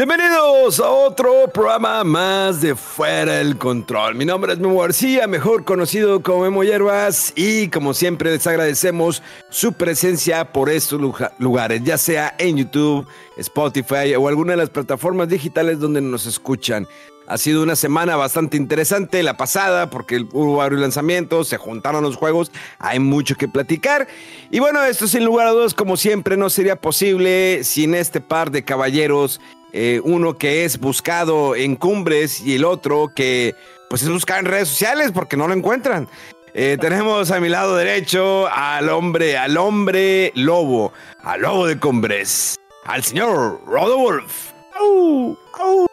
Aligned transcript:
Bienvenidos 0.00 0.80
a 0.80 0.88
otro 0.88 1.50
programa 1.52 2.02
más 2.04 2.62
de 2.62 2.74
Fuera 2.74 3.34
del 3.34 3.58
Control. 3.58 4.14
Mi 4.14 4.24
nombre 4.24 4.54
es 4.54 4.58
Memo 4.58 4.80
García, 4.80 5.26
mejor 5.26 5.66
conocido 5.66 6.22
como 6.22 6.44
Memo 6.44 6.64
Hierbas, 6.64 7.34
y 7.36 7.68
como 7.68 7.92
siempre 7.92 8.30
les 8.30 8.46
agradecemos 8.46 9.22
su 9.50 9.74
presencia 9.74 10.54
por 10.54 10.70
estos 10.70 10.98
lugares, 11.38 11.84
ya 11.84 11.98
sea 11.98 12.34
en 12.38 12.56
YouTube, 12.56 13.06
Spotify 13.36 14.14
o 14.16 14.26
alguna 14.26 14.52
de 14.52 14.56
las 14.56 14.70
plataformas 14.70 15.28
digitales 15.28 15.78
donde 15.78 16.00
nos 16.00 16.24
escuchan. 16.24 16.88
Ha 17.26 17.36
sido 17.36 17.62
una 17.62 17.76
semana 17.76 18.16
bastante 18.16 18.56
interesante 18.56 19.22
la 19.22 19.36
pasada 19.36 19.90
porque 19.90 20.26
hubo 20.32 20.56
varios 20.56 20.80
lanzamientos, 20.80 21.46
se 21.46 21.58
juntaron 21.58 22.02
los 22.02 22.16
juegos, 22.16 22.50
hay 22.78 23.00
mucho 23.00 23.36
que 23.36 23.48
platicar. 23.48 24.08
Y 24.50 24.60
bueno, 24.60 24.82
esto 24.82 25.06
sin 25.06 25.26
lugar 25.26 25.46
a 25.46 25.50
dudas, 25.50 25.74
como 25.74 25.98
siempre, 25.98 26.38
no 26.38 26.48
sería 26.48 26.76
posible 26.76 27.64
sin 27.64 27.94
este 27.94 28.22
par 28.22 28.50
de 28.50 28.64
caballeros 28.64 29.42
eh, 29.72 30.00
uno 30.04 30.36
que 30.36 30.64
es 30.64 30.78
buscado 30.78 31.54
en 31.54 31.76
cumbres 31.76 32.40
y 32.40 32.56
el 32.56 32.64
otro 32.64 33.12
que 33.14 33.54
pues 33.88 34.02
es 34.02 34.08
buscado 34.08 34.40
en 34.40 34.46
redes 34.46 34.68
sociales 34.68 35.10
porque 35.12 35.36
no 35.36 35.48
lo 35.48 35.54
encuentran. 35.54 36.08
Eh, 36.52 36.76
tenemos 36.80 37.30
a 37.30 37.40
mi 37.40 37.48
lado 37.48 37.76
derecho 37.76 38.48
al 38.48 38.88
hombre, 38.88 39.36
al 39.38 39.56
hombre 39.56 40.32
lobo, 40.34 40.92
al 41.22 41.42
lobo 41.42 41.66
de 41.66 41.78
cumbres, 41.78 42.56
al 42.84 43.04
señor 43.04 43.60
Rodolf. 43.66 44.52
¡Au! 44.74 45.36
¡Au! 45.58 45.86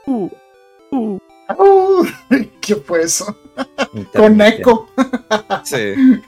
¡Au! 0.92 1.20
Uh, 1.58 2.06
¿Qué 2.62 2.76
fue 2.76 3.04
eso? 3.04 3.38
Con 4.16 4.42
eco. 4.42 4.90
Sí. 5.64 5.94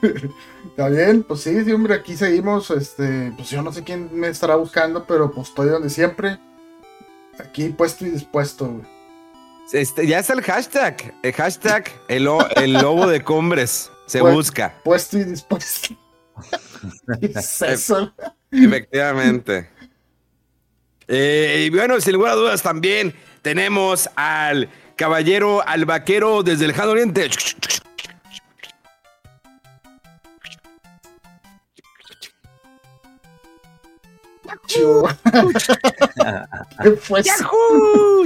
Está 0.70 0.88
bien, 0.88 1.22
pues 1.24 1.40
sí, 1.40 1.64
sí, 1.64 1.72
hombre, 1.72 1.94
aquí 1.94 2.16
seguimos. 2.16 2.70
Este, 2.70 3.32
pues 3.36 3.50
yo 3.50 3.62
no 3.62 3.72
sé 3.72 3.84
quién 3.84 4.08
me 4.12 4.28
estará 4.28 4.56
buscando, 4.56 5.04
pero 5.04 5.30
pues 5.30 5.48
estoy 5.48 5.68
donde 5.68 5.90
siempre. 5.90 6.38
Aquí 7.44 7.68
puesto 7.70 8.06
y 8.06 8.10
dispuesto, 8.10 8.66
güey. 8.68 8.86
Este, 9.72 10.06
ya 10.06 10.18
está 10.18 10.32
el 10.32 10.42
hashtag, 10.42 11.14
el 11.22 11.32
hashtag 11.32 11.84
el, 12.08 12.24
lo- 12.24 12.48
el 12.56 12.72
lobo 12.72 13.06
de 13.06 13.22
cumbres. 13.22 13.90
Se 14.06 14.20
busca, 14.20 14.74
Puesto 14.82 15.18
y 15.18 15.24
dispuesto. 15.24 15.94
¿Qué 17.20 17.26
es 17.26 17.62
eso? 17.62 18.12
efectivamente. 18.50 19.70
Eh, 21.06 21.64
y 21.66 21.70
bueno, 21.70 22.00
sin 22.00 22.14
lugar 22.14 22.32
a 22.32 22.36
dudas 22.36 22.62
también 22.62 23.14
tenemos 23.42 24.08
al 24.16 24.68
caballero, 24.96 25.66
al 25.66 25.84
vaquero 25.84 26.42
desde 26.42 26.64
el 26.64 26.68
lejano 26.72 26.90
oriente. 26.92 27.30
Chu. 34.66 35.06
¿Qué 36.82 36.90
fue 36.92 37.20
eso? 37.20 37.28
¡Yahoo! 37.38 38.24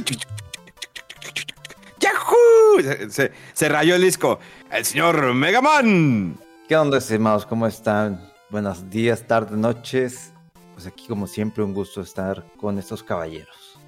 ¡Yahoo! 2.01 2.83
Se, 2.83 3.11
se- 3.11 3.33
se 3.53 3.69
rayó 3.69 3.95
el 3.97 4.03
disco. 4.03 4.39
El 4.71 4.85
señor 4.85 5.35
Megaman. 5.35 6.37
¿Qué 6.69 6.77
onda, 6.77 6.99
estimados? 6.99 7.47
¿Cómo 7.47 7.67
están? 7.67 8.21
Buenos 8.51 8.89
días, 8.91 9.27
tardes, 9.27 9.53
noches. 9.57 10.33
Pues 10.75 10.87
aquí, 10.87 11.07
como 11.07 11.27
siempre, 11.27 11.63
un 11.63 11.73
gusto 11.75 12.01
estar 12.01 12.45
con 12.59 12.79
estos 12.79 13.03
caballeros. 13.03 13.79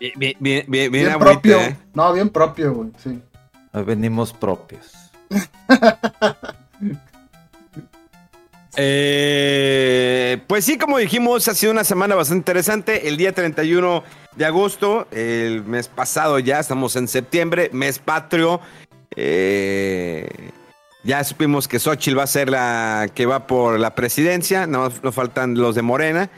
Bien, 0.00 0.12
bien, 0.16 0.34
bien, 0.40 0.64
bien, 0.68 0.90
bien 0.92 1.08
agüite, 1.08 1.24
propio. 1.32 1.60
¿eh? 1.60 1.76
No, 1.94 2.12
bien 2.12 2.28
propio, 2.28 2.74
güey. 2.74 2.90
Sí. 3.02 3.22
Hoy 3.72 3.82
venimos 3.84 4.32
propios. 4.32 4.92
Eh, 8.76 10.38
pues 10.46 10.64
sí, 10.64 10.78
como 10.78 10.98
dijimos, 10.98 11.46
ha 11.48 11.54
sido 11.54 11.72
una 11.72 11.84
semana 11.84 12.14
bastante 12.14 12.38
interesante. 12.38 13.08
El 13.08 13.16
día 13.16 13.32
31 13.32 14.02
de 14.36 14.44
agosto, 14.44 15.06
el 15.12 15.64
mes 15.64 15.88
pasado 15.88 16.38
ya, 16.38 16.60
estamos 16.60 16.96
en 16.96 17.08
septiembre, 17.08 17.70
mes 17.72 17.98
patrio. 17.98 18.60
Eh, 19.16 20.28
ya 21.04 21.22
supimos 21.22 21.68
que 21.68 21.78
Xochitl 21.78 22.18
va 22.18 22.24
a 22.24 22.26
ser 22.26 22.50
la 22.50 23.08
que 23.14 23.26
va 23.26 23.46
por 23.46 23.78
la 23.78 23.94
presidencia, 23.94 24.66
no 24.66 24.90
nos 25.02 25.14
faltan 25.14 25.54
los 25.54 25.74
de 25.74 25.82
Morena. 25.82 26.30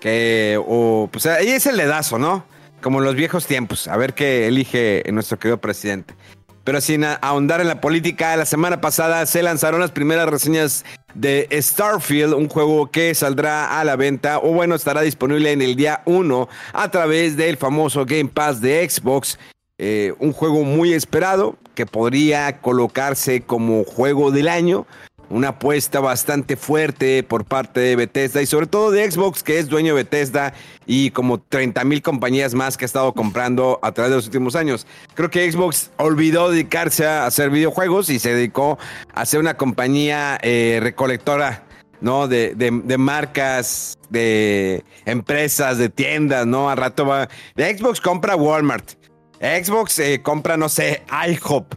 Que, 0.00 0.60
o, 0.66 1.08
pues 1.10 1.26
ahí 1.26 1.48
es 1.48 1.66
el 1.66 1.76
dedazo, 1.76 2.18
¿no? 2.18 2.44
Como 2.82 2.98
en 2.98 3.04
los 3.04 3.14
viejos 3.14 3.46
tiempos, 3.46 3.88
a 3.88 3.96
ver 3.96 4.14
qué 4.14 4.46
elige 4.48 5.02
nuestro 5.12 5.38
querido 5.38 5.58
presidente. 5.58 6.14
Pero 6.64 6.80
sin 6.80 7.04
ahondar 7.04 7.60
en 7.60 7.68
la 7.68 7.80
política, 7.80 8.34
la 8.36 8.46
semana 8.46 8.80
pasada 8.80 9.26
se 9.26 9.42
lanzaron 9.42 9.80
las 9.80 9.90
primeras 9.90 10.28
reseñas 10.28 10.84
de 11.14 11.46
Starfield, 11.52 12.32
un 12.32 12.48
juego 12.48 12.90
que 12.90 13.14
saldrá 13.14 13.78
a 13.78 13.84
la 13.84 13.96
venta 13.96 14.38
o 14.38 14.52
bueno, 14.52 14.74
estará 14.74 15.02
disponible 15.02 15.52
en 15.52 15.60
el 15.60 15.76
día 15.76 16.02
1 16.06 16.48
a 16.72 16.90
través 16.90 17.36
del 17.36 17.58
famoso 17.58 18.06
Game 18.06 18.30
Pass 18.30 18.62
de 18.62 18.88
Xbox. 18.88 19.38
Eh, 19.78 20.14
un 20.18 20.32
juego 20.32 20.64
muy 20.64 20.94
esperado 20.94 21.56
que 21.74 21.84
podría 21.84 22.60
colocarse 22.60 23.42
como 23.42 23.84
juego 23.84 24.30
del 24.30 24.48
año. 24.48 24.86
Una 25.30 25.48
apuesta 25.48 26.00
bastante 26.00 26.56
fuerte 26.56 27.22
por 27.22 27.44
parte 27.44 27.80
de 27.80 27.96
Bethesda 27.96 28.42
y 28.42 28.46
sobre 28.46 28.66
todo 28.66 28.90
de 28.90 29.10
Xbox, 29.10 29.42
que 29.42 29.58
es 29.58 29.68
dueño 29.68 29.94
de 29.96 30.02
Bethesda 30.04 30.52
y 30.86 31.10
como 31.10 31.40
30 31.40 31.82
mil 31.84 32.02
compañías 32.02 32.54
más 32.54 32.76
que 32.76 32.84
ha 32.84 32.86
estado 32.86 33.12
comprando 33.14 33.80
a 33.82 33.92
través 33.92 34.10
de 34.10 34.16
los 34.16 34.26
últimos 34.26 34.54
años. 34.54 34.86
Creo 35.14 35.30
que 35.30 35.50
Xbox 35.50 35.90
olvidó 35.96 36.50
dedicarse 36.50 37.06
a 37.06 37.26
hacer 37.26 37.50
videojuegos 37.50 38.10
y 38.10 38.18
se 38.18 38.34
dedicó 38.34 38.78
a 39.14 39.24
ser 39.24 39.40
una 39.40 39.56
compañía 39.56 40.38
eh, 40.42 40.78
recolectora, 40.82 41.64
¿no? 42.00 42.28
De, 42.28 42.54
de- 42.54 42.98
marcas, 42.98 43.96
de 44.10 44.84
empresas, 45.06 45.78
de 45.78 45.88
tiendas, 45.88 46.46
¿no? 46.46 46.68
A 46.68 46.74
rato 46.74 47.06
va. 47.06 47.28
Xbox 47.56 48.00
compra 48.00 48.36
Walmart. 48.36 48.92
Xbox 49.40 49.98
eh, 49.98 50.20
compra, 50.22 50.56
no 50.56 50.68
sé, 50.68 51.02
IHOP. 51.28 51.74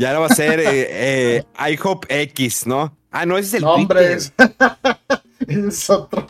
Y 0.00 0.06
ahora 0.06 0.20
va 0.20 0.26
a 0.28 0.34
ser 0.34 0.60
eh, 0.60 0.64
eh, 0.66 1.44
IHOP 1.72 2.06
X, 2.08 2.66
¿no? 2.66 2.96
Ah, 3.10 3.26
no, 3.26 3.36
ese 3.36 3.58
es 3.58 3.62
el. 3.62 3.68
Twitter. 3.68 4.18
es 5.46 5.90
otro. 5.90 6.26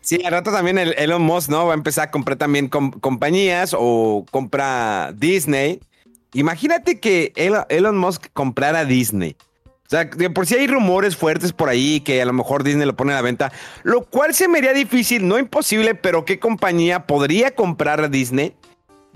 Sí, 0.00 0.22
al 0.24 0.30
rato 0.30 0.52
también 0.52 0.78
el 0.78 0.94
Elon 0.96 1.20
Musk, 1.20 1.50
¿no? 1.50 1.66
Va 1.66 1.72
a 1.72 1.76
empezar 1.76 2.06
a 2.06 2.10
comprar 2.12 2.38
también 2.38 2.68
com- 2.68 2.92
compañías 2.92 3.74
o 3.76 4.24
compra 4.30 5.12
Disney. 5.16 5.80
Imagínate 6.32 7.00
que 7.00 7.32
Elon, 7.34 7.64
Elon 7.70 7.98
Musk 7.98 8.28
comprara 8.32 8.84
Disney. 8.84 9.34
O 9.64 9.88
sea, 9.88 10.04
de 10.04 10.30
por 10.30 10.46
si 10.46 10.54
hay 10.54 10.68
rumores 10.68 11.16
fuertes 11.16 11.52
por 11.52 11.68
ahí 11.68 11.98
que 12.02 12.22
a 12.22 12.24
lo 12.24 12.34
mejor 12.34 12.62
Disney 12.62 12.86
lo 12.86 12.94
pone 12.94 13.14
a 13.14 13.16
la 13.16 13.22
venta, 13.22 13.50
lo 13.82 14.04
cual 14.04 14.32
se 14.32 14.46
me 14.46 14.58
haría 14.58 14.74
difícil, 14.74 15.26
no 15.26 15.40
imposible, 15.40 15.96
pero 15.96 16.24
¿qué 16.24 16.38
compañía 16.38 17.04
podría 17.08 17.52
comprar 17.56 18.00
a 18.00 18.06
Disney? 18.06 18.54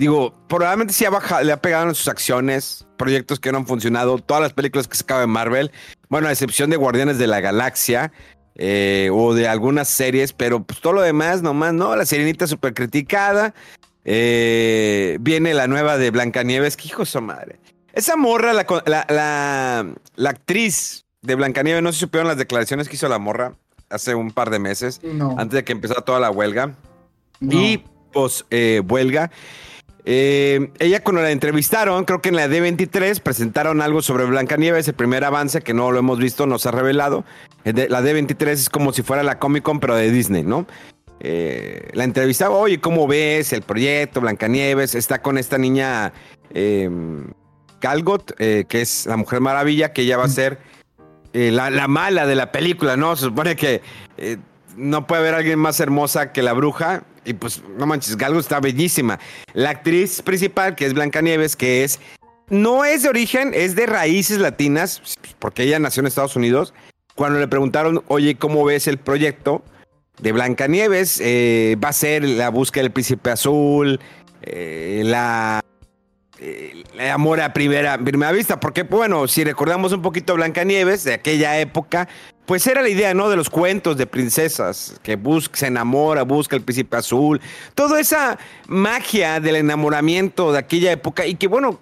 Digo, 0.01 0.33
probablemente 0.49 0.95
sí 0.95 1.05
ha 1.05 1.11
bajado, 1.11 1.45
le 1.45 1.53
ha 1.53 1.61
pegado 1.61 1.87
en 1.91 1.95
sus 1.95 2.09
acciones, 2.09 2.87
proyectos 2.97 3.39
que 3.39 3.53
no 3.53 3.59
han 3.59 3.67
funcionado, 3.67 4.17
todas 4.17 4.43
las 4.43 4.55
películas 4.55 4.89
que 4.89 4.97
se 4.97 5.03
acaban 5.03 5.25
de 5.25 5.27
Marvel, 5.27 5.71
bueno, 6.09 6.27
a 6.29 6.33
excepción 6.33 6.71
de 6.71 6.77
Guardianes 6.79 7.19
de 7.19 7.27
la 7.27 7.41
Galaxia 7.41 8.11
eh, 8.55 9.11
o 9.13 9.35
de 9.35 9.47
algunas 9.47 9.89
series, 9.89 10.33
pero 10.33 10.63
pues 10.63 10.81
todo 10.81 10.95
lo 10.95 11.03
demás 11.03 11.43
nomás, 11.43 11.75
¿no? 11.75 11.95
La 11.97 12.07
Sirenita 12.07 12.47
súper 12.47 12.73
criticada, 12.73 13.53
eh, 14.07 15.19
viene 15.21 15.53
la 15.53 15.67
nueva 15.67 15.99
de 15.99 16.11
Blancanieves, 16.11 16.79
que 16.79 16.89
hijo 16.89 17.01
de 17.03 17.07
su 17.07 17.21
madre. 17.21 17.61
Esa 17.93 18.17
morra, 18.17 18.55
la, 18.55 18.65
la, 18.87 19.05
la, 19.11 19.87
la 20.17 20.31
actriz 20.31 21.05
de 21.21 21.35
Blancanieves, 21.35 21.83
no 21.83 21.93
si 21.93 21.99
supieron 22.01 22.27
las 22.27 22.39
declaraciones 22.39 22.89
que 22.89 22.97
hizo 22.97 23.07
la 23.07 23.19
morra 23.19 23.53
hace 23.91 24.15
un 24.15 24.31
par 24.31 24.49
de 24.49 24.61
meses, 24.61 25.03
No. 25.05 25.33
antes 25.39 25.57
de 25.57 25.65
que 25.65 25.73
empezara 25.73 26.01
toda 26.01 26.21
la 26.21 26.31
huelga 26.31 26.75
no. 27.41 27.53
y 27.53 27.85
pues 28.15 28.47
eh, 28.49 28.81
huelga. 28.89 29.31
Eh, 30.05 30.71
ella 30.79 31.03
cuando 31.03 31.23
la 31.23 31.31
entrevistaron, 31.31 32.05
creo 32.05 32.23
que 32.23 32.31
en 32.31 32.37
la 32.37 32.49
D23 32.49 33.21
presentaron 33.21 33.83
algo 33.83 34.03
sobre 34.03 34.25
Blancanieves, 34.25 34.89
el 34.89 34.95
primer 34.95 35.25
avance 35.25 35.61
que 35.61 35.75
no 35.75 35.91
lo 35.93 35.99
hemos 35.99 36.19
visto, 36.19 36.47
nos 36.47 36.67
ha 36.67 36.71
revelado. 36.71 37.25
La 37.65 38.03
D23 38.03 38.49
es 38.49 38.71
como 38.71 38.93
si 38.93 39.03
fuera 39.03 39.23
la 39.23 39.39
Comic 39.39 39.63
Con, 39.63 39.81
pero 39.81 39.95
de 39.95 40.11
Disney, 40.11 40.43
¿no? 40.43 40.67
Eh, 41.21 41.91
la 41.93 42.05
entrevistaba, 42.05 42.55
oye, 42.57 42.81
¿cómo 42.81 43.07
ves 43.07 43.53
el 43.53 43.63
proyecto 43.63 44.23
Blancanieves? 44.23 44.95
Está 44.95 45.21
con 45.21 45.37
esta 45.37 45.59
niña 45.59 46.13
eh, 46.55 46.89
Calgot, 47.79 48.35
que 48.37 48.67
es 48.71 49.07
la 49.07 49.17
Mujer 49.17 49.41
Maravilla, 49.41 49.93
que 49.93 50.03
ella 50.03 50.17
va 50.17 50.25
a 50.25 50.29
ser 50.29 50.59
la, 51.33 51.69
la, 51.69 51.89
mala 51.89 52.27
de 52.27 52.35
la 52.35 52.53
película, 52.53 52.97
¿no? 52.97 53.17
Se 53.17 53.25
supone 53.27 53.55
que 53.55 53.83
no 54.77 55.07
puede 55.07 55.21
haber 55.21 55.35
alguien 55.35 55.59
más 55.59 55.79
hermosa 55.81 56.33
que 56.33 56.43
la 56.43 56.55
bruja. 56.55 57.05
Y 57.25 57.35
pues, 57.35 57.63
no 57.77 57.87
manches, 57.87 58.17
Galgo 58.17 58.41
está 58.41 58.61
bellísima. 58.61 59.19
La 59.53 59.71
actriz 59.71 60.23
principal, 60.23 60.75
que 60.75 60.87
es 60.87 60.95
Blanca 60.95 61.21
Nieves, 61.21 61.57
que 61.57 61.85
es. 61.85 62.01
No 62.49 62.85
es 62.85 63.05
de 63.05 63.09
origen, 63.09 63.53
es 63.55 63.77
de 63.77 63.87
raíces 63.87 64.39
latinas, 64.39 65.03
porque 65.39 65.63
ella 65.63 65.79
nació 65.79 66.01
en 66.01 66.09
Estados 66.09 66.35
Unidos. 66.35 66.75
Cuando 67.15 67.39
le 67.39 67.47
preguntaron, 67.47 68.03
oye, 68.09 68.37
¿cómo 68.37 68.65
ves 68.65 68.87
el 68.87 68.99
proyecto 68.99 69.63
de 70.21 70.33
Blancanieves? 70.33 71.21
Eh, 71.23 71.77
va 71.83 71.91
a 71.91 71.93
ser 71.93 72.25
la 72.25 72.49
búsqueda 72.49 72.83
del 72.83 72.93
príncipe 72.93 73.31
azul, 73.31 74.01
eh, 74.43 75.03
la 75.05 75.61
eh, 76.39 77.11
amor 77.13 77.41
a 77.43 77.53
primera, 77.53 77.99
primera 77.99 78.33
vista, 78.33 78.59
porque 78.59 78.85
bueno, 78.85 79.29
si 79.29 79.45
recordamos 79.45 79.93
un 79.93 80.01
poquito 80.01 80.35
Blancanieves 80.35 81.05
de 81.05 81.15
aquella 81.15 81.59
época, 81.61 82.09
pues 82.51 82.67
era 82.67 82.83
la 82.83 82.89
idea, 82.89 83.15
¿no? 83.15 83.31
De 83.31 83.37
los 83.37 83.49
cuentos 83.49 83.97
de 83.97 84.09
princesas, 84.09 84.99
que 85.05 85.15
busca, 85.15 85.57
se 85.57 85.69
enamora, 85.69 86.25
busca 86.25 86.57
el 86.57 86.63
príncipe 86.63 86.97
azul, 86.97 87.41
toda 87.77 88.01
esa 88.01 88.41
magia 88.67 89.39
del 89.39 89.55
enamoramiento 89.55 90.51
de 90.51 90.59
aquella 90.59 90.91
época 90.91 91.25
y 91.27 91.37
que 91.37 91.47
bueno, 91.47 91.79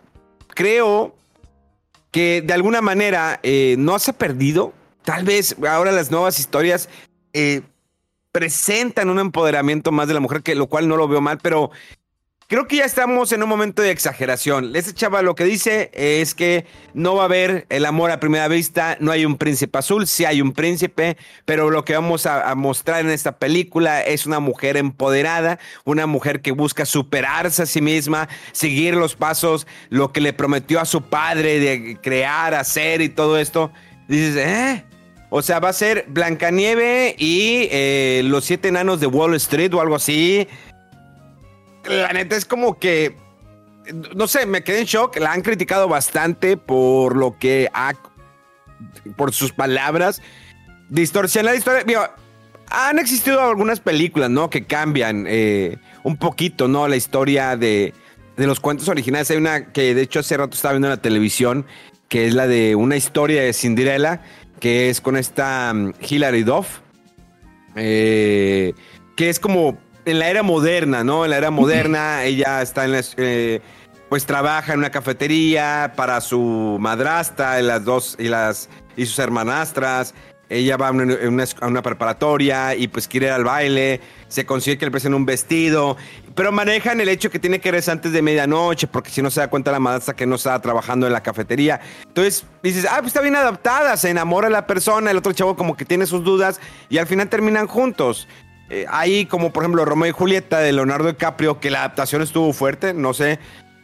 creo 0.49 1.17
que 2.11 2.43
de 2.43 2.53
alguna 2.53 2.83
manera 2.83 3.41
eh, 3.43 3.77
no 3.79 3.99
se 3.99 4.11
ha 4.11 4.19
perdido. 4.19 4.75
Tal 5.05 5.25
vez 5.25 5.57
ahora 5.67 5.91
las 5.91 6.11
nuevas 6.11 6.39
historias 6.39 6.91
eh, 7.33 7.63
presentan 8.31 9.09
un 9.09 9.21
empoderamiento 9.21 9.91
más 9.91 10.07
de 10.07 10.13
la 10.13 10.21
mujer, 10.21 10.43
que 10.43 10.55
lo 10.55 10.67
cual 10.67 10.87
no 10.87 10.99
lo 10.99 11.09
veo 11.09 11.23
mal, 11.23 11.39
pero 11.39 11.71
Creo 12.51 12.67
que 12.67 12.77
ya 12.77 12.87
estamos 12.87 13.31
en 13.33 13.43
un 13.43 13.49
momento 13.51 13.83
de 13.83 13.91
exageración. 13.91 14.75
Ese 14.75 14.95
chava 14.95 15.21
lo 15.21 15.35
que 15.35 15.45
dice 15.45 15.91
es 15.93 16.35
que 16.35 16.65
no 16.95 17.15
va 17.15 17.25
a 17.25 17.25
haber 17.27 17.67
el 17.69 17.85
amor 17.85 18.11
a 18.11 18.21
primera 18.21 18.49
vista, 18.49 18.97
no 19.01 19.13
hay 19.13 19.27
un 19.27 19.37
príncipe 19.37 19.77
azul, 19.77 20.07
sí 20.07 20.25
hay 20.25 20.41
un 20.41 20.53
príncipe, 20.53 21.19
pero 21.45 21.69
lo 21.69 21.85
que 21.85 21.93
vamos 21.93 22.25
a, 22.25 22.55
mostrar 22.55 23.01
en 23.01 23.11
esta 23.11 23.37
película 23.39 24.01
es 24.01 24.25
una 24.25 24.41
mujer 24.41 24.79
empoderada, 24.79 25.59
una 25.85 26.07
mujer 26.07 26.41
que 26.41 26.53
busca 26.53 26.87
superarse 26.87 27.65
a 27.65 27.67
sí 27.67 27.83
misma, 27.83 28.31
seguir 28.53 28.95
los 28.95 29.15
pasos, 29.15 29.67
lo 29.91 30.15
que 30.15 30.23
le 30.23 30.33
prometió 30.33 30.81
a 30.81 30.87
su 30.87 31.03
padre 31.03 31.61
de 31.61 31.99
crear, 32.01 32.55
hacer 32.55 33.03
y 33.03 33.11
todo 33.11 33.37
esto. 33.37 33.73
Dices, 34.09 34.37
¿eh? 34.37 34.85
O 35.31 35.43
sea, 35.43 35.61
va 35.61 35.69
a 35.69 35.75
ser 35.75 36.07
Blancanieve 36.09 37.15
y 37.19 37.69
eh, 37.71 38.23
los 38.25 38.47
siete 38.47 38.69
enanos 38.69 39.01
de 39.01 39.07
Wall 39.07 39.35
Street 39.35 39.75
o 39.75 39.83
algo 39.83 39.97
así 39.97 40.49
la 41.89 42.13
neta 42.13 42.37
es 42.37 42.45
como 42.45 42.79
que, 42.79 43.17
no 44.15 44.29
sé, 44.29 44.47
me 44.47 44.63
quedé 44.63 44.81
en 44.81 44.87
shock. 44.87 45.17
La 45.19 45.33
han 45.33 45.43
criticado 45.43 45.89
bastante 45.89 46.57
por 46.57 47.17
lo 47.17 47.39
que 47.39 47.69
ha, 47.73 47.95
por 49.17 49.33
sus 49.33 49.53
palabras. 49.53 50.23
Distorsiona 50.89 51.51
la 51.51 51.57
historia. 51.57 51.85
han 52.71 52.99
existido 52.99 53.41
algunas 53.41 53.81
películas, 53.81 54.31
¿no? 54.31 54.51
Que 54.51 54.65
cambian 54.65 55.27
eh, 55.29 55.79
un 56.03 56.17
poquito, 56.17 56.69
¿no? 56.69 56.89
La 56.89 56.97
historia 56.97 57.57
de, 57.57 57.95
de 58.37 58.47
los 58.47 58.61
cuentos 58.61 58.89
originales. 58.89 59.31
Hay 59.31 59.37
una 59.37 59.73
que 59.73 59.95
de 59.95 60.03
hecho 60.03 60.21
hace 60.21 60.37
rato 60.37 60.55
estaba 60.55 60.73
viendo 60.75 60.89
en 60.89 60.93
la 60.93 61.03
televisión, 61.03 61.67
que 62.09 62.27
es 62.27 62.35
la 62.35 62.47
de 62.47 62.75
una 62.75 62.97
historia 62.97 63.43
de 63.43 63.53
Cinderella, 63.53 64.23
que 64.61 64.91
es 64.91 65.01
con 65.01 65.17
esta 65.17 65.73
um, 65.75 65.93
Hilary 66.01 66.43
Duff. 66.43 66.81
Eh, 67.77 68.73
que 69.17 69.29
es 69.29 69.41
como 69.41 69.77
en 70.05 70.19
la 70.19 70.29
era 70.29 70.43
moderna, 70.43 71.05
¿no? 71.05 71.25
En 71.25 71.31
la 71.31 71.39
era 71.39 71.51
moderna, 71.51 72.25
ella 72.25 72.63
está 72.63 72.85
en 72.85 72.93
la, 72.93 73.01
eh, 73.17 73.61
pues 74.09 74.27
trabaja 74.27 74.73
en 74.73 74.79
una 74.79 74.91
cafetería 74.91 75.93
para 75.97 76.21
su 76.21 76.79
madrastra, 76.81 77.61
las 77.63 77.85
dos 77.85 78.17
y 78.19 78.29
las 78.29 78.69
y 78.97 79.07
sus 79.07 79.19
hermanastras. 79.19 80.15
Ella 80.51 80.79
va 80.79 80.89
a 80.89 80.93
una, 80.93 81.83
preparatoria 81.83 82.75
y 82.75 82.89
pues 82.89 83.07
quiere 83.07 83.27
ir 83.27 83.33
al 83.33 83.45
baile. 83.45 84.01
Se 84.29 84.47
consigue 84.47 84.79
que 84.79 84.87
le 84.87 84.91
presenten 84.91 85.15
un 85.15 85.27
vestido. 85.27 85.99
Pero 86.35 86.53
manejan 86.53 87.01
el 87.03 87.09
hecho 87.11 87.31
que 87.31 87.39
tiene 87.39 87.61
que 87.61 87.71
regresar 87.71 87.97
antes 87.97 88.13
de 88.13 88.23
medianoche 88.23 88.87
porque 88.87 89.11
si 89.11 89.21
no 89.21 89.31
se 89.31 89.41
da 89.41 89.49
cuenta 89.49 89.71
la 89.73 89.79
madrastra 89.79 90.17
que 90.17 90.25
no 90.25 90.37
está 90.37 90.59
trabajando 90.63 91.07
en 91.07 91.13
la 91.13 91.23
cafetería. 91.23 91.81
Entonces 92.07 92.47
dices, 92.63 92.87
ah, 92.91 92.97
pues 92.99 93.09
está 93.09 93.21
bien 93.21 93.37
adaptada. 93.37 93.95
Se 93.99 94.09
enamora 94.09 94.49
la 94.49 94.67
persona. 94.67 95.11
El 95.11 95.19
otro 95.19 95.35
chavo 95.35 95.55
como 95.55 95.77
que 95.77 95.85
tiene 95.85 96.07
sus 96.07 96.25
dudas 96.25 96.61
y 96.89 96.97
al 96.97 97.07
final 97.07 97.29
terminan 97.29 97.67
juntos. 97.67 98.27
Eh, 98.71 98.85
ahí, 98.89 99.27
como 99.27 99.53
por 99.53 99.63
ejemplo 99.63 99.85
Romeo 99.85 100.11
y 100.11 100.13
Julieta 100.13 100.59
de 100.59 100.73
Leonardo 100.73 101.09
DiCaprio, 101.09 101.61
que 101.61 101.71
la 101.71 101.81
adaptación 101.81 102.23
estuvo 102.23 102.53
fuerte. 102.53 102.93
No 102.95 103.15
sé 103.15 103.39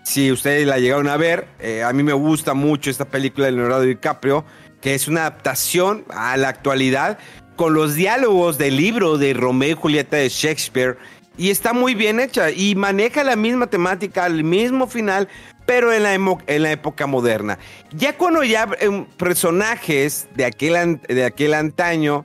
si 0.05 0.31
ustedes 0.31 0.67
la 0.67 0.79
llegaron 0.79 1.09
a 1.09 1.17
ver. 1.17 1.49
Eh, 1.59 1.83
a 1.83 1.93
mí 1.93 2.03
me 2.03 2.13
gusta 2.13 2.55
mucho 2.55 2.91
esta 2.91 3.07
película 3.07 3.47
de 3.47 3.53
Leonardo 3.53 3.83
DiCaprio, 3.83 4.45
que 4.81 4.95
es 4.95 5.09
una 5.09 5.23
adaptación 5.23 6.05
a 6.11 6.37
la 6.37 6.49
actualidad 6.49 7.19
con 7.57 7.73
los 7.73 7.95
diálogos 7.95 8.59
del 8.59 8.77
libro 8.77 9.17
de 9.17 9.33
Romeo 9.33 9.71
y 9.71 9.75
Julieta 9.75 10.17
de 10.17 10.29
Shakespeare. 10.29 10.99
Y 11.37 11.51
está 11.51 11.73
muy 11.73 11.95
bien 11.95 12.21
hecha 12.21 12.51
y 12.51 12.75
maneja 12.75 13.25
la 13.25 13.37
misma 13.37 13.67
temática, 13.67 14.27
el 14.27 14.45
mismo 14.45 14.87
final, 14.87 15.29
pero 15.67 15.93
en 15.93 16.03
la, 16.03 16.15
en 16.15 16.63
la 16.63 16.71
época 16.71 17.07
moderna. 17.07 17.59
Ya 17.93 18.17
cuando 18.17 18.45
ya 18.45 18.69
em, 18.81 19.07
personajes 19.17 20.29
de 20.35 20.45
aquel, 20.45 21.01
de 21.09 21.25
aquel 21.25 21.55
antaño 21.55 22.25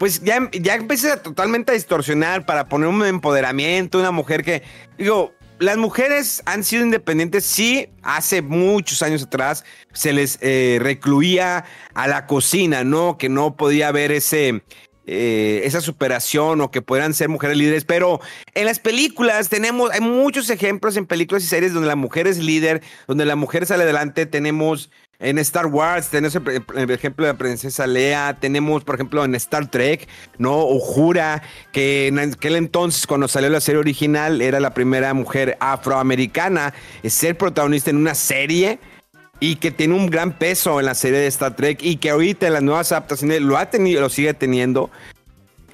pues 0.00 0.22
ya, 0.22 0.48
ya 0.50 0.76
empieza 0.76 1.22
totalmente 1.22 1.72
a 1.72 1.74
distorsionar 1.74 2.46
para 2.46 2.70
poner 2.70 2.88
un 2.88 3.04
empoderamiento, 3.04 3.98
una 3.98 4.12
mujer 4.12 4.42
que, 4.42 4.62
digo, 4.96 5.34
las 5.58 5.76
mujeres 5.76 6.42
han 6.46 6.64
sido 6.64 6.84
independientes, 6.84 7.44
sí, 7.44 7.86
hace 8.02 8.40
muchos 8.40 9.02
años 9.02 9.24
atrás 9.24 9.62
se 9.92 10.14
les 10.14 10.38
eh, 10.40 10.78
recluía 10.80 11.66
a 11.92 12.08
la 12.08 12.26
cocina, 12.26 12.82
¿no? 12.82 13.18
Que 13.18 13.28
no 13.28 13.58
podía 13.58 13.88
haber 13.88 14.10
ese, 14.10 14.62
eh, 15.06 15.60
esa 15.64 15.82
superación 15.82 16.62
o 16.62 16.70
que 16.70 16.80
puedan 16.80 17.12
ser 17.12 17.28
mujeres 17.28 17.58
líderes, 17.58 17.84
pero 17.84 18.20
en 18.54 18.64
las 18.64 18.78
películas 18.78 19.50
tenemos, 19.50 19.90
hay 19.90 20.00
muchos 20.00 20.48
ejemplos 20.48 20.96
en 20.96 21.04
películas 21.04 21.44
y 21.44 21.46
series 21.46 21.74
donde 21.74 21.88
la 21.88 21.96
mujer 21.96 22.26
es 22.26 22.38
líder, 22.38 22.82
donde 23.06 23.26
la 23.26 23.36
mujer 23.36 23.66
sale 23.66 23.82
adelante, 23.82 24.24
tenemos 24.24 24.90
en 25.20 25.38
Star 25.38 25.66
Wars 25.66 26.08
tenemos 26.08 26.34
el, 26.34 26.90
ejemplo 26.90 27.26
de 27.26 27.32
la 27.32 27.38
princesa 27.38 27.86
Lea, 27.86 28.38
tenemos 28.40 28.84
por 28.84 28.94
ejemplo 28.94 29.22
en 29.22 29.34
Star 29.34 29.70
Trek, 29.70 30.08
¿no? 30.38 30.64
Uhura, 30.64 31.42
que 31.72 32.06
en 32.06 32.18
aquel 32.18 32.56
entonces 32.56 33.06
cuando 33.06 33.28
salió 33.28 33.50
la 33.50 33.60
serie 33.60 33.80
original 33.80 34.40
era 34.40 34.60
la 34.60 34.72
primera 34.72 35.12
mujer 35.12 35.58
afroamericana 35.60 36.72
en 37.02 37.10
ser 37.10 37.36
protagonista 37.36 37.90
en 37.90 37.98
una 37.98 38.14
serie 38.14 38.78
y 39.40 39.56
que 39.56 39.70
tiene 39.70 39.94
un 39.94 40.08
gran 40.08 40.32
peso 40.32 40.80
en 40.80 40.86
la 40.86 40.94
serie 40.94 41.18
de 41.18 41.26
Star 41.26 41.54
Trek 41.54 41.80
y 41.82 41.96
que 41.96 42.10
ahorita 42.10 42.46
en 42.46 42.54
las 42.54 42.62
nuevas 42.62 42.90
adaptaciones 42.90 43.42
lo 43.42 43.58
ha 43.58 43.68
tenido, 43.68 44.00
lo 44.00 44.08
sigue 44.08 44.32
teniendo. 44.32 44.90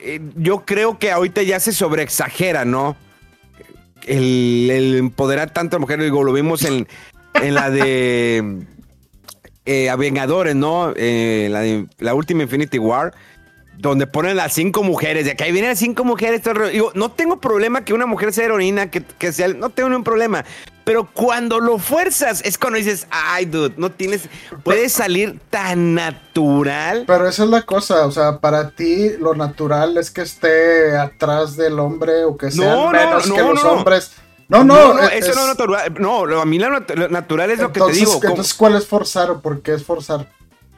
Eh, 0.00 0.20
yo 0.34 0.64
creo 0.64 0.98
que 0.98 1.12
ahorita 1.12 1.42
ya 1.42 1.60
se 1.60 1.72
sobreexagera, 1.72 2.64
¿no? 2.64 2.96
El, 4.06 4.68
el 4.70 4.96
empoderar 4.96 5.50
tanto 5.50 5.76
a 5.76 5.78
mujeres, 5.78 6.04
digo, 6.04 6.22
lo 6.24 6.32
vimos 6.32 6.64
en, 6.64 6.86
en 7.34 7.54
la 7.54 7.70
de 7.70 8.66
eh, 9.66 9.90
a 9.90 9.96
Vengadores, 9.96 10.54
¿no? 10.54 10.92
Eh, 10.96 11.48
la, 11.50 11.86
la 11.98 12.14
última 12.14 12.44
Infinity 12.44 12.78
War, 12.78 13.12
donde 13.78 14.06
ponen 14.06 14.36
las 14.36 14.52
cinco 14.54 14.82
mujeres, 14.82 15.24
de 15.24 15.36
que 15.36 15.44
ahí 15.44 15.52
vienen 15.52 15.70
las 15.70 15.78
cinco 15.78 16.04
mujeres. 16.04 16.40
digo, 16.72 16.92
no 16.94 17.10
tengo 17.10 17.40
problema 17.40 17.84
que 17.84 17.92
una 17.92 18.06
mujer 18.06 18.32
sea 18.32 18.46
heroína, 18.46 18.90
que, 18.90 19.02
que 19.02 19.32
sea, 19.32 19.48
no 19.48 19.70
tengo 19.70 19.88
ningún 19.88 20.04
problema. 20.04 20.44
Pero 20.84 21.08
cuando 21.12 21.58
lo 21.58 21.78
fuerzas, 21.78 22.42
es 22.44 22.58
cuando 22.58 22.78
dices, 22.78 23.08
ay, 23.10 23.46
dude, 23.46 23.74
no 23.76 23.90
tienes, 23.90 24.28
puede 24.62 24.88
salir 24.88 25.40
tan 25.50 25.94
natural. 25.94 27.02
Pero 27.08 27.28
esa 27.28 27.42
es 27.42 27.50
la 27.50 27.62
cosa, 27.62 28.06
o 28.06 28.12
sea, 28.12 28.38
para 28.38 28.70
ti 28.70 29.10
lo 29.18 29.34
natural 29.34 29.98
es 29.98 30.12
que 30.12 30.22
esté 30.22 30.96
atrás 30.96 31.56
del 31.56 31.80
hombre 31.80 32.22
o 32.22 32.36
que 32.36 32.52
sea 32.52 32.88
menos 32.92 33.28
que 33.28 33.42
los 33.42 33.64
hombres. 33.64 34.12
No, 34.48 34.62
no, 34.62 34.94
no, 34.94 35.08
eso 35.08 35.34
no 35.34 35.40
es 35.42 35.46
natural. 35.48 35.94
No, 35.98 36.40
a 36.40 36.44
mí 36.44 36.58
lo 36.58 36.70
natural 37.08 37.50
es 37.50 37.58
lo 37.58 37.72
que 37.72 37.80
te 37.80 37.92
digo. 37.92 38.20
Entonces, 38.22 38.54
¿cuál 38.54 38.76
es 38.76 38.86
forzar 38.86 39.30
o 39.30 39.40
por 39.40 39.60
qué 39.62 39.74
es 39.74 39.84
forzar? 39.84 40.28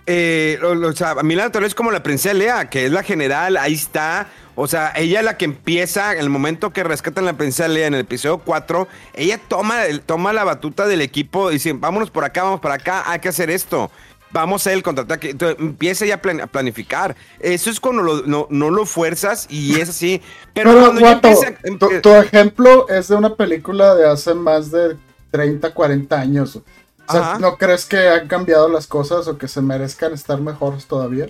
Eh, 0.06 0.58
o 0.62 0.92
sea, 0.92 1.10
a 1.10 1.22
mí 1.22 1.34
la 1.34 1.44
natural 1.44 1.66
es 1.66 1.74
como 1.74 1.90
la 1.90 2.02
princesa 2.02 2.32
Lea, 2.32 2.70
que 2.70 2.86
es 2.86 2.92
la 2.92 3.02
general, 3.02 3.58
ahí 3.58 3.74
está. 3.74 4.28
O 4.54 4.66
sea, 4.66 4.90
ella 4.96 5.18
es 5.18 5.24
la 5.24 5.36
que 5.36 5.44
empieza, 5.44 6.12
en 6.14 6.20
el 6.20 6.30
momento 6.30 6.72
que 6.72 6.82
rescatan 6.82 7.24
a 7.24 7.32
la 7.32 7.36
princesa 7.36 7.68
Lea 7.68 7.86
en 7.88 7.94
el 7.94 8.00
episodio 8.00 8.38
4, 8.38 8.88
ella 9.12 9.38
toma, 9.48 9.82
toma 10.06 10.32
la 10.32 10.44
batuta 10.44 10.86
del 10.86 11.02
equipo 11.02 11.50
y 11.50 11.54
dice, 11.54 11.74
vámonos 11.74 12.10
por 12.10 12.24
acá, 12.24 12.42
vamos 12.42 12.60
para 12.60 12.76
acá, 12.76 13.04
hay 13.06 13.20
que 13.20 13.28
hacer 13.28 13.50
esto. 13.50 13.90
Vamos 14.30 14.66
a 14.66 14.72
el 14.72 14.82
contraataque. 14.82 15.30
Entonces, 15.30 15.58
empieza 15.60 16.06
ya 16.06 16.16
a, 16.16 16.22
plan- 16.22 16.40
a 16.40 16.46
planificar. 16.46 17.16
Eso 17.40 17.70
es 17.70 17.80
cuando 17.80 18.02
lo- 18.02 18.22
no, 18.22 18.46
no 18.50 18.70
lo 18.70 18.86
fuerzas 18.86 19.46
y 19.50 19.80
es 19.80 19.88
así. 19.90 20.20
Pero, 20.54 20.70
Pero, 20.70 20.80
cuando 20.84 21.00
ya 21.00 21.12
Guato, 21.20 21.28
empieza- 21.28 22.00
tu, 22.02 22.10
ejemplo 22.14 22.88
es 22.88 23.08
de 23.08 23.16
una 23.16 23.34
película 23.34 23.94
de 23.94 24.08
hace 24.08 24.34
más 24.34 24.70
de 24.70 24.96
30, 25.30 25.72
40 25.74 26.20
años. 26.20 26.56
O 26.56 27.12
sea, 27.12 27.20
Ajá. 27.20 27.38
¿no 27.38 27.56
crees 27.56 27.86
que 27.86 28.08
han 28.08 28.28
cambiado 28.28 28.68
las 28.68 28.86
cosas 28.86 29.26
o 29.28 29.38
que 29.38 29.48
se 29.48 29.62
merezcan 29.62 30.12
estar 30.12 30.40
mejores 30.40 30.86
todavía? 30.86 31.28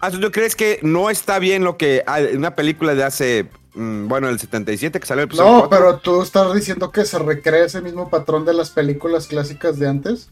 Ah, 0.00 0.10
¿Tú 0.10 0.30
crees 0.30 0.54
que 0.54 0.78
no 0.82 1.10
está 1.10 1.38
bien 1.38 1.64
lo 1.64 1.76
que 1.76 2.04
una 2.34 2.54
película 2.54 2.94
de 2.94 3.02
hace, 3.04 3.48
mm, 3.74 4.06
bueno, 4.06 4.28
el 4.28 4.38
77 4.38 5.00
que 5.00 5.06
salió 5.06 5.22
el 5.24 5.28
episodio 5.30 5.50
No, 5.62 5.68
pero 5.70 5.96
tú 5.98 6.22
estás 6.22 6.52
diciendo 6.54 6.92
que 6.92 7.04
se 7.06 7.18
recrea 7.18 7.64
ese 7.64 7.80
mismo 7.80 8.08
patrón 8.10 8.44
de 8.44 8.54
las 8.54 8.70
películas 8.70 9.26
clásicas 9.26 9.78
de 9.78 9.88
antes. 9.88 10.28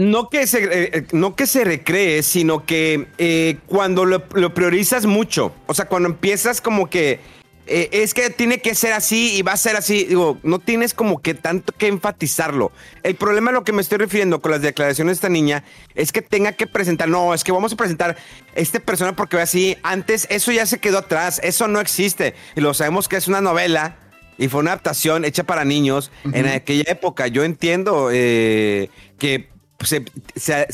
No 0.00 0.30
que 0.30 0.46
se, 0.46 0.64
eh, 0.64 0.90
eh, 0.94 1.06
no 1.12 1.36
que 1.36 1.46
se 1.46 1.62
recree, 1.62 2.22
sino 2.22 2.64
que 2.64 3.08
eh, 3.18 3.58
cuando 3.66 4.06
lo, 4.06 4.24
lo 4.32 4.54
priorizas 4.54 5.04
mucho, 5.04 5.54
o 5.66 5.74
sea, 5.74 5.88
cuando 5.88 6.08
empiezas 6.08 6.62
como 6.62 6.88
que 6.88 7.20
eh, 7.66 7.88
es 7.92 8.14
que 8.14 8.30
tiene 8.30 8.60
que 8.60 8.74
ser 8.74 8.94
así 8.94 9.36
y 9.36 9.42
va 9.42 9.52
a 9.52 9.56
ser 9.58 9.76
así, 9.76 10.04
digo, 10.04 10.38
no 10.42 10.58
tienes 10.58 10.94
como 10.94 11.20
que 11.20 11.34
tanto 11.34 11.74
que 11.76 11.86
enfatizarlo. 11.86 12.72
El 13.02 13.14
problema 13.14 13.50
a 13.50 13.52
lo 13.52 13.62
que 13.62 13.72
me 13.72 13.82
estoy 13.82 13.98
refiriendo 13.98 14.40
con 14.40 14.52
las 14.52 14.62
declaraciones 14.62 15.10
de 15.10 15.14
esta 15.16 15.28
niña 15.28 15.64
es 15.94 16.12
que 16.12 16.22
tenga 16.22 16.52
que 16.52 16.66
presentar, 16.66 17.10
no, 17.10 17.34
es 17.34 17.44
que 17.44 17.52
vamos 17.52 17.74
a 17.74 17.76
presentar 17.76 18.16
esta 18.54 18.80
persona 18.80 19.14
porque 19.14 19.36
ve 19.36 19.42
así, 19.42 19.76
antes 19.82 20.26
eso 20.30 20.50
ya 20.50 20.64
se 20.64 20.78
quedó 20.78 20.98
atrás, 20.98 21.42
eso 21.44 21.68
no 21.68 21.78
existe, 21.78 22.34
y 22.56 22.62
lo 22.62 22.72
sabemos 22.72 23.06
que 23.06 23.16
es 23.16 23.28
una 23.28 23.42
novela. 23.42 23.98
Y 24.38 24.48
fue 24.48 24.60
una 24.60 24.70
adaptación 24.70 25.26
hecha 25.26 25.44
para 25.44 25.66
niños 25.66 26.10
en 26.32 26.46
aquella 26.46 26.90
época. 26.90 27.26
Yo 27.26 27.44
entiendo 27.44 28.08
eh, 28.10 28.88
que 29.18 29.50
se, 29.84 30.04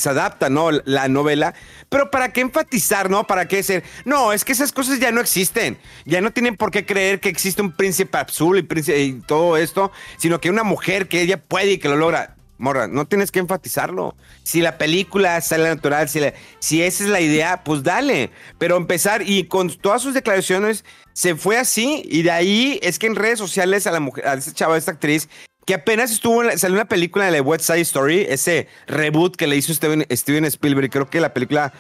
adapta, 0.09 0.51
¿no? 0.51 0.71
La 0.71 1.09
novela. 1.09 1.55
Pero 1.89 2.11
¿para 2.11 2.33
qué 2.33 2.41
enfatizar, 2.41 3.11
no? 3.11 3.27
¿Para 3.27 3.47
qué 3.49 3.63
ser? 3.63 3.85
No, 4.05 4.33
es 4.33 4.45
que 4.45 4.53
esas 4.53 4.73
cosas 4.73 4.99
ya 4.99 5.13
no 5.13 5.21
existen. 5.21 5.79
Ya 6.05 6.21
no 6.21 6.33
tienen 6.33 6.57
por 6.57 6.71
qué 6.71 6.85
creer 6.85 7.21
que 7.21 7.29
existe 7.29 7.63
un 7.63 7.73
príncipe 7.73 8.19
azul 8.19 8.59
y, 8.59 9.13
todo 9.27 9.57
esto, 9.57 9.93
sino 10.19 10.41
que 10.41 10.51
una 10.51 10.65
mujer 10.65 11.09
que 11.09 11.21
ella 11.21 11.43
puede 11.43 11.73
y 11.73 11.79
que 11.79 11.89
lo 11.89 11.97
logra. 11.97 12.37
Morra, 12.59 12.89
no 12.89 13.07
tienes 13.07 13.31
que 13.31 13.39
enfatizarlo. 13.39 14.17
Si 14.43 14.63
la 14.63 14.79
película 14.79 15.39
sale 15.43 15.69
natural, 15.69 16.09
si, 16.09 16.83
esa 16.83 17.05
es 17.05 17.11
la 17.11 17.21
idea, 17.21 17.63
pues 17.65 17.83
dale. 17.83 18.31
Pero 18.59 18.77
empezar 18.77 19.23
y 19.23 19.45
con 19.45 19.69
todas 19.69 20.01
sus 20.01 20.15
declaraciones 20.15 20.85
se 21.13 21.35
fue 21.35 21.59
así 21.59 22.03
y 22.07 22.23
de 22.23 22.31
ahí 22.31 22.79
es 22.83 22.99
que 22.99 23.07
en 23.07 23.15
redes 23.15 23.39
sociales 23.39 23.87
a 23.87 23.93
la 23.93 24.01
mujer, 24.01 24.27
a 24.27 24.35
esa 24.35 24.55
chava, 24.55 24.75
a 24.75 24.79
esta 24.79 24.93
actriz, 24.93 25.29
que 25.67 25.75
apenas 25.75 26.13
estuvo 26.13 26.43
salió 26.57 26.77
una 26.77 26.87
película 26.87 27.27
de 27.27 27.33
la 27.33 27.43
West 27.43 27.65
Side 27.65 27.81
Story, 27.81 28.25
ese 28.29 28.69
reboot 28.87 29.35
que 29.35 29.49
le 29.49 29.57
hizo 29.57 29.75
Steven, 29.75 30.07
Steven 30.11 30.45
Spielberg, 30.45 30.91
creo 30.91 31.11
que 31.11 31.21
la 31.21 31.35
película 31.35 31.73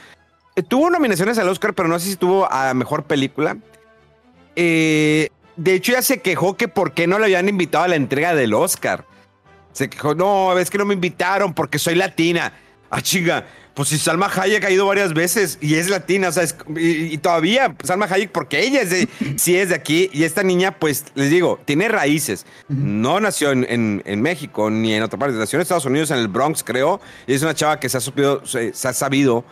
eh, 0.56 0.62
tuvo 0.62 0.90
nominaciones 0.90 1.38
al 1.38 1.48
Oscar, 1.48 1.72
pero 1.72 1.88
no 1.88 1.98
sé 2.00 2.10
si 2.10 2.16
tuvo 2.16 2.50
a 2.52 2.74
mejor 2.74 3.04
película. 3.04 3.56
Eh, 4.56 5.28
de 5.56 5.74
hecho, 5.74 5.92
ya 5.92 6.02
se 6.02 6.20
quejó 6.20 6.56
que 6.56 6.66
por 6.66 6.94
qué 6.94 7.06
no 7.06 7.18
le 7.18 7.26
habían 7.26 7.48
invitado 7.48 7.84
a 7.84 7.88
la 7.88 7.96
entrega 7.96 8.34
del 8.34 8.54
Oscar. 8.54 9.06
Se 9.72 9.88
quejó, 9.88 10.14
no, 10.14 10.58
es 10.58 10.68
que 10.68 10.78
no 10.78 10.84
me 10.84 10.94
invitaron 10.94 11.54
porque 11.54 11.78
soy 11.78 11.94
latina. 11.94 12.52
Ah, 12.90 13.00
chinga, 13.02 13.46
pues 13.74 13.88
si 13.90 13.98
Salma 13.98 14.30
Hayek 14.34 14.64
ha 14.64 14.70
ido 14.70 14.86
varias 14.86 15.12
veces 15.12 15.58
y 15.60 15.74
es 15.74 15.90
latina, 15.90 16.28
o 16.28 16.32
sea, 16.32 16.44
es- 16.44 16.56
y, 16.76 17.12
y 17.14 17.18
todavía 17.18 17.74
Salma 17.84 18.06
Hayek, 18.10 18.30
porque 18.32 18.60
ella 18.64 18.80
es 18.82 18.90
de, 18.90 19.08
sí 19.36 19.56
es 19.56 19.68
de 19.70 19.74
aquí, 19.74 20.08
y 20.12 20.24
esta 20.24 20.42
niña, 20.42 20.78
pues 20.78 21.04
les 21.14 21.30
digo, 21.30 21.58
tiene 21.64 21.88
raíces. 21.88 22.46
No 22.68 23.20
nació 23.20 23.50
en, 23.50 23.66
en- 23.68 24.02
en 24.06 24.22
México 24.22 24.70
ni 24.70 24.94
en 24.94 25.02
otra 25.02 25.18
parte, 25.18 25.36
nació 25.36 25.58
en 25.58 25.62
Estados 25.62 25.84
Unidos, 25.84 26.10
en 26.10 26.18
el 26.18 26.28
Bronx, 26.28 26.62
creo, 26.64 27.00
y 27.26 27.34
es 27.34 27.42
una 27.42 27.54
chava 27.54 27.78
que 27.80 27.88
se 27.88 27.98
ha, 27.98 28.00
supido- 28.00 28.44
se, 28.46 28.72
se 28.72 28.88
ha 28.88 28.92
sabido, 28.92 29.44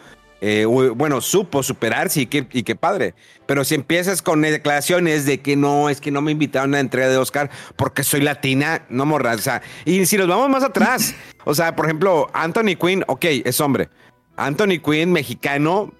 eh, 0.47 0.67
bueno, 0.67 1.23
supo 1.23 1.63
superarse 1.63 2.21
y 2.21 2.27
qué, 2.27 2.47
y 2.53 2.65
qué 2.65 2.77
padre. 2.77 3.15
Pero 3.47 3.65
si 3.65 3.75
empiezas 3.75 4.21
con 4.21 4.43
declaraciones 4.43 5.25
de 5.25 5.41
que 5.41 5.57
no, 5.57 5.89
es 5.89 6.03
que 6.03 6.11
no 6.11 6.21
me 6.21 6.33
invitaron 6.33 6.75
a 6.75 6.77
la 6.77 6.81
entrega 6.81 7.09
de 7.09 7.17
Oscar 7.17 7.49
porque 7.77 8.05
soy 8.05 8.21
latina, 8.21 8.85
no 8.91 9.07
morras. 9.07 9.39
O 9.39 9.43
sea, 9.43 9.63
y 9.87 10.05
si 10.05 10.19
nos 10.19 10.29
vamos 10.29 10.51
más 10.51 10.63
atrás, 10.63 11.15
o 11.47 11.55
sea, 11.55 11.75
por 11.75 11.87
ejemplo, 11.87 12.29
Anthony 12.35 12.77
Quinn, 12.79 13.05
ok, 13.07 13.25
es 13.43 13.59
hombre. 13.59 13.89
Anthony 14.37 14.81
Quinn, 14.85 15.13
mexicano, 15.13 15.95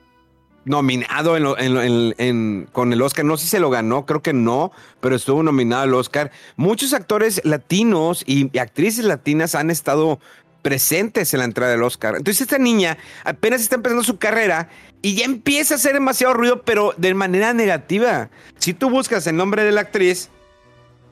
nominado 0.67 1.39
en 1.39 2.69
con 2.71 2.93
el 2.93 3.01
Oscar. 3.01 3.25
No 3.25 3.39
sé 3.39 3.45
si 3.45 3.51
se 3.53 3.61
lo 3.61 3.71
ganó, 3.71 4.05
creo 4.05 4.21
que 4.21 4.35
no, 4.35 4.73
pero 5.01 5.17
estuvo 5.17 5.43
nominado 5.43 5.85
al 5.85 5.95
Oscar. 5.95 6.33
Muchos 6.57 6.93
actores 6.93 7.41
latinos 7.45 8.23
y 8.27 8.59
actrices 8.59 9.07
latinas 9.07 9.55
han 9.55 9.71
estado 9.71 10.21
presentes 10.65 11.35
en 11.35 11.41
la 11.41 11.45
entrada 11.45 11.73
del 11.73 11.83
Oscar. 11.83 12.17
Entonces 12.17 12.41
esta 12.41 12.57
niña 12.59 12.97
apenas 13.23 13.61
está 13.61 13.77
empezando 13.77 14.03
su 14.03 14.17
carrera 14.17 14.71
y 15.03 15.15
ya 15.15 15.27
empieza 15.27 15.75
a 15.75 15.77
hacer 15.77 15.93
demasiado 15.93 16.33
ruido, 16.33 16.63
pero 16.63 16.95
de 16.97 17.13
manera 17.13 17.53
negativa. 17.53 18.31
Si 18.59 18.73
tú 18.73 18.89
buscas 18.89 19.27
el 19.27 19.37
nombre 19.37 19.63
de 19.63 19.73
la 19.73 19.83
actriz, 19.83 20.31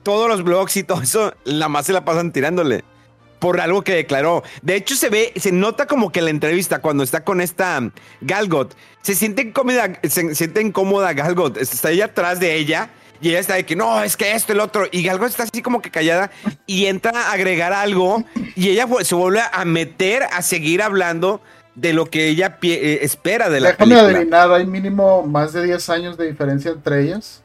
todos 0.03 0.27
los 0.27 0.43
blogs 0.43 0.79
y 0.79 0.85
todo 0.85 1.03
eso, 1.03 1.35
la 1.45 1.69
más 1.69 1.85
se 1.85 1.93
la 1.93 2.03
pasan 2.03 2.33
tirándole 2.33 2.83
por 3.41 3.61
algo 3.61 3.83
que 3.83 3.95
declaró. 3.95 4.43
De 4.63 4.77
hecho, 4.77 4.97
se 4.97 5.11
ve, 5.11 5.35
se 5.37 5.53
nota 5.53 5.87
como 5.87 6.13
que 6.13 6.23
la 6.23 6.31
entrevista 6.31 6.81
cuando 6.81 7.03
está 7.03 7.23
con 7.23 7.43
esta 7.43 7.79
um, 7.79 7.91
Galgot, 8.23 8.75
se 9.03 9.15
siente 9.15 9.43
incómoda, 9.43 10.01
se 10.03 10.35
siente 10.35 10.63
incómoda 10.63 11.13
Galgot, 11.13 11.59
está 11.59 11.91
ella 11.91 12.07
atrás 12.07 12.41
de 12.41 12.57
ella 12.57 12.91
y 13.23 13.31
ella 13.31 13.39
está 13.39 13.55
de 13.55 13.65
que 13.65 13.77
no, 13.77 14.03
es 14.03 14.17
que 14.17 14.33
esto, 14.33 14.53
el 14.53 14.61
otro, 14.61 14.87
y 14.91 15.03
Galgot 15.05 15.29
está 15.29 15.45
así 15.45 15.63
como 15.63 15.81
que 15.81 15.91
callada 15.91 16.31
y 16.67 16.87
entra 16.87 17.13
a 17.13 17.33
agregar 17.33 17.73
algo 17.73 18.25
y 18.57 18.69
ella 18.69 18.87
se 19.03 19.15
vuelve 19.15 19.41
a 19.51 19.65
meter 19.65 20.25
a 20.25 20.43
seguir 20.43 20.83
hablando 20.83 21.41
de 21.77 21.93
lo 21.93 22.07
que 22.07 22.29
ella 22.29 22.59
eh, 22.63 22.99
espera 23.03 23.49
de 23.49 23.61
la 23.61 23.71
Déjame 23.71 23.95
película. 23.95 24.19
adivinar, 24.19 24.53
hay 24.53 24.67
mínimo 24.67 25.23
más 25.23 25.53
de 25.53 25.65
10 25.65 25.89
años 25.91 26.17
de 26.19 26.27
diferencia 26.27 26.73
entre 26.73 27.03
ellas. 27.03 27.43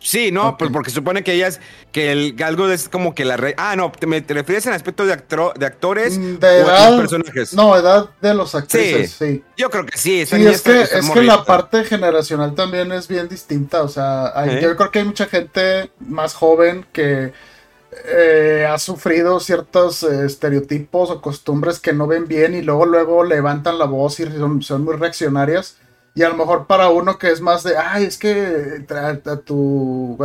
Sí, 0.00 0.32
no, 0.32 0.56
pues 0.56 0.70
porque 0.70 0.90
supone 0.90 1.22
que 1.22 1.32
ellas, 1.34 1.60
que 1.92 2.10
el 2.10 2.34
Galgo 2.34 2.68
es 2.68 2.88
como 2.88 3.14
que 3.14 3.24
la 3.24 3.36
re... 3.36 3.54
Ah, 3.58 3.76
no, 3.76 3.92
te, 3.92 4.06
me, 4.06 4.20
te 4.22 4.32
refieres 4.34 4.64
en 4.66 4.72
aspecto 4.72 5.04
de, 5.06 5.12
actro- 5.12 5.52
de 5.54 5.66
actores 5.66 6.18
Mm, 6.18 6.36
o 6.36 6.38
De 6.38 6.56
edad. 6.60 6.96
personajes. 6.98 7.52
No, 7.54 7.76
edad 7.76 8.08
de 8.20 8.34
los 8.34 8.54
actrices, 8.54 9.12
sí. 9.12 9.42
Yo 9.56 9.70
creo 9.70 9.84
que 9.86 9.96
sí. 9.98 10.24
Sí, 10.26 10.46
es 10.46 10.62
que, 10.62 10.82
es 10.82 11.10
que 11.10 11.22
la 11.22 11.44
parte 11.44 11.84
generacional 11.84 12.54
también 12.54 12.92
es 12.92 13.08
bien 13.08 13.28
distinta. 13.28 13.82
O 13.82 13.88
sea, 13.88 14.32
hay- 14.38 14.56
¿Eh? 14.56 14.60
yo 14.62 14.74
creo 14.76 14.90
que 14.90 15.00
hay 15.00 15.04
mucha 15.04 15.26
gente 15.26 15.90
más 16.00 16.34
joven 16.34 16.86
que 16.92 17.32
eh, 18.06 18.66
ha 18.68 18.78
sufrido 18.78 19.38
ciertos 19.38 20.02
eh, 20.02 20.26
estereotipos 20.26 21.10
o 21.10 21.20
costumbres 21.20 21.78
que 21.78 21.92
no 21.92 22.06
ven 22.06 22.26
bien 22.26 22.54
y 22.54 22.62
luego, 22.62 22.86
luego 22.86 23.22
levantan 23.22 23.78
la 23.78 23.84
voz 23.84 24.18
y 24.20 24.24
son, 24.26 24.62
son 24.62 24.82
muy 24.84 24.96
reaccionarias. 24.96 25.76
Y 26.16 26.22
a 26.22 26.28
lo 26.28 26.36
mejor 26.36 26.68
para 26.68 26.90
uno 26.90 27.18
que 27.18 27.32
es 27.32 27.40
más 27.40 27.64
de, 27.64 27.76
ay, 27.76 28.04
es 28.04 28.18
que 28.18 28.86
tu, 29.44 30.16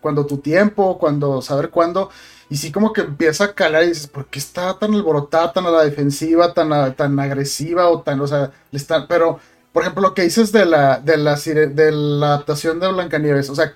cuando, 0.00 0.24
tu 0.24 0.38
tiempo, 0.38 0.98
cuando 0.98 1.42
saber 1.42 1.70
cuándo, 1.70 2.10
y 2.48 2.56
sí 2.56 2.70
como 2.70 2.92
que 2.92 3.00
empieza 3.00 3.44
a 3.44 3.54
calar 3.54 3.82
y 3.82 3.88
dices, 3.88 4.06
¿por 4.06 4.26
qué 4.26 4.38
está 4.38 4.78
tan 4.78 4.94
alborotada, 4.94 5.52
tan 5.52 5.66
a 5.66 5.70
la 5.70 5.82
defensiva, 5.82 6.54
tan, 6.54 6.94
tan 6.94 7.18
agresiva 7.18 7.88
o 7.88 8.02
tan, 8.02 8.20
o 8.20 8.26
sea, 8.28 8.52
le 8.70 8.76
están, 8.78 9.08
pero, 9.08 9.40
por 9.72 9.82
ejemplo, 9.82 10.02
lo 10.02 10.14
que 10.14 10.22
dices 10.22 10.52
de 10.52 10.64
la, 10.64 11.00
de 11.00 11.16
la, 11.16 11.34
de 11.34 11.90
la 11.90 12.26
adaptación 12.28 12.78
de 12.78 12.92
Blancanieves, 12.92 13.50
o 13.50 13.56
sea, 13.56 13.74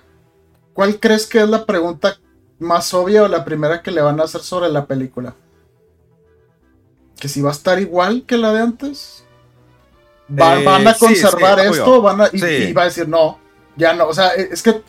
¿cuál 0.73 1.01
crees 1.01 1.27
que 1.27 1.41
es 1.41 1.49
la 1.49 1.65
pregunta 1.65 2.17
más 2.59 2.93
obvia 2.93 3.23
o 3.23 3.27
la 3.27 3.43
primera 3.43 3.81
que 3.81 3.91
le 3.91 4.01
van 4.01 4.21
a 4.21 4.23
hacer 4.23 4.39
sobre 4.39 4.69
la 4.69 4.85
película? 4.85 5.35
¿Que 7.19 7.27
si 7.27 7.41
va 7.41 7.49
a 7.49 7.53
estar 7.53 7.77
igual 7.79 8.23
que 8.25 8.37
la 8.37 8.53
de 8.53 8.61
antes? 8.61 9.26
Va- 10.29 10.59
Eh, 10.59 10.63
¿Van 10.65 10.87
a 10.87 10.93
sí, 10.93 10.99
conservar 11.05 11.59
sí, 11.61 11.67
esto? 11.67 12.01
Van 12.01 12.21
a, 12.21 12.29
y, 12.33 12.39
Sí. 12.39 12.45
y 12.69 12.73
va 12.73 12.83
a 12.83 12.85
decir, 12.85 13.07
no, 13.07 13.39
ya 13.75 13.93
no, 13.93 14.07
o 14.07 14.13
sea, 14.13 14.33
e, 14.35 14.49
es 14.51 14.61
que 14.61 14.81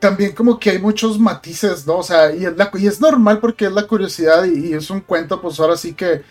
también 0.00 0.32
como 0.32 0.58
que 0.58 0.70
hay 0.70 0.78
muchos 0.78 1.18
matices, 1.18 1.86
¿no? 1.86 1.98
O 1.98 2.02
sea, 2.02 2.32
y 2.34 2.44
es, 2.46 2.56
la- 2.56 2.70
y 2.74 2.86
es 2.86 3.00
normal 3.00 3.40
porque 3.40 3.66
es 3.66 3.72
la 3.72 3.86
curiosidad 3.86 4.44
y, 4.44 4.68
y 4.70 4.74
es 4.74 4.90
un 4.90 5.00
cuento, 5.00 5.40
pues 5.40 5.58
ahora 5.60 5.76
sí 5.76 5.94
que, 5.94 6.22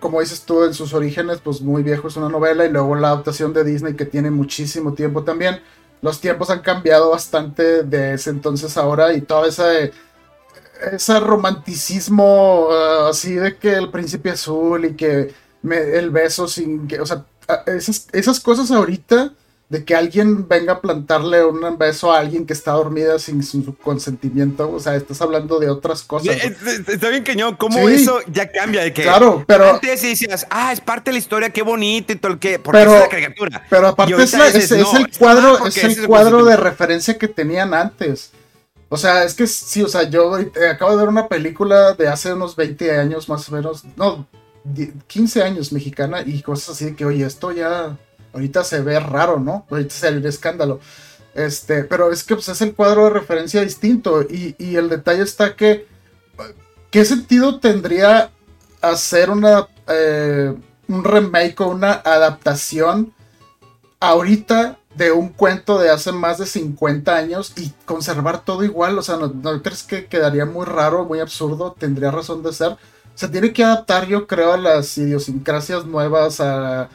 como 0.00 0.20
dices 0.20 0.42
tú, 0.42 0.64
en 0.64 0.74
sus 0.74 0.92
orígenes, 0.94 1.40
pues 1.42 1.60
muy 1.60 1.82
viejo 1.82 2.08
es 2.08 2.16
una 2.16 2.28
novela 2.28 2.64
y 2.66 2.70
luego 2.70 2.96
la 2.96 3.08
adaptación 3.08 3.52
de 3.52 3.64
Disney 3.64 3.94
que 3.94 4.04
tiene 4.06 4.30
muchísimo 4.30 4.94
tiempo 4.94 5.22
también. 5.24 5.60
Los 6.02 6.20
tiempos 6.20 6.50
han 6.50 6.60
cambiado 6.62 7.10
bastante 7.10 7.84
de 7.84 8.14
ese 8.14 8.30
entonces 8.30 8.76
ahora 8.76 9.12
y 9.12 9.20
todo 9.20 9.46
ese, 9.46 9.92
ese 10.92 11.20
romanticismo 11.20 12.68
eh, 12.72 13.08
así 13.10 13.34
de 13.34 13.56
que 13.56 13.74
el 13.74 13.90
príncipe 13.90 14.30
azul 14.30 14.84
y 14.84 14.94
que 14.96 15.32
me- 15.62 15.96
el 15.96 16.10
beso 16.10 16.48
sin 16.48 16.86
que, 16.88 17.00
o 17.00 17.06
sea, 17.06 17.24
esas, 17.66 18.06
esas 18.12 18.40
cosas 18.40 18.70
ahorita 18.70 19.32
de 19.68 19.84
que 19.86 19.94
alguien 19.94 20.46
venga 20.48 20.74
a 20.74 20.80
plantarle 20.82 21.42
un 21.46 21.78
beso 21.78 22.12
a 22.12 22.18
alguien 22.18 22.44
que 22.44 22.52
está 22.52 22.72
dormida 22.72 23.18
sin 23.18 23.42
su 23.42 23.74
consentimiento, 23.78 24.70
o 24.70 24.78
sea, 24.78 24.96
estás 24.96 25.22
hablando 25.22 25.58
de 25.58 25.70
otras 25.70 26.02
cosas. 26.02 26.36
¿no? 26.60 26.70
Está 26.92 27.08
bien 27.08 27.22
cañón, 27.24 27.56
cómo 27.56 27.88
Sí. 27.88 27.94
eso 27.94 28.18
ya 28.30 28.50
cambia 28.52 28.82
de 28.82 28.92
que 28.92 29.02
Claro, 29.02 29.42
pero- 29.46 29.70
antes 29.70 30.02
decías, 30.02 30.46
ah, 30.50 30.74
es 30.74 30.80
parte 30.82 31.10
de 31.10 31.12
la 31.14 31.18
historia, 31.20 31.48
qué 31.50 31.62
bonito 31.62 32.12
y 32.12 32.16
todo 32.16 32.32
el 32.32 32.38
que, 32.38 32.58
porque 32.58 32.80
Pero- 32.80 32.92
es 32.96 33.00
una 33.00 33.08
caricatura. 33.08 33.66
Pero 33.70 33.86
aparte 33.88 34.22
es, 34.22 34.32
la- 34.34 34.44
dices, 34.46 34.64
es- 34.64 34.72
es 34.72 34.92
no, 34.92 34.98
el 34.98 35.10
cuadro, 35.18 35.66
es 35.66 35.76
el 35.78 35.90
es 35.92 35.98
el 35.98 36.06
cuadro 36.06 36.44
de 36.44 36.56
referencia 36.56 37.16
que 37.16 37.28
tenían 37.28 37.72
antes. 37.72 38.30
O 38.90 38.98
sea, 38.98 39.24
es 39.24 39.32
que 39.32 39.46
sí, 39.46 39.82
o 39.82 39.88
sea, 39.88 40.02
yo 40.02 40.38
eh, 40.38 40.50
acabo 40.70 40.90
de 40.90 40.98
ver 40.98 41.08
una 41.08 41.28
película 41.28 41.94
de 41.94 42.08
hace 42.08 42.34
unos 42.34 42.56
20 42.56 42.94
años 42.98 43.26
más 43.30 43.48
o 43.48 43.52
menos, 43.52 43.84
no, 43.96 44.26
15 45.06 45.42
años 45.42 45.72
mexicana 45.72 46.22
y 46.24 46.42
cosas 46.42 46.70
así 46.70 46.86
de 46.86 46.96
que, 46.96 47.04
oye, 47.04 47.24
esto 47.24 47.52
ya 47.52 47.98
ahorita 48.32 48.64
se 48.64 48.80
ve 48.80 48.98
raro, 49.00 49.38
¿no? 49.40 49.66
Ahorita 49.70 49.94
se 49.94 50.10
ve 50.10 50.28
escándalo. 50.28 50.80
Este, 51.34 51.84
pero 51.84 52.12
es 52.12 52.24
que 52.24 52.34
pues, 52.34 52.48
es 52.48 52.60
el 52.60 52.74
cuadro 52.74 53.04
de 53.04 53.10
referencia 53.10 53.62
distinto 53.62 54.22
y, 54.22 54.54
y 54.58 54.76
el 54.76 54.88
detalle 54.88 55.22
está 55.22 55.56
que, 55.56 55.86
¿qué 56.90 57.04
sentido 57.04 57.58
tendría 57.58 58.30
hacer 58.82 59.30
una, 59.30 59.68
eh, 59.88 60.54
un 60.88 61.04
remake 61.04 61.60
o 61.60 61.68
una 61.68 61.92
adaptación 61.92 63.14
ahorita 64.00 64.78
de 64.94 65.10
un 65.10 65.30
cuento 65.30 65.78
de 65.78 65.88
hace 65.88 66.12
más 66.12 66.36
de 66.36 66.44
50 66.44 67.16
años 67.16 67.54
y 67.56 67.72
conservar 67.86 68.44
todo 68.44 68.62
igual? 68.64 68.98
O 68.98 69.02
sea, 69.02 69.16
¿no, 69.16 69.62
crees 69.62 69.84
que 69.84 70.06
quedaría 70.06 70.44
muy 70.44 70.66
raro, 70.66 71.04
muy 71.04 71.20
absurdo? 71.20 71.74
¿Tendría 71.78 72.10
razón 72.10 72.42
de 72.42 72.52
ser? 72.52 72.76
Se 73.14 73.28
tiene 73.28 73.52
que 73.52 73.64
adaptar, 73.64 74.06
yo 74.06 74.26
creo, 74.26 74.52
a 74.52 74.56
las 74.56 74.96
idiosincrasias 74.98 75.84
nuevas, 75.86 76.40
a 76.40 76.88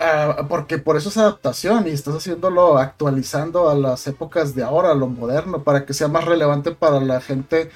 Ah, 0.00 0.46
porque 0.48 0.78
por 0.78 0.96
eso 0.96 1.08
es 1.08 1.16
adaptación 1.16 1.88
y 1.88 1.90
estás 1.90 2.14
haciéndolo 2.14 2.78
actualizando 2.78 3.68
a 3.68 3.74
las 3.74 4.06
épocas 4.06 4.54
de 4.54 4.62
ahora, 4.62 4.92
a 4.92 4.94
lo 4.94 5.08
moderno, 5.08 5.64
para 5.64 5.84
que 5.84 5.92
sea 5.92 6.06
más 6.06 6.24
relevante 6.24 6.70
para 6.70 7.00
la 7.00 7.20
gente 7.20 7.70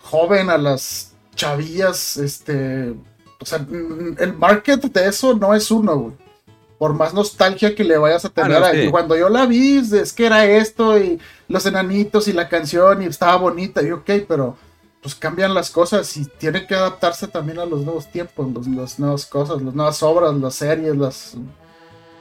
joven, 0.00 0.48
a 0.48 0.58
las 0.58 1.12
chavillas, 1.34 2.18
este, 2.18 2.94
o 3.40 3.44
sea, 3.44 3.58
mm, 3.58 4.16
el 4.18 4.34
market 4.34 4.80
de 4.80 5.08
eso 5.08 5.34
no 5.34 5.54
es 5.54 5.70
uno, 5.70 6.14
Por 6.78 6.94
más 6.94 7.14
nostalgia 7.14 7.74
que 7.74 7.84
le 7.84 7.98
vayas 7.98 8.24
a 8.24 8.28
tener, 8.28 8.62
a, 8.62 8.90
cuando 8.90 9.16
yo 9.16 9.28
la 9.28 9.46
vi, 9.46 9.78
es 9.78 10.12
que 10.12 10.26
era 10.26 10.44
esto 10.44 10.98
y 10.98 11.18
los 11.48 11.64
enanitos 11.66 12.28
y 12.28 12.32
la 12.32 12.48
canción 12.48 13.02
y 13.02 13.06
estaba 13.06 13.36
bonita 13.36 13.82
y 13.82 13.90
ok, 13.90 14.10
pero 14.28 14.56
pues 15.06 15.14
cambian 15.14 15.54
las 15.54 15.70
cosas 15.70 16.16
y 16.16 16.24
tiene 16.24 16.66
que 16.66 16.74
adaptarse 16.74 17.28
también 17.28 17.60
a 17.60 17.64
los 17.64 17.82
nuevos 17.82 18.10
tiempos, 18.10 18.52
los, 18.52 18.66
las 18.66 18.98
nuevas 18.98 19.24
cosas, 19.24 19.62
las 19.62 19.72
nuevas 19.72 20.02
obras, 20.02 20.34
las 20.34 20.56
series, 20.56 20.96
las 20.96 21.36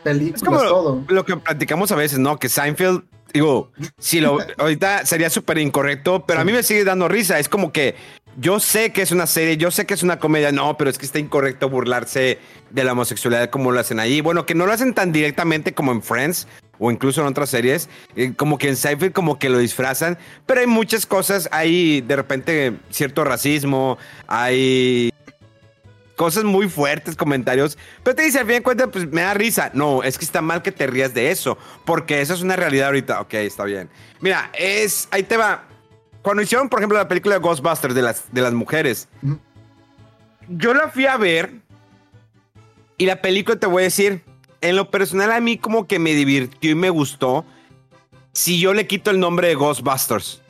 películas, 0.04 0.62
todo. 0.62 1.04
Lo 1.08 1.26
que 1.26 1.36
platicamos 1.36 1.92
a 1.92 1.96
veces, 1.96 2.20
¿no? 2.20 2.38
Que 2.38 2.48
Seinfeld, 2.48 3.02
digo, 3.34 3.72
si 3.98 4.20
lo 4.22 4.38
ahorita 4.60 5.04
sería 5.04 5.32
súper 5.32 5.58
incorrecto, 5.58 6.28
pero 6.28 6.42
a 6.42 6.44
mí 6.44 6.52
me 6.52 6.62
sigue 6.62 6.84
dando 6.84 7.08
risa. 7.08 7.40
Es 7.40 7.50
como 7.50 7.72
que 7.72 7.96
yo 8.38 8.60
sé 8.60 8.92
que 8.92 9.02
es 9.02 9.12
una 9.12 9.28
serie, 9.28 9.58
yo 9.58 9.72
sé 9.72 9.86
que 9.86 9.94
es 9.94 10.04
una 10.04 10.20
comedia, 10.20 10.52
no, 10.52 10.78
pero 10.78 10.90
es 10.90 10.98
que 10.98 11.06
está 11.06 11.20
incorrecto 11.20 11.70
burlarse 11.70 12.40
de 12.70 12.84
la 12.84 12.92
homosexualidad 12.92 13.50
como 13.50 13.72
lo 13.72 13.80
hacen 13.80 14.00
ahí. 14.00 14.22
Bueno, 14.22 14.46
que 14.46 14.56
no 14.56 14.66
lo 14.66 14.74
hacen 14.74 14.94
tan 14.94 15.12
directamente 15.12 15.74
como 15.74 15.92
en 15.92 16.02
Friends, 16.02 16.48
o 16.78 16.92
incluso 16.92 17.22
en 17.22 17.28
otras 17.28 17.50
series, 17.50 17.90
eh, 18.16 18.34
como 18.36 18.58
que 18.58 18.68
en 18.68 18.76
Seinfeld 18.76 19.14
como 19.14 19.40
que 19.40 19.50
lo 19.50 19.60
disfrazan, 19.60 20.18
pero 20.46 20.60
hay 20.60 20.68
muchas 20.68 21.06
cosas, 21.06 21.48
hay 21.52 22.02
de 22.02 22.16
repente 22.16 22.74
cierto 22.90 23.24
racismo, 23.24 23.98
hay 24.28 25.12
cosas 26.16 26.44
muy 26.44 26.70
fuertes, 26.70 27.16
comentarios, 27.16 27.78
pero 28.04 28.16
te 28.16 28.24
dice 28.24 28.40
al 28.40 28.46
fin 28.46 28.56
de 28.56 28.64
cuentas, 28.64 28.90
pues 28.92 29.10
me 29.12 29.22
da 29.22 29.34
risa. 29.34 29.72
No, 29.74 30.04
es 30.04 30.18
que 30.18 30.26
está 30.26 30.42
mal 30.42 30.62
que 30.62 30.72
te 30.72 30.88
rías 30.88 31.14
de 31.14 31.32
eso, 31.32 31.58
porque 31.86 32.22
eso 32.22 32.34
es 32.34 32.42
una 32.42 32.56
realidad 32.56 32.88
ahorita. 32.88 33.22
Ok, 33.22 33.34
está 33.36 33.64
bien. 33.66 33.90
Mira, 34.22 34.50
es, 34.58 35.08
ahí 35.12 35.24
te 35.24 35.38
va. 35.38 35.66
Cuando 36.26 36.42
hicieron, 36.42 36.70
por 36.70 36.80
ejemplo, 36.80 36.98
la 36.98 37.08
película 37.08 37.36
de 37.36 37.42
Ghostbusters 37.42 37.94
de 37.94 38.02
las, 38.02 38.34
de 38.34 38.42
las 38.42 38.52
mujeres, 38.52 39.08
yo 40.50 40.74
la 40.74 40.90
fui 40.90 41.06
a 41.06 41.18
ver 41.18 41.54
y 42.98 43.06
la 43.06 43.22
película 43.22 43.60
te 43.60 43.68
voy 43.68 43.82
a 43.82 43.84
decir, 43.84 44.24
en 44.62 44.76
lo 44.76 44.90
personal 44.90 45.32
a 45.32 45.40
mí 45.40 45.60
como 45.60 45.86
que 45.86 46.00
me 46.00 46.16
divirtió 46.16 46.72
y 46.72 46.74
me 46.74 46.90
gustó 46.90 47.46
si 48.34 48.60
yo 48.60 48.74
le 48.74 48.88
quito 48.88 49.12
el 49.12 49.20
nombre 49.20 49.50
de 49.50 49.54
Ghostbusters. 49.54 50.42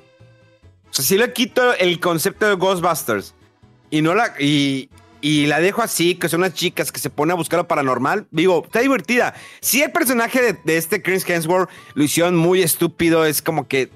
O 0.92 0.94
sea, 0.94 1.04
si 1.04 1.18
le 1.18 1.34
quito 1.34 1.74
el 1.74 2.00
concepto 2.00 2.48
de 2.48 2.56
Ghostbusters 2.56 3.36
y 3.90 4.02
no 4.02 4.16
la 4.16 4.34
y, 4.40 4.90
y 5.26 5.48
la 5.48 5.60
dejo 5.60 5.82
así, 5.82 6.14
que 6.14 6.30
son 6.30 6.42
unas 6.42 6.54
chicas 6.54 6.92
que 6.92 7.00
se 7.00 7.10
ponen 7.10 7.32
a 7.32 7.36
buscar 7.36 7.58
lo 7.58 7.68
paranormal, 7.68 8.28
digo, 8.30 8.62
está 8.64 8.82
divertida. 8.82 9.34
Si 9.60 9.82
el 9.82 9.92
personaje 9.92 10.54
de, 10.64 10.78
este 10.78 11.02
Chris 11.02 11.28
Hemsworth 11.28 11.68
lo 11.96 12.04
hicieron 12.04 12.36
muy 12.36 12.62
estúpido, 12.62 13.26
es 13.26 13.42
como 13.42 13.68
que, 13.68 13.90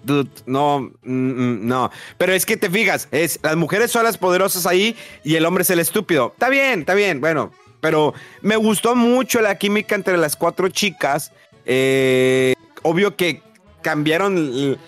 no, 0.48 0.91
mm, 1.03 1.12
mm, 1.13 1.67
no. 1.67 1.91
Pero 2.17 2.33
es 2.33 2.48
que 2.48 2.57
te 2.57 2.67
fijas, 2.71 3.09
es 3.12 3.39
las 3.43 3.55
mujeres 3.57 3.91
son 3.91 4.05
las 4.05 4.17
poderosas 4.17 4.65
ahí 4.65 4.95
y 5.24 5.36
el 5.36 5.45
hombre 5.45 5.62
es 5.62 5.69
el 5.69 5.77
estúpido. 5.77 6.31
Está 6.33 6.50
bien, 6.50 6.79
está 6.79 6.95
bien, 6.95 7.21
bueno, 7.21 7.51
pero 7.79 8.15
me 8.41 8.55
gustó 8.55 8.95
mucho 8.95 9.39
la 9.39 9.55
química 9.59 9.93
entre 9.93 10.17
las 10.17 10.36
cuatro 10.36 10.67
chicas. 10.69 11.31
Eh, 11.63 12.55
obvio 12.81 13.15
que 13.15 13.43
cambiaron, 13.83 14.79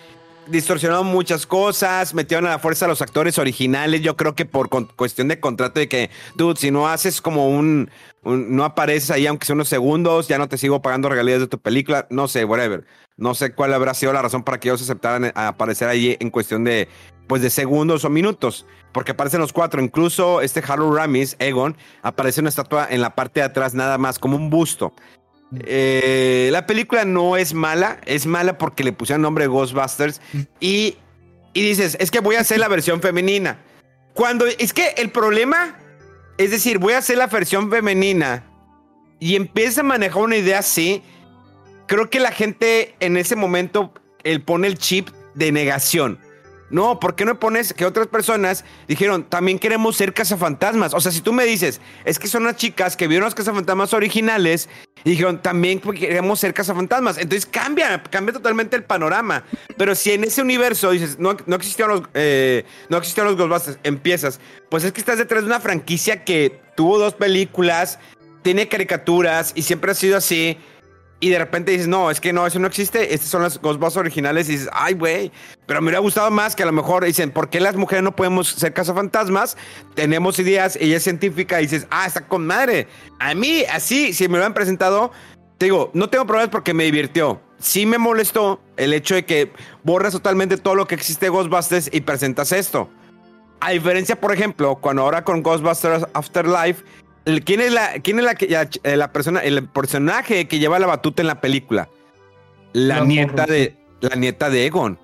distorsionaron 0.46 1.06
muchas 1.06 1.46
cosas, 1.46 2.14
metieron 2.14 2.46
a 2.46 2.50
la 2.50 2.58
fuerza 2.58 2.84
a 2.84 2.88
los 2.88 3.02
actores 3.02 3.38
originales. 3.38 4.00
Yo 4.02 4.16
creo 4.16 4.34
que 4.34 4.44
por 4.44 4.68
cuestión 4.94 5.28
de 5.28 5.40
contrato 5.40 5.80
de 5.80 5.88
que, 5.88 6.10
dude, 6.36 6.58
si 6.58 6.70
no 6.70 6.88
haces 6.88 7.20
como 7.20 7.48
un, 7.48 7.90
no 8.24 8.64
apareces 8.64 9.10
ahí 9.10 9.26
aunque 9.26 9.46
sea 9.46 9.54
unos 9.54 9.68
segundos, 9.68 10.28
ya 10.28 10.38
no 10.38 10.48
te 10.48 10.58
sigo 10.58 10.82
pagando 10.82 11.08
regalías 11.08 11.40
de 11.40 11.46
tu 11.46 11.58
película. 11.58 12.06
No 12.10 12.28
sé, 12.28 12.44
whatever. 12.44 12.84
No 13.16 13.34
sé 13.34 13.54
cuál 13.54 13.74
habrá 13.74 13.94
sido 13.94 14.12
la 14.12 14.22
razón 14.22 14.42
para 14.42 14.58
que 14.58 14.68
ellos 14.68 14.82
aceptaran 14.82 15.32
aparecer 15.34 15.88
ahí 15.88 16.16
en 16.18 16.30
cuestión 16.30 16.64
de, 16.64 16.88
pues, 17.26 17.42
de 17.42 17.50
segundos 17.50 18.04
o 18.04 18.10
minutos 18.10 18.66
porque 18.92 19.12
aparecen 19.12 19.40
los 19.40 19.52
cuatro. 19.52 19.82
Incluso 19.82 20.40
este 20.40 20.62
Harold 20.66 20.96
Ramis, 20.96 21.36
Egon, 21.38 21.76
aparece 22.02 22.40
una 22.40 22.50
estatua 22.50 22.86
en 22.88 23.00
la 23.00 23.14
parte 23.14 23.40
de 23.40 23.46
atrás, 23.46 23.74
nada 23.74 23.98
más, 23.98 24.18
como 24.18 24.36
un 24.36 24.50
busto. 24.50 24.92
Eh, 25.60 26.48
la 26.52 26.66
película 26.66 27.04
no 27.04 27.36
es 27.36 27.52
mala, 27.54 28.00
es 28.06 28.26
mala 28.26 28.58
porque 28.58 28.84
le 28.84 28.92
pusieron 28.92 29.22
nombre 29.22 29.46
Ghostbusters 29.46 30.20
y, 30.60 30.96
y 31.52 31.62
dices, 31.62 31.96
es 32.00 32.10
que 32.10 32.20
voy 32.20 32.36
a 32.36 32.40
hacer 32.40 32.58
la 32.58 32.68
versión 32.68 33.00
femenina. 33.00 33.58
Cuando 34.14 34.46
es 34.46 34.72
que 34.72 34.94
el 34.96 35.10
problema 35.10 35.76
es 36.38 36.50
decir, 36.50 36.78
voy 36.78 36.94
a 36.94 36.98
hacer 36.98 37.18
la 37.18 37.26
versión 37.26 37.70
femenina 37.70 38.44
y 39.20 39.36
empieza 39.36 39.82
a 39.82 39.84
manejar 39.84 40.22
una 40.22 40.36
idea 40.36 40.58
así, 40.58 41.02
creo 41.86 42.10
que 42.10 42.20
la 42.20 42.32
gente 42.32 42.94
en 43.00 43.16
ese 43.16 43.36
momento 43.36 43.92
él 44.24 44.42
pone 44.42 44.66
el 44.66 44.78
chip 44.78 45.08
de 45.34 45.52
negación. 45.52 46.18
No, 46.72 46.98
¿por 46.98 47.14
qué 47.14 47.26
no 47.26 47.38
pones 47.38 47.74
que 47.74 47.84
otras 47.84 48.06
personas 48.06 48.64
dijeron, 48.88 49.24
también 49.24 49.58
queremos 49.58 49.94
ser 49.94 50.14
cazafantasmas? 50.14 50.94
O 50.94 51.00
sea, 51.00 51.12
si 51.12 51.20
tú 51.20 51.34
me 51.34 51.44
dices, 51.44 51.82
es 52.06 52.18
que 52.18 52.28
son 52.28 52.44
las 52.44 52.56
chicas 52.56 52.96
que 52.96 53.06
vieron 53.06 53.26
los 53.26 53.34
cazafantasmas 53.34 53.92
originales 53.92 54.70
y 55.04 55.10
dijeron, 55.10 55.42
también 55.42 55.80
queremos 55.80 56.40
ser 56.40 56.54
cazafantasmas. 56.54 57.18
Entonces 57.18 57.44
cambia, 57.44 58.02
cambia 58.04 58.32
totalmente 58.32 58.74
el 58.74 58.84
panorama. 58.84 59.44
Pero 59.76 59.94
si 59.94 60.12
en 60.12 60.24
ese 60.24 60.40
universo 60.40 60.92
dices, 60.92 61.18
no, 61.18 61.36
no 61.44 61.56
existieron 61.56 62.00
los, 62.00 62.08
eh, 62.14 62.64
no 62.88 62.96
existieron 62.96 63.32
los 63.32 63.38
Ghostbusters, 63.38 63.78
empiezas, 63.82 64.40
pues 64.70 64.82
es 64.84 64.92
que 64.92 65.00
estás 65.00 65.18
detrás 65.18 65.42
de 65.42 65.48
una 65.48 65.60
franquicia 65.60 66.24
que 66.24 66.58
tuvo 66.74 66.98
dos 66.98 67.12
películas, 67.12 67.98
tiene 68.40 68.66
caricaturas 68.68 69.52
y 69.54 69.62
siempre 69.62 69.92
ha 69.92 69.94
sido 69.94 70.16
así 70.16 70.56
y 71.22 71.30
de 71.30 71.38
repente 71.38 71.70
dices, 71.70 71.86
no, 71.86 72.10
es 72.10 72.20
que 72.20 72.32
no, 72.32 72.44
eso 72.48 72.58
no 72.58 72.66
existe, 72.66 73.14
estas 73.14 73.30
son 73.30 73.44
las 73.44 73.60
Ghostbusters 73.62 73.98
originales, 73.98 74.48
y 74.48 74.52
dices, 74.52 74.68
ay, 74.72 74.94
güey, 74.94 75.30
pero 75.66 75.80
me 75.80 75.86
hubiera 75.86 76.00
gustado 76.00 76.28
más 76.32 76.56
que 76.56 76.64
a 76.64 76.66
lo 76.66 76.72
mejor 76.72 77.04
dicen, 77.04 77.30
¿por 77.30 77.48
qué 77.48 77.60
las 77.60 77.76
mujeres 77.76 78.02
no 78.02 78.16
podemos 78.16 78.48
ser 78.48 78.72
cazafantasmas? 78.72 79.56
Tenemos 79.94 80.40
ideas, 80.40 80.76
ella 80.80 80.96
es 80.96 81.04
científica, 81.04 81.60
y 81.60 81.66
dices, 81.66 81.86
ah, 81.90 82.06
está 82.08 82.26
con 82.26 82.44
madre. 82.44 82.88
A 83.20 83.34
mí, 83.34 83.62
así, 83.72 84.12
si 84.12 84.26
me 84.26 84.36
lo 84.36 84.44
han 84.44 84.52
presentado, 84.52 85.12
te 85.58 85.66
digo, 85.66 85.92
no 85.94 86.10
tengo 86.10 86.26
problemas 86.26 86.50
porque 86.50 86.74
me 86.74 86.82
divirtió. 86.82 87.40
Sí 87.60 87.86
me 87.86 87.98
molestó 87.98 88.60
el 88.76 88.92
hecho 88.92 89.14
de 89.14 89.24
que 89.24 89.52
borras 89.84 90.12
totalmente 90.12 90.56
todo 90.56 90.74
lo 90.74 90.88
que 90.88 90.96
existe 90.96 91.26
de 91.26 91.30
Ghostbusters 91.30 91.88
y 91.92 92.00
presentas 92.00 92.50
esto. 92.50 92.90
A 93.60 93.70
diferencia, 93.70 94.20
por 94.20 94.32
ejemplo, 94.32 94.74
cuando 94.80 95.02
ahora 95.02 95.22
con 95.22 95.40
Ghostbusters 95.40 96.04
Afterlife 96.14 96.82
¿Quién 97.44 97.60
es 97.60 97.72
la, 97.72 98.00
quién 98.02 98.18
es 98.18 98.24
la, 98.24 98.34
eh, 98.82 98.96
la 98.96 99.12
persona, 99.12 99.40
el 99.40 99.68
personaje 99.68 100.48
que 100.48 100.58
lleva 100.58 100.78
la 100.78 100.86
batuta 100.86 101.22
en 101.22 101.28
la 101.28 101.40
película? 101.40 101.88
La, 102.72 103.04
nieta 103.04 103.46
de 103.46 103.76
la 104.00 104.16
nieta 104.16 104.50
de 104.50 104.66
Egon. 104.66 104.98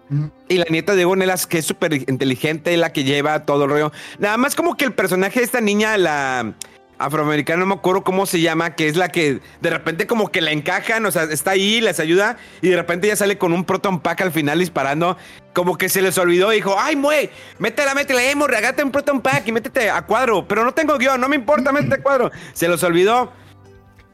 Y 0.48 0.59
la 0.59 0.66
nieta 0.68 0.94
de 0.94 1.02
Egon 1.02 1.22
es 1.22 1.28
la 1.28 1.37
que 1.48 1.59
es 1.59 1.64
súper 1.64 1.94
inteligente, 1.94 2.76
la 2.76 2.92
que 2.92 3.04
lleva 3.04 3.44
todo 3.46 3.64
el 3.64 3.70
rollo. 3.70 3.92
Nada 4.18 4.37
más 4.37 4.57
como 4.57 4.76
que 4.76 4.85
el 4.85 4.92
personaje 4.92 5.38
de 5.38 5.44
esta 5.44 5.61
niña, 5.61 5.96
la 5.96 6.54
afroamericana, 6.98 7.61
no 7.61 7.66
me 7.66 7.74
acuerdo 7.74 8.02
cómo 8.02 8.26
se 8.26 8.40
llama, 8.40 8.74
que 8.74 8.88
es 8.88 8.96
la 8.96 9.08
que 9.08 9.40
de 9.61 9.70
repente 9.70 10.06
como 10.06 10.30
que 10.30 10.40
la 10.40 10.50
encajan, 10.50 11.06
o 11.06 11.11
sea, 11.11 11.24
está 11.24 11.52
ahí, 11.52 11.80
les 11.80 12.00
ayuda 12.00 12.37
y 12.61 12.68
de 12.68 12.76
repente 12.76 13.08
ya 13.08 13.16
sale 13.16 13.38
con 13.38 13.52
un 13.52 13.64
proton 13.64 14.00
pack 14.00 14.22
al 14.22 14.32
final 14.32 14.58
disparando, 14.58 15.16
como 15.54 15.78
que 15.78 15.88
se 15.88 16.02
les 16.02 16.18
olvidó 16.18 16.52
y 16.52 16.56
dijo, 16.56 16.76
ay, 16.78 16.96
muey, 16.96 17.30
métela, 17.58 17.94
métela, 17.94 18.22
eh, 18.22 18.34
regate 18.46 18.82
un 18.82 18.90
proton 18.90 19.20
pack 19.20 19.46
y 19.46 19.52
métete 19.52 19.90
a 19.90 20.02
cuadro, 20.02 20.46
pero 20.46 20.64
no 20.64 20.74
tengo 20.74 20.98
guion, 20.98 21.20
no 21.20 21.28
me 21.28 21.37
importa, 21.37 21.72
métete 21.72 21.96
a 21.96 22.02
cuadro. 22.02 22.30
Se 22.52 22.68
los 22.68 22.82
olvidó. 22.82 23.32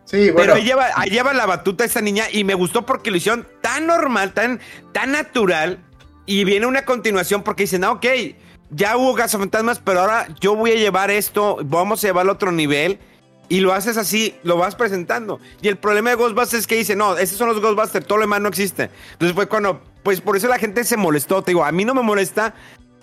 Sí, 0.05 0.31
bueno. 0.31 0.37
Pero 0.37 0.55
ahí 0.55 0.65
lleva, 0.65 0.89
ahí 0.95 1.11
lleva 1.11 1.33
la 1.33 1.47
batuta 1.47 1.85
esta 1.85 2.03
niña 2.03 2.27
y 2.31 2.45
me 2.45 2.55
gustó 2.55 2.85
porque 2.85 3.11
lo 3.11 3.17
hicieron 3.17 3.49
tan 3.63 3.87
normal, 3.87 4.35
tan, 4.35 4.61
tan 4.93 5.13
natural 5.13 5.79
y 6.27 6.45
viene 6.45 6.67
una 6.67 6.85
continuación 6.85 7.43
porque 7.43 7.65
dicen, 7.65 7.85
ah, 7.85 7.93
ok, 7.93 8.07
ya 8.75 8.97
hubo 8.97 9.17
fantasmas, 9.17 9.79
pero 9.79 10.01
ahora 10.01 10.29
yo 10.41 10.55
voy 10.57 10.73
a 10.73 10.77
llevar 10.77 11.11
esto, 11.11 11.59
vamos 11.65 12.03
a 12.03 12.09
llevarlo 12.09 12.33
a 12.33 12.35
otro 12.35 12.53
nivel. 12.53 12.99
Y 13.47 13.61
lo 13.61 13.75
haces 13.75 13.99
así, 13.99 14.35
lo 14.43 14.57
vas 14.57 14.75
presentando. 14.75 15.39
Y 15.61 15.69
el 15.69 15.77
problema 15.77 16.09
de 16.09 16.17
Ghostbusters 16.17 16.61
es 16.61 16.67
que 16.67 16.77
dice, 16.77 16.97
no, 16.97 17.19
estos 17.19 17.37
son 17.37 17.49
los 17.49 17.61
Ghostbusters, 17.61 18.07
todo 18.07 18.19
lo 18.19 18.23
demás 18.23 18.41
no 18.41 18.49
existe. 18.49 18.89
Entonces 19.13 19.35
fue 19.35 19.47
cuando, 19.47 19.83
pues 20.03 20.23
por 20.23 20.35
eso 20.35 20.49
la 20.49 20.59
gente 20.59 20.83
se 20.83 20.97
molestó. 20.97 21.43
Te 21.43 21.51
digo, 21.51 21.63
a 21.63 21.71
mí 21.71 21.85
no 21.85 21.95
me 21.95 22.01
molesta 22.01 22.55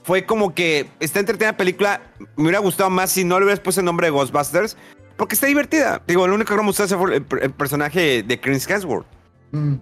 fue 0.03 0.25
como 0.25 0.53
que 0.55 0.89
está 0.99 1.19
entretenida 1.19 1.51
la 1.51 1.57
película. 1.57 2.01
Me 2.35 2.43
hubiera 2.43 2.59
gustado 2.59 2.89
más 2.89 3.11
si 3.11 3.23
no 3.23 3.39
le 3.39 3.45
hubieras 3.45 3.59
puesto 3.59 3.81
el 3.81 3.85
nombre 3.85 4.07
de 4.07 4.11
Ghostbusters, 4.11 4.77
porque 5.17 5.35
está 5.35 5.47
divertida. 5.47 6.01
Digo, 6.07 6.27
lo 6.27 6.35
único 6.35 6.55
que 6.55 6.59
me 6.59 6.67
gustó 6.67 6.87
fue 6.87 7.17
el, 7.17 7.25
el 7.41 7.51
personaje 7.51 8.23
de 8.23 8.39
Chris 8.39 8.67
Hemsworth. 8.67 9.05
Mm. 9.51 9.75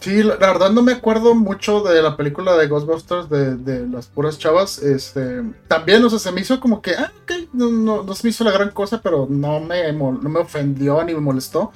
Sí, 0.00 0.22
la, 0.22 0.36
la 0.36 0.46
verdad 0.46 0.70
no 0.70 0.82
me 0.82 0.92
acuerdo 0.92 1.34
mucho 1.34 1.82
de 1.82 2.00
la 2.02 2.16
película 2.16 2.56
de 2.56 2.68
Ghostbusters 2.68 3.28
de, 3.28 3.56
de 3.56 3.88
las 3.88 4.06
puras 4.06 4.38
chavas. 4.38 4.78
Este, 4.78 5.42
también, 5.66 6.04
o 6.04 6.10
sea, 6.10 6.20
se 6.20 6.30
me 6.30 6.40
hizo 6.40 6.60
como 6.60 6.80
que, 6.80 6.94
ah, 6.94 7.12
ok, 7.24 7.32
no, 7.52 7.68
no, 7.70 8.02
no 8.04 8.14
se 8.14 8.24
me 8.24 8.30
hizo 8.30 8.44
la 8.44 8.52
gran 8.52 8.70
cosa, 8.70 9.00
pero 9.02 9.26
no 9.28 9.58
me, 9.58 9.92
no 9.92 10.12
me 10.12 10.38
ofendió 10.40 11.02
ni 11.02 11.14
me 11.14 11.20
molestó. 11.20 11.72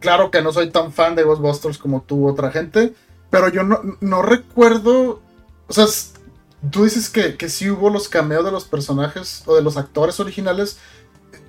Claro 0.00 0.30
que 0.30 0.42
no 0.42 0.52
soy 0.52 0.70
tan 0.70 0.92
fan 0.92 1.14
de 1.14 1.22
Ghostbusters 1.22 1.78
como 1.78 2.02
tú, 2.02 2.28
otra 2.28 2.50
gente, 2.50 2.92
pero 3.30 3.48
yo 3.48 3.62
no, 3.62 3.80
no 4.00 4.20
recuerdo, 4.20 5.22
o 5.66 5.72
sea, 5.72 5.86
tú 6.70 6.84
dices 6.84 7.08
que, 7.08 7.36
que 7.38 7.48
sí 7.48 7.70
hubo 7.70 7.88
los 7.88 8.08
cameos 8.10 8.44
de 8.44 8.52
los 8.52 8.66
personajes 8.66 9.42
o 9.46 9.56
de 9.56 9.62
los 9.62 9.78
actores 9.78 10.20
originales. 10.20 10.78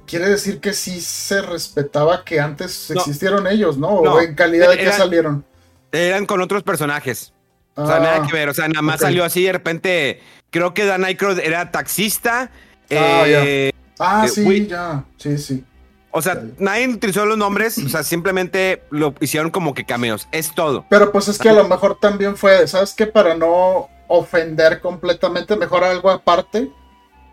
Quiere 0.06 0.30
decir 0.30 0.62
que 0.62 0.72
sí 0.72 1.02
se 1.02 1.42
respetaba 1.42 2.24
que 2.24 2.40
antes 2.40 2.90
No. 2.92 3.02
existieron 3.02 3.46
ellos, 3.46 3.78
¿no? 3.78 4.02
No. 4.02 4.14
O 4.14 4.22
en 4.22 4.36
calidad 4.36 4.70
de 4.70 4.78
que 4.78 4.92
salieron. 4.94 5.44
Eran 5.92 6.26
con 6.26 6.42
otros 6.42 6.64
personajes. 6.64 7.34
O 7.76 7.86
sea, 7.86 7.98
Ah, 7.98 8.00
nada 8.00 8.28
que 8.28 8.34
ver. 8.34 8.50
O 8.50 8.54
sea, 8.54 8.68
nada 8.68 8.82
más 8.82 9.00
salió 9.02 9.24
así 9.24 9.44
de 9.44 9.52
repente. 9.54 10.22
Creo 10.50 10.74
que 10.74 10.86
Dan 10.86 11.06
Aykroyd 11.06 11.40
era 11.40 11.72
taxista. 11.72 12.50
Ah, 12.92 13.24
eh, 13.28 13.72
Ah, 14.00 14.24
Eh, 14.26 14.30
sí, 14.30 14.42
Will- 14.44 14.68
ya. 14.68 15.04
Sí, 15.18 15.38
sí. 15.38 15.64
O 16.12 16.22
sea, 16.22 16.42
nadie 16.58 16.88
utilizó 16.88 17.26
los 17.26 17.38
nombres. 17.38 17.78
O 17.78 17.90
sea, 17.90 18.04
simplemente 18.04 18.84
lo 18.90 19.14
hicieron 19.20 19.52
como 19.52 19.74
que 19.74 19.86
cameos. 19.86 20.28
Es 20.32 20.54
todo. 20.56 20.86
Pero 20.90 21.12
pues 21.12 21.28
es 21.28 21.38
que 21.38 21.50
a 21.50 21.54
lo 21.54 21.68
mejor 21.68 22.00
también 22.00 22.36
fue, 22.38 22.68
¿sabes 22.68 22.94
qué? 22.94 23.06
Para 23.08 23.36
no 23.36 23.90
ofender 24.08 24.80
completamente, 24.82 25.56
mejor 25.58 25.84
algo 25.84 26.10
aparte 26.10 26.70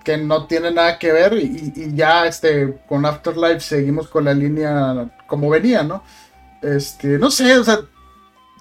que 0.04 0.18
no 0.18 0.46
tiene 0.46 0.70
nada 0.70 0.98
que 0.98 1.12
ver 1.12 1.32
y, 1.34 1.72
y 1.74 1.94
ya 1.94 2.26
este 2.26 2.74
con 2.88 3.06
Afterlife 3.06 3.60
seguimos 3.60 4.08
con 4.08 4.24
la 4.26 4.34
línea 4.34 5.08
como 5.26 5.48
venía, 5.48 5.82
¿no? 5.82 6.02
Este, 6.60 7.18
no 7.18 7.30
sé, 7.30 7.56
o 7.58 7.64
sea, 7.64 7.78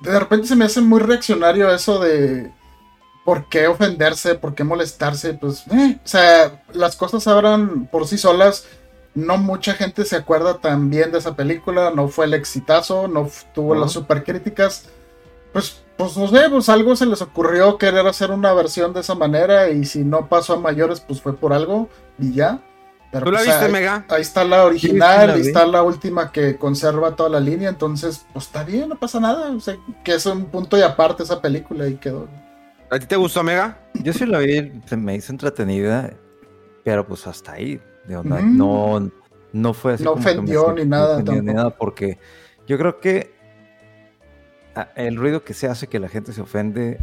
de 0.03 0.19
repente 0.19 0.47
se 0.47 0.55
me 0.55 0.65
hace 0.65 0.81
muy 0.81 0.99
reaccionario 0.99 1.73
eso 1.73 1.99
de 1.99 2.51
por 3.25 3.47
qué 3.47 3.67
ofenderse, 3.67 4.35
por 4.35 4.53
qué 4.53 4.63
molestarse, 4.63 5.33
pues, 5.33 5.63
eh, 5.71 5.97
o 6.03 6.07
sea, 6.07 6.61
las 6.73 6.95
cosas 6.95 7.25
hablan 7.27 7.87
por 7.87 8.07
sí 8.07 8.17
solas. 8.17 8.65
No 9.15 9.37
mucha 9.37 9.73
gente 9.75 10.05
se 10.05 10.15
acuerda 10.15 10.57
tan 10.57 10.89
bien 10.89 11.11
de 11.11 11.19
esa 11.19 11.35
película, 11.35 11.91
no 11.95 12.07
fue 12.07 12.25
el 12.25 12.33
exitazo, 12.33 13.07
no 13.07 13.29
tuvo 13.53 13.75
No. 13.75 13.81
las 13.81 13.91
super 13.91 14.23
críticas. 14.23 14.85
Pues, 15.53 15.83
pues 15.97 16.17
no 16.17 16.27
sé, 16.27 16.49
pues 16.49 16.67
algo 16.67 16.95
se 16.95 17.05
les 17.05 17.21
ocurrió 17.21 17.77
querer 17.77 18.07
hacer 18.07 18.31
una 18.31 18.53
versión 18.53 18.91
de 18.91 19.01
esa 19.01 19.13
manera 19.13 19.69
y 19.69 19.85
si 19.85 20.03
no 20.03 20.27
pasó 20.27 20.53
a 20.53 20.59
mayores, 20.59 20.99
pues 20.99 21.21
fue 21.21 21.37
por 21.37 21.53
algo 21.53 21.89
y 22.17 22.33
ya. 22.33 22.59
Pero 23.13 23.25
¿Tú 23.25 23.31
la 23.31 23.37
pues, 23.37 23.47
viste, 23.47 23.65
ahí, 23.65 23.71
Mega? 23.71 24.05
ahí 24.09 24.21
está 24.21 24.43
la 24.43 24.65
original, 24.65 25.33
Sí, 25.35 25.39
la 25.43 25.47
está 25.47 25.67
la 25.67 25.83
última 25.83 26.31
que 26.31 26.57
conserva 26.57 27.15
toda 27.15 27.29
la 27.29 27.39
línea, 27.39 27.69
entonces, 27.69 28.25
pues 28.33 28.47
está 28.47 28.63
bien, 28.63 28.89
no 28.89 28.95
pasa 28.95 29.19
nada. 29.19 29.51
O 29.51 29.59
sea, 29.59 29.77
que 30.03 30.15
es 30.15 30.25
un 30.25 30.45
punto 30.45 30.77
y 30.79 30.81
aparte 30.81 31.21
esa 31.21 31.39
película 31.39 31.87
y 31.87 31.95
quedó. 31.97 32.27
¿A 32.89 32.97
ti 32.97 33.05
te 33.05 33.15
gustó, 33.15 33.43
Mega? 33.43 33.77
Yo 33.93 34.13
sí 34.13 34.25
la 34.25 34.39
vi, 34.39 34.81
se 34.87 34.97
me 34.97 35.13
hizo 35.15 35.31
entretenida, 35.31 36.11
pero 36.83 37.05
pues 37.05 37.27
hasta 37.27 37.53
ahí. 37.53 37.79
no, 38.07 38.21
Ujú. 38.21 38.41
no, 38.41 39.11
no 39.53 39.73
fue 39.75 39.93
así 39.93 40.03
No 40.03 40.13
como 40.13 40.23
que 40.23 40.29
me 40.29 40.57
ofendió 40.57 40.73
ni 40.73 40.85
nada 40.85 41.13
ofendió 41.13 41.41
ni 41.43 41.53
nada, 41.53 41.69
porque 41.77 42.17
yo 42.67 42.79
creo 42.79 42.99
que 42.99 43.31
ah, 44.75 44.89
el 44.95 45.17
ruido 45.17 45.43
que 45.43 45.53
se 45.53 45.67
hace 45.67 45.85
que 45.85 45.99
la 45.99 46.09
gente 46.09 46.33
se 46.33 46.41
ofende 46.41 46.99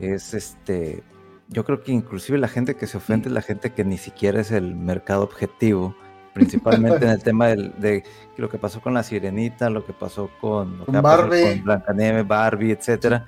es 0.00 0.34
este. 0.34 1.04
Yo 1.48 1.64
creo 1.64 1.82
que 1.82 1.92
inclusive 1.92 2.38
la 2.38 2.48
gente 2.48 2.74
que 2.76 2.86
se 2.86 2.96
ofende 2.96 3.28
es 3.28 3.34
la 3.34 3.42
gente 3.42 3.72
que 3.72 3.84
ni 3.84 3.98
siquiera 3.98 4.40
es 4.40 4.50
el 4.50 4.74
mercado 4.74 5.22
objetivo. 5.22 5.94
Principalmente 6.32 7.04
en 7.04 7.10
el 7.12 7.22
tema 7.22 7.48
del- 7.48 7.72
de 7.78 8.02
lo 8.38 8.48
que 8.48 8.58
pasó 8.58 8.80
con 8.80 8.94
la 8.94 9.02
sirenita, 9.02 9.70
lo 9.70 9.84
que 9.86 9.92
pasó 9.92 10.30
con, 10.40 10.78
lo 10.78 10.86
que 10.86 11.00
Barbie. 11.00 11.42
con 11.56 11.64
Blancanieves, 11.64 12.26
Barbie, 12.26 12.72
etcétera. 12.72 13.26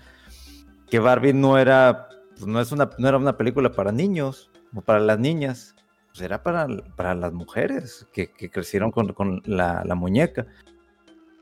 Que 0.91 0.99
Barbie 0.99 1.33
no 1.35 1.59
era, 1.59 2.09
pues, 2.35 2.47
no 2.47 2.61
es 2.61 2.73
una, 2.73 2.91
no 2.99 3.09
era 3.09 3.17
una 3.19 3.37
película 3.37 3.71
para 3.73 3.93
niños 3.93 4.51
o 4.75 4.81
para 4.81 4.99
las 5.01 5.19
niñas, 5.19 5.75
pues 6.09 6.21
era 6.23 6.43
para, 6.43 6.67
para 6.97 7.15
las 7.15 7.33
mujeres 7.33 8.07
que, 8.13 8.31
que 8.33 8.51
crecieron 8.51 8.91
con, 8.91 9.13
con 9.13 9.43
la, 9.45 9.83
la 9.85 9.95
muñeca. 9.95 10.47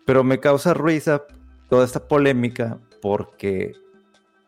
Pero 0.05 0.23
me 0.25 0.41
causa 0.41 0.75
risa 0.75 1.23
toda 1.71 1.85
esta 1.87 2.07
polémica 2.09 2.79
porque 3.01 3.73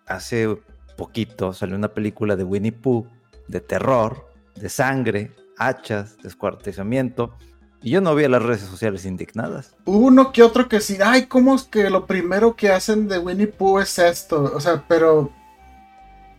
hace 0.06 0.58
poquito 0.96 1.52
salió 1.52 1.76
una 1.76 1.88
película 1.88 2.36
de 2.36 2.44
Winnie 2.44 2.72
Pooh 2.72 3.06
de 3.48 3.60
terror, 3.60 4.28
de 4.56 4.68
sangre, 4.68 5.32
hachas, 5.58 6.16
descuartizamiento. 6.22 7.34
Y 7.82 7.90
yo 7.90 8.00
no 8.00 8.14
vi 8.14 8.24
a 8.24 8.28
las 8.28 8.42
redes 8.42 8.62
sociales 8.62 9.04
indignadas. 9.04 9.76
Uno 9.84 10.32
que 10.32 10.42
otro 10.42 10.68
que 10.68 10.80
sí, 10.80 10.98
ay, 11.04 11.26
¿cómo 11.26 11.54
es 11.54 11.62
que 11.64 11.88
lo 11.90 12.06
primero 12.06 12.56
que 12.56 12.70
hacen 12.70 13.06
de 13.06 13.18
Winnie 13.18 13.46
Pooh 13.46 13.78
es 13.80 13.98
esto? 13.98 14.50
O 14.54 14.60
sea, 14.60 14.84
pero 14.88 15.30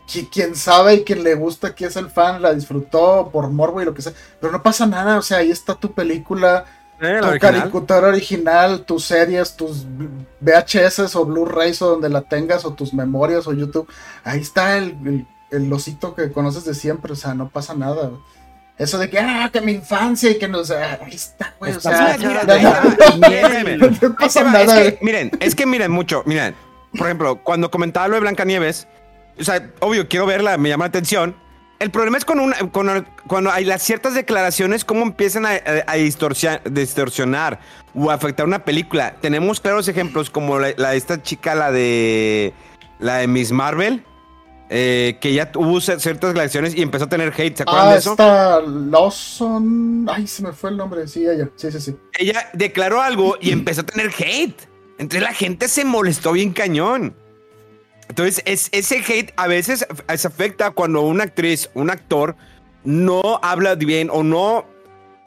qui- 0.08 0.28
quien 0.30 0.56
sabe 0.56 0.96
y 0.96 1.04
quien 1.04 1.24
le 1.24 1.36
gusta, 1.36 1.74
quien 1.74 1.90
es 1.90 1.96
el 1.96 2.10
fan, 2.10 2.42
la 2.42 2.54
disfrutó 2.54 3.30
por 3.32 3.50
morbo 3.50 3.82
y 3.82 3.86
lo 3.86 3.94
que 3.94 4.02
sea. 4.02 4.14
Pero 4.42 4.52
no 4.52 4.64
pasa 4.64 4.86
nada, 4.88 5.18
o 5.18 5.22
sea, 5.22 5.38
ahí 5.38 5.52
está 5.52 5.76
tu 5.76 5.94
película, 5.94 6.66
¿Eh, 7.00 7.18
tu 7.22 7.28
original? 7.28 7.40
caricatura 7.40 8.08
original, 8.08 8.82
tus 8.86 9.06
series, 9.06 9.56
tus 9.56 9.86
VHS 10.42 11.16
o 11.16 11.26
Blu-rays 11.26 11.82
o 11.82 11.90
donde 11.92 12.10
la 12.10 12.22
tengas, 12.22 12.66
o 12.66 12.74
tus 12.74 12.94
memorias 12.94 13.48
o 13.48 13.54
YouTube. 13.54 13.88
Ahí 14.24 14.40
está 14.42 14.78
el, 14.78 14.96
el, 15.06 15.28
el 15.52 15.72
osito 15.74 16.16
que 16.16 16.32
conoces 16.32 16.66
de 16.66 16.74
siempre, 16.74 17.14
o 17.14 17.16
sea, 17.16 17.34
no 17.34 17.50
pasa 17.50 17.74
nada. 17.76 18.10
Eso 18.78 18.98
de 19.00 19.10
que, 19.10 19.18
ah, 19.20 19.50
que 19.52 19.60
mi 19.62 19.72
infancia 19.74 20.30
y 20.30 20.38
que 20.38 20.48
no, 20.48 20.60
o 20.60 20.64
sea, 20.64 21.00
ahí 21.04 21.14
está, 21.16 21.56
güey, 21.60 21.74
o 21.74 21.80
sea, 21.80 22.16
Mira, 22.20 22.44
mira, 23.64 23.78
no- 23.78 24.16
pasa 24.16 24.44
nada. 24.44 24.62
Es 24.62 24.94
que, 24.94 25.00
miren, 25.06 25.32
es 25.40 25.56
que 25.56 25.66
miren 25.66 25.92
mucho, 25.92 26.22
miren. 26.26 26.56
Por 26.96 27.08
ejemplo, 27.08 27.44
cuando 27.44 27.70
comentaba 27.72 28.08
lo 28.08 28.16
de 28.16 28.22
Blancanieves, 28.22 28.88
o 29.40 29.44
sea, 29.44 29.72
obvio, 29.80 30.08
quiero 30.08 30.26
verla, 30.26 30.58
me 30.58 30.70
llama 30.70 30.86
la 30.86 30.90
atención. 30.90 31.36
El 31.80 31.92
problema 31.92 32.18
es 32.18 32.26
con 32.26 32.40
una, 32.40 32.56
con- 32.72 33.08
cuando 33.28 33.52
hay 33.52 33.64
las 33.64 33.84
ciertas 33.84 34.16
declaraciones, 34.16 34.84
cómo 34.84 35.04
empiezan 35.04 35.46
a, 35.46 35.52
a- 35.52 35.92
a 35.92 35.96
distorsionar 35.96 37.60
o 37.94 38.10
afectar 38.10 38.46
una 38.46 38.66
película. 38.66 39.16
Tenemos 39.22 39.60
claros 39.60 39.88
ejemplos 39.88 40.30
como 40.30 40.58
la, 40.60 40.70
la 40.78 40.96
esta 40.96 41.22
chica, 41.22 41.54
la 41.56 41.72
de 41.72 42.54
la 43.00 43.18
de 43.18 43.28
Miss 43.28 43.52
Marvel, 43.52 44.04
eh, 44.70 45.18
que 45.22 45.34
ya 45.34 45.52
tuvo 45.52 45.80
ciertas 45.80 46.30
declaraciones 46.32 46.76
y 46.76 46.82
empezó 46.82 47.06
a 47.06 47.10
tener 47.10 47.32
hate. 47.38 47.56
¿Se 47.58 47.64
acuerdan 47.64 47.88
Ah, 47.90 47.92
de 47.92 47.98
eso? 48.00 48.12
esta 48.12 48.60
Lawson. 48.62 50.08
Ay, 50.12 50.26
se 50.28 50.42
me 50.44 50.54
fue 50.54 50.72
el 50.72 50.78
nombre. 50.78 51.08
Sí, 51.08 51.26
ella. 51.28 51.50
Sí, 51.56 51.72
sí, 51.72 51.80
sí. 51.80 51.96
ella 52.18 52.50
declaró 52.54 53.02
algo 53.02 53.38
y 53.40 53.52
empezó 53.52 53.82
a 53.82 53.86
tener 53.86 54.12
hate. 54.18 54.60
Entonces 54.98 55.22
la 55.22 55.34
gente 55.34 55.68
se 55.68 55.86
molestó 55.86 56.32
bien 56.32 56.54
cañón. 56.54 57.16
Entonces 58.10 58.42
es, 58.46 58.70
ese 58.72 58.98
hate 59.08 59.32
a 59.36 59.48
veces 59.48 59.86
se 60.16 60.28
afecta 60.28 60.72
cuando 60.72 61.02
una 61.02 61.26
actriz, 61.26 61.70
un 61.74 61.90
actor, 61.90 62.36
no 62.84 63.40
habla 63.44 63.76
bien 63.76 64.10
o 64.12 64.24
no, 64.24 64.66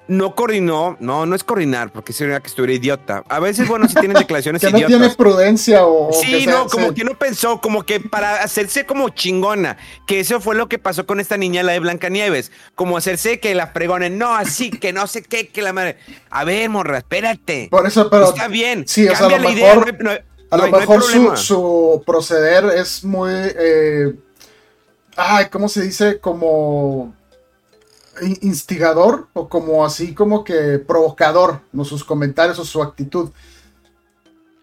no 0.08 0.34
coordinó. 0.34 0.96
No, 0.98 1.24
no 1.24 1.36
es 1.36 1.44
coordinar, 1.44 1.92
porque 1.92 2.12
sería 2.12 2.40
que 2.40 2.48
estuviera 2.48 2.72
idiota. 2.74 3.22
A 3.28 3.38
veces, 3.38 3.68
bueno, 3.68 3.86
si 3.86 3.94
tienen 3.94 4.14
declaraciones 4.18 4.60
Que 4.60 4.70
no 4.70 4.86
tiene 4.86 5.10
prudencia 5.10 5.84
o. 5.86 6.10
Sí, 6.12 6.46
no, 6.46 6.66
como 6.66 6.92
que 6.92 7.04
no 7.04 7.16
pensó, 7.16 7.60
como 7.60 7.84
que 7.84 8.00
para 8.00 8.42
hacerse 8.42 8.84
como 8.86 9.10
chingona, 9.10 9.76
que 10.06 10.18
eso 10.20 10.40
fue 10.40 10.56
lo 10.56 10.68
que 10.68 10.78
pasó 10.78 11.06
con 11.06 11.20
esta 11.20 11.36
niña, 11.36 11.62
la 11.62 11.72
de 11.72 11.78
Blancanieves, 11.78 12.50
como 12.74 12.96
hacerse 12.96 13.38
que 13.38 13.54
la 13.54 13.68
fregonen, 13.68 14.18
no, 14.18 14.34
así, 14.34 14.70
que 14.70 14.92
no 14.92 15.06
sé 15.06 15.22
qué, 15.22 15.48
que 15.48 15.62
la 15.62 15.72
madre. 15.72 15.96
A 16.28 16.42
ver, 16.44 16.68
morra, 16.68 16.98
espérate. 16.98 17.68
Por 17.70 17.86
eso, 17.86 18.10
pero. 18.10 18.30
Está 18.30 18.48
bien, 18.48 18.88
Sí, 18.88 19.06
o 19.06 19.14
sea, 19.14 19.26
a 19.26 19.30
cambia 19.30 19.38
lo 19.38 19.44
la 19.44 19.50
idea, 19.52 19.74
mejor- 19.76 20.02
no 20.02 20.10
no 20.12 20.18
A 20.50 20.56
no 20.56 20.66
lo 20.66 20.68
no 20.68 20.78
mejor 20.78 21.02
su, 21.04 22.02
proceder 22.06 22.64
es 22.66 23.04
muy. 23.04 23.30
eh, 23.32 24.14
ay, 25.16 25.46
¿cómo 25.50 25.68
se 25.68 25.82
dice? 25.82 26.20
Como. 26.20 27.14
in- 28.22 28.38
instigador 28.42 29.28
o 29.32 29.48
como 29.48 29.84
así 29.84 30.14
como 30.14 30.44
que 30.44 30.78
provocador, 30.78 31.60
no 31.72 31.84
sus 31.84 32.04
comentarios 32.04 32.58
o 32.58 32.64
su 32.64 32.82
actitud. 32.82 33.30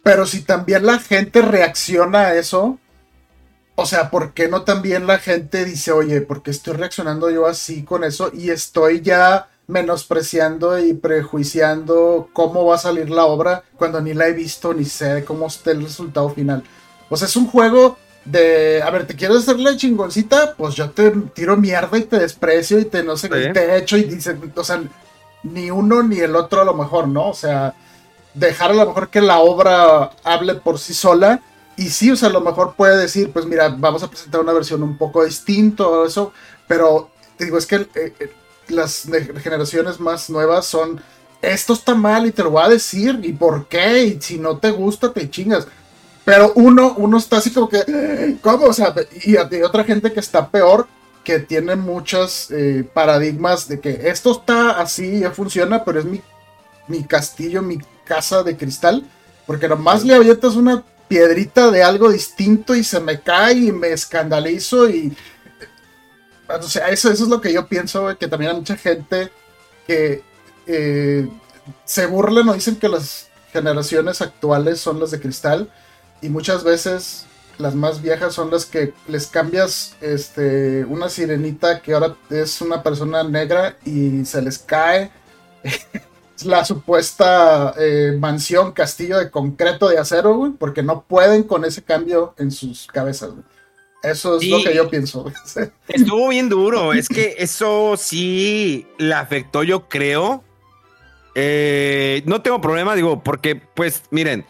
Pero 0.03 0.25
si 0.25 0.41
también 0.41 0.85
la 0.85 0.99
gente 0.99 1.41
reacciona 1.41 2.27
a 2.27 2.35
eso, 2.35 2.79
o 3.75 3.85
sea, 3.85 4.11
¿por 4.11 4.33
qué 4.33 4.47
no 4.49 4.63
también 4.63 5.07
la 5.07 5.19
gente 5.19 5.65
dice, 5.65 5.91
oye, 5.91 6.21
¿por 6.21 6.43
qué 6.43 6.51
estoy 6.51 6.75
reaccionando 6.75 7.29
yo 7.31 7.47
así 7.47 7.83
con 7.83 8.03
eso? 8.03 8.31
Y 8.33 8.51
estoy 8.51 9.01
ya 9.01 9.49
menospreciando 9.67 10.79
y 10.79 10.93
prejuiciando 10.93 12.29
cómo 12.33 12.65
va 12.65 12.75
a 12.75 12.79
salir 12.79 13.09
la 13.09 13.25
obra 13.25 13.63
cuando 13.75 14.01
ni 14.01 14.13
la 14.13 14.27
he 14.27 14.33
visto 14.33 14.73
ni 14.73 14.85
sé 14.85 15.25
cómo 15.25 15.47
esté 15.47 15.71
el 15.71 15.83
resultado 15.83 16.29
final. 16.29 16.63
O 17.09 17.17
sea, 17.17 17.27
es 17.27 17.35
un 17.35 17.47
juego 17.47 17.97
de, 18.23 18.81
a 18.81 18.89
ver, 18.89 19.05
¿te 19.05 19.15
quieres 19.15 19.37
hacer 19.37 19.59
la 19.59 19.75
chingoncita? 19.75 20.55
Pues 20.55 20.75
yo 20.75 20.89
te 20.91 21.11
tiro 21.33 21.57
mierda 21.57 21.97
y 21.97 22.03
te 22.03 22.19
desprecio 22.19 22.79
y 22.79 22.85
te 22.85 23.03
no 23.03 23.17
sé, 23.17 23.27
y 23.27 23.53
te 23.53 23.77
echo 23.77 23.97
y 23.97 24.03
dice, 24.03 24.37
o 24.55 24.63
sea, 24.63 24.81
ni 25.43 25.69
uno 25.69 26.03
ni 26.03 26.19
el 26.19 26.35
otro 26.35 26.61
a 26.61 26.65
lo 26.65 26.73
mejor, 26.73 27.07
¿no? 27.07 27.29
O 27.29 27.33
sea, 27.33 27.73
dejar 28.33 28.71
a 28.71 28.75
lo 28.75 28.85
mejor 28.85 29.09
que 29.09 29.21
la 29.21 29.39
obra 29.39 30.11
hable 30.23 30.55
por 30.55 30.79
sí 30.79 30.93
sola 30.93 31.41
y 31.75 31.89
sí, 31.89 32.11
o 32.11 32.15
sea, 32.15 32.29
a 32.29 32.31
lo 32.31 32.41
mejor 32.41 32.73
puede 32.75 32.97
decir, 32.97 33.31
pues 33.31 33.45
mira, 33.45 33.69
vamos 33.69 34.01
a 34.03 34.09
presentar 34.09 34.41
una 34.41 34.53
versión 34.53 34.81
un 34.81 34.97
poco 34.97 35.23
distinto, 35.23 36.05
eso, 36.05 36.33
pero 36.67 37.11
te 37.37 37.45
digo, 37.45 37.57
es 37.57 37.65
que 37.65 37.87
eh, 37.95 38.13
las 38.69 39.07
generaciones 39.41 39.99
más 39.99 40.29
nuevas 40.29 40.65
son, 40.65 41.01
esto 41.41 41.73
está 41.73 41.95
mal 41.95 42.25
y 42.25 42.31
te 42.31 42.43
lo 42.43 42.51
voy 42.51 42.63
a 42.63 42.69
decir, 42.69 43.19
y 43.23 43.33
por 43.33 43.67
qué, 43.67 44.03
y 44.03 44.21
si 44.21 44.37
no 44.39 44.57
te 44.57 44.71
gusta, 44.71 45.13
te 45.13 45.29
chingas. 45.29 45.67
Pero 46.25 46.51
uno, 46.55 46.93
uno 46.97 47.17
está 47.17 47.37
así 47.37 47.51
como 47.51 47.69
que, 47.69 48.37
¿cómo? 48.41 48.65
O 48.65 48.73
sea, 48.73 48.93
y 49.23 49.37
hay 49.37 49.61
otra 49.63 49.83
gente 49.83 50.11
que 50.11 50.19
está 50.19 50.49
peor, 50.49 50.87
que 51.23 51.39
tiene 51.39 51.75
muchos 51.75 52.51
eh, 52.51 52.87
paradigmas 52.93 53.67
de 53.67 53.79
que 53.79 54.09
esto 54.09 54.31
está 54.31 54.71
así, 54.79 55.19
ya 55.19 55.31
funciona, 55.31 55.83
pero 55.83 55.99
es 55.99 56.05
mi, 56.05 56.21
mi 56.87 57.03
castillo, 57.03 57.61
mi 57.61 57.79
casa 58.05 58.43
de 58.43 58.57
cristal, 58.57 59.05
porque 59.45 59.67
nomás 59.67 60.03
le 60.03 60.15
avientas 60.15 60.55
una 60.55 60.83
piedrita 61.07 61.71
de 61.71 61.83
algo 61.83 62.11
distinto 62.11 62.75
y 62.75 62.83
se 62.83 62.99
me 62.99 63.21
cae 63.21 63.53
y 63.53 63.71
me 63.71 63.91
escandalizo 63.91 64.89
y... 64.89 65.15
O 66.49 66.63
sea, 66.63 66.89
eso, 66.89 67.11
eso 67.11 67.23
es 67.23 67.29
lo 67.29 67.41
que 67.41 67.53
yo 67.53 67.67
pienso, 67.67 68.17
que 68.17 68.27
también 68.27 68.51
hay 68.51 68.57
mucha 68.57 68.77
gente 68.77 69.31
que 69.85 70.23
eh, 70.65 71.27
se 71.85 72.05
burlan 72.05 72.47
o 72.49 72.53
dicen 72.53 72.77
que 72.77 72.89
las 72.89 73.29
generaciones 73.51 74.21
actuales 74.21 74.79
son 74.79 74.99
las 74.99 75.11
de 75.11 75.19
cristal 75.19 75.69
y 76.21 76.29
muchas 76.29 76.63
veces 76.63 77.25
las 77.57 77.73
más 77.73 78.01
viejas 78.01 78.33
son 78.33 78.51
las 78.51 78.65
que 78.65 78.93
les 79.07 79.27
cambias 79.27 79.95
este, 80.01 80.85
una 80.85 81.09
sirenita 81.09 81.81
que 81.81 81.93
ahora 81.93 82.15
es 82.29 82.61
una 82.61 82.83
persona 82.83 83.23
negra 83.23 83.77
y 83.83 84.25
se 84.25 84.41
les 84.41 84.59
cae 84.59 85.11
la 86.45 86.63
supuesta 86.65 87.73
eh, 87.77 88.15
mansión, 88.19 88.71
castillo 88.71 89.17
de 89.17 89.31
concreto 89.31 89.89
de 89.89 89.97
acero, 89.97 90.35
güey, 90.35 90.51
porque 90.51 90.83
no 90.83 91.01
pueden 91.01 91.43
con 91.43 91.65
ese 91.65 91.81
cambio 91.81 92.33
en 92.37 92.51
sus 92.51 92.87
cabezas. 92.87 93.31
Eso 94.03 94.37
es 94.37 94.47
lo 94.47 94.63
que 94.63 94.75
yo 94.75 94.89
pienso. 94.89 95.31
Estuvo 95.87 96.29
bien 96.29 96.49
duro. 96.49 96.93
Es 96.93 97.09
que 97.09 97.35
eso 97.39 97.95
sí 97.97 98.87
le 98.97 99.13
afectó, 99.13 99.63
yo 99.63 99.87
creo. 99.89 100.43
Eh, 101.35 102.23
no 102.25 102.41
tengo 102.41 102.61
problema, 102.61 102.95
digo, 102.95 103.23
porque, 103.23 103.55
pues, 103.55 104.03
miren, 104.09 104.45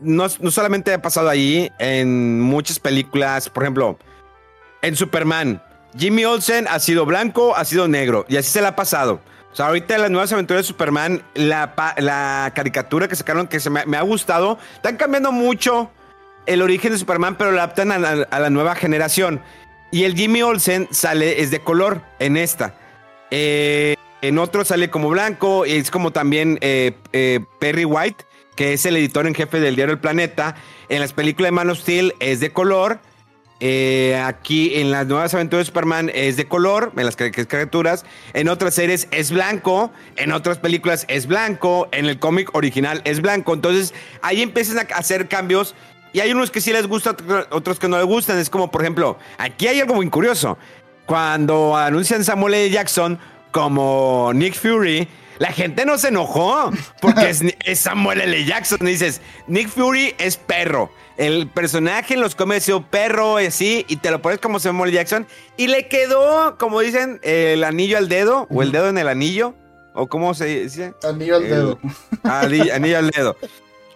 no, 0.00 0.26
no 0.40 0.50
solamente 0.50 0.92
ha 0.92 1.02
pasado 1.02 1.28
ahí, 1.28 1.70
en 1.78 2.40
muchas 2.40 2.78
películas, 2.78 3.48
por 3.48 3.62
ejemplo, 3.62 3.98
en 4.82 4.96
Superman, 4.96 5.62
Jimmy 5.96 6.24
Olsen 6.24 6.66
ha 6.68 6.78
sido 6.78 7.06
blanco, 7.06 7.56
ha 7.56 7.64
sido 7.64 7.88
negro, 7.88 8.26
y 8.28 8.36
así 8.36 8.50
se 8.50 8.60
le 8.60 8.68
ha 8.68 8.76
pasado. 8.76 9.20
O 9.52 9.56
sea, 9.56 9.68
ahorita 9.68 9.94
en 9.94 10.02
las 10.02 10.10
nuevas 10.10 10.32
aventuras 10.32 10.64
de 10.64 10.68
Superman, 10.68 11.22
la, 11.34 12.52
caricatura 12.54 13.08
que 13.08 13.16
sacaron 13.16 13.48
que 13.48 13.58
se 13.58 13.70
me, 13.70 13.96
ha 13.96 14.02
gustado, 14.02 14.58
están 14.74 14.96
cambiando 14.96 15.32
mucho 15.32 15.90
el 16.46 16.62
origen 16.62 16.92
de 16.92 16.98
Superman, 16.98 17.36
pero 17.36 17.52
lo 17.52 17.58
adaptan 17.58 17.92
a 17.92 17.98
la, 17.98 18.50
nueva 18.50 18.74
generación. 18.74 19.42
Y 19.90 20.04
el 20.04 20.14
Jimmy 20.14 20.42
Olsen 20.42 20.88
sale, 20.90 21.40
es 21.42 21.50
de 21.50 21.60
color 21.60 22.02
en 22.18 22.36
esta. 22.36 22.74
Eh, 23.30 23.96
en 24.22 24.38
otro 24.38 24.64
sale 24.64 24.90
como 24.90 25.10
blanco, 25.10 25.64
es 25.64 25.90
como 25.90 26.12
también 26.12 26.58
eh, 26.60 26.92
eh, 27.12 27.40
Perry 27.60 27.84
White, 27.84 28.24
que 28.56 28.72
es 28.72 28.86
el 28.86 28.96
editor 28.96 29.26
en 29.26 29.34
jefe 29.34 29.60
del 29.60 29.76
diario 29.76 29.94
El 29.94 30.00
Planeta. 30.00 30.56
En 30.88 31.00
las 31.00 31.12
películas 31.12 31.48
de 31.48 31.52
Man 31.52 31.70
of 31.70 31.78
Steel 31.78 32.14
es 32.20 32.40
de 32.40 32.52
color. 32.52 33.00
Aquí 34.24 34.74
en 34.74 34.90
las 34.90 35.06
nuevas 35.06 35.32
aventuras 35.32 35.62
de 35.62 35.66
Superman 35.66 36.10
es 36.14 36.36
de 36.36 36.46
color, 36.46 36.92
en 36.96 37.04
las 37.04 37.16
caricaturas. 37.16 38.04
En 38.34 38.48
otras 38.48 38.74
series 38.74 39.08
es 39.10 39.30
blanco. 39.30 39.90
En 40.16 40.32
otras 40.32 40.58
películas 40.58 41.04
es 41.08 41.26
blanco. 41.26 41.88
En 41.92 42.06
el 42.06 42.18
cómic 42.18 42.54
original 42.54 43.02
es 43.04 43.20
blanco. 43.20 43.54
Entonces 43.54 43.94
ahí 44.22 44.42
empiezan 44.42 44.78
a 44.78 44.82
hacer 44.96 45.28
cambios. 45.28 45.74
Y 46.12 46.20
hay 46.20 46.32
unos 46.32 46.50
que 46.50 46.60
sí 46.60 46.72
les 46.72 46.86
gusta, 46.86 47.16
otros 47.50 47.78
que 47.78 47.88
no 47.88 47.98
les 47.98 48.06
gustan. 48.06 48.38
Es 48.38 48.50
como, 48.50 48.70
por 48.70 48.82
ejemplo, 48.82 49.18
aquí 49.38 49.66
hay 49.66 49.80
algo 49.80 49.94
muy 49.94 50.08
curioso. 50.08 50.56
Cuando 51.04 51.76
anuncian 51.76 52.24
Samuel 52.24 52.54
L. 52.54 52.70
Jackson 52.70 53.18
como 53.52 54.32
Nick 54.34 54.54
Fury, 54.54 55.08
la 55.38 55.52
gente 55.52 55.84
no 55.84 55.98
se 55.98 56.08
enojó 56.08 56.70
porque 57.00 57.30
es, 57.30 57.42
Samuel 57.78 58.20
L. 58.20 58.44
Jackson. 58.44 58.78
Dices, 58.80 59.20
Nick 59.46 59.68
Fury 59.68 60.14
es 60.18 60.36
perro. 60.36 60.90
El 61.16 61.48
personaje 61.48 62.14
en 62.14 62.20
los 62.20 62.34
cómics 62.34 62.68
es 62.68 62.76
perro 62.90 63.40
y 63.40 63.46
así, 63.46 63.86
y 63.88 63.96
te 63.96 64.10
lo 64.10 64.20
pones 64.20 64.38
como 64.38 64.58
Samuel 64.58 64.90
L. 64.90 64.96
Jackson. 64.96 65.26
Y 65.56 65.68
le 65.68 65.88
quedó, 65.88 66.58
como 66.58 66.80
dicen, 66.80 67.20
el 67.22 67.64
anillo 67.64 67.98
al 67.98 68.08
dedo, 68.08 68.46
o 68.50 68.62
el 68.62 68.72
dedo 68.72 68.88
en 68.88 68.98
el 68.98 69.08
anillo, 69.08 69.54
o 69.94 70.08
cómo 70.08 70.34
se 70.34 70.44
dice. 70.44 70.94
Anillo 71.02 71.36
al 71.36 71.44
dedo. 71.44 71.78
Anillo, 72.22 72.98
al 72.98 73.10
dedo. 73.10 73.36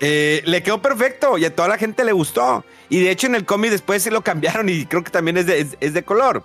Eh, 0.00 0.42
le 0.46 0.62
quedó 0.62 0.80
perfecto 0.80 1.36
y 1.36 1.44
a 1.44 1.54
toda 1.54 1.68
la 1.68 1.78
gente 1.78 2.04
le 2.04 2.12
gustó. 2.12 2.64
Y 2.88 3.00
de 3.00 3.10
hecho 3.10 3.26
en 3.26 3.34
el 3.34 3.44
cómic 3.44 3.70
después 3.70 4.02
se 4.02 4.10
lo 4.10 4.22
cambiaron 4.22 4.68
y 4.68 4.86
creo 4.86 5.04
que 5.04 5.10
también 5.10 5.36
es 5.36 5.46
de, 5.46 5.66
es 5.80 5.94
de 5.94 6.02
color. 6.02 6.42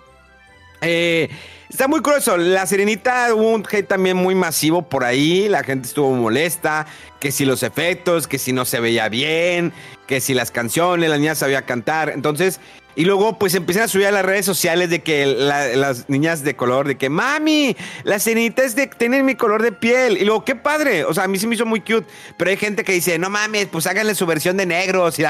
Eh, 0.82 1.28
Está 1.68 1.88
muy 1.88 2.00
curioso. 2.00 2.36
La 2.36 2.64
Sirenita 2.66 3.34
hubo 3.34 3.50
un 3.50 3.66
hate 3.68 3.86
también 3.86 4.16
muy 4.16 4.34
masivo 4.34 4.82
por 4.82 5.04
ahí. 5.04 5.48
La 5.48 5.64
gente 5.64 5.88
estuvo 5.88 6.12
molesta. 6.14 6.86
Que 7.18 7.32
si 7.32 7.44
los 7.44 7.62
efectos, 7.62 8.28
que 8.28 8.38
si 8.38 8.52
no 8.52 8.64
se 8.64 8.78
veía 8.78 9.08
bien, 9.08 9.72
que 10.06 10.20
si 10.20 10.32
las 10.32 10.50
canciones, 10.50 11.10
la 11.10 11.18
niña 11.18 11.34
sabía 11.34 11.62
cantar. 11.62 12.10
Entonces, 12.10 12.60
y 12.96 13.04
luego 13.04 13.38
pues 13.38 13.54
empiezan 13.54 13.84
a 13.84 13.88
subir 13.88 14.06
a 14.06 14.10
las 14.10 14.24
redes 14.24 14.46
sociales 14.46 14.88
de 14.88 15.02
que 15.02 15.26
las 15.26 16.08
niñas 16.08 16.42
de 16.42 16.56
color, 16.56 16.88
de 16.88 16.96
que 16.96 17.10
mami, 17.10 17.76
la 18.04 18.18
sirenita 18.18 18.64
es 18.64 18.74
de, 18.74 18.86
tienen 18.86 19.26
mi 19.26 19.34
color 19.34 19.62
de 19.62 19.70
piel. 19.70 20.16
Y 20.16 20.24
luego, 20.24 20.44
qué 20.46 20.56
padre. 20.56 21.04
O 21.04 21.12
sea, 21.12 21.24
a 21.24 21.28
mí 21.28 21.38
sí 21.38 21.46
me 21.46 21.54
hizo 21.56 21.66
muy 21.66 21.80
cute. 21.80 22.06
Pero 22.38 22.50
hay 22.50 22.56
gente 22.56 22.84
que 22.84 22.92
dice, 22.92 23.18
no 23.18 23.28
mames, 23.28 23.66
pues 23.66 23.86
háganle 23.86 24.14
su 24.14 24.24
versión 24.24 24.56
de 24.56 24.64
negros. 24.64 25.18
Y, 25.18 25.24
y 25.24 25.26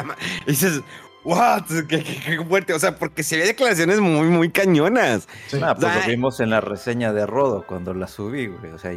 dices, 0.46 0.80
what, 1.24 1.64
qué, 1.88 2.44
fuerte, 2.48 2.72
o 2.72 2.78
sea, 2.78 2.96
porque 2.96 3.24
se 3.24 3.36
ve 3.36 3.44
declaraciones 3.44 4.00
muy, 4.00 4.28
muy 4.28 4.50
cañonas. 4.50 5.26
Sí. 5.48 5.58
Ah, 5.60 5.74
pues 5.74 5.92
lo 5.92 6.06
vimos 6.08 6.38
en 6.38 6.50
la 6.50 6.60
reseña 6.60 7.12
de 7.12 7.26
Rodo 7.26 7.64
cuando 7.66 7.92
la 7.94 8.06
subí, 8.06 8.46
güey, 8.46 8.72
o 8.72 8.78
sea, 8.78 8.92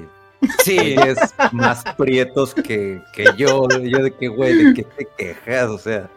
sí. 0.64 0.78
es 0.78 1.18
más 1.52 1.84
prietos 1.98 2.54
que, 2.54 3.02
que 3.14 3.26
yo, 3.36 3.68
yo 3.68 4.04
de 4.04 4.14
qué, 4.16 4.28
güey, 4.28 4.54
de 4.54 4.74
qué 4.76 4.84
te 4.84 5.08
quejas, 5.18 5.70
o 5.70 5.80
sea, 5.80 6.10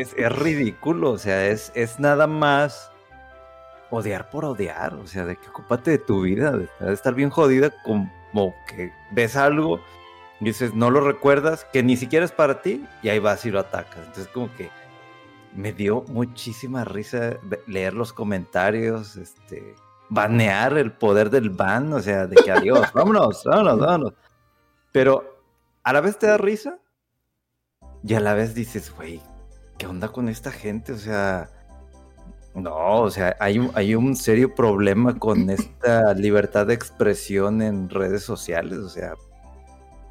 es, 0.00 0.14
es 0.16 0.32
ridículo, 0.32 1.10
o 1.12 1.18
sea, 1.18 1.46
es, 1.46 1.70
es 1.74 2.00
nada 2.00 2.26
más 2.26 2.90
odiar 3.90 4.30
por 4.30 4.44
odiar, 4.44 4.94
o 4.94 5.06
sea, 5.06 5.26
de 5.26 5.36
que 5.36 5.48
ocupate 5.48 5.92
de 5.92 5.98
tu 5.98 6.22
vida, 6.22 6.52
de 6.52 6.68
estar 6.92 7.14
bien 7.14 7.28
jodida 7.28 7.70
como 7.84 8.54
que 8.66 8.90
ves 9.10 9.36
algo 9.36 9.80
y 10.40 10.46
dices, 10.46 10.74
no 10.74 10.90
lo 10.90 11.02
recuerdas, 11.02 11.66
que 11.72 11.82
ni 11.82 11.96
siquiera 11.96 12.24
es 12.24 12.32
para 12.32 12.62
ti, 12.62 12.84
y 13.02 13.10
ahí 13.10 13.18
vas 13.18 13.44
y 13.44 13.50
lo 13.50 13.60
atacas. 13.60 13.98
Entonces, 13.98 14.28
como 14.28 14.52
que 14.56 14.70
me 15.54 15.72
dio 15.72 16.02
muchísima 16.08 16.84
risa 16.84 17.38
leer 17.66 17.92
los 17.92 18.12
comentarios, 18.12 19.16
este, 19.16 19.76
banear 20.08 20.78
el 20.78 20.92
poder 20.92 21.30
del 21.30 21.50
ban, 21.50 21.92
o 21.92 22.00
sea, 22.00 22.26
de 22.26 22.36
que 22.36 22.50
adiós, 22.50 22.90
vámonos, 22.94 23.44
vámonos, 23.44 23.78
vámonos. 23.78 24.14
Pero 24.90 25.38
a 25.82 25.92
la 25.92 26.00
vez 26.00 26.18
te 26.18 26.26
da 26.26 26.38
risa 26.38 26.78
y 28.02 28.14
a 28.14 28.20
la 28.20 28.34
vez 28.34 28.54
dices, 28.54 28.92
güey, 28.96 29.20
¿qué 29.78 29.86
onda 29.86 30.08
con 30.08 30.28
esta 30.28 30.50
gente? 30.50 30.92
O 30.92 30.98
sea, 30.98 31.48
no, 32.54 33.00
o 33.00 33.10
sea, 33.10 33.36
hay 33.40 33.58
un, 33.58 33.70
hay 33.74 33.94
un 33.94 34.14
serio 34.14 34.54
problema 34.54 35.18
con 35.18 35.50
esta 35.50 36.14
libertad 36.14 36.66
de 36.66 36.74
expresión 36.74 37.62
en 37.62 37.88
redes 37.88 38.22
sociales, 38.22 38.78
o 38.78 38.88
sea, 38.88 39.14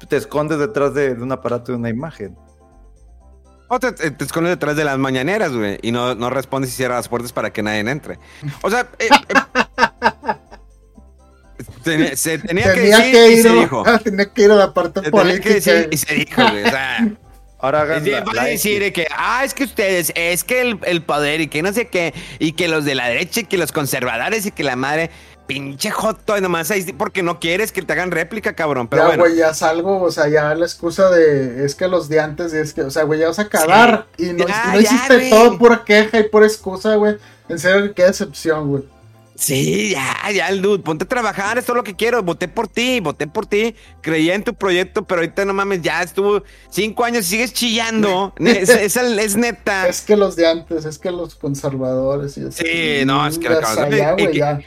te 0.08 0.16
escondes 0.16 0.58
detrás 0.58 0.94
de 0.94 1.12
un 1.12 1.30
aparato 1.32 1.72
de 1.72 1.78
una 1.78 1.88
imagen. 1.88 2.36
O 3.68 3.80
te, 3.80 3.94
escondes 4.22 4.50
detrás 4.50 4.76
de 4.76 4.84
las 4.84 4.98
mañaneras, 4.98 5.52
güey, 5.52 5.78
y 5.80 5.92
no, 5.92 6.14
no 6.14 6.28
respondes 6.28 6.70
y 6.72 6.74
cierras 6.74 6.98
las 6.98 7.08
puertas 7.08 7.32
para 7.32 7.54
que 7.54 7.62
nadie 7.62 7.80
entre. 7.80 8.18
O 8.60 8.68
sea, 8.68 8.86
eh, 8.98 9.08
eh, 11.86 12.16
se 12.16 12.38
tenía, 12.38 12.74
que 12.74 12.80
decir 12.80 13.12
que 13.12 13.32
ir, 13.32 13.38
y 13.38 13.42
se 13.42 13.48
dijo. 13.48 13.82
Tenía 14.04 14.30
que 14.30 14.42
ir 14.42 14.50
a 14.50 14.56
la 14.56 14.74
parte 14.74 15.10
política. 15.10 15.42
Que 15.42 15.54
decir 15.54 15.88
y 15.90 15.96
se 15.96 16.14
dijo, 16.14 16.42
güey. 16.42 16.64
O 16.64 16.68
sea, 16.68 17.08
Ahora 17.62 17.82
hagan 17.82 18.04
a 18.38 18.44
decir 18.44 18.92
que, 18.92 19.06
ah, 19.16 19.44
es 19.44 19.54
que 19.54 19.62
ustedes, 19.62 20.12
es 20.16 20.42
que 20.42 20.60
el, 20.60 20.80
el, 20.82 21.00
poder 21.02 21.40
y 21.40 21.46
que 21.46 21.62
no 21.62 21.72
sé 21.72 21.86
qué, 21.86 22.12
y 22.40 22.52
que 22.52 22.66
los 22.66 22.84
de 22.84 22.96
la 22.96 23.06
derecha 23.06 23.40
y 23.40 23.44
que 23.44 23.56
los 23.56 23.70
conservadores 23.70 24.44
y 24.46 24.50
que 24.50 24.64
la 24.64 24.74
madre 24.74 25.10
pinche 25.46 25.90
joto, 25.90 26.40
nomás 26.40 26.72
ahí 26.72 26.82
porque 26.92 27.22
no 27.22 27.38
quieres 27.38 27.70
que 27.70 27.82
te 27.82 27.92
hagan 27.92 28.10
réplica, 28.10 28.54
cabrón. 28.54 28.88
Pero 28.88 29.08
ya, 29.08 29.16
güey, 29.16 29.36
ya 29.36 29.54
salgo, 29.54 30.02
o 30.02 30.10
sea, 30.10 30.28
ya 30.28 30.54
la 30.56 30.64
excusa 30.64 31.08
de 31.10 31.64
es 31.64 31.76
que 31.76 31.86
los 31.86 32.08
de 32.08 32.18
antes, 32.18 32.52
es 32.52 32.72
que, 32.72 32.82
o 32.82 32.90
sea, 32.90 33.04
güey, 33.04 33.20
ya 33.20 33.28
vas 33.28 33.38
a 33.38 33.42
acabar 33.42 34.06
y 34.18 34.32
no, 34.32 34.44
hiciste 34.80 35.30
todo 35.30 35.56
pura 35.56 35.84
queja 35.84 36.18
y 36.18 36.24
pura 36.24 36.46
excusa, 36.46 36.96
güey. 36.96 37.16
En 37.48 37.58
serio, 37.58 37.92
qué 37.94 38.04
decepción, 38.04 38.68
güey. 38.68 38.84
Sí, 39.34 39.90
ya, 39.90 40.30
ya, 40.30 40.48
el 40.48 40.60
dude, 40.60 40.82
ponte 40.82 41.04
a 41.04 41.08
trabajar, 41.08 41.56
esto 41.56 41.72
es 41.72 41.76
lo 41.76 41.84
que 41.84 41.96
quiero, 41.96 42.22
voté 42.22 42.48
por 42.48 42.68
ti, 42.68 43.00
voté 43.00 43.26
por 43.26 43.46
ti, 43.46 43.74
creía 44.02 44.34
en 44.34 44.44
tu 44.44 44.54
proyecto, 44.54 45.04
pero 45.04 45.22
ahorita 45.22 45.44
no 45.46 45.54
mames, 45.54 45.80
ya 45.80 46.02
estuvo 46.02 46.42
cinco 46.70 47.04
años 47.04 47.26
y 47.26 47.30
sigues 47.30 47.52
chillando, 47.52 48.34
es, 48.38 48.68
es, 48.68 49.36
neta. 49.36 49.88
Es 49.88 50.02
que 50.02 50.16
los 50.16 50.36
de 50.36 50.46
antes, 50.46 50.84
es 50.84 50.98
que 50.98 51.10
los 51.10 51.34
conservadores 51.34 52.36
y 52.36 52.46
así. 52.46 52.62
Sí, 52.64 53.06
no, 53.06 53.26
es 53.26 53.38
que, 53.38 53.48
ya, 53.90 54.12
güey, 54.12 54.36
ya. 54.36 54.60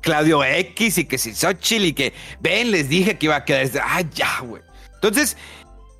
Claudio 0.00 0.44
X 0.44 0.98
y 0.98 1.04
que 1.04 1.18
si 1.18 1.34
Xochitl 1.34 1.84
y 1.84 1.92
que 1.92 2.12
ven, 2.40 2.70
les 2.70 2.88
dije 2.88 3.18
que 3.18 3.26
iba 3.26 3.36
a 3.36 3.44
quedar. 3.44 3.68
Ah, 3.82 4.02
ya, 4.14 4.40
güey. 4.42 4.62
Entonces, 4.94 5.36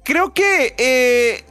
creo 0.04 0.32
que 0.32 0.74
eh, 0.78 1.44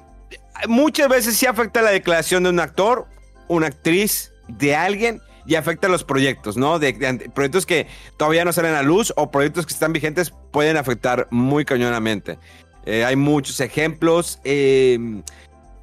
muchas 0.68 1.08
veces 1.10 1.38
sí 1.38 1.46
afecta 1.46 1.82
la 1.82 1.92
declaración 1.92 2.44
de 2.44 2.50
un 2.50 2.60
actor, 2.60 3.06
una 3.48 3.68
actriz, 3.68 4.32
de 4.48 4.76
alguien 4.76 5.22
y 5.48 5.56
afecta 5.56 5.88
a 5.88 5.90
los 5.90 6.04
proyectos, 6.04 6.58
¿no? 6.58 6.78
De, 6.78 6.94
proyectos 7.34 7.66
que 7.66 7.88
todavía 8.18 8.44
no 8.44 8.52
salen 8.52 8.76
a 8.76 8.84
luz 8.84 9.14
o 9.16 9.32
proyectos 9.32 9.66
que 9.66 9.74
están 9.74 9.94
vigentes 9.94 10.34
pueden 10.52 10.78
afectar 10.78 11.28
muy 11.32 11.64
cañonamente. 11.66 12.38
Eh, 12.86 13.06
hay 13.06 13.16
muchos 13.16 13.60
ejemplos. 13.62 14.40
eh, 14.44 15.00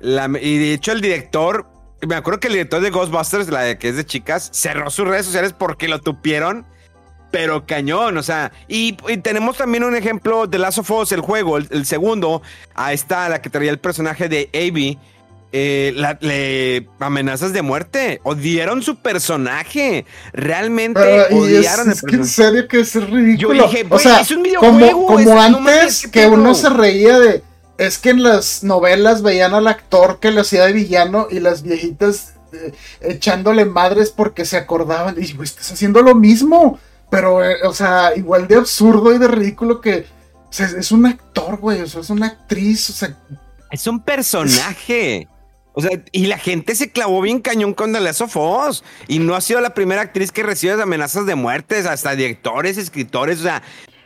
la- 0.01 0.31
y 0.41 0.59
de 0.59 0.75
hecho 0.75 0.93
el 0.93 1.01
director, 1.01 1.67
me 2.07 2.15
acuerdo 2.15 2.41
que 2.41 2.49
el 2.49 2.55
director 2.55 2.83
de 2.83 2.91
Ghostbusters, 2.91 3.49
la 3.49 3.79
que 3.79 3.89
es 3.89 3.97
de 3.97 4.05
chicas, 4.05 4.51
cerró 4.53 4.91
sus 4.91 5.09
redes 5.09 5.25
sociales 5.25 5.55
porque 5.59 5.89
lo 5.89 6.01
tupieron. 6.01 6.67
Pero 7.31 7.67
cañón, 7.67 8.17
o 8.17 8.23
sea, 8.23 8.53
y, 8.69 8.93
tenemos 8.93 9.57
también 9.57 9.83
un 9.83 9.97
ejemplo 9.97 10.47
de 10.47 10.57
Last 10.59 10.79
of 10.79 10.91
Us, 10.93 11.11
el 11.11 11.21
juego, 11.21 11.57
el, 11.57 11.67
el 11.73 11.85
segundo, 11.85 12.43
ahí 12.77 12.95
está 12.95 13.29
la 13.29 13.43
que 13.43 13.51
traía 13.51 13.73
el 13.73 13.81
personaje 13.81 14.29
de 14.29 14.51
Abby, 14.55 15.01
eh, 15.57 15.93
la- 15.95 16.19
le 16.21 16.89
amenazas 16.99 17.53
de 17.53 17.63
muerte, 17.63 18.21
odiaron 18.25 18.83
su 18.83 18.97
personaje, 18.97 20.05
realmente 20.33 21.27
es, 21.29 21.33
odiaron 21.33 21.91
es 21.93 22.03
el 22.03 22.11
que 22.11 22.17
en 22.17 22.27
serio 22.27 22.67
que 22.67 22.81
es 22.81 22.95
ridículo. 22.97 23.55
Yo 23.55 23.67
dije, 23.69 23.87
o 23.89 23.99
sea, 24.01 24.21
es 24.21 24.33
un 24.33 24.43
videojuego, 24.43 24.77
como, 24.79 25.07
como 25.07 25.19
es- 25.21 25.29
antes 25.29 25.61
mames, 25.61 26.03
¿qué 26.03 26.11
que 26.11 26.27
uno 26.27 26.55
se 26.57 26.71
reía 26.71 27.21
de. 27.21 27.43
Es 27.79 27.99
que 27.99 28.11
en 28.11 28.25
las 28.25 28.65
novelas 28.65 29.23
veían 29.23 29.55
al 29.55 29.69
actor 29.69 30.19
que 30.19 30.33
le 30.33 30.41
hacía 30.41 30.65
de 30.67 30.73
villano 30.73 31.29
y 31.31 31.39
las 31.39 31.63
viejitas 31.63 32.35
eh, 32.53 32.73
echándole 33.01 33.65
madres 33.65 34.11
porque 34.11 34.45
se 34.45 34.57
acordaban. 34.57 35.15
Y 35.19 35.33
güey, 35.35 35.45
estás 35.45 35.71
haciendo 35.71 36.03
lo 36.03 36.17
mismo. 36.17 36.79
Pero, 37.11 37.45
eh, 37.45 37.59
o 37.65 37.73
sea, 37.73 38.11
igual 38.17 38.49
de 38.49 38.57
absurdo 38.57 39.15
y 39.15 39.19
de 39.19 39.29
ridículo 39.29 39.81
que. 39.81 40.05
o 40.49 40.53
sea, 40.53 40.67
es 40.67 40.91
un 40.91 41.07
actor, 41.07 41.59
güey. 41.59 41.81
O 41.81 41.87
sea, 41.87 42.01
es 42.01 42.11
una 42.11 42.27
actriz. 42.27 42.91
O 42.91 42.93
sea, 42.93 43.17
Es 43.71 43.87
un 43.87 44.01
personaje. 44.01 45.29
O 45.77 45.83
sea, 45.83 45.91
y 46.13 46.27
la 46.27 46.39
gente 46.39 46.75
se 46.77 46.91
clavó 46.91 47.21
bien 47.21 47.41
cañón 47.41 47.75
con 47.75 47.93
The 47.93 48.01
Last 48.01 48.21
of 48.23 48.37
Us. 48.37 48.85
Y 49.09 49.19
no 49.19 49.35
ha 49.35 49.41
sido 49.41 49.61
la 49.61 49.75
primera 49.75 50.03
actriz 50.03 50.31
que 50.33 50.43
recibe 50.45 50.81
amenazas 50.81 51.27
de 51.27 51.35
muertes, 51.35 51.85
hasta 51.87 52.15
directores, 52.15 52.79
escritores, 52.79 53.41
o 53.41 53.43
sea, 53.43 53.63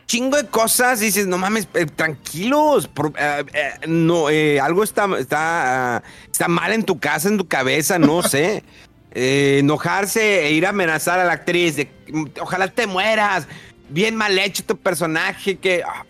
chingo 0.07 0.35
de 0.37 0.47
cosas. 0.47 0.99
Dices, 0.99 1.27
no 1.27 1.37
mames, 1.37 1.67
eh, 1.75 1.85
tranquilos. 1.85 2.87
por- 2.87 3.13
eh, 3.19 3.45
eh, 3.53 3.71
no, 3.87 4.29
eh, 4.31 4.59
algo 4.59 4.83
está, 4.83 5.07
está, 5.19 5.97
ah, 5.97 6.03
está 6.31 6.47
mal 6.47 6.73
en 6.73 6.83
tu 6.83 6.99
casa, 6.99 7.27
en 7.29 7.37
tu 7.37 7.47
cabeza, 7.47 7.99
no 7.99 8.23
sé. 8.23 8.63
Eh, 9.11 9.57
enojarse 9.59 10.45
e 10.47 10.51
ir 10.51 10.65
a 10.65 10.69
amenazar 10.69 11.19
a 11.19 11.23
la 11.25 11.33
actriz 11.33 11.75
de 11.75 11.89
"Mm, 12.11 12.25
ojalá 12.41 12.67
te 12.67 12.85
mueras. 12.87 13.47
Bien 13.89 14.15
mal 14.15 14.37
hecho 14.39 14.63
tu 14.63 14.75
personaje 14.77 15.57
que. 15.57 15.83
ah, 15.83 16.05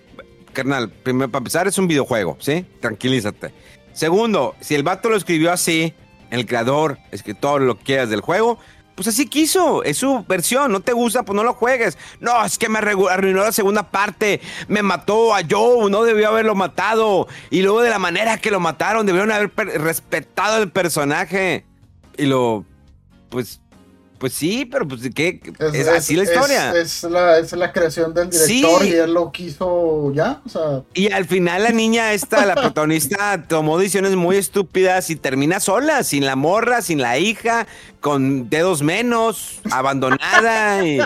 carnal, 0.53 0.89
primero 0.89 1.29
para 1.29 1.39
empezar 1.39 1.67
es 1.67 1.77
un 1.77 1.87
videojuego, 1.87 2.37
¿sí? 2.41 2.65
Tranquilízate. 2.81 3.53
Segundo, 3.99 4.55
si 4.61 4.75
el 4.75 4.83
vato 4.83 5.09
lo 5.09 5.17
escribió 5.17 5.51
así, 5.51 5.93
el 6.29 6.45
creador, 6.45 6.99
escritor, 7.11 7.61
lo 7.61 7.77
que 7.77 7.83
quieras 7.83 8.09
del 8.09 8.21
juego, 8.21 8.57
pues 8.95 9.09
así 9.09 9.27
quiso, 9.27 9.83
es 9.83 9.97
su 9.97 10.23
versión, 10.25 10.71
no 10.71 10.79
te 10.79 10.93
gusta, 10.93 11.23
pues 11.23 11.35
no 11.35 11.43
lo 11.43 11.53
juegues. 11.53 11.97
No, 12.21 12.45
es 12.45 12.57
que 12.57 12.69
me 12.69 12.79
arruinó 12.79 13.41
la 13.41 13.51
segunda 13.51 13.91
parte, 13.91 14.39
me 14.69 14.83
mató 14.83 15.35
a 15.35 15.41
Joe, 15.41 15.91
no 15.91 16.03
debió 16.03 16.29
haberlo 16.29 16.55
matado. 16.55 17.27
Y 17.49 17.61
luego 17.61 17.81
de 17.81 17.89
la 17.89 17.99
manera 17.99 18.37
que 18.37 18.51
lo 18.51 18.61
mataron, 18.61 19.05
debieron 19.05 19.33
haber 19.33 19.51
respetado 19.57 20.63
el 20.63 20.71
personaje. 20.71 21.65
Y 22.17 22.25
lo, 22.25 22.63
pues, 23.27 23.59
pues 24.19 24.33
sí, 24.33 24.65
pero 24.65 24.87
pues 24.87 25.01
¿qué? 25.15 25.39
Es, 25.73 25.87
así 25.87 26.15
la 26.15 26.23
historia. 26.23 26.71
Es, 26.73 27.03
la, 27.03 27.39
es 27.39 27.51
la 27.53 27.71
creación 27.71 28.13
del 28.13 28.29
director 28.29 28.81
Sí. 28.81 28.89
y 28.89 28.93
él 28.93 29.13
lo 29.13 29.31
quiso 29.31 30.11
ya. 30.13 30.41
O 30.45 30.49
sea, 30.49 30.83
Y 30.93 31.11
al 31.11 31.25
final 31.25 31.63
la 31.63 31.71
niña 31.71 32.13
esta, 32.13 32.45
la 32.45 32.55
protagonista, 32.61 33.43
tomó 33.47 33.77
decisiones 33.79 34.15
muy 34.15 34.37
estúpidas 34.37 35.09
y 35.09 35.15
termina 35.15 35.59
sola, 35.59 36.03
sin 36.03 36.25
la 36.25 36.35
morra, 36.35 36.81
sin 36.81 37.01
la 37.01 37.17
hija, 37.17 37.65
con 38.01 38.49
dedos 38.49 38.81
menos, 38.83 39.59
abandonada 39.71 40.85
y... 40.85 40.99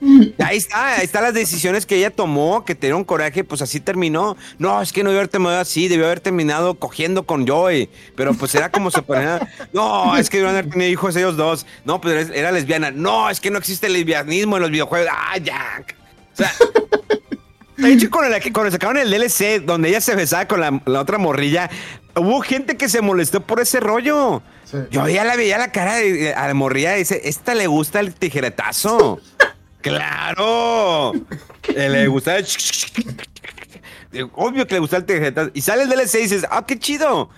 Ahí 0.38 0.56
está, 0.56 0.96
ahí 0.96 1.04
están 1.04 1.22
las 1.24 1.34
decisiones 1.34 1.84
que 1.84 1.96
ella 1.96 2.10
tomó, 2.10 2.64
que 2.64 2.74
te 2.74 2.86
dieron 2.86 3.04
coraje, 3.04 3.44
pues 3.44 3.60
así 3.60 3.80
terminó. 3.80 4.36
No, 4.58 4.80
es 4.80 4.92
que 4.92 5.02
no 5.02 5.10
debió 5.10 5.20
haber 5.20 5.28
terminado 5.28 5.60
así, 5.60 5.88
debió 5.88 6.06
haber 6.06 6.20
terminado 6.20 6.74
cogiendo 6.76 7.24
con 7.24 7.46
Joey, 7.46 7.90
pero 8.16 8.32
pues 8.32 8.54
era 8.54 8.70
como 8.70 8.90
se 8.90 9.02
ponía. 9.02 9.46
No, 9.74 10.16
es 10.16 10.30
que 10.30 10.38
debieron 10.38 10.58
haber 10.58 10.70
tenido 10.72 10.90
hijos 10.90 11.14
ellos 11.16 11.36
dos. 11.36 11.66
No, 11.84 12.00
pues 12.00 12.30
era, 12.34 12.50
lesbiana. 12.50 12.90
No, 12.90 13.28
es 13.28 13.40
que 13.40 13.50
no 13.50 13.58
existe 13.58 13.88
el 13.88 13.92
lesbianismo 13.92 14.56
en 14.56 14.62
los 14.62 14.70
videojuegos. 14.70 15.08
Ah, 15.12 15.36
ya. 15.36 15.82
O 16.32 16.36
sea, 16.36 16.50
de 17.76 17.92
hecho, 17.92 18.10
cuando, 18.10 18.30
la- 18.30 18.40
cuando 18.52 18.70
sacaron 18.70 18.96
el 18.96 19.10
DLC 19.10 19.60
donde 19.64 19.88
ella 19.90 20.00
se 20.00 20.14
besaba 20.14 20.46
con 20.46 20.60
la, 20.60 20.80
la 20.86 21.00
otra 21.00 21.18
morrilla, 21.18 21.70
hubo 22.16 22.40
gente 22.40 22.76
que 22.76 22.88
se 22.88 23.00
molestó 23.00 23.40
por 23.42 23.60
ese 23.60 23.80
rollo. 23.80 24.42
sí. 24.64 24.76
Yo 24.90 25.08
ya 25.08 25.24
la 25.24 25.36
veía 25.36 25.58
la 25.58 25.72
cara 25.72 25.96
de, 25.96 26.34
a 26.34 26.46
la 26.48 26.54
morrilla 26.54 26.96
y 26.96 27.00
dice, 27.00 27.20
esta 27.24 27.54
le 27.54 27.66
gusta 27.66 28.00
el 28.00 28.14
tijeretazo. 28.14 29.20
¡Claro! 29.82 31.12
Eh, 31.74 31.88
le 31.88 32.06
gusta 32.08 32.36
el... 32.36 32.46
Digo, 34.12 34.30
Obvio 34.34 34.66
que 34.66 34.74
le 34.74 34.80
gusta 34.80 34.96
el 34.96 35.04
tijeretazo. 35.04 35.50
Y 35.54 35.60
sale 35.60 35.84
el 35.84 35.88
DLC 35.88 36.16
y 36.16 36.22
dices, 36.22 36.46
¡ah, 36.50 36.64
qué 36.66 36.78
chido! 36.78 37.30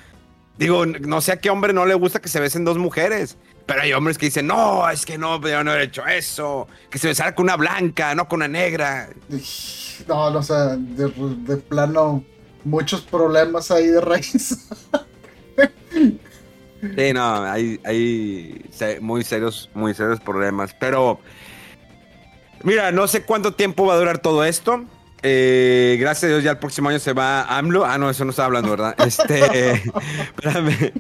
Digo, 0.59 0.87
no 0.87 1.20
sé 1.20 1.33
a 1.33 1.40
qué 1.40 1.50
hombre 1.50 1.72
no 1.72 1.87
le 1.87 1.94
gusta 1.94 2.20
que 2.20 2.28
se 2.28 2.40
besen 2.40 2.64
dos 2.64 2.78
mujeres. 2.78 3.37
Pero 3.66 3.83
hay 3.83 3.92
hombres 3.92 4.18
que 4.18 4.26
dicen, 4.26 4.46
no, 4.46 4.88
es 4.88 5.07
que 5.07 5.18
no, 5.18 5.38
debieron 5.38 5.68
haber 5.68 5.83
hecho 5.83 6.07
eso. 6.07 6.66
Que 6.90 6.98
se 6.98 7.09
besara 7.09 7.35
con 7.35 7.44
una 7.44 7.57
blanca, 7.57 8.14
no 8.14 8.28
con 8.28 8.38
una 8.38 8.48
negra. 8.48 9.09
No, 10.09 10.31
no, 10.31 10.38
o 10.38 10.42
sea, 10.42 10.76
de, 10.76 11.12
de 11.46 11.57
plano, 11.57 12.24
muchos 12.64 13.02
problemas 13.02 13.70
ahí 13.70 13.87
de 13.87 14.00
raíz. 14.00 14.68
Sí, 16.96 17.12
no, 17.12 17.44
hay, 17.44 17.81
hay 17.85 18.64
muy 19.00 19.22
serios, 19.22 19.70
muy 19.72 19.94
serios 19.94 20.18
problemas. 20.18 20.74
Pero, 20.81 21.20
mira, 22.64 22.92
no 22.92 23.07
sé 23.09 23.22
cuánto 23.22 23.53
tiempo 23.55 23.87
va 23.87 23.94
a 23.94 23.98
durar 23.98 24.18
todo 24.18 24.44
esto. 24.44 24.85
Eh, 25.22 25.96
gracias 26.01 26.25
a 26.25 26.29
Dios, 26.29 26.42
ya 26.42 26.51
el 26.53 26.59
próximo 26.59 26.88
año 26.88 26.98
se 26.98 27.12
va 27.12 27.44
AMLO. 27.44 27.85
Ah, 27.85 27.96
no, 27.98 28.11
eso 28.11 28.25
no 28.25 28.31
estaba 28.31 28.46
hablando, 28.46 28.70
¿verdad? 28.70 28.94
Este, 29.07 29.83
espérame. 30.35 30.92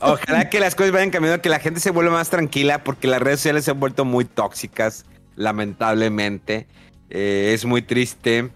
Ojalá 0.00 0.48
que 0.48 0.60
las 0.60 0.74
cosas 0.74 0.92
vayan 0.92 1.10
cambiando, 1.10 1.42
que 1.42 1.48
la 1.48 1.58
gente 1.58 1.80
se 1.80 1.90
vuelva 1.90 2.12
más 2.12 2.30
tranquila, 2.30 2.84
porque 2.84 3.08
las 3.08 3.20
redes 3.20 3.40
sociales 3.40 3.64
se 3.64 3.72
han 3.72 3.80
vuelto 3.80 4.04
muy 4.04 4.24
tóxicas, 4.24 5.04
lamentablemente. 5.36 6.68
Eh, 7.10 7.52
es 7.54 7.64
muy 7.64 7.82
triste. 7.82 8.50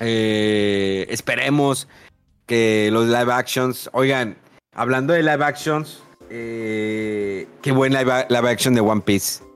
Eh, 0.00 1.06
esperemos 1.08 1.88
que 2.46 2.90
los 2.92 3.06
live 3.06 3.32
actions, 3.32 3.90
oigan, 3.92 4.36
hablando 4.72 5.12
de 5.12 5.22
live 5.22 5.44
actions, 5.44 6.02
qué 6.28 7.46
buen 7.74 7.92
live, 7.92 8.26
live 8.28 8.48
action 8.50 8.74
de 8.74 8.80
One 8.80 9.00
Piece. 9.00 9.47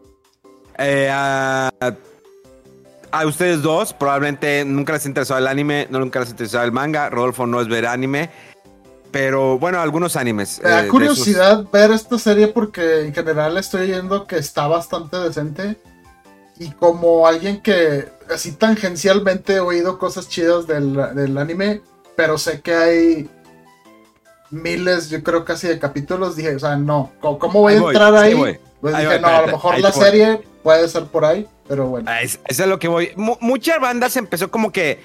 Eh, 0.82 1.08
a, 1.10 1.70
a 3.12 3.26
ustedes 3.26 3.62
dos, 3.62 3.92
probablemente 3.92 4.64
nunca 4.64 4.94
les 4.94 5.06
interesó 5.06 5.36
el 5.36 5.46
anime, 5.46 5.86
no 5.90 6.00
nunca 6.00 6.20
les 6.20 6.30
interesó 6.30 6.62
el 6.62 6.72
manga. 6.72 7.10
Rodolfo 7.10 7.46
no 7.46 7.60
es 7.60 7.68
ver 7.68 7.86
anime, 7.86 8.30
pero 9.10 9.58
bueno, 9.58 9.80
algunos 9.80 10.16
animes. 10.16 10.60
Me 10.62 10.70
da 10.70 10.84
eh, 10.84 10.88
curiosidad 10.88 11.64
ver 11.70 11.92
esta 11.92 12.18
serie 12.18 12.48
porque 12.48 13.02
en 13.02 13.14
general 13.14 13.56
estoy 13.58 13.86
viendo 13.88 14.26
que 14.26 14.36
está 14.38 14.66
bastante 14.66 15.18
decente. 15.18 15.76
Y 16.58 16.70
como 16.70 17.26
alguien 17.26 17.60
que 17.60 18.08
así 18.32 18.52
tangencialmente 18.52 19.54
he 19.54 19.60
oído 19.60 19.98
cosas 19.98 20.28
chidas 20.28 20.66
del, 20.66 20.94
del 21.14 21.36
anime, 21.36 21.82
pero 22.16 22.38
sé 22.38 22.60
que 22.60 22.74
hay 22.74 23.30
miles, 24.50 25.10
yo 25.10 25.22
creo 25.22 25.44
casi 25.44 25.68
de 25.68 25.78
capítulos, 25.78 26.36
dije, 26.36 26.54
o 26.54 26.58
sea, 26.58 26.76
no, 26.76 27.12
¿cómo, 27.20 27.60
voy 27.60 27.74
a 27.74 27.76
entrar 27.76 28.14
ahí 28.14 28.32
ahí? 28.32 28.34
voy. 28.34 28.58
Pues 28.80 28.94
Ahí 28.94 29.04
dije, 29.04 29.18
voy, 29.18 29.30
no, 29.30 29.36
a 29.36 29.40
lo 29.42 29.46
mejor 29.48 29.78
la 29.80 29.90
voy. 29.90 30.04
serie 30.04 30.51
puede 30.62 30.88
ser 30.88 31.04
por 31.06 31.24
ahí, 31.24 31.46
pero 31.68 31.86
bueno. 31.86 32.10
Ah, 32.10 32.22
es- 32.22 32.40
es 32.46 32.58
lo 32.66 32.78
que 32.78 32.88
voy. 32.88 33.10
Mu- 33.16 33.36
muchas 33.40 33.80
bandas 33.80 34.16
empezó 34.16 34.50
como 34.50 34.72
que 34.72 35.00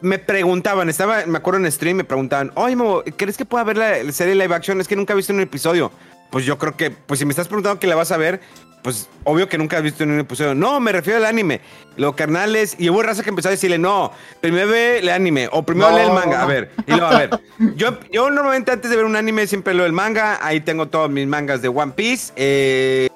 me 0.00 0.18
preguntaban, 0.18 0.88
estaba, 0.88 1.26
me 1.26 1.38
acuerdo 1.38 1.60
en 1.64 1.70
stream, 1.72 1.96
me 1.96 2.04
preguntaban, 2.04 2.52
oye, 2.54 2.76
¿crees 3.16 3.36
que 3.36 3.44
pueda 3.44 3.64
ver 3.64 3.76
la, 3.76 4.02
la 4.02 4.12
serie 4.12 4.34
live 4.34 4.54
action? 4.54 4.80
Es 4.80 4.86
que 4.88 4.94
nunca 4.96 5.12
he 5.12 5.16
visto 5.16 5.32
un 5.32 5.40
episodio. 5.40 5.90
Pues 6.30 6.44
yo 6.44 6.58
creo 6.58 6.76
que, 6.76 6.90
pues 6.90 7.18
si 7.18 7.24
me 7.26 7.30
estás 7.32 7.48
preguntando 7.48 7.80
que 7.80 7.86
la 7.86 7.94
vas 7.96 8.12
a 8.12 8.18
ver, 8.18 8.40
pues 8.82 9.08
obvio 9.24 9.48
que 9.48 9.56
nunca 9.58 9.78
has 9.78 9.82
visto 9.82 10.04
en 10.04 10.10
un 10.12 10.20
episodio. 10.20 10.54
No, 10.54 10.78
me 10.78 10.92
refiero 10.92 11.16
al 11.18 11.24
anime. 11.24 11.60
Lo 11.96 12.14
carnales, 12.14 12.76
y 12.78 12.90
hubo 12.90 13.02
raza 13.02 13.22
que 13.24 13.30
empezó 13.30 13.48
a 13.48 13.50
decirle, 13.50 13.78
no, 13.78 14.12
primero 14.40 14.68
ve 14.68 14.98
el 14.98 15.08
anime, 15.08 15.48
o 15.50 15.62
primero 15.64 15.90
No, 15.90 15.96
lee 15.96 16.04
el 16.04 16.12
manga. 16.12 16.42
A 16.42 16.46
ver, 16.46 16.70
y 16.86 16.90
luego, 16.92 17.06
a 17.06 17.18
ver. 17.18 17.30
Yo, 17.76 17.98
yo 18.12 18.30
normalmente 18.30 18.70
antes 18.70 18.90
de 18.90 18.96
ver 18.96 19.06
un 19.06 19.16
anime 19.16 19.46
siempre 19.46 19.72
leo 19.74 19.86
el 19.86 19.92
manga, 19.94 20.38
ahí 20.46 20.60
tengo 20.60 20.86
todos 20.86 21.10
mis 21.10 21.26
mangas 21.26 21.60
de 21.62 21.68
One 21.68 21.92
Piece. 21.96 22.32
Eh, 22.36 23.08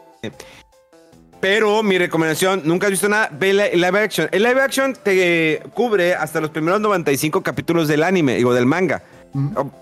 pero 1.42 1.82
mi 1.82 1.98
recomendación, 1.98 2.62
nunca 2.64 2.86
has 2.86 2.92
visto 2.92 3.08
nada, 3.08 3.28
ve 3.32 3.52
la- 3.52 3.66
el 3.66 3.80
live 3.80 3.98
action. 3.98 4.28
El 4.30 4.44
live 4.44 4.62
action 4.62 4.94
te 4.94 5.60
cubre 5.74 6.14
hasta 6.14 6.40
los 6.40 6.50
primeros 6.50 6.80
95 6.80 7.42
capítulos 7.42 7.88
del 7.88 8.04
anime, 8.04 8.36
digo, 8.36 8.54
del 8.54 8.64
manga. 8.64 9.02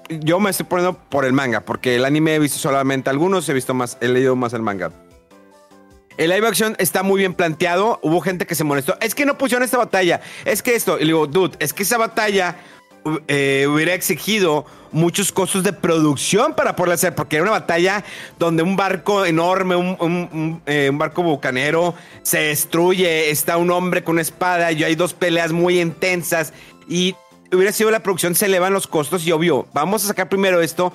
Yo 0.09 0.41
me 0.41 0.49
estoy 0.49 0.65
poniendo 0.65 0.97
por 1.11 1.27
el 1.27 1.35
manga, 1.35 1.61
porque 1.61 1.97
el 1.97 2.07
anime 2.07 2.35
he 2.37 2.39
visto 2.39 2.59
solamente 2.59 3.11
algunos, 3.11 3.47
he 3.51 3.53
visto 3.53 3.75
más, 3.75 3.99
he 4.01 4.09
leído 4.09 4.37
más 4.37 4.55
el 4.55 4.63
manga. 4.63 4.91
El 6.17 6.31
live 6.31 6.49
action 6.49 6.77
está 6.79 7.03
muy 7.03 7.19
bien 7.19 7.35
planteado. 7.35 7.99
Hubo 8.03 8.21
gente 8.23 8.47
que 8.47 8.55
se 8.55 8.65
molestó. 8.65 8.97
Es 9.03 9.15
que 9.15 9.27
no 9.27 9.37
pusieron 9.37 9.63
esta 9.63 9.77
batalla. 9.77 10.21
Es 10.47 10.63
que 10.63 10.75
esto. 10.75 10.97
Y 10.97 11.01
le 11.01 11.07
digo, 11.09 11.27
dude, 11.27 11.57
es 11.61 11.73
que 11.75 11.83
esa 11.83 11.99
batalla 11.99 12.57
eh, 13.29 13.67
hubiera 13.69 13.95
exigido 13.95 14.67
muchos 14.93 15.33
costos 15.33 15.63
de 15.63 15.73
producción 15.73 16.55
para 16.55 16.77
poderla 16.77 16.95
hacer, 16.95 17.15
porque 17.15 17.37
era 17.37 17.45
una 17.45 17.53
batalla 17.53 18.05
donde 18.39 18.63
un 18.63 18.77
barco 18.77 19.25
enorme, 19.25 19.77
un, 19.77 20.63
eh, 20.67 20.91
barco 20.93 21.23
bucanero, 21.23 21.95
se 22.23 22.39
destruye, 22.41 23.31
está 23.31 23.57
un 23.57 23.71
hombre 23.71 24.03
con 24.03 24.15
una 24.15 24.23
espada, 24.23 24.73
y 24.73 24.85
hay 24.85 24.95
dos 24.95 25.15
peleas 25.15 25.53
muy 25.53 25.81
intensas 25.81 26.53
y 26.89 27.15
hubiera 27.53 27.73
sido 27.73 27.91
la 27.91 28.01
producción, 28.01 28.35
se 28.35 28.47
elevan 28.47 28.73
los 28.73 28.87
costos 28.87 29.27
y 29.27 29.33
obvio, 29.33 29.67
vamos 29.73 30.05
a 30.05 30.09
sacar 30.09 30.29
primero 30.29 30.61
esto, 30.61 30.93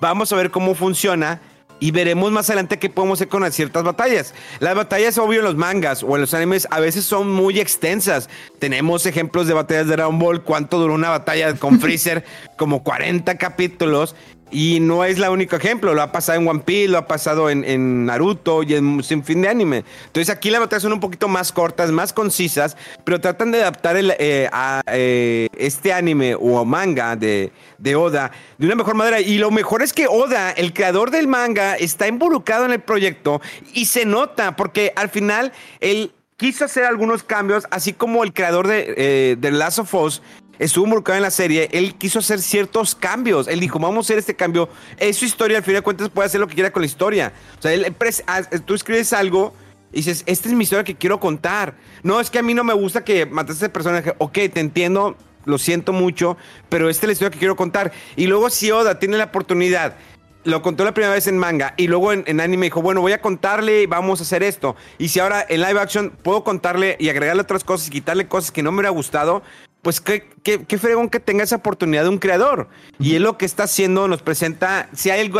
vamos 0.00 0.32
a 0.32 0.36
ver 0.36 0.50
cómo 0.50 0.74
funciona 0.74 1.40
y 1.80 1.90
veremos 1.90 2.32
más 2.32 2.48
adelante 2.48 2.78
qué 2.78 2.90
podemos 2.90 3.18
hacer 3.18 3.28
con 3.28 3.50
ciertas 3.52 3.84
batallas. 3.84 4.34
Las 4.60 4.74
batallas, 4.74 5.18
obvio, 5.18 5.40
en 5.40 5.44
los 5.44 5.56
mangas 5.56 6.02
o 6.02 6.14
en 6.16 6.22
los 6.22 6.34
animes 6.34 6.66
a 6.70 6.80
veces 6.80 7.04
son 7.04 7.30
muy 7.30 7.60
extensas. 7.60 8.28
Tenemos 8.58 9.06
ejemplos 9.06 9.46
de 9.46 9.54
batallas 9.54 9.86
de 9.86 9.96
Dragon 9.96 10.18
Ball, 10.18 10.42
cuánto 10.42 10.78
duró 10.78 10.94
una 10.94 11.10
batalla 11.10 11.54
con 11.54 11.80
Freezer, 11.80 12.24
como 12.58 12.82
40 12.82 13.38
capítulos. 13.38 14.14
Y 14.50 14.80
no 14.80 15.04
es 15.04 15.18
el 15.18 15.28
único 15.28 15.56
ejemplo, 15.56 15.92
lo 15.92 16.00
ha 16.00 16.10
pasado 16.10 16.40
en 16.40 16.48
One 16.48 16.60
Piece, 16.60 16.88
lo 16.88 16.96
ha 16.96 17.06
pasado 17.06 17.50
en, 17.50 18.06
Naruto 18.06 18.62
y 18.62 18.74
en 18.74 19.02
sin 19.02 19.22
fin 19.22 19.42
de 19.42 19.48
anime. 19.48 19.84
Entonces 20.06 20.34
aquí 20.34 20.48
las 20.48 20.60
batallas 20.60 20.84
son 20.84 20.94
un 20.94 21.00
poquito 21.00 21.28
más 21.28 21.52
cortas, 21.52 21.90
más 21.90 22.14
concisas, 22.14 22.74
pero 23.04 23.20
tratan 23.20 23.50
de 23.50 23.60
adaptar 23.60 23.96
eh, 23.98 24.48
a 24.50 24.80
eh, 24.90 25.48
este 25.58 25.92
anime 25.92 26.34
o 26.34 26.64
manga 26.64 27.14
de, 27.14 27.52
de 27.76 27.94
Oda 27.94 28.30
de 28.56 28.66
una 28.66 28.74
mejor 28.74 28.94
manera. 28.94 29.20
Y 29.20 29.36
lo 29.36 29.50
mejor 29.50 29.82
es 29.82 29.92
que 29.92 30.06
Oda, 30.08 30.50
el 30.52 30.72
creador 30.72 31.10
del 31.10 31.28
manga, 31.28 31.74
está 31.74 32.08
involucrado 32.08 32.64
en 32.64 32.72
el 32.72 32.80
proyecto 32.80 33.42
y 33.74 33.84
se 33.84 34.06
nota 34.06 34.56
porque 34.56 34.94
al 34.96 35.10
final 35.10 35.52
él 35.80 36.12
quiso 36.38 36.64
hacer 36.64 36.84
algunos 36.84 37.22
cambios, 37.22 37.66
así 37.70 37.92
como 37.92 38.24
el 38.24 38.32
creador 38.32 38.66
de, 38.66 38.94
eh, 38.96 39.36
de 39.38 39.50
Last 39.50 39.80
of 39.80 39.92
Us 39.92 40.22
estuvo 40.58 40.84
involucrado 40.84 41.16
en 41.16 41.22
la 41.22 41.30
serie, 41.30 41.68
él 41.72 41.94
quiso 41.94 42.18
hacer 42.18 42.40
ciertos 42.40 42.94
cambios. 42.94 43.48
Él 43.48 43.60
dijo, 43.60 43.78
vamos 43.78 43.98
a 43.98 44.06
hacer 44.06 44.18
este 44.18 44.34
cambio. 44.34 44.68
Es 44.96 45.16
su 45.16 45.24
historia, 45.24 45.58
al 45.58 45.64
final 45.64 45.80
de 45.80 45.84
cuentas 45.84 46.08
puede 46.08 46.26
hacer 46.26 46.40
lo 46.40 46.48
que 46.48 46.54
quiera 46.54 46.72
con 46.72 46.82
la 46.82 46.86
historia. 46.86 47.32
O 47.58 47.62
sea, 47.62 47.72
él, 47.72 47.94
ah, 48.26 48.42
tú 48.64 48.74
escribes 48.74 49.12
algo 49.12 49.54
y 49.92 49.98
dices, 49.98 50.22
esta 50.26 50.48
es 50.48 50.54
mi 50.54 50.64
historia 50.64 50.84
que 50.84 50.96
quiero 50.96 51.20
contar. 51.20 51.76
No, 52.02 52.20
es 52.20 52.30
que 52.30 52.38
a 52.38 52.42
mí 52.42 52.54
no 52.54 52.64
me 52.64 52.74
gusta 52.74 53.04
que 53.04 53.26
mates 53.26 53.56
a 53.56 53.58
ese 53.58 53.68
personaje. 53.68 54.14
Ok, 54.18 54.34
te 54.52 54.60
entiendo, 54.60 55.16
lo 55.44 55.58
siento 55.58 55.92
mucho, 55.92 56.36
pero 56.68 56.88
esta 56.90 57.06
es 57.06 57.08
la 57.08 57.12
historia 57.12 57.30
que 57.30 57.38
quiero 57.38 57.56
contar. 57.56 57.92
Y 58.16 58.26
luego 58.26 58.50
si 58.50 58.70
Oda 58.70 58.98
tiene 58.98 59.16
la 59.16 59.24
oportunidad 59.24 59.96
lo 60.44 60.62
contó 60.62 60.84
la 60.84 60.94
primera 60.94 61.12
vez 61.12 61.26
en 61.26 61.36
manga 61.36 61.74
y 61.76 61.88
luego 61.88 62.12
en, 62.12 62.40
anime 62.40 62.66
dijo, 62.66 62.80
bueno, 62.80 63.00
voy 63.00 63.12
a 63.12 63.20
contarle 63.20 63.82
y 63.82 63.86
vamos 63.86 64.20
a 64.20 64.22
hacer 64.22 64.42
esto. 64.42 64.76
Y 64.96 65.08
si 65.08 65.20
ahora 65.20 65.44
en 65.46 65.60
live 65.60 65.78
action 65.78 66.10
puedo 66.22 66.42
contarle 66.42 66.96
y 66.98 67.08
agregarle 67.10 67.42
otras 67.42 67.64
cosas 67.64 67.88
y 67.88 67.90
quitarle 67.90 68.28
cosas 68.28 68.50
que 68.50 68.62
no 68.62 68.70
me 68.72 68.76
hubiera 68.76 68.90
gustado, 68.90 69.42
pues 69.82 70.00
qué, 70.00 70.28
qué, 70.42 70.78
fregón 70.78 71.08
que 71.08 71.20
tenga 71.20 71.44
esa 71.44 71.56
oportunidad 71.56 72.02
de 72.02 72.08
un 72.08 72.18
creador. 72.18 72.68
Y 72.98 73.14
él 73.14 73.22
lo 73.22 73.38
que 73.38 73.46
está 73.46 73.64
haciendo 73.64 74.08
nos 74.08 74.22
presenta, 74.22 74.88
si 74.92 75.10
hay 75.10 75.30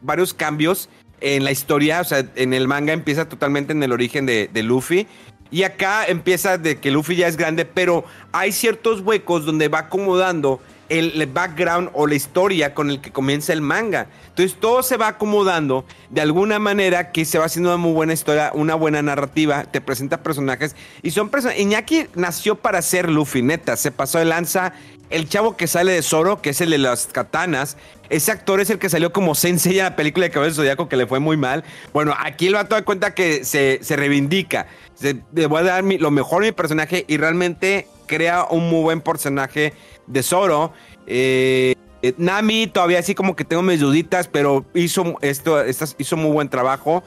varios 0.00 0.34
cambios 0.34 0.88
en 1.20 1.44
la 1.44 1.50
historia, 1.50 2.00
o 2.00 2.04
sea, 2.04 2.24
en 2.36 2.54
el 2.54 2.68
manga 2.68 2.92
empieza 2.92 3.28
totalmente 3.28 3.72
en 3.72 3.82
el 3.82 3.92
origen 3.92 4.26
de, 4.26 4.48
de 4.52 4.62
Luffy. 4.62 5.06
Y 5.50 5.64
acá 5.64 6.06
empieza 6.06 6.58
de 6.58 6.78
que 6.78 6.92
Luffy 6.92 7.16
ya 7.16 7.26
es 7.26 7.36
grande, 7.36 7.64
pero 7.64 8.04
hay 8.30 8.52
ciertos 8.52 9.00
huecos 9.00 9.44
donde 9.44 9.68
va 9.68 9.80
acomodando 9.80 10.60
el, 10.90 11.26
background 11.26 11.90
o 11.94 12.06
la 12.06 12.14
historia 12.14 12.74
con 12.74 12.90
el 12.90 13.00
que 13.00 13.10
comienza 13.10 13.52
el 13.52 13.62
manga. 13.62 14.08
Entonces 14.28 14.58
todo 14.58 14.82
se 14.82 14.96
va 14.96 15.08
acomodando 15.08 15.84
de 16.10 16.20
alguna 16.20 16.58
manera 16.58 17.12
que 17.12 17.24
se 17.24 17.38
va 17.38 17.46
haciendo 17.46 17.70
una 17.70 17.78
muy 17.78 17.92
buena 17.92 18.12
historia, 18.12 18.50
una 18.52 18.74
buena 18.74 19.00
narrativa, 19.00 19.64
te 19.64 19.80
presenta 19.80 20.22
personajes 20.22 20.76
y 21.02 21.12
son 21.12 21.30
personas. 21.30 21.58
Iñaki 21.58 22.06
nació 22.14 22.56
para 22.56 22.82
ser 22.82 23.08
Luffy, 23.08 23.42
neta, 23.42 23.76
se 23.76 23.90
pasó 23.90 24.18
de 24.18 24.26
lanza. 24.26 24.74
El 25.08 25.28
chavo 25.28 25.56
que 25.56 25.66
sale 25.66 25.90
de 25.92 26.02
Zoro, 26.02 26.40
que 26.40 26.50
es 26.50 26.60
el 26.60 26.70
de 26.70 26.78
las 26.78 27.08
katanas, 27.08 27.76
ese 28.10 28.30
actor 28.30 28.60
es 28.60 28.70
el 28.70 28.78
que 28.78 28.88
salió 28.88 29.12
como 29.12 29.34
Sensei 29.34 29.78
en 29.78 29.84
la 29.84 29.96
película 29.96 30.26
de 30.26 30.30
Cabello 30.30 30.54
Zodíaco 30.54 30.88
que 30.88 30.96
le 30.96 31.06
fue 31.06 31.18
muy 31.18 31.36
mal. 31.36 31.64
Bueno, 31.92 32.14
aquí 32.18 32.48
él 32.48 32.54
va 32.54 32.60
a 32.60 32.64
dar 32.64 32.84
cuenta 32.84 33.14
que 33.14 33.44
se, 33.44 33.80
reivindica. 33.88 34.66
le 35.00 35.46
voy 35.46 35.60
a 35.60 35.64
dar 35.64 35.84
lo 35.84 36.10
mejor 36.10 36.42
a 36.42 36.46
mi 36.46 36.52
personaje 36.52 37.04
y 37.08 37.16
realmente 37.16 37.88
crea 38.10 38.44
un 38.50 38.68
muy 38.68 38.82
buen 38.82 39.00
personaje 39.00 39.72
de 40.10 40.22
Zoro. 40.22 40.72
Eh, 41.06 41.74
Nami 42.16 42.66
todavía 42.66 42.98
así 42.98 43.14
como 43.14 43.36
que 43.36 43.44
tengo 43.44 43.62
mis 43.62 43.80
duditas, 43.80 44.28
pero 44.28 44.64
hizo 44.74 45.18
esto, 45.20 45.62
hizo 45.98 46.16
muy 46.16 46.30
buen 46.30 46.48
trabajo. 46.48 47.02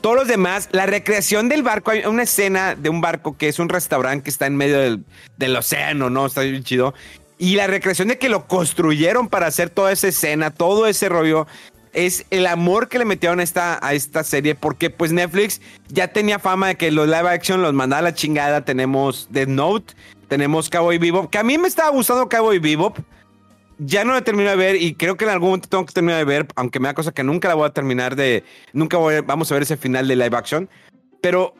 Todos 0.00 0.16
los 0.16 0.28
demás, 0.28 0.68
la 0.72 0.86
recreación 0.86 1.48
del 1.48 1.62
barco, 1.62 1.92
hay 1.92 2.04
una 2.06 2.24
escena 2.24 2.74
de 2.74 2.88
un 2.88 3.00
barco 3.00 3.36
que 3.36 3.48
es 3.48 3.60
un 3.60 3.68
restaurante 3.68 4.24
que 4.24 4.30
está 4.30 4.46
en 4.46 4.56
medio 4.56 4.98
del, 5.36 5.56
océano, 5.56 6.10
¿no? 6.10 6.26
Está 6.26 6.40
bien 6.40 6.64
chido. 6.64 6.92
Y 7.38 7.54
la 7.54 7.68
recreación 7.68 8.08
de 8.08 8.18
que 8.18 8.28
lo 8.28 8.48
construyeron 8.48 9.28
para 9.28 9.46
hacer 9.46 9.70
toda 9.70 9.92
esa 9.92 10.08
escena, 10.08 10.50
todo 10.50 10.88
ese 10.88 11.08
rollo, 11.08 11.46
es 11.92 12.26
el 12.30 12.46
amor 12.46 12.88
que 12.88 12.98
le 12.98 13.04
metieron 13.04 13.38
a 13.38 13.44
esta, 13.44 13.78
a 13.84 13.94
esta 13.94 14.24
serie, 14.24 14.56
porque 14.56 14.90
pues 14.90 15.12
Netflix 15.12 15.60
ya 15.88 16.08
tenía 16.08 16.40
fama 16.40 16.68
de 16.68 16.74
que 16.76 16.90
los 16.90 17.06
live 17.06 17.28
action 17.28 17.62
los 17.62 17.72
mandaba 17.72 18.00
a 18.00 18.02
la 18.02 18.14
chingada. 18.14 18.64
Tenemos 18.64 19.28
The 19.32 19.46
Note, 19.46 19.94
tenemos 20.32 20.70
Cowboy 20.70 20.96
Bebop, 20.96 21.28
que 21.28 21.36
a 21.36 21.42
mí 21.42 21.58
me 21.58 21.68
estaba 21.68 21.90
gustando 21.90 22.26
Cowboy 22.26 22.58
Bebop. 22.58 22.96
Ya 23.76 24.02
no 24.02 24.14
la 24.14 24.22
termino 24.22 24.48
de 24.48 24.56
ver 24.56 24.76
y 24.76 24.94
creo 24.94 25.14
que 25.14 25.26
en 25.26 25.30
algún 25.30 25.50
momento 25.50 25.68
tengo 25.68 25.84
que 25.84 25.92
terminar 25.92 26.16
de 26.20 26.24
ver, 26.24 26.48
aunque 26.56 26.80
me 26.80 26.88
da 26.88 26.94
cosa 26.94 27.12
que 27.12 27.22
nunca 27.22 27.48
la 27.48 27.54
voy 27.54 27.66
a 27.66 27.70
terminar 27.74 28.16
de. 28.16 28.42
Nunca 28.72 28.96
voy 28.96 29.20
vamos 29.20 29.52
a 29.52 29.54
ver 29.54 29.64
ese 29.64 29.76
final 29.76 30.08
de 30.08 30.16
live 30.16 30.34
action. 30.34 30.70
Pero 31.20 31.54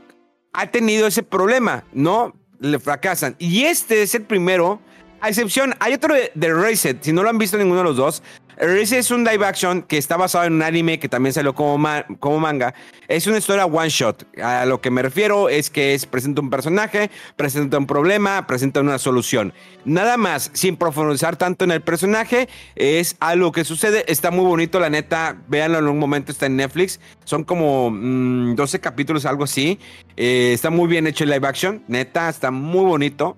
ha 0.55 0.71
tenido 0.71 1.07
ese 1.07 1.23
problema, 1.23 1.85
¿no? 1.93 2.33
Le 2.61 2.79
fracasan. 2.79 3.37
Y 3.39 3.65
este 3.65 4.01
es 4.01 4.15
el 4.15 4.23
primero. 4.23 4.81
A 5.21 5.29
excepción, 5.29 5.75
hay 5.79 5.93
otro 5.93 6.15
de, 6.15 6.33
de 6.35 6.55
Reset. 6.55 7.03
Si 7.03 7.13
no 7.13 7.23
lo 7.23 7.29
han 7.29 7.37
visto 7.37 7.59
ninguno 7.59 7.81
de 7.81 7.85
los 7.85 7.97
dos, 7.99 8.23
ese 8.59 8.99
es 8.99 9.11
un 9.11 9.25
live 9.25 9.45
action 9.45 9.83
que 9.83 9.99
está 9.99 10.17
basado 10.17 10.45
en 10.45 10.55
un 10.55 10.63
anime 10.63 10.99
que 10.99 11.09
también 11.09 11.33
salió 11.33 11.55
como, 11.55 11.79
como 12.21 12.39
manga. 12.39 12.75
Es 13.09 13.27
una 13.27 13.39
historia 13.39 13.67
one 13.67 13.89
shot. 13.89 14.27
A 14.43 14.65
lo 14.67 14.81
que 14.81 14.91
me 14.91 15.03
refiero 15.03 15.49
es 15.49 15.71
que 15.71 15.95
es 15.95 16.07
presenta 16.07 16.41
un 16.41 16.51
personaje, 16.51 17.11
presenta 17.37 17.79
un 17.79 17.87
problema, 17.87 18.47
presenta 18.47 18.81
una 18.81 18.99
solución. 18.99 19.53
Nada 19.85 20.17
más, 20.17 20.51
sin 20.53 20.77
profundizar 20.77 21.37
tanto 21.37 21.65
en 21.65 21.71
el 21.73 21.81
personaje, 21.81 22.49
es 22.77 23.17
algo 23.21 23.53
que 23.53 23.65
sucede. 23.65 24.05
Está 24.09 24.31
muy 24.31 24.45
bonito, 24.45 24.81
la 24.81 24.91
neta. 24.91 25.37
Véanlo 25.49 25.79
en 25.79 25.89
un 25.89 25.99
momento, 25.99 26.33
está 26.33 26.47
en 26.47 26.57
Netflix. 26.57 27.01
Son 27.25 27.45
como 27.45 27.91
12 27.91 28.79
mm, 28.79 28.81
capítulos, 28.81 29.27
algo 29.27 29.45
así. 29.45 29.79
Eh, 30.17 30.53
está 30.53 30.71
muy 30.71 30.89
bien 30.89 31.07
hecho 31.07 31.25
el 31.25 31.31
live 31.31 31.47
action, 31.47 31.83
neta, 31.89 32.29
está 32.29 32.51
muy 32.51 32.85
bonito. 32.85 33.37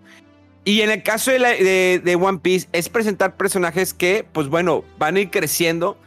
Y 0.65 0.81
en 0.81 0.91
el 0.91 1.03
caso 1.03 1.31
de, 1.31 2.19
One 2.21 2.39
Piece 2.39 2.69
es 2.73 2.89
presentar 2.89 3.37
personajes 3.37 3.93
que, 3.93 4.27
pues 4.33 4.49
bueno, 4.49 4.83
van 4.99 5.17
a 5.17 5.21
ir 5.21 5.31
creciendo, 5.31 5.99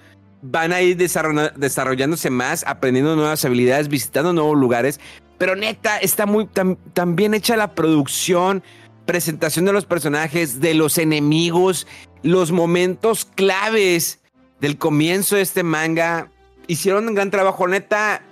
van 0.41 0.73
a 0.73 0.81
ir 0.81 0.97
desarrollándose 0.97 2.31
más, 2.31 2.63
aprendiendo 2.65 3.15
nuevas 3.15 3.45
habilidades, 3.45 3.87
visitando 3.87 4.33
nuevos 4.33 4.57
lugares. 4.57 4.99
Pero 5.37 5.55
neta, 5.55 5.97
está 5.97 6.25
muy 6.25 6.47
tan, 6.47 6.77
bien 7.15 7.35
hecha 7.35 7.55
la 7.55 7.75
producción, 7.75 8.63
presentación 9.05 9.65
de 9.65 9.73
los 9.73 9.85
personajes, 9.85 10.59
de 10.59 10.73
los 10.73 10.97
enemigos, 10.97 11.85
los 12.23 12.51
momentos 12.51 13.25
claves 13.25 14.21
del 14.59 14.79
comienzo 14.79 15.35
de 15.35 15.43
este 15.43 15.61
manga. 15.61 16.31
Hicieron 16.65 17.07
un 17.07 17.13
gran 17.13 17.29
trabajo, 17.29 17.67
neta 17.67 18.23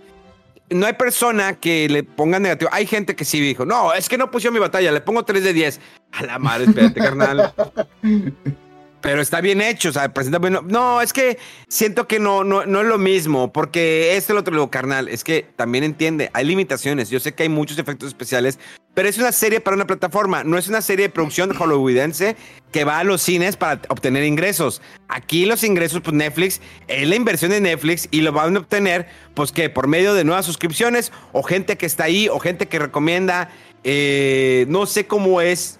no 0.70 0.86
hay 0.86 0.94
persona 0.94 1.56
que 1.60 1.88
le 1.90 2.04
ponga 2.04 2.40
negativo. 2.40 2.70
Hay 2.74 2.86
gente 2.86 3.16
que 3.16 3.26
sí 3.26 3.40
dijo, 3.40 3.66
no, 3.66 3.94
es 3.94 4.10
que 4.10 4.18
no 4.18 4.32
pusieron 4.32 4.54
mi 4.54 4.60
batalla, 4.60 4.92
le 4.92 5.02
pongo 5.02 5.24
3 5.24 5.44
de 5.44 5.54
10. 5.54 5.80
A 6.14 6.24
la 6.24 6.40
madre, 6.40 6.66
espérate, 6.66 7.00
carnal. 7.00 7.54
Pero 9.06 9.22
está 9.22 9.40
bien 9.40 9.62
hecho, 9.62 9.90
o 9.90 9.92
sea, 9.92 10.12
presenta 10.12 10.40
bueno. 10.40 10.64
No, 10.68 11.00
es 11.00 11.14
que 11.14 11.38
siento 11.68 12.08
que 12.08 12.20
no, 12.20 12.44
no, 12.44 12.66
no 12.66 12.82
es 12.82 12.88
lo 12.88 12.98
mismo, 12.98 13.54
porque 13.54 14.18
este 14.18 14.18
es 14.18 14.30
el 14.32 14.38
otro, 14.38 14.56
lo 14.56 14.72
carnal, 14.72 15.10
es 15.10 15.24
que 15.24 15.46
también 15.56 15.84
entiende, 15.84 16.32
hay 16.34 16.44
limitaciones. 16.44 17.12
Yo 17.12 17.20
sé 17.20 17.36
que 17.36 17.44
hay 17.44 17.50
muchos 17.50 17.78
efectos 17.78 18.08
especiales, 18.08 18.58
pero 18.96 19.08
es 19.08 19.20
una 19.20 19.32
serie 19.32 19.60
para 19.60 19.76
una 19.76 19.86
plataforma, 19.86 20.44
no 20.44 20.58
es 20.58 20.70
una 20.70 20.82
serie 20.82 21.06
de 21.06 21.10
producción 21.12 21.54
hollywoodense 21.54 22.36
que 22.72 22.84
va 22.84 22.98
a 22.98 23.04
los 23.04 23.22
cines 23.22 23.58
para 23.58 23.80
obtener 23.90 24.24
ingresos. 24.24 24.82
Aquí 25.08 25.46
los 25.46 25.64
ingresos, 25.64 26.02
pues 26.02 26.16
Netflix, 26.16 26.60
es 26.88 27.08
la 27.08 27.16
inversión 27.16 27.52
de 27.52 27.62
Netflix 27.62 28.08
y 28.10 28.22
lo 28.22 28.32
van 28.32 28.56
a 28.56 28.60
obtener, 28.62 29.06
pues 29.36 29.52
que 29.52 29.70
por 29.70 29.86
medio 29.88 30.16
de 30.16 30.24
nuevas 30.24 30.48
suscripciones 30.48 31.12
o 31.32 31.44
gente 31.44 31.78
que 31.78 31.86
está 31.86 32.06
ahí 32.06 32.28
o 32.28 32.40
gente 32.40 32.68
que 32.68 32.80
recomienda. 32.80 33.50
Eh, 33.84 34.66
no 34.68 34.88
sé 34.88 35.06
cómo 35.06 35.42
es 35.42 35.80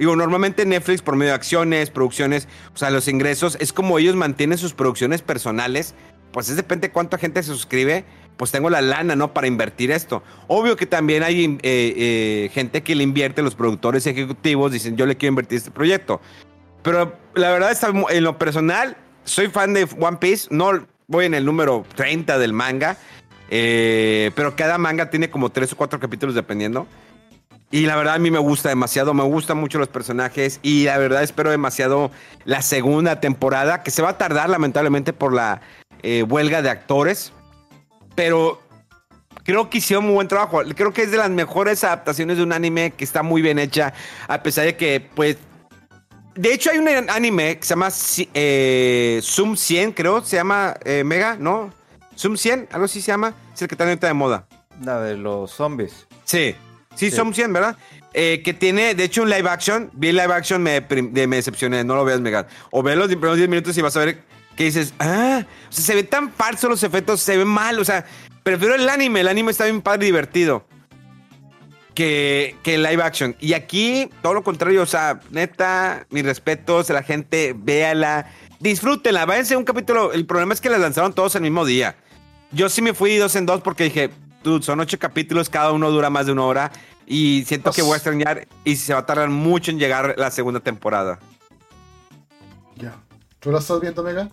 Digo, 0.00 0.16
normalmente 0.16 0.64
Netflix 0.64 1.02
por 1.02 1.14
medio 1.14 1.32
de 1.32 1.34
acciones, 1.34 1.90
producciones, 1.90 2.48
o 2.74 2.78
sea, 2.78 2.88
los 2.88 3.06
ingresos, 3.06 3.58
es 3.60 3.70
como 3.74 3.98
ellos 3.98 4.16
mantienen 4.16 4.56
sus 4.56 4.72
producciones 4.72 5.20
personales. 5.20 5.94
Pues 6.32 6.48
es 6.48 6.56
depende 6.56 6.88
de 6.88 6.92
cuánta 6.92 7.18
gente 7.18 7.42
se 7.42 7.48
suscribe, 7.48 8.06
pues 8.38 8.50
tengo 8.50 8.70
la 8.70 8.80
lana, 8.80 9.14
¿no? 9.14 9.34
Para 9.34 9.46
invertir 9.46 9.90
esto. 9.90 10.22
Obvio 10.46 10.74
que 10.76 10.86
también 10.86 11.22
hay 11.22 11.44
eh, 11.44 11.58
eh, 11.62 12.50
gente 12.54 12.82
que 12.82 12.94
le 12.94 13.02
invierte, 13.02 13.42
los 13.42 13.54
productores 13.54 14.06
ejecutivos 14.06 14.72
dicen, 14.72 14.96
yo 14.96 15.04
le 15.04 15.18
quiero 15.18 15.32
invertir 15.32 15.58
este 15.58 15.70
proyecto. 15.70 16.22
Pero 16.82 17.18
la 17.34 17.50
verdad, 17.50 17.70
está, 17.70 17.92
en 18.08 18.24
lo 18.24 18.38
personal, 18.38 18.96
soy 19.24 19.48
fan 19.48 19.74
de 19.74 19.86
One 19.98 20.16
Piece, 20.16 20.48
no 20.50 20.86
voy 21.08 21.26
en 21.26 21.34
el 21.34 21.44
número 21.44 21.84
30 21.94 22.38
del 22.38 22.54
manga, 22.54 22.96
eh, 23.50 24.30
pero 24.34 24.56
cada 24.56 24.78
manga 24.78 25.10
tiene 25.10 25.28
como 25.28 25.50
tres 25.50 25.74
o 25.74 25.76
cuatro 25.76 26.00
capítulos 26.00 26.34
dependiendo. 26.34 26.86
Y 27.72 27.86
la 27.86 27.94
verdad 27.94 28.14
a 28.14 28.18
mí 28.18 28.30
me 28.30 28.38
gusta 28.38 28.68
demasiado, 28.68 29.14
me 29.14 29.22
gustan 29.22 29.56
mucho 29.58 29.78
los 29.78 29.88
personajes 29.88 30.58
y 30.62 30.84
la 30.84 30.98
verdad 30.98 31.22
espero 31.22 31.50
demasiado 31.50 32.10
la 32.44 32.62
segunda 32.62 33.20
temporada, 33.20 33.84
que 33.84 33.92
se 33.92 34.02
va 34.02 34.10
a 34.10 34.18
tardar 34.18 34.50
lamentablemente 34.50 35.12
por 35.12 35.32
la 35.32 35.60
eh, 36.02 36.24
huelga 36.24 36.62
de 36.62 36.70
actores, 36.70 37.32
pero 38.16 38.60
creo 39.44 39.70
que 39.70 39.78
hicieron 39.78 40.04
muy 40.04 40.14
buen 40.14 40.26
trabajo. 40.26 40.62
Creo 40.74 40.92
que 40.92 41.02
es 41.02 41.12
de 41.12 41.16
las 41.16 41.30
mejores 41.30 41.84
adaptaciones 41.84 42.38
de 42.38 42.42
un 42.42 42.52
anime 42.52 42.90
que 42.90 43.04
está 43.04 43.22
muy 43.22 43.40
bien 43.40 43.60
hecha, 43.60 43.94
a 44.26 44.42
pesar 44.42 44.64
de 44.64 44.76
que, 44.76 45.08
pues, 45.14 45.36
de 46.34 46.52
hecho 46.52 46.70
hay 46.70 46.78
un 46.78 46.88
anime 47.08 47.58
que 47.58 47.62
se 47.62 47.70
llama 47.70 47.90
eh, 48.34 49.20
Zoom 49.22 49.56
100, 49.56 49.92
creo, 49.92 50.24
se 50.24 50.36
llama 50.36 50.74
eh, 50.84 51.04
Mega, 51.04 51.36
¿no? 51.38 51.72
Zoom 52.16 52.36
100, 52.36 52.68
algo 52.72 52.86
así 52.86 53.00
se 53.00 53.12
llama, 53.12 53.32
es 53.54 53.62
el 53.62 53.68
que 53.68 53.74
está 53.74 53.84
ahorita 53.84 54.08
de 54.08 54.14
moda. 54.14 54.46
La 54.82 55.00
de 55.00 55.16
los 55.16 55.52
zombies. 55.52 56.08
Sí. 56.24 56.56
Sí, 57.00 57.10
son 57.10 57.32
100, 57.32 57.50
¿verdad? 57.54 57.78
Eh, 58.12 58.42
que 58.44 58.52
tiene, 58.52 58.94
de 58.94 59.04
hecho, 59.04 59.22
un 59.22 59.30
live 59.30 59.48
action. 59.48 59.88
Vi 59.94 60.08
el 60.08 60.16
live 60.16 60.34
action, 60.34 60.62
me, 60.62 60.82
me 60.82 61.36
decepcioné. 61.36 61.82
No 61.82 61.96
lo 61.96 62.04
veas, 62.04 62.20
Megan. 62.20 62.46
O 62.70 62.82
ve 62.82 62.94
los 62.94 63.06
primeros 63.06 63.38
10 63.38 63.48
minutos 63.48 63.78
y 63.78 63.80
vas 63.80 63.96
a 63.96 64.00
ver 64.00 64.18
que 64.54 64.64
dices, 64.64 64.92
ah, 64.98 65.46
o 65.70 65.72
sea, 65.72 65.82
se 65.82 65.94
ve 65.94 66.02
tan 66.02 66.30
falso 66.30 66.68
los 66.68 66.82
efectos, 66.82 67.22
se 67.22 67.38
ve 67.38 67.46
mal. 67.46 67.78
O 67.78 67.86
sea, 67.86 68.04
prefiero 68.42 68.74
el 68.74 68.86
anime. 68.86 69.20
El 69.20 69.28
anime 69.28 69.50
está 69.50 69.64
bien 69.64 69.80
padre 69.80 70.04
y 70.04 70.06
divertido. 70.08 70.66
Que, 71.94 72.54
que 72.62 72.74
el 72.74 72.82
live 72.82 73.02
action. 73.02 73.34
Y 73.40 73.54
aquí, 73.54 74.10
todo 74.20 74.34
lo 74.34 74.44
contrario, 74.44 74.82
o 74.82 74.86
sea, 74.86 75.20
neta, 75.30 76.06
mis 76.10 76.22
respetos 76.22 76.90
a 76.90 76.92
la 76.92 77.02
gente, 77.02 77.54
véala, 77.56 78.30
disfrútenla, 78.58 79.24
váyanse 79.24 79.56
un 79.56 79.64
capítulo. 79.64 80.12
El 80.12 80.26
problema 80.26 80.52
es 80.52 80.60
que 80.60 80.68
las 80.68 80.80
lanzaron 80.80 81.14
todos 81.14 81.34
el 81.34 81.40
mismo 81.40 81.64
día. 81.64 81.96
Yo 82.52 82.68
sí 82.68 82.82
me 82.82 82.92
fui 82.92 83.16
dos 83.16 83.36
en 83.36 83.46
dos 83.46 83.62
porque 83.62 83.84
dije, 83.84 84.10
son 84.60 84.80
ocho 84.80 84.98
capítulos, 84.98 85.50
cada 85.50 85.72
uno 85.72 85.90
dura 85.90 86.10
más 86.10 86.26
de 86.26 86.32
una 86.32 86.44
hora. 86.44 86.72
Y 87.12 87.44
siento 87.44 87.72
que 87.72 87.82
voy 87.82 87.94
a 87.94 87.96
extrañar 87.96 88.46
y 88.62 88.76
se 88.76 88.94
va 88.94 89.00
a 89.00 89.04
tardar 89.04 89.28
mucho 89.30 89.72
en 89.72 89.80
llegar 89.80 90.14
la 90.16 90.30
segunda 90.30 90.60
temporada. 90.60 91.18
Ya. 92.76 92.94
¿Tú 93.40 93.50
la 93.50 93.58
estás 93.58 93.80
viendo, 93.80 94.04
Mega? 94.04 94.28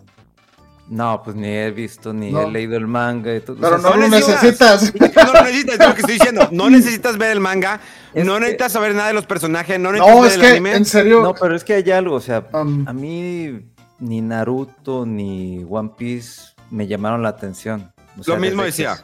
No, 0.88 1.24
pues 1.24 1.36
ni 1.36 1.48
he 1.48 1.72
visto, 1.72 2.14
ni 2.14 2.28
he 2.28 2.52
leído 2.52 2.78
el 2.78 2.86
manga. 2.86 3.36
Y 3.36 3.40
todo. 3.40 3.58
Pero 3.60 3.80
no, 3.80 3.98
lo 3.98 4.08
necesitas. 4.08 4.94
No 5.16 5.34
lo 5.34 5.44
necesitas, 5.44 5.80
es 5.80 5.88
lo 5.88 5.94
que 5.96 6.02
estoy 6.02 6.14
diciendo. 6.14 6.50
No 6.52 6.70
necesitas 6.70 7.18
ver 7.18 7.32
el 7.32 7.40
manga, 7.40 7.82
no 8.14 8.40
necesitas 8.40 8.74
saber 8.74 8.94
nada 8.94 9.08
de 9.08 9.16
los 9.16 9.26
personajes, 9.26 9.80
no 9.80 9.92
necesitas 9.92 10.22
ver 10.22 10.32
es 10.32 10.38
que, 10.38 10.48
anime. 10.48 10.76
En 10.76 10.86
serio. 10.86 11.24
No, 11.24 11.34
pero 11.34 11.56
es 11.56 11.64
que 11.64 11.74
hay 11.74 11.90
algo, 11.90 12.14
o 12.14 12.22
sea, 12.22 12.48
um, 12.54 12.88
a 12.88 12.94
mí 12.94 13.60
ni 13.98 14.22
Naruto 14.22 15.04
ni 15.04 15.66
One 15.68 15.94
Piece 15.98 16.54
me 16.70 16.86
llamaron 16.86 17.24
la 17.24 17.30
atención. 17.30 17.92
lo 18.24 18.38
mismo 18.38 18.62
decía. 18.62 18.96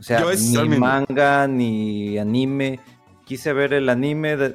O 0.00 0.02
sea, 0.02 0.24
ni 0.36 0.76
manga, 0.76 1.46
ni 1.46 2.18
anime. 2.18 2.80
Quise 3.26 3.52
ver 3.52 3.72
el 3.72 3.88
anime, 3.88 4.54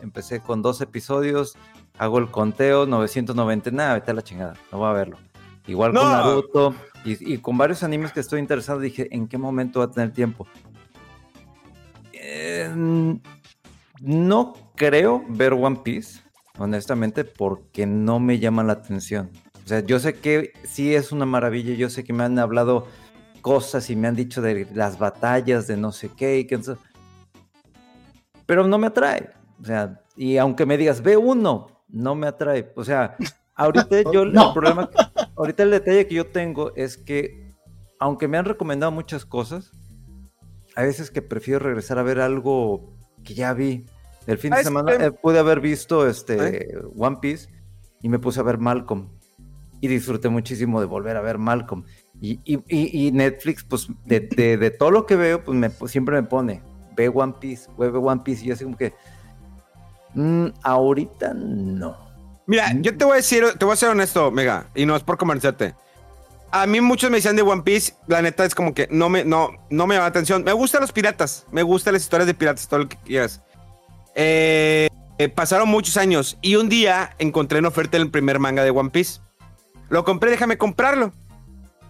empecé 0.00 0.38
con 0.38 0.62
dos 0.62 0.80
episodios, 0.80 1.56
hago 1.98 2.18
el 2.18 2.30
conteo, 2.30 2.86
990, 2.86 3.72
nada, 3.72 3.94
vete 3.94 4.12
a 4.12 4.14
la 4.14 4.22
chingada, 4.22 4.54
no 4.70 4.78
voy 4.78 4.88
a 4.88 4.92
verlo. 4.92 5.18
Igual 5.66 5.94
con 5.94 6.08
Naruto 6.08 6.74
y, 7.04 7.38
con 7.38 7.58
varios 7.58 7.82
animes 7.82 8.12
que 8.12 8.20
estoy 8.20 8.38
interesado, 8.38 8.78
dije, 8.78 9.08
¿en 9.10 9.26
qué 9.26 9.36
momento 9.36 9.80
va 9.80 9.86
a 9.86 9.90
tener 9.90 10.12
tiempo? 10.12 10.46
no 14.00 14.54
creo 14.76 15.24
ver 15.28 15.52
One 15.52 15.80
Piece, 15.82 16.20
honestamente, 16.58 17.24
porque 17.24 17.84
no 17.84 18.20
me 18.20 18.38
llama 18.38 18.62
la 18.62 18.74
atención. 18.74 19.28
O 19.64 19.68
sea, 19.68 19.80
yo 19.80 19.98
sé 19.98 20.14
que 20.14 20.52
sí 20.62 20.94
es 20.94 21.10
una 21.10 21.26
maravilla, 21.26 21.74
yo 21.74 21.90
sé 21.90 22.04
que 22.04 22.12
me 22.12 22.22
han 22.22 22.38
hablado 22.38 22.86
cosas 23.40 23.90
y 23.90 23.96
me 23.96 24.06
han 24.06 24.14
dicho 24.14 24.40
de 24.40 24.68
las 24.72 24.98
batallas 24.98 25.66
de 25.66 25.76
no 25.76 25.90
sé 25.90 26.10
qué 26.16 26.38
y 26.38 26.46
que 26.46 26.60
pero 28.46 28.66
no 28.66 28.78
me 28.78 28.88
atrae. 28.88 29.30
O 29.60 29.64
sea, 29.64 30.00
y 30.16 30.36
aunque 30.36 30.66
me 30.66 30.76
digas, 30.76 31.02
ve 31.02 31.16
uno, 31.16 31.68
no 31.88 32.14
me 32.14 32.26
atrae. 32.26 32.72
O 32.76 32.84
sea, 32.84 33.16
ahorita 33.54 34.02
yo, 34.12 34.22
el 34.22 34.34
problema, 34.52 34.90
ahorita 35.36 35.62
el 35.62 35.70
detalle 35.70 36.06
que 36.06 36.14
yo 36.14 36.26
tengo 36.26 36.74
es 36.76 36.96
que, 36.96 37.54
aunque 37.98 38.28
me 38.28 38.38
han 38.38 38.44
recomendado 38.44 38.92
muchas 38.92 39.24
cosas, 39.24 39.72
hay 40.76 40.86
veces 40.86 41.10
que 41.10 41.22
prefiero 41.22 41.60
regresar 41.60 41.98
a 41.98 42.02
ver 42.02 42.20
algo 42.20 42.94
que 43.22 43.34
ya 43.34 43.52
vi. 43.52 43.86
El 44.26 44.38
fin 44.38 44.52
de 44.52 44.64
semana 44.64 44.92
eh, 44.94 45.12
pude 45.12 45.38
haber 45.38 45.60
visto 45.60 46.08
este 46.08 46.56
¿Eh? 46.56 46.78
One 46.96 47.18
Piece 47.20 47.48
y 48.00 48.08
me 48.08 48.18
puse 48.18 48.40
a 48.40 48.42
ver 48.42 48.58
Malcolm. 48.58 49.10
Y 49.80 49.88
disfruté 49.88 50.30
muchísimo 50.30 50.80
de 50.80 50.86
volver 50.86 51.16
a 51.16 51.20
ver 51.20 51.36
Malcolm. 51.36 51.84
Y, 52.20 53.10
Netflix, 53.12 53.64
pues, 53.64 53.88
de, 54.06 54.74
todo 54.78 54.90
lo 54.90 55.04
que 55.04 55.14
veo, 55.14 55.44
pues, 55.44 55.58
me, 55.58 55.68
pues, 55.68 55.92
siempre 55.92 56.20
me 56.20 56.26
pone, 56.26 56.62
ve 56.96 57.08
One 57.08 57.34
Piece, 57.40 57.70
ve 57.78 57.88
One 57.88 58.22
Piece, 58.24 58.44
y 58.44 58.48
yo 58.48 58.54
así 58.54 58.64
como 58.64 58.76
que, 58.76 58.94
mm, 60.14 60.46
ahorita 60.62 61.34
no. 61.34 61.96
Mira, 62.46 62.72
yo 62.80 62.96
te 62.96 63.04
voy 63.04 63.14
a 63.14 63.16
decir, 63.16 63.44
te 63.58 63.64
voy 63.64 63.72
a 63.72 63.76
ser 63.76 63.90
honesto, 63.90 64.30
Mega, 64.30 64.66
y 64.74 64.86
no 64.86 64.96
es 64.96 65.02
por 65.02 65.16
convencerte. 65.16 65.74
A 66.50 66.66
mí 66.66 66.80
muchos 66.80 67.10
me 67.10 67.16
decían 67.16 67.36
de 67.36 67.42
One 67.42 67.62
Piece, 67.62 67.94
la 68.06 68.22
neta 68.22 68.44
es 68.44 68.54
como 68.54 68.74
que 68.74 68.86
no 68.90 69.08
me, 69.08 69.24
no, 69.24 69.50
no 69.70 69.86
me 69.86 69.94
llama 69.94 70.04
la 70.04 70.10
atención. 70.10 70.44
Me 70.44 70.52
gustan 70.52 70.82
los 70.82 70.92
piratas, 70.92 71.46
me 71.50 71.64
gustan 71.64 71.94
las 71.94 72.02
historias 72.02 72.28
de 72.28 72.34
piratas, 72.34 72.68
todo 72.68 72.80
lo 72.80 72.88
que 72.88 72.96
quieras. 72.98 73.42
Eh, 74.14 74.88
eh, 75.18 75.28
pasaron 75.28 75.68
muchos 75.68 75.96
años 75.96 76.38
y 76.42 76.54
un 76.54 76.68
día 76.68 77.10
encontré 77.18 77.58
en 77.58 77.66
oferta 77.66 77.96
el 77.96 78.08
primer 78.10 78.38
manga 78.38 78.62
de 78.62 78.70
One 78.70 78.90
Piece. 78.90 79.20
Lo 79.88 80.04
compré, 80.04 80.30
déjame 80.30 80.56
comprarlo. 80.56 81.12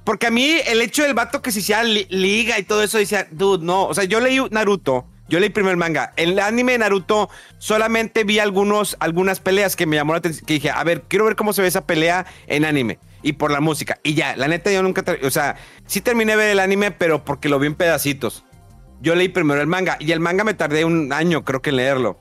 Porque 0.04 0.26
a 0.26 0.30
mí 0.30 0.56
el 0.66 0.82
hecho 0.82 1.02
del 1.02 1.14
vato 1.14 1.40
que 1.40 1.50
se 1.50 1.60
hiciera 1.60 1.82
liga 1.82 2.58
y 2.58 2.62
todo 2.62 2.82
eso, 2.82 2.98
decía, 2.98 3.26
dude, 3.30 3.64
no. 3.64 3.86
O 3.86 3.94
sea, 3.94 4.04
yo 4.04 4.20
leí 4.20 4.38
Naruto, 4.50 5.06
yo 5.28 5.40
leí 5.40 5.48
primero 5.48 5.70
el 5.72 5.78
manga. 5.78 6.12
El 6.16 6.38
anime 6.38 6.72
de 6.72 6.78
Naruto 6.78 7.30
solamente 7.58 8.24
vi 8.24 8.38
algunos, 8.38 8.96
algunas 9.00 9.40
peleas 9.40 9.76
que 9.76 9.86
me 9.86 9.96
llamó 9.96 10.12
la 10.12 10.18
atención. 10.18 10.44
Que 10.44 10.54
dije, 10.54 10.70
a 10.70 10.84
ver, 10.84 11.02
quiero 11.08 11.24
ver 11.24 11.36
cómo 11.36 11.54
se 11.54 11.62
ve 11.62 11.68
esa 11.68 11.86
pelea 11.86 12.26
en 12.46 12.66
anime. 12.66 12.98
Y 13.22 13.34
por 13.34 13.50
la 13.50 13.60
música. 13.60 13.98
Y 14.02 14.12
ya, 14.12 14.36
la 14.36 14.48
neta, 14.48 14.70
yo 14.70 14.82
nunca. 14.82 15.02
O 15.22 15.30
sea, 15.30 15.56
sí 15.86 16.02
terminé 16.02 16.32
de 16.32 16.36
ver 16.36 16.50
el 16.50 16.60
anime, 16.60 16.90
pero 16.90 17.24
porque 17.24 17.48
lo 17.48 17.58
vi 17.58 17.68
en 17.68 17.74
pedacitos. 17.74 18.44
Yo 19.00 19.14
leí 19.14 19.28
primero 19.30 19.62
el 19.62 19.66
manga. 19.66 19.96
Y 19.98 20.12
el 20.12 20.20
manga 20.20 20.44
me 20.44 20.52
tardé 20.52 20.84
un 20.84 21.10
año, 21.12 21.44
creo 21.44 21.62
que 21.62 21.70
en 21.70 21.76
leerlo. 21.76 22.20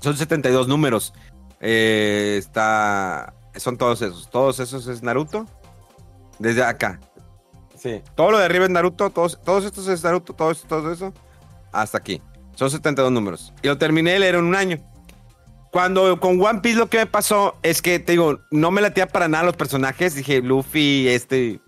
Son 0.00 0.16
72 0.16 0.66
números. 0.66 1.14
Eh, 1.60 2.34
está. 2.38 3.34
Son 3.54 3.78
todos 3.78 4.02
esos. 4.02 4.28
Todos 4.30 4.58
esos 4.58 4.88
es 4.88 5.04
Naruto. 5.04 5.46
Desde 6.38 6.62
acá. 6.62 7.00
Sí. 7.76 8.02
Todo 8.14 8.32
lo 8.32 8.38
de 8.38 8.44
arriba 8.44 8.64
es 8.64 8.70
Naruto, 8.70 9.10
todos, 9.10 9.40
todos 9.44 9.64
estos 9.64 9.86
es 9.88 10.02
Naruto, 10.02 10.32
todo, 10.32 10.54
todo 10.54 10.92
eso, 10.92 11.12
hasta 11.72 11.98
aquí. 11.98 12.20
Son 12.54 12.70
72 12.70 13.12
números. 13.12 13.52
Y 13.62 13.68
lo 13.68 13.78
terminé 13.78 14.12
de 14.12 14.18
leer 14.18 14.34
en 14.34 14.44
un 14.44 14.56
año. 14.56 14.78
Cuando 15.70 16.18
con 16.18 16.40
One 16.40 16.60
Piece 16.60 16.78
lo 16.78 16.88
que 16.88 16.98
me 16.98 17.06
pasó 17.06 17.56
es 17.62 17.82
que, 17.82 17.98
te 18.00 18.12
digo, 18.12 18.40
no 18.50 18.70
me 18.70 18.80
latía 18.80 19.06
para 19.06 19.28
nada 19.28 19.44
los 19.44 19.56
personajes. 19.56 20.14
Dije, 20.14 20.42
Luffy, 20.42 21.08
este... 21.08 21.60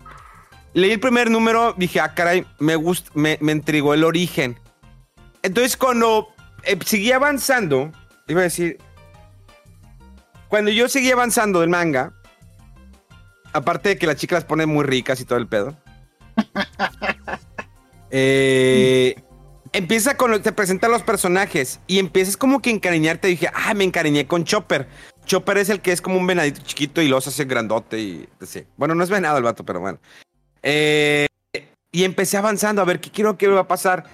Leí 0.73 0.91
el 0.91 0.99
primer 0.99 1.29
número, 1.29 1.73
dije, 1.77 1.99
ah, 1.99 2.13
caray, 2.13 2.45
me, 2.59 2.75
gust 2.75 3.09
me, 3.13 3.37
me 3.41 3.51
intrigó 3.51 3.93
el 3.93 4.03
origen. 4.03 4.57
Entonces, 5.43 5.75
cuando 5.75 6.29
eh, 6.63 6.77
seguí 6.85 7.11
avanzando, 7.11 7.91
iba 8.27 8.39
a 8.39 8.43
decir, 8.43 8.77
cuando 10.47 10.71
yo 10.71 10.87
seguí 10.87 11.11
avanzando 11.11 11.59
del 11.59 11.69
manga, 11.69 12.13
aparte 13.53 13.89
de 13.89 13.97
que 13.97 14.07
las 14.07 14.15
chicas 14.15 14.37
las 14.37 14.45
ponen 14.45 14.69
muy 14.69 14.83
ricas 14.83 15.19
y 15.19 15.25
todo 15.25 15.39
el 15.39 15.47
pedo. 15.47 15.75
eh, 18.11 19.15
empieza 19.73 20.17
con, 20.17 20.41
te 20.41 20.51
presentan 20.51 20.91
los 20.91 21.03
personajes 21.03 21.79
y 21.87 21.99
empiezas 21.99 22.37
como 22.37 22.61
que 22.61 22.69
encariñarte. 22.69 23.27
Dije, 23.27 23.49
ah, 23.53 23.73
me 23.73 23.83
encariñé 23.83 24.27
con 24.27 24.43
Chopper. 24.43 24.87
Chopper 25.25 25.57
es 25.57 25.69
el 25.69 25.81
que 25.81 25.91
es 25.91 26.01
como 26.01 26.17
un 26.17 26.27
venadito 26.27 26.61
chiquito 26.63 27.01
y 27.01 27.07
los 27.07 27.27
hace 27.27 27.45
grandote 27.45 27.99
y 27.99 28.29
así. 28.41 28.65
Bueno, 28.77 28.95
no 28.95 29.03
es 29.03 29.09
venado 29.09 29.37
el 29.37 29.43
vato, 29.43 29.63
pero 29.63 29.79
bueno. 29.79 29.99
Eh, 30.63 31.27
y 31.91 32.03
empecé 32.03 32.37
avanzando 32.37 32.81
a 32.81 32.85
ver 32.85 32.99
qué 32.99 33.11
quiero 33.11 33.37
que 33.37 33.47
va 33.47 33.61
a 33.61 33.67
pasar. 33.67 34.05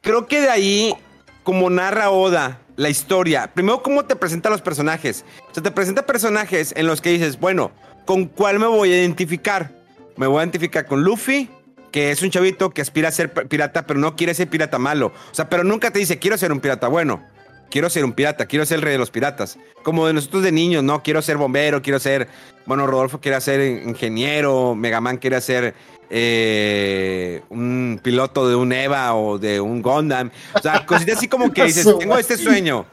Creo 0.00 0.26
que 0.26 0.40
de 0.40 0.50
ahí, 0.50 0.94
como 1.42 1.70
narra 1.70 2.10
Oda 2.10 2.60
la 2.76 2.90
historia, 2.90 3.52
primero 3.54 3.82
cómo 3.82 4.04
te 4.04 4.16
presenta 4.16 4.50
los 4.50 4.60
personajes. 4.60 5.24
O 5.50 5.54
sea, 5.54 5.62
te 5.62 5.70
presenta 5.70 6.04
personajes 6.04 6.74
en 6.76 6.86
los 6.86 7.00
que 7.00 7.10
dices, 7.10 7.38
bueno, 7.38 7.72
¿con 8.04 8.26
cuál 8.26 8.58
me 8.58 8.66
voy 8.66 8.92
a 8.92 9.00
identificar? 9.00 9.70
Me 10.16 10.26
voy 10.26 10.38
a 10.38 10.42
identificar 10.42 10.86
con 10.86 11.02
Luffy, 11.02 11.48
que 11.90 12.10
es 12.10 12.22
un 12.22 12.30
chavito 12.30 12.70
que 12.70 12.82
aspira 12.82 13.08
a 13.08 13.12
ser 13.12 13.32
pirata, 13.32 13.86
pero 13.86 14.00
no 14.00 14.16
quiere 14.16 14.34
ser 14.34 14.48
pirata 14.48 14.78
malo. 14.78 15.12
O 15.30 15.34
sea, 15.34 15.48
pero 15.48 15.64
nunca 15.64 15.90
te 15.90 15.98
dice, 15.98 16.18
quiero 16.18 16.38
ser 16.38 16.52
un 16.52 16.60
pirata 16.60 16.88
bueno. 16.88 17.22
Quiero 17.70 17.90
ser 17.90 18.04
un 18.04 18.12
pirata, 18.12 18.46
quiero 18.46 18.64
ser 18.66 18.76
el 18.76 18.82
rey 18.82 18.92
de 18.92 18.98
los 18.98 19.10
piratas. 19.10 19.58
Como 19.82 20.06
de 20.06 20.12
nosotros 20.12 20.44
de 20.44 20.52
niños, 20.52 20.84
¿no? 20.84 21.02
Quiero 21.02 21.22
ser 21.22 21.36
bombero, 21.36 21.82
quiero 21.82 21.98
ser... 21.98 22.28
Bueno, 22.66 22.86
Rodolfo 22.86 23.20
quiere 23.20 23.40
ser 23.40 23.82
ingeniero, 23.84 24.76
Megaman 24.76 25.16
quiere 25.16 25.40
ser 25.40 25.74
eh, 26.08 27.42
un 27.48 28.00
piloto 28.02 28.48
de 28.48 28.54
un 28.54 28.72
Eva 28.72 29.14
o 29.16 29.38
de 29.38 29.60
un 29.60 29.82
Gundam. 29.82 30.30
O 30.54 30.60
sea, 30.60 30.86
cositas 30.86 31.16
así 31.16 31.26
como 31.26 31.52
que 31.52 31.64
dices, 31.64 31.86
tengo 31.98 32.16
este 32.16 32.36
sueño. 32.36 32.86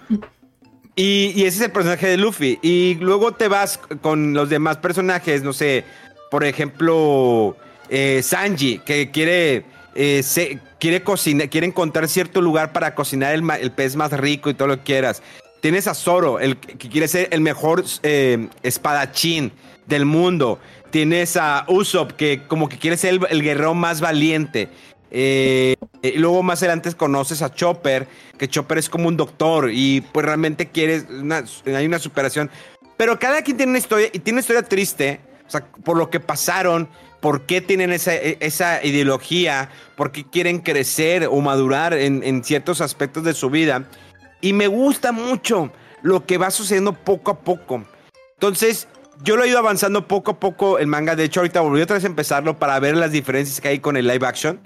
Y, 1.03 1.45
ese 1.45 1.57
es 1.57 1.61
el 1.61 1.71
personaje 1.71 2.05
de 2.05 2.17
Luffy. 2.17 2.59
Y 2.61 2.93
luego 2.99 3.31
te 3.31 3.47
vas 3.47 3.79
con 4.01 4.35
los 4.35 4.49
demás 4.49 4.77
personajes, 4.77 5.41
no 5.41 5.51
sé, 5.51 5.83
por 6.29 6.43
ejemplo, 6.43 7.57
eh, 7.89 8.21
Sanji, 8.23 8.77
que 8.85 9.09
quiere 9.09 9.65
eh, 9.95 10.21
se, 10.21 10.59
quiere, 10.79 11.01
quiere 11.01 11.65
encontrar 11.65 12.07
cierto 12.07 12.39
lugar 12.39 12.71
para 12.71 12.93
cocinar 12.93 13.33
el, 13.33 13.43
el, 13.49 13.71
pez 13.71 13.95
más 13.95 14.11
rico 14.11 14.51
y 14.51 14.53
todo 14.53 14.67
lo 14.67 14.77
que 14.77 14.83
quieras. 14.83 15.23
Tienes 15.59 15.87
a 15.87 15.95
Zoro, 15.95 16.39
el 16.39 16.57
que 16.57 16.87
quiere 16.87 17.07
ser 17.07 17.29
el 17.31 17.41
mejor 17.41 17.83
eh, 18.03 18.47
espadachín 18.61 19.51
del 19.87 20.05
mundo. 20.05 20.59
Tienes 20.91 21.35
a 21.35 21.65
Usopp, 21.67 22.11
que 22.11 22.43
como 22.47 22.69
que 22.69 22.77
quiere 22.77 22.97
ser 22.97 23.19
el, 23.29 23.41
guerrero 23.41 23.73
más 23.73 24.01
valiente. 24.01 24.69
Eh, 25.12 25.76
y 26.01 26.14
luego 26.14 26.41
más 26.41 26.59
adelante 26.64 26.91
conoces 26.93 27.41
a 27.41 27.53
Chopper, 27.53 28.07
que 28.38 28.47
Chopper 28.47 28.78
es 28.78 28.89
como 28.89 29.09
un 29.09 29.18
doctor 29.18 29.70
y 29.72 30.01
pues 30.01 30.26
realmente 30.26 30.70
quieres, 30.70 31.05
hay 31.66 31.86
una 31.86 31.99
superación. 31.99 32.49
Pero 32.97 33.20
cada 33.20 33.41
quien 33.41 33.57
tiene 33.57 33.72
una 33.72 33.80
historia 33.80 34.07
y 34.12 34.20
tiene 34.20 34.36
una 34.38 34.41
historia 34.41 34.64
triste, 34.64 35.20
o 35.47 35.49
sea, 35.49 35.66
por 35.84 35.97
lo 35.97 36.09
que 36.09 36.20
pasaron, 36.20 36.88
por 37.20 37.45
qué 37.45 37.62
tienen 37.62 37.91
esa, 37.91 38.16
esa 38.16 38.84
ideología, 38.84 39.70
por 39.95 40.12
qué 40.12 40.24
quieren 40.24 40.59
crecer 40.59 41.28
o 41.30 41.39
madurar 41.41 41.93
en, 41.93 42.24
en 42.24 42.43
ciertos 42.43 42.82
aspectos 42.82 43.24
de 43.24 43.34
su 43.34 43.49
vida. 43.49 43.86
Y 44.39 44.53
me 44.53 44.68
gusta 44.68 45.12
mucho 45.12 45.72
lo 46.01 46.26
que 46.26 46.38
va 46.38 46.51
sucediendo 46.51 46.93
poco 46.93 47.32
a 47.32 47.39
poco. 47.39 47.84
Entonces, 48.34 48.88
yo 49.24 49.38
lo 49.38 49.43
he 49.43 49.49
ido 49.49 49.59
avanzando 49.59 50.07
poco 50.07 50.32
a 50.32 50.39
poco 50.39 50.80
el 50.80 50.88
manga. 50.88 51.16
De 51.16 51.24
hecho, 51.24 51.41
ahorita 51.41 51.62
volví 51.62 51.82
otra 51.82 51.95
vez 51.95 52.03
a 52.03 52.07
empezarlo 52.07 52.57
para 52.57 52.80
ver 52.80 52.95
las 52.97 53.12
diferencias 53.12 53.62
que 53.62 53.68
hay 53.68 53.80
con 53.80 53.97
el 53.97 54.07
live 54.07 54.26
action. 54.26 54.59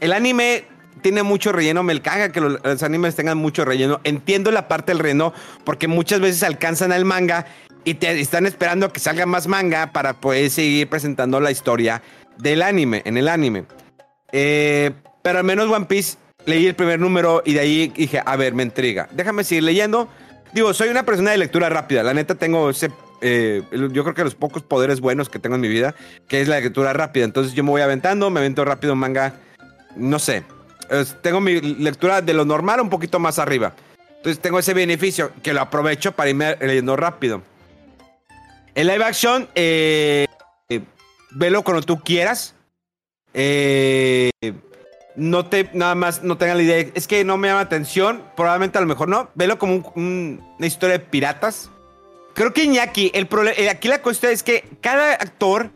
El 0.00 0.12
anime 0.12 0.64
tiene 1.02 1.22
mucho 1.22 1.52
relleno. 1.52 1.82
Me 1.82 2.00
caga 2.00 2.30
que 2.30 2.40
los, 2.40 2.82
animes 2.82 3.14
tengan 3.14 3.38
mucho 3.38 3.64
relleno. 3.64 4.00
Entiendo 4.04 4.50
la 4.50 4.68
parte 4.68 4.92
del 4.92 4.98
relleno 4.98 5.32
porque 5.64 5.88
muchas 5.88 6.20
veces 6.20 6.42
alcanzan 6.42 6.92
al 6.92 7.04
manga 7.04 7.46
y 7.84 7.94
te 7.94 8.20
están 8.20 8.46
esperando 8.46 8.92
que 8.92 9.00
salga 9.00 9.26
más 9.26 9.46
manga 9.46 9.92
para 9.92 10.20
poder 10.20 10.50
seguir 10.50 10.88
presentando 10.88 11.40
la 11.40 11.50
historia 11.50 12.02
del 12.38 12.62
anime, 12.62 13.02
en 13.04 13.16
el 13.16 13.28
anime. 13.28 13.64
Eh, 14.32 14.90
pero 15.22 15.38
al 15.38 15.44
menos 15.44 15.70
One 15.70 15.86
Piece 15.86 16.18
leí 16.46 16.66
el 16.66 16.74
primer 16.74 16.98
número 16.98 17.42
y 17.44 17.54
de 17.54 17.60
ahí 17.60 17.92
dije, 17.96 18.20
a 18.24 18.36
ver, 18.36 18.54
me 18.54 18.62
intriga. 18.62 19.08
Déjame 19.12 19.44
seguir 19.44 19.64
leyendo. 19.64 20.08
Digo, 20.52 20.74
soy 20.74 20.88
una 20.88 21.04
persona 21.04 21.30
de 21.30 21.38
lectura 21.38 21.68
rápida. 21.68 22.02
La 22.02 22.14
neta 22.14 22.34
tengo 22.34 22.70
ese, 22.70 22.90
eh, 23.20 23.62
yo 23.70 24.02
creo 24.02 24.14
que 24.14 24.24
los 24.24 24.34
pocos 24.34 24.62
poderes 24.62 25.00
buenos 25.00 25.28
que 25.28 25.38
tengo 25.38 25.56
en 25.56 25.60
mi 25.60 25.68
vida, 25.68 25.94
que 26.28 26.40
es 26.40 26.48
la 26.48 26.60
lectura 26.60 26.92
rápida. 26.92 27.24
Entonces 27.24 27.54
yo 27.54 27.62
me 27.62 27.70
voy 27.70 27.82
aventando, 27.82 28.30
me 28.30 28.40
avento 28.40 28.64
rápido 28.64 28.94
manga, 28.96 29.34
no 29.96 30.18
sé. 30.18 30.44
tengo 31.22 31.40
mi 31.40 31.60
lectura 31.60 32.22
de 32.22 32.34
lo 32.34 32.44
normal 32.44 32.80
un 32.80 32.90
poquito 32.90 33.18
más 33.18 33.38
arriba. 33.38 33.74
Entonces 34.16 34.40
tengo 34.40 34.58
ese 34.58 34.74
beneficio 34.74 35.32
que 35.42 35.52
lo 35.52 35.60
aprovecho 35.60 36.12
para 36.12 36.30
irme 36.30 36.56
leyendo 36.60 36.96
rápido. 36.96 37.42
El 38.74 38.88
live 38.88 39.04
action, 39.04 39.48
eh, 39.54 40.26
velo 41.30 41.62
cuando 41.62 41.82
tú 41.82 42.00
quieras. 42.00 42.54
Eh, 43.32 44.30
no 45.14 45.46
te, 45.46 45.70
nada 45.72 45.94
más, 45.94 46.22
no 46.22 46.36
tengan 46.36 46.58
la 46.58 46.62
idea. 46.62 46.86
Es 46.94 47.06
que 47.06 47.24
no 47.24 47.36
me 47.36 47.48
llama 47.48 47.60
atención. 47.60 48.22
Probablemente 48.36 48.78
a 48.78 48.80
lo 48.80 48.86
mejor 48.86 49.08
no. 49.08 49.30
Velo 49.34 49.58
como 49.58 49.92
una 49.94 50.66
historia 50.66 50.98
de 50.98 51.04
piratas. 51.04 51.70
Creo 52.34 52.52
que 52.52 52.64
Iñaki, 52.64 53.10
el 53.14 53.28
eh, 53.56 53.70
aquí 53.70 53.88
la 53.88 54.02
cuestión 54.02 54.32
es 54.32 54.42
que 54.42 54.68
cada 54.82 55.14
actor 55.14 55.70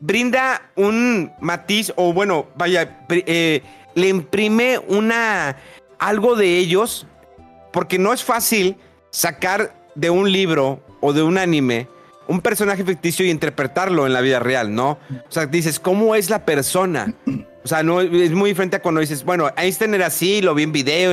brinda 0.00 0.70
un 0.76 1.32
matiz 1.40 1.92
o 1.96 2.12
bueno, 2.12 2.48
vaya, 2.56 3.06
eh, 3.08 3.62
le 3.94 4.08
imprime 4.08 4.78
una 4.88 5.56
algo 5.98 6.34
de 6.34 6.58
ellos 6.58 7.06
porque 7.72 7.98
no 7.98 8.12
es 8.12 8.24
fácil 8.24 8.76
sacar 9.10 9.74
de 9.94 10.10
un 10.10 10.32
libro 10.32 10.82
o 11.00 11.12
de 11.12 11.22
un 11.22 11.38
anime 11.38 11.88
un 12.30 12.40
personaje 12.40 12.84
ficticio 12.84 13.26
y 13.26 13.30
interpretarlo 13.30 14.06
en 14.06 14.12
la 14.12 14.20
vida 14.20 14.38
real, 14.38 14.72
¿no? 14.72 14.98
O 15.10 15.30
sea, 15.30 15.46
dices, 15.46 15.80
¿cómo 15.80 16.14
es 16.14 16.30
la 16.30 16.44
persona? 16.44 17.12
O 17.64 17.68
sea, 17.68 17.82
no 17.82 18.00
es 18.00 18.30
muy 18.30 18.50
diferente 18.50 18.76
a 18.76 18.82
cuando 18.82 19.00
dices, 19.00 19.24
bueno, 19.24 19.50
Einstein 19.56 19.94
era 19.94 20.06
así, 20.06 20.40
lo 20.40 20.54
vi 20.54 20.62
en 20.62 20.72
video. 20.72 21.12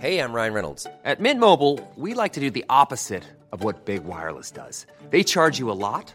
Hey, 0.00 0.18
I'm 0.20 0.34
Ryan 0.34 0.52
Reynolds. 0.52 0.86
At 1.02 1.18
Mint 1.18 1.40
Mobile, 1.40 1.80
we 1.96 2.14
like 2.14 2.34
to 2.34 2.40
do 2.40 2.50
the 2.50 2.64
opposite 2.68 3.24
of 3.52 3.64
what 3.64 3.86
Big 3.86 4.04
Wireless 4.04 4.52
does. 4.52 4.86
They 5.10 5.24
charge 5.24 5.58
you 5.58 5.70
a 5.70 5.74
lot, 5.74 6.14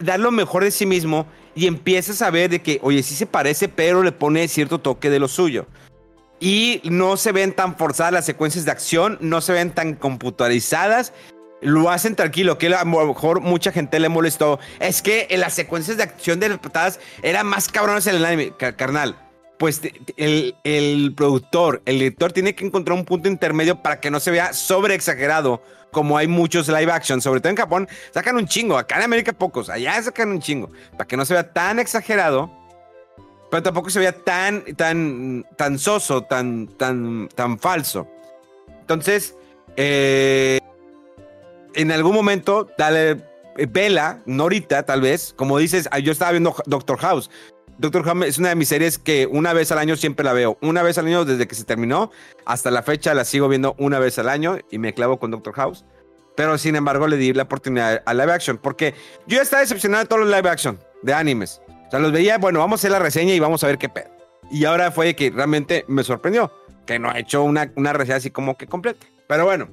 da 0.00 0.18
lo 0.18 0.30
mejor 0.30 0.64
de 0.64 0.70
sí 0.70 0.86
mismo 0.86 1.26
y 1.54 1.66
empiezas 1.66 2.22
a 2.22 2.30
ver 2.30 2.50
de 2.50 2.62
que, 2.62 2.78
oye, 2.82 3.02
sí 3.02 3.14
se 3.14 3.26
parece, 3.26 3.68
pero 3.68 4.02
le 4.02 4.12
pone 4.12 4.46
cierto 4.48 4.78
toque 4.78 5.10
de 5.10 5.18
lo 5.18 5.28
suyo. 5.28 5.66
y 6.42 6.80
no 6.84 7.18
se 7.18 7.32
ven 7.32 7.52
tan 7.52 7.76
forzadas 7.76 8.14
las 8.14 8.24
secuencias 8.24 8.64
de 8.64 8.70
acción, 8.70 9.18
no 9.20 9.42
se 9.42 9.52
ven 9.52 9.72
tan 9.72 9.94
computarizadas. 9.94 11.12
Lo 11.60 11.90
hacen 11.90 12.16
tranquilo, 12.16 12.56
que 12.56 12.74
a 12.74 12.84
lo 12.84 13.06
mejor 13.06 13.40
mucha 13.40 13.72
gente 13.72 14.00
le 14.00 14.08
molestó. 14.08 14.58
Es 14.78 15.02
que 15.02 15.26
en 15.28 15.40
las 15.40 15.52
secuencias 15.52 15.98
de 15.98 16.04
acción 16.04 16.40
de 16.40 16.48
las 16.48 16.58
patadas 16.58 16.98
eran 17.22 17.46
más 17.46 17.68
cabrones 17.68 18.06
en 18.06 18.16
el 18.16 18.24
anime, 18.24 18.54
carnal. 18.56 19.16
Pues 19.58 19.82
el, 20.16 20.54
el 20.64 21.12
productor, 21.14 21.82
el 21.84 21.98
director 21.98 22.32
tiene 22.32 22.54
que 22.54 22.64
encontrar 22.64 22.96
un 22.96 23.04
punto 23.04 23.28
intermedio 23.28 23.82
para 23.82 24.00
que 24.00 24.10
no 24.10 24.18
se 24.18 24.30
vea 24.30 24.54
sobre 24.54 24.94
exagerado, 24.94 25.62
como 25.90 26.16
hay 26.16 26.26
muchos 26.26 26.68
live 26.68 26.90
action, 26.90 27.20
sobre 27.20 27.40
todo 27.40 27.50
en 27.50 27.56
Japón, 27.56 27.88
sacan 28.12 28.36
un 28.36 28.46
chingo, 28.46 28.78
acá 28.78 28.96
en 28.96 29.02
América 29.04 29.32
pocos, 29.32 29.68
allá 29.68 30.02
sacan 30.02 30.30
un 30.30 30.40
chingo, 30.40 30.70
para 30.92 31.06
que 31.06 31.16
no 31.16 31.24
se 31.24 31.34
vea 31.34 31.52
tan 31.52 31.78
exagerado 31.78 32.60
pero 33.50 33.62
tampoco 33.64 33.90
se 33.90 33.98
veía 33.98 34.12
tan, 34.12 34.62
tan, 34.76 35.44
tan 35.56 35.78
soso, 35.78 36.22
tan, 36.22 36.68
tan, 36.68 37.28
tan 37.34 37.58
falso. 37.58 38.06
Entonces, 38.80 39.34
eh, 39.76 40.60
en 41.74 41.90
algún 41.90 42.14
momento, 42.14 42.68
dale, 42.78 43.10
eh, 43.56 43.66
vela, 43.68 44.20
no 44.24 44.44
ahorita, 44.44 44.84
tal 44.84 45.00
vez, 45.00 45.34
como 45.36 45.58
dices, 45.58 45.88
ah, 45.90 45.98
yo 45.98 46.12
estaba 46.12 46.30
viendo 46.30 46.54
Doctor 46.66 46.98
House. 46.98 47.28
Doctor 47.80 48.04
House 48.04 48.26
es 48.26 48.36
una 48.36 48.50
de 48.50 48.56
mis 48.56 48.68
series 48.68 48.98
que 48.98 49.26
una 49.26 49.54
vez 49.54 49.72
al 49.72 49.78
año 49.78 49.96
siempre 49.96 50.22
la 50.22 50.34
veo. 50.34 50.58
Una 50.60 50.82
vez 50.82 50.98
al 50.98 51.06
año 51.06 51.24
desde 51.24 51.48
que 51.48 51.54
se 51.54 51.64
terminó 51.64 52.10
hasta 52.44 52.70
la 52.70 52.82
fecha 52.82 53.14
la 53.14 53.24
sigo 53.24 53.48
viendo 53.48 53.74
una 53.78 53.98
vez 53.98 54.18
al 54.18 54.28
año 54.28 54.58
y 54.70 54.76
me 54.76 54.92
clavo 54.92 55.18
con 55.18 55.30
Doctor 55.30 55.54
House. 55.54 55.86
Pero 56.36 56.58
sin 56.58 56.76
embargo 56.76 57.08
le 57.08 57.16
di 57.16 57.32
la 57.32 57.44
oportunidad 57.44 58.02
a 58.04 58.12
live 58.12 58.32
action 58.32 58.58
porque 58.58 58.94
yo 59.26 59.40
estaba 59.40 59.62
decepcionado 59.62 60.04
de 60.04 60.08
todos 60.08 60.26
los 60.26 60.30
live 60.30 60.50
action 60.50 60.78
de 61.00 61.14
animes. 61.14 61.62
O 61.86 61.90
sea, 61.90 62.00
los 62.00 62.12
veía, 62.12 62.36
bueno, 62.36 62.58
vamos 62.58 62.78
a 62.78 62.80
hacer 62.82 62.90
la 62.90 62.98
reseña 62.98 63.32
y 63.32 63.40
vamos 63.40 63.64
a 63.64 63.68
ver 63.68 63.78
qué 63.78 63.88
pedo. 63.88 64.10
Y 64.50 64.66
ahora 64.66 64.90
fue 64.90 65.16
que 65.16 65.30
realmente 65.30 65.86
me 65.88 66.04
sorprendió 66.04 66.52
que 66.86 66.98
no 66.98 67.08
ha 67.08 67.18
hecho 67.18 67.42
una, 67.42 67.72
una 67.76 67.94
reseña 67.94 68.16
así 68.16 68.30
como 68.30 68.58
que 68.58 68.66
completa. 68.66 69.06
Pero 69.26 69.46
bueno, 69.46 69.70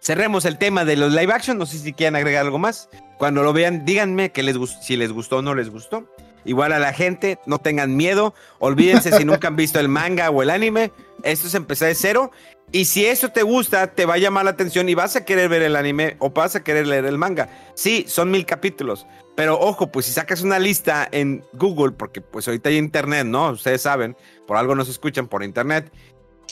cerremos 0.00 0.46
el 0.46 0.56
tema 0.56 0.86
de 0.86 0.96
los 0.96 1.12
live 1.12 1.30
action. 1.30 1.58
No 1.58 1.66
sé 1.66 1.76
si 1.76 1.92
quieren 1.92 2.16
agregar 2.16 2.46
algo 2.46 2.58
más. 2.58 2.88
Cuando 3.18 3.42
lo 3.42 3.52
vean, 3.52 3.84
díganme 3.84 4.32
que 4.32 4.42
les 4.42 4.56
si 4.80 4.96
les 4.96 5.12
gustó 5.12 5.38
o 5.38 5.42
no 5.42 5.54
les 5.54 5.68
gustó. 5.68 6.08
Igual 6.44 6.72
a 6.72 6.78
la 6.78 6.92
gente, 6.92 7.38
no 7.46 7.58
tengan 7.58 7.96
miedo. 7.96 8.34
Olvídense 8.58 9.12
si 9.16 9.24
nunca 9.24 9.48
han 9.48 9.56
visto 9.56 9.80
el 9.80 9.88
manga 9.88 10.30
o 10.30 10.42
el 10.42 10.50
anime. 10.50 10.92
Esto 11.22 11.46
es 11.46 11.54
empezar 11.54 11.88
de 11.88 11.94
cero. 11.94 12.30
Y 12.72 12.84
si 12.84 13.04
eso 13.04 13.30
te 13.30 13.42
gusta, 13.42 13.88
te 13.88 14.06
va 14.06 14.14
a 14.14 14.18
llamar 14.18 14.44
la 14.44 14.52
atención 14.52 14.88
y 14.88 14.94
vas 14.94 15.16
a 15.16 15.24
querer 15.24 15.48
ver 15.48 15.62
el 15.62 15.74
anime 15.74 16.16
o 16.20 16.30
vas 16.30 16.54
a 16.54 16.62
querer 16.62 16.86
leer 16.86 17.04
el 17.04 17.18
manga. 17.18 17.48
Sí, 17.74 18.04
son 18.06 18.30
mil 18.30 18.46
capítulos. 18.46 19.06
Pero 19.34 19.58
ojo, 19.58 19.90
pues 19.90 20.06
si 20.06 20.12
sacas 20.12 20.42
una 20.42 20.58
lista 20.58 21.08
en 21.10 21.44
Google, 21.54 21.92
porque 21.92 22.20
pues 22.20 22.46
ahorita 22.46 22.68
hay 22.68 22.76
internet, 22.76 23.26
¿no? 23.26 23.50
Ustedes 23.50 23.82
saben, 23.82 24.16
por 24.46 24.56
algo 24.56 24.74
nos 24.74 24.88
escuchan 24.88 25.26
por 25.26 25.42
internet. 25.42 25.90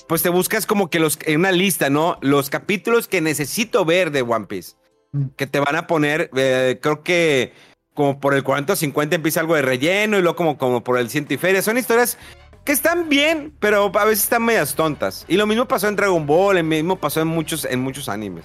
Pues 0.09 0.23
te 0.23 0.29
buscas 0.29 0.67
como 0.67 0.91
que 0.91 0.99
los, 0.99 1.19
en 1.25 1.41
una 1.41 1.53
lista, 1.53 1.91
¿no? 1.91 2.19
Los 2.21 2.51
capítulos 2.51 3.07
que 3.07 3.21
necesito 3.21 3.85
ver 3.85 4.11
de 4.11 4.23
One 4.23 4.47
Piece. 4.47 4.73
Mm. 5.13 5.27
Que 5.37 5.47
te 5.47 5.61
van 5.61 5.77
a 5.77 5.87
poner, 5.87 6.31
eh, 6.37 6.79
creo 6.83 7.03
que 7.03 7.53
como 7.99 8.21
por 8.21 8.33
el 8.35 8.45
40 8.45 8.75
o 8.75 8.77
50 8.77 9.17
empieza 9.17 9.41
algo 9.41 9.57
de 9.57 9.63
relleno 9.63 10.19
y 10.19 10.23
luego 10.23 10.37
como, 10.37 10.57
como 10.57 10.85
por 10.85 11.01
el 11.01 11.11
ciento 11.11 11.35
y 11.35 11.37
feria. 11.37 11.63
Son 11.63 11.77
historias 11.77 12.17
que 12.63 12.71
están 12.71 13.09
bien, 13.09 13.53
pero 13.59 13.91
a 13.93 14.05
veces 14.05 14.23
están 14.23 14.45
medias 14.45 14.77
tontas. 14.77 15.25
Y 15.27 15.37
lo 15.37 15.49
mismo 15.49 15.67
pasó 15.67 15.89
en 15.89 15.97
Dragon 15.97 16.25
Ball, 16.25 16.59
lo 16.59 16.63
mismo 16.63 16.95
pasó 16.95 17.21
en 17.21 17.27
muchos, 17.27 17.65
en 17.65 17.81
muchos 17.81 18.09
animes. 18.09 18.45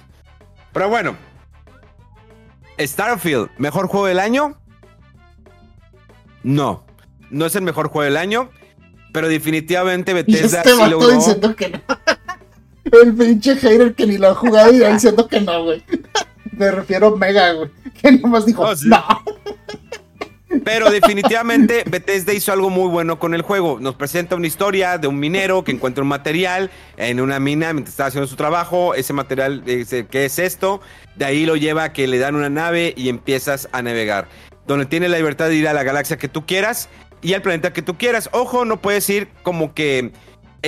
Pero 0.72 0.88
bueno, 0.88 1.16
Starfield, 2.80 3.48
¿mejor 3.56 3.86
juego 3.86 4.06
del 4.06 4.18
año? 4.18 4.58
No, 6.42 6.84
no 7.30 7.46
es 7.46 7.54
el 7.54 7.62
mejor 7.62 7.90
juego 7.90 8.06
del 8.06 8.16
año, 8.16 8.50
pero 9.12 9.28
definitivamente 9.28 10.14
Bethesda 10.14 10.62
este 10.62 10.74
sí 10.74 10.90
logró... 10.90 11.10
diciendo 11.10 11.54
que 11.54 11.68
no. 11.68 11.80
El 13.00 13.14
pinche 13.14 13.54
hater 13.54 13.94
que 13.94 14.04
ni 14.04 14.18
lo 14.18 14.30
ha 14.30 14.34
jugado 14.34 14.72
y 14.72 14.78
diciendo 14.92 15.28
que 15.28 15.40
no, 15.40 15.62
güey. 15.62 15.84
Me 16.56 16.70
refiero 16.70 17.08
a 17.08 17.16
Mega, 17.16 17.52
güey. 17.52 17.70
Que 18.00 18.12
nomás 18.12 18.46
dijo, 18.46 18.66
no. 18.86 19.04
Pero 20.64 20.90
definitivamente 20.90 21.84
Bethesda 21.86 22.32
hizo 22.32 22.52
algo 22.52 22.70
muy 22.70 22.88
bueno 22.88 23.18
con 23.18 23.34
el 23.34 23.42
juego. 23.42 23.78
Nos 23.80 23.96
presenta 23.96 24.36
una 24.36 24.46
historia 24.46 24.98
de 24.98 25.08
un 25.08 25.18
minero 25.18 25.64
que 25.64 25.72
encuentra 25.72 26.02
un 26.02 26.08
material 26.08 26.70
en 26.96 27.20
una 27.20 27.40
mina 27.40 27.72
mientras 27.72 27.94
está 27.94 28.06
haciendo 28.06 28.26
su 28.26 28.36
trabajo. 28.36 28.94
Ese 28.94 29.12
material, 29.12 29.64
dice, 29.64 30.06
¿qué 30.06 30.26
es 30.26 30.38
esto? 30.38 30.80
De 31.16 31.24
ahí 31.24 31.44
lo 31.44 31.56
lleva 31.56 31.84
a 31.84 31.92
que 31.92 32.06
le 32.06 32.18
dan 32.18 32.34
una 32.34 32.50
nave 32.50 32.94
y 32.96 33.08
empiezas 33.08 33.68
a 33.72 33.82
navegar. 33.82 34.28
Donde 34.66 34.86
tienes 34.86 35.10
la 35.10 35.18
libertad 35.18 35.48
de 35.48 35.56
ir 35.56 35.68
a 35.68 35.72
la 35.72 35.82
galaxia 35.82 36.16
que 36.16 36.28
tú 36.28 36.46
quieras 36.46 36.88
y 37.20 37.34
al 37.34 37.42
planeta 37.42 37.72
que 37.72 37.82
tú 37.82 37.98
quieras. 37.98 38.28
Ojo, 38.32 38.64
no 38.64 38.80
puedes 38.80 39.08
ir 39.10 39.28
como 39.42 39.74
que 39.74 40.12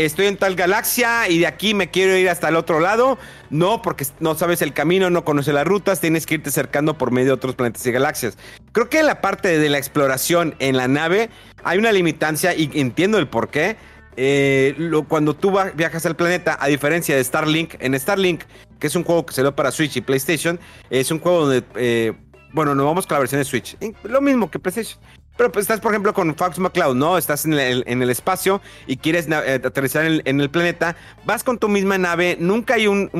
estoy 0.04 0.26
en 0.26 0.36
tal 0.36 0.54
galaxia 0.54 1.28
y 1.28 1.38
de 1.38 1.46
aquí 1.46 1.74
me 1.74 1.90
quiero 1.90 2.16
ir 2.16 2.28
hasta 2.28 2.48
el 2.48 2.56
otro 2.56 2.80
lado. 2.80 3.18
No, 3.50 3.82
porque 3.82 4.06
no 4.20 4.34
sabes 4.34 4.62
el 4.62 4.72
camino, 4.72 5.10
no 5.10 5.24
conoces 5.24 5.54
las 5.54 5.66
rutas, 5.66 6.00
tienes 6.00 6.26
que 6.26 6.34
irte 6.34 6.50
acercando 6.50 6.98
por 6.98 7.10
medio 7.10 7.28
de 7.28 7.32
otros 7.32 7.54
planetas 7.54 7.86
y 7.86 7.92
galaxias. 7.92 8.36
Creo 8.72 8.88
que 8.88 9.00
en 9.00 9.06
la 9.06 9.20
parte 9.20 9.58
de 9.58 9.68
la 9.68 9.78
exploración 9.78 10.54
en 10.58 10.76
la 10.76 10.88
nave 10.88 11.30
hay 11.64 11.78
una 11.78 11.92
limitancia 11.92 12.54
y 12.54 12.70
entiendo 12.74 13.18
el 13.18 13.28
por 13.28 13.48
qué. 13.48 13.76
Eh, 14.18 14.74
cuando 15.08 15.34
tú 15.34 15.52
viajas 15.74 16.06
al 16.06 16.16
planeta, 16.16 16.56
a 16.58 16.68
diferencia 16.68 17.16
de 17.16 17.22
Starlink, 17.22 17.74
en 17.80 17.98
Starlink, 17.98 18.44
que 18.78 18.86
es 18.86 18.96
un 18.96 19.04
juego 19.04 19.26
que 19.26 19.34
se 19.34 19.42
dio 19.42 19.54
para 19.54 19.70
Switch 19.70 19.96
y 19.96 20.00
PlayStation, 20.00 20.58
es 20.90 21.10
un 21.10 21.18
juego 21.18 21.46
donde, 21.46 21.64
eh, 21.76 22.12
bueno, 22.52 22.74
nos 22.74 22.86
vamos 22.86 23.06
con 23.06 23.16
la 23.16 23.20
versión 23.20 23.40
de 23.40 23.44
Switch. 23.44 23.76
Lo 24.04 24.20
mismo 24.20 24.50
que 24.50 24.58
PlayStation. 24.58 24.98
Pero 25.36 25.52
pues 25.52 25.64
estás, 25.64 25.80
por 25.80 25.92
ejemplo, 25.92 26.14
con 26.14 26.34
Fox 26.34 26.58
McCloud, 26.58 26.96
¿no? 26.96 27.18
Estás 27.18 27.44
en 27.44 27.52
el, 27.54 28.10
espacio 28.10 28.60
y 28.86 28.96
quieres 28.96 29.28
eh, 29.28 29.60
aterrizar 29.64 30.06
en 30.06 30.40
el, 30.40 30.50
planeta. 30.50 30.96
Vas 31.24 31.44
con 31.44 31.58
tu 31.58 31.68
misma 31.68 31.98
nave. 31.98 32.36
Nunca 32.40 32.74
hay 32.74 32.86
un, 32.86 33.10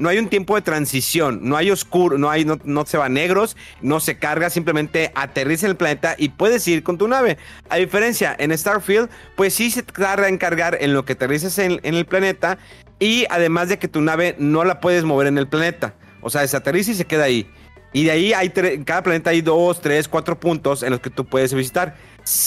no 0.00 0.08
hay 0.08 0.18
un 0.18 0.28
tiempo 0.28 0.54
de 0.54 0.62
transición. 0.62 1.40
No 1.42 1.56
hay 1.56 1.70
oscuro, 1.70 2.16
no 2.16 2.30
hay, 2.30 2.44
no, 2.44 2.86
se 2.86 2.96
va 2.96 3.08
negros, 3.08 3.56
no 3.82 4.00
se 4.00 4.18
carga. 4.18 4.48
Simplemente 4.50 5.12
aterriza 5.14 5.66
en 5.66 5.70
el 5.70 5.76
planeta 5.76 6.14
y 6.16 6.30
puedes 6.30 6.66
ir 6.66 6.82
con 6.82 6.96
tu 6.96 7.06
nave. 7.06 7.38
A 7.68 7.76
diferencia, 7.76 8.34
en 8.38 8.56
Starfield, 8.56 9.10
pues 9.36 9.52
sí 9.52 9.70
se 9.70 9.82
tarda 9.82 10.28
en 10.28 10.38
cargar 10.38 10.78
en 10.80 10.94
lo 10.94 11.04
que 11.04 11.12
aterrizas 11.12 11.58
en, 11.58 11.80
el 11.82 12.06
planeta. 12.06 12.58
Y 12.98 13.26
además 13.30 13.68
de 13.68 13.78
que 13.78 13.88
tu 13.88 14.00
nave 14.00 14.36
no 14.38 14.64
la 14.64 14.80
puedes 14.80 15.04
mover 15.04 15.26
en 15.26 15.38
el 15.38 15.48
planeta. 15.48 15.94
O 16.22 16.30
sea, 16.30 16.46
se 16.46 16.56
aterriza 16.56 16.92
y 16.92 16.94
se 16.94 17.04
queda 17.04 17.24
ahí. 17.24 17.50
Y 17.92 18.04
de 18.04 18.10
ahí 18.10 18.32
hay 18.32 18.50
cada 18.84 19.02
planeta 19.02 19.30
hay 19.30 19.40
dos, 19.40 19.80
tres, 19.80 20.08
cuatro 20.08 20.38
puntos 20.38 20.82
en 20.82 20.90
los 20.90 21.00
que 21.00 21.10
tú 21.10 21.24
puedes 21.24 21.52
visitar. 21.52 21.96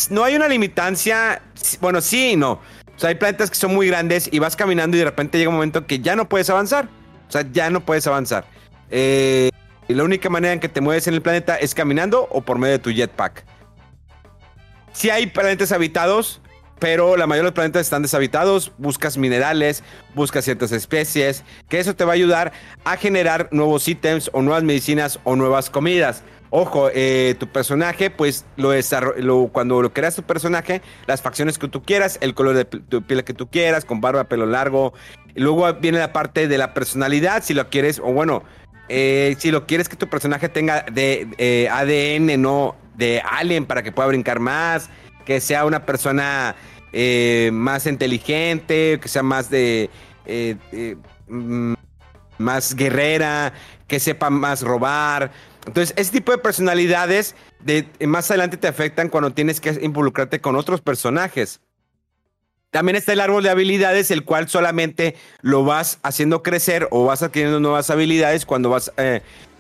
No 0.10 0.24
hay 0.24 0.36
una 0.36 0.48
limitancia, 0.48 1.42
bueno, 1.82 2.00
sí 2.02 2.32
y 2.32 2.36
no. 2.36 2.54
O 2.96 3.00
sea, 3.00 3.10
hay 3.10 3.16
planetas 3.16 3.50
que 3.50 3.56
son 3.56 3.74
muy 3.74 3.88
grandes 3.88 4.30
y 4.32 4.40
vas 4.40 4.56
caminando 4.56 4.96
y 4.96 5.00
de 5.00 5.06
repente 5.06 5.38
llega 5.38 5.50
un 5.50 5.56
momento 5.56 5.86
que 5.86 6.00
ya 6.00 6.16
no 6.16 6.30
puedes 6.30 6.50
avanzar. 6.50 6.88
O 7.28 7.32
sea, 7.32 7.46
ya 7.52 7.70
no 7.70 7.84
puedes 7.84 8.06
avanzar. 8.08 8.46
Eh, 8.90 9.50
y 9.88 9.94
la 9.94 10.04
única 10.04 10.30
manera 10.30 10.54
en 10.54 10.60
que 10.60 10.70
te 10.70 10.82
mueves 10.82 11.08
en 11.08 11.16
el 11.16 11.22
planeta 11.22 11.56
es 11.56 11.74
caminando 11.76 12.28
o 12.32 12.42
por 12.42 12.60
medio 12.60 12.74
de 12.74 12.80
tu 12.80 12.92
jetpack. 12.92 13.44
Si 14.94 15.10
hay 15.10 15.26
planetas 15.28 15.72
habitados, 15.72 16.40
pero 16.80 17.18
la 17.18 17.28
mayoría 17.28 17.44
de 17.44 17.52
los 17.52 17.54
planetas 17.54 17.82
están 17.82 18.02
deshabitados, 18.02 18.72
buscas 18.78 19.18
minerales, 19.18 19.84
buscas 20.16 20.44
ciertas 20.46 20.72
especies, 20.72 21.44
que 21.70 21.80
eso 21.80 21.96
te 21.96 22.04
va 22.04 22.12
a 22.12 22.16
ayudar 22.16 22.52
a 22.84 22.98
generar 22.98 23.50
nuevos 23.52 23.88
ítems 23.88 24.30
o 24.34 24.42
nuevas 24.42 24.64
medicinas 24.64 25.20
o 25.24 25.36
nuevas 25.36 25.70
comidas. 25.70 26.24
Ojo, 26.56 26.92
eh, 26.94 27.36
tu 27.40 27.48
personaje, 27.48 28.12
pues 28.12 28.46
lo, 28.58 28.74
lo 29.18 29.48
cuando 29.48 29.82
lo 29.82 29.92
creas 29.92 30.16
tu 30.16 30.22
personaje, 30.22 30.84
las 31.08 31.22
facciones 31.22 31.58
que 31.58 31.68
tú 31.68 31.82
quieras, 31.82 32.20
el 32.22 32.36
color 32.36 32.56
de 32.56 32.66
tu 32.66 33.02
piel 33.02 33.24
que 33.24 33.34
tú 33.34 33.48
quieras, 33.48 33.86
con 33.86 34.02
barba, 34.02 34.26
pelo 34.26 34.46
largo. 34.46 34.94
Luego 35.34 35.74
viene 35.74 35.98
la 35.98 36.14
parte 36.14 36.48
de 36.48 36.60
la 36.60 36.76
personalidad, 36.76 37.44
si 37.44 37.56
lo 37.56 37.72
quieres, 37.72 37.98
o 37.98 38.14
bueno, 38.14 38.44
eh, 38.88 39.36
si 39.40 39.50
lo 39.50 39.66
quieres 39.66 39.90
que 39.90 39.96
tu 39.96 40.08
personaje 40.10 40.48
tenga 40.48 40.86
de 40.92 41.28
eh, 41.40 41.70
ADN, 41.72 42.40
no 42.40 42.76
de 42.96 43.24
alien, 43.28 43.66
para 43.66 43.82
que 43.82 43.92
pueda 43.92 44.10
brincar 44.10 44.40
más, 44.40 44.92
que 45.26 45.42
sea 45.42 45.66
una 45.66 45.86
persona 45.86 46.56
eh, 46.92 47.50
más 47.54 47.88
inteligente, 47.88 49.00
que 49.02 49.08
sea 49.08 49.24
más 49.24 49.50
de... 49.50 49.90
Eh, 50.26 50.56
eh, 50.72 50.96
mm, 51.28 51.74
más 52.38 52.76
guerrera, 52.76 53.54
que 53.88 54.00
sepa 54.00 54.30
más 54.30 54.64
robar. 54.64 55.32
Entonces, 55.66 55.94
ese 55.98 56.12
tipo 56.12 56.32
de 56.32 56.40
personalidades 56.40 57.36
de, 57.60 57.88
más 58.06 58.30
adelante 58.32 58.58
te 58.58 58.68
afectan 58.68 59.08
cuando 59.08 59.32
tienes 59.32 59.62
que 59.62 59.70
involucrarte 59.82 60.42
con 60.42 60.56
otros 60.56 60.82
personajes. 60.82 61.62
También 62.72 62.96
está 62.96 63.14
el 63.14 63.22
árbol 63.22 63.44
de 63.44 63.52
habilidades, 63.52 64.10
el 64.10 64.26
cual 64.26 64.50
solamente 64.50 65.16
lo 65.42 65.64
vas 65.64 66.00
haciendo 66.02 66.42
crecer 66.42 66.88
o 66.90 67.06
vas 67.06 67.22
adquiriendo 67.22 67.60
nuevas 67.60 67.92
habilidades 67.92 68.46
cuando 68.46 68.70
vas 68.70 68.92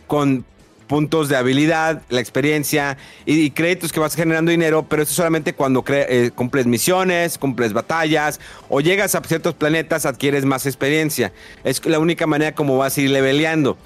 con 0.07 0.45
puntos 0.88 1.30
de 1.30 1.36
habilidad, 1.36 2.02
la 2.10 2.20
experiencia 2.20 2.98
y, 3.26 3.52
créditos 3.52 3.92
que 3.92 4.00
vas 4.00 4.16
generando 4.16 4.52
dinero, 4.52 4.86
pero 4.88 5.04
eso 5.04 5.14
solamente 5.14 5.54
cuando 5.54 5.84
eh, 5.88 6.32
cumples 6.36 6.66
misiones, 6.66 7.38
cumples 7.38 7.74
batallas 7.74 8.40
o 8.70 8.82
llegas 8.82 9.16
a 9.16 9.22
ciertos 9.22 9.56
planetas, 9.56 10.06
adquieres 10.06 10.46
más 10.46 10.66
experiencia. 10.66 11.32
Es 11.64 11.86
la 11.86 12.00
única 12.00 12.28
manera 12.28 12.54
como 12.54 12.78
vas 12.78 12.98
a 12.98 13.02
ir 13.02 13.10
leveleando. 13.10 13.78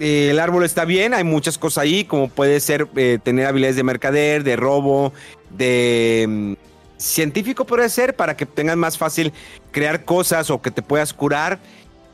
Eh, 0.00 0.28
el 0.30 0.38
árbol 0.38 0.64
está 0.64 0.84
bien, 0.84 1.12
hay 1.12 1.24
muchas 1.24 1.58
cosas 1.58 1.82
ahí, 1.82 2.04
como 2.04 2.28
puede 2.28 2.60
ser 2.60 2.86
eh, 2.96 3.18
tener 3.22 3.46
habilidades 3.46 3.76
de 3.76 3.82
mercader, 3.82 4.44
de 4.44 4.54
robo, 4.54 5.12
de 5.50 6.26
mm, 6.28 6.52
científico 6.98 7.64
puede 7.64 7.88
ser, 7.88 8.14
para 8.14 8.36
que 8.36 8.46
tengas 8.46 8.76
más 8.76 8.96
fácil 8.96 9.32
crear 9.72 10.04
cosas 10.04 10.50
o 10.50 10.62
que 10.62 10.70
te 10.70 10.82
puedas 10.82 11.12
curar 11.12 11.58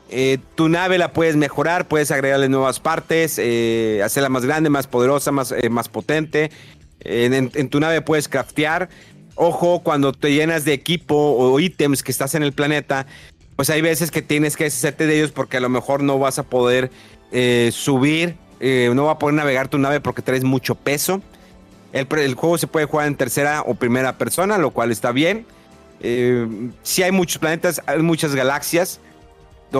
eh, 0.09 0.37
tu 0.55 0.69
nave 0.69 0.97
la 0.97 1.13
puedes 1.13 1.35
mejorar, 1.35 1.87
puedes 1.87 2.11
agregarle 2.11 2.47
nuevas 2.47 2.79
partes, 2.79 3.39
eh, 3.39 4.01
hacerla 4.03 4.29
más 4.29 4.45
grande, 4.45 4.69
más 4.69 4.87
poderosa, 4.87 5.31
más, 5.31 5.51
eh, 5.51 5.69
más 5.69 5.89
potente. 5.89 6.51
En, 6.99 7.69
tu 7.69 7.79
nave 7.79 8.01
puedes 8.01 8.27
craftear. 8.27 8.89
Ojo, 9.35 9.81
cuando 9.83 10.13
te 10.13 10.33
llenas 10.33 10.63
de 10.65 10.73
equipo 10.73 11.15
o 11.15 11.59
ítems 11.59 12.03
que 12.03 12.11
estás 12.11 12.35
en 12.35 12.43
el 12.43 12.53
planeta, 12.53 13.05
pues 13.55 13.69
hay 13.69 13.81
veces 13.81 14.11
que 14.11 14.21
tienes 14.21 14.55
que 14.55 14.65
deshacerte 14.65 15.05
de 15.05 15.17
ellos 15.17 15.31
porque 15.31 15.57
a 15.57 15.59
lo 15.59 15.69
mejor 15.69 16.01
no 16.03 16.17
vas 16.19 16.39
a 16.39 16.43
poder 16.43 16.89
subir, 17.71 18.37
no 18.61 19.05
va 19.05 19.11
a 19.11 19.19
poder 19.19 19.35
navegar 19.35 19.67
tu 19.67 19.77
nave 19.77 19.99
porque 19.99 20.21
traes 20.21 20.43
mucho 20.43 20.75
peso. 20.75 21.21
El, 21.91 22.07
el, 22.17 22.35
juego 22.35 22.57
se 22.57 22.67
puede 22.67 22.85
jugar 22.85 23.07
en 23.07 23.15
tercera 23.15 23.61
o 23.61 23.75
primera 23.75 24.17
persona, 24.17 24.57
lo 24.57 24.71
cual 24.71 24.91
está 24.91 25.11
bien. 25.11 25.45
si 25.99 27.03
hay 27.03 27.11
muchos 27.11 27.37
planetas, 27.39 27.81
hay 27.85 28.01
muchas 28.01 28.33
galaxias 28.35 29.01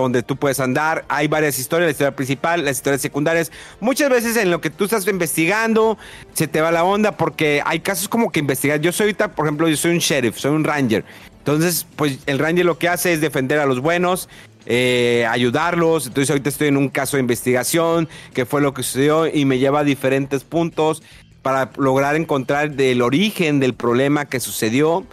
donde 0.00 0.22
tú 0.22 0.36
puedes 0.36 0.60
andar. 0.60 1.04
Hay 1.08 1.28
varias 1.28 1.58
historias, 1.58 1.88
la 1.88 1.92
historia 1.92 2.16
principal, 2.16 2.64
las 2.64 2.76
historias 2.76 3.00
secundarias. 3.00 3.52
Muchas 3.80 4.10
veces 4.10 4.36
en 4.36 4.50
lo 4.50 4.60
que 4.60 4.70
tú 4.70 4.84
estás 4.84 5.06
investigando 5.06 5.98
se 6.32 6.48
te 6.48 6.60
va 6.60 6.70
la 6.70 6.84
onda 6.84 7.12
porque 7.12 7.62
hay 7.64 7.80
casos 7.80 8.08
como 8.08 8.30
que 8.30 8.40
investigar. 8.40 8.80
Yo 8.80 8.92
soy 8.92 9.04
ahorita, 9.04 9.32
por 9.32 9.46
ejemplo, 9.46 9.68
yo 9.68 9.76
soy 9.76 9.92
un 9.92 9.98
sheriff, 9.98 10.36
soy 10.36 10.52
un 10.52 10.64
ranger. 10.64 11.04
Entonces, 11.38 11.86
pues 11.96 12.18
el 12.26 12.38
ranger 12.38 12.66
lo 12.66 12.78
que 12.78 12.88
hace 12.88 13.12
es 13.12 13.20
defender 13.20 13.60
a 13.60 13.66
los 13.66 13.80
buenos, 13.80 14.28
eh, 14.66 15.24
ayudarlos. 15.30 16.08
Entonces 16.08 16.30
ahorita 16.30 16.48
estoy 16.48 16.68
en 16.68 16.76
un 16.76 16.88
caso 16.88 17.16
de 17.16 17.20
investigación, 17.20 18.08
que 18.34 18.46
fue 18.46 18.60
lo 18.60 18.74
que 18.74 18.82
sucedió 18.82 19.26
y 19.26 19.44
me 19.44 19.58
lleva 19.58 19.80
a 19.80 19.84
diferentes 19.84 20.42
puntos 20.42 21.02
para 21.42 21.70
lograr 21.76 22.16
encontrar 22.16 22.72
el 22.76 23.02
origen 23.02 23.60
del 23.60 23.74
problema 23.74 24.24
que 24.24 24.40
sucedió. 24.40 25.06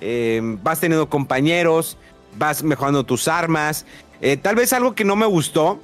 Eh, 0.00 0.40
vas 0.64 0.80
teniendo 0.80 1.08
compañeros, 1.08 1.96
vas 2.36 2.64
mejorando 2.64 3.04
tus 3.04 3.28
armas, 3.28 3.86
eh, 4.20 4.36
tal 4.36 4.56
vez 4.56 4.72
algo 4.72 4.94
que 4.94 5.04
no 5.04 5.16
me 5.16 5.26
gustó, 5.26 5.80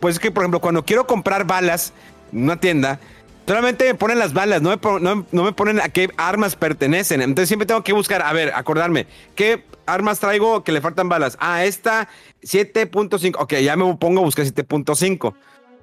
pues 0.00 0.16
es 0.16 0.20
que, 0.20 0.30
por 0.30 0.42
ejemplo, 0.42 0.60
cuando 0.60 0.84
quiero 0.84 1.06
comprar 1.06 1.46
balas 1.46 1.92
en 2.32 2.44
una 2.44 2.58
tienda, 2.58 2.98
solamente 3.46 3.84
me 3.84 3.94
ponen 3.94 4.18
las 4.18 4.32
balas, 4.32 4.62
no 4.62 4.70
me, 4.70 5.26
no, 5.32 5.44
me, 5.44 5.52
ponen 5.52 5.80
a 5.80 5.88
qué 5.88 6.10
armas 6.16 6.56
pertenecen. 6.56 7.22
Entonces 7.22 7.48
siempre 7.48 7.66
tengo 7.66 7.82
que 7.82 7.92
buscar, 7.92 8.22
a 8.22 8.32
ver, 8.32 8.52
acordarme, 8.54 9.06
¿qué 9.34 9.64
armas 9.86 10.20
traigo 10.20 10.64
que 10.64 10.72
le 10.72 10.80
faltan 10.80 11.08
balas? 11.08 11.36
Ah, 11.40 11.64
esta 11.64 12.08
7.5. 12.42 13.36
Ok, 13.38 13.54
ya 13.54 13.76
me 13.76 13.94
pongo 13.96 14.20
a 14.20 14.24
buscar 14.24 14.44
7.5. 14.44 15.34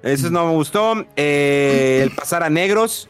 Eso 0.02 0.30
no 0.30 0.46
me 0.46 0.52
gustó. 0.52 1.04
Eh, 1.16 2.00
el 2.02 2.10
pasar 2.10 2.42
a 2.42 2.50
negros. 2.50 3.08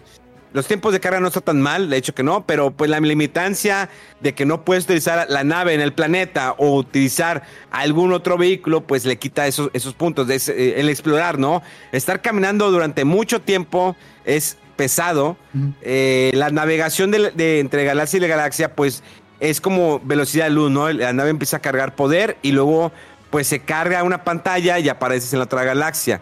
Los 0.52 0.66
tiempos 0.66 0.92
de 0.92 0.98
carga 0.98 1.20
no 1.20 1.28
están 1.28 1.44
tan 1.44 1.60
mal, 1.60 1.88
de 1.90 1.96
hecho 1.96 2.12
que 2.12 2.24
no, 2.24 2.44
pero 2.44 2.72
pues 2.72 2.90
la 2.90 2.98
limitancia 2.98 3.88
de 4.20 4.34
que 4.34 4.44
no 4.44 4.64
puedes 4.64 4.84
utilizar 4.84 5.26
la 5.28 5.44
nave 5.44 5.74
en 5.74 5.80
el 5.80 5.92
planeta 5.92 6.54
o 6.58 6.74
utilizar 6.76 7.44
algún 7.70 8.12
otro 8.12 8.36
vehículo, 8.36 8.80
pues 8.80 9.04
le 9.04 9.16
quita 9.16 9.46
esos, 9.46 9.70
esos 9.74 9.94
puntos. 9.94 10.26
De 10.26 10.36
eh, 10.36 10.80
el 10.80 10.88
explorar, 10.88 11.38
¿no? 11.38 11.62
Estar 11.92 12.20
caminando 12.20 12.70
durante 12.72 13.04
mucho 13.04 13.40
tiempo 13.40 13.94
es 14.24 14.56
pesado. 14.74 15.36
Eh, 15.82 16.32
la 16.34 16.50
navegación 16.50 17.12
de, 17.12 17.60
entre 17.60 17.84
galaxia 17.84 18.18
y 18.18 18.26
galaxia, 18.26 18.74
pues 18.74 19.04
es 19.38 19.60
como 19.60 20.00
velocidad 20.00 20.46
de 20.46 20.50
luz, 20.50 20.70
¿no? 20.70 20.90
La 20.90 21.12
nave 21.12 21.30
empieza 21.30 21.58
a 21.58 21.60
cargar 21.60 21.94
poder 21.94 22.38
y 22.42 22.52
luego 22.52 22.90
pues 23.30 23.46
se 23.46 23.60
carga 23.60 24.02
una 24.02 24.24
pantalla 24.24 24.80
y 24.80 24.88
apareces 24.88 25.32
en 25.32 25.38
la 25.38 25.44
otra 25.44 25.62
galaxia. 25.62 26.20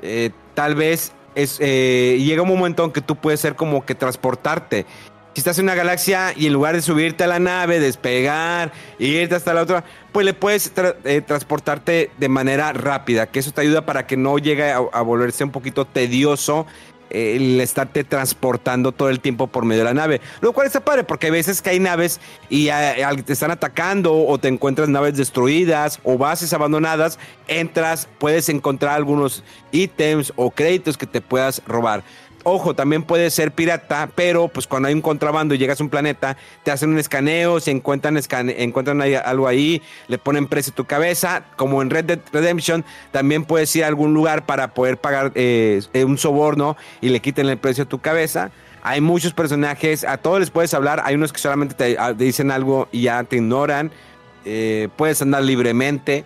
Eh, 0.00 0.30
tal 0.54 0.74
vez 0.74 1.12
es, 1.38 1.58
eh, 1.60 2.20
llega 2.20 2.42
un 2.42 2.48
momento 2.48 2.84
en 2.84 2.90
que 2.90 3.00
tú 3.00 3.14
puedes 3.14 3.38
ser 3.38 3.54
como 3.54 3.86
que 3.86 3.94
transportarte. 3.94 4.86
Si 5.34 5.40
estás 5.40 5.56
en 5.60 5.66
una 5.66 5.76
galaxia 5.76 6.32
y 6.34 6.46
en 6.46 6.52
lugar 6.52 6.74
de 6.74 6.82
subirte 6.82 7.22
a 7.22 7.28
la 7.28 7.38
nave, 7.38 7.78
despegar, 7.78 8.72
irte 8.98 9.36
hasta 9.36 9.54
la 9.54 9.62
otra, 9.62 9.84
pues 10.10 10.26
le 10.26 10.34
puedes 10.34 10.72
eh, 11.04 11.22
transportarte 11.24 12.10
de 12.18 12.28
manera 12.28 12.72
rápida, 12.72 13.28
que 13.28 13.38
eso 13.38 13.52
te 13.52 13.60
ayuda 13.60 13.86
para 13.86 14.04
que 14.04 14.16
no 14.16 14.38
llegue 14.38 14.72
a, 14.72 14.80
volverse 15.02 15.44
un 15.44 15.52
poquito 15.52 15.84
tedioso 15.84 16.66
el 17.10 17.60
estarte 17.60 18.04
transportando 18.04 18.92
todo 18.92 19.08
el 19.08 19.20
tiempo 19.20 19.46
por 19.46 19.64
medio 19.64 19.80
de 19.80 19.84
la 19.84 19.94
nave. 19.94 20.20
Lo 20.40 20.52
cual 20.52 20.66
está 20.66 20.80
padre 20.80 21.04
porque 21.04 21.26
hay 21.26 21.32
veces 21.32 21.62
que 21.62 21.70
hay 21.70 21.80
naves 21.80 22.20
y 22.48 22.68
te 23.24 23.32
están 23.32 23.50
atacando 23.50 24.14
o 24.14 24.38
te 24.38 24.48
encuentras 24.48 24.88
naves 24.88 25.16
destruidas 25.16 26.00
o 26.04 26.18
bases 26.18 26.52
abandonadas, 26.52 27.18
entras, 27.46 28.08
puedes 28.18 28.48
encontrar 28.48 28.94
algunos 28.94 29.44
ítems 29.72 30.32
o 30.36 30.50
créditos 30.50 30.96
que 30.96 31.06
te 31.06 31.20
puedas 31.20 31.62
robar. 31.66 32.02
Ojo, 32.44 32.74
también 32.74 33.02
puede 33.02 33.30
ser 33.30 33.52
pirata, 33.52 34.08
pero 34.14 34.48
pues 34.48 34.66
cuando 34.66 34.88
hay 34.88 34.94
un 34.94 35.02
contrabando 35.02 35.54
y 35.54 35.58
llegas 35.58 35.80
a 35.80 35.84
un 35.84 35.90
planeta, 35.90 36.36
te 36.62 36.70
hacen 36.70 36.90
un 36.90 36.98
escaneo, 36.98 37.60
se 37.60 37.70
encuentran, 37.70 38.18
encuentran 38.56 39.02
algo 39.02 39.48
ahí, 39.48 39.82
le 40.06 40.18
ponen 40.18 40.46
precio 40.46 40.72
a 40.72 40.76
tu 40.76 40.84
cabeza. 40.84 41.44
Como 41.56 41.82
en 41.82 41.90
Red 41.90 42.04
Dead 42.04 42.20
Redemption, 42.32 42.84
también 43.10 43.44
puedes 43.44 43.74
ir 43.76 43.84
a 43.84 43.88
algún 43.88 44.14
lugar 44.14 44.46
para 44.46 44.72
poder 44.72 44.98
pagar 44.98 45.32
eh, 45.34 45.82
un 46.06 46.16
soborno 46.16 46.76
y 47.00 47.08
le 47.08 47.20
quiten 47.20 47.48
el 47.48 47.58
precio 47.58 47.84
a 47.84 47.88
tu 47.88 47.98
cabeza. 47.98 48.50
Hay 48.82 49.00
muchos 49.00 49.34
personajes, 49.34 50.04
a 50.04 50.16
todos 50.18 50.40
les 50.40 50.50
puedes 50.50 50.72
hablar, 50.72 51.02
hay 51.04 51.16
unos 51.16 51.32
que 51.32 51.40
solamente 51.40 51.74
te, 51.74 51.96
ah, 51.98 52.12
dicen 52.12 52.50
algo 52.50 52.88
y 52.92 53.02
ya 53.02 53.24
te 53.24 53.36
ignoran. 53.36 53.90
Eh, 54.44 54.88
puedes 54.96 55.20
andar 55.20 55.42
libremente. 55.42 56.24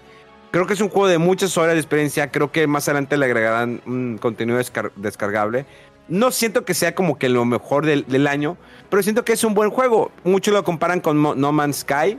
Creo 0.52 0.66
que 0.66 0.74
es 0.74 0.80
un 0.82 0.90
juego 0.90 1.08
de 1.08 1.16
muchas 1.16 1.56
horas 1.56 1.72
de 1.72 1.80
experiencia. 1.80 2.30
Creo 2.30 2.52
que 2.52 2.66
más 2.66 2.86
adelante 2.86 3.16
le 3.16 3.24
agregarán 3.24 3.80
un 3.86 4.18
contenido 4.18 4.60
descargable. 4.96 5.64
No 6.08 6.30
siento 6.30 6.64
que 6.64 6.74
sea 6.74 6.94
como 6.94 7.18
que 7.18 7.28
lo 7.28 7.44
mejor 7.44 7.86
del, 7.86 8.26
año, 8.26 8.56
pero 8.90 9.02
siento 9.02 9.24
que 9.24 9.32
es 9.32 9.44
un 9.44 9.54
buen 9.54 9.70
juego. 9.70 10.10
Muchos 10.24 10.52
lo 10.52 10.62
comparan 10.64 11.00
con 11.00 11.22
No 11.22 11.52
Man's 11.52 11.78
Sky. 11.78 12.18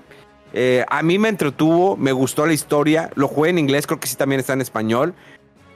Eh, 0.53 0.85
a 0.87 1.03
mí 1.03 1.17
me 1.19 1.29
entretuvo, 1.29 1.97
me 1.97 2.11
gustó 2.11 2.45
la 2.45 2.53
historia. 2.53 3.09
Lo 3.15 3.27
jugué 3.27 3.49
en 3.49 3.59
inglés, 3.59 3.85
creo 3.85 3.99
que 3.99 4.07
sí 4.07 4.15
también 4.15 4.39
está 4.39 4.53
en 4.53 4.61
español. 4.61 5.13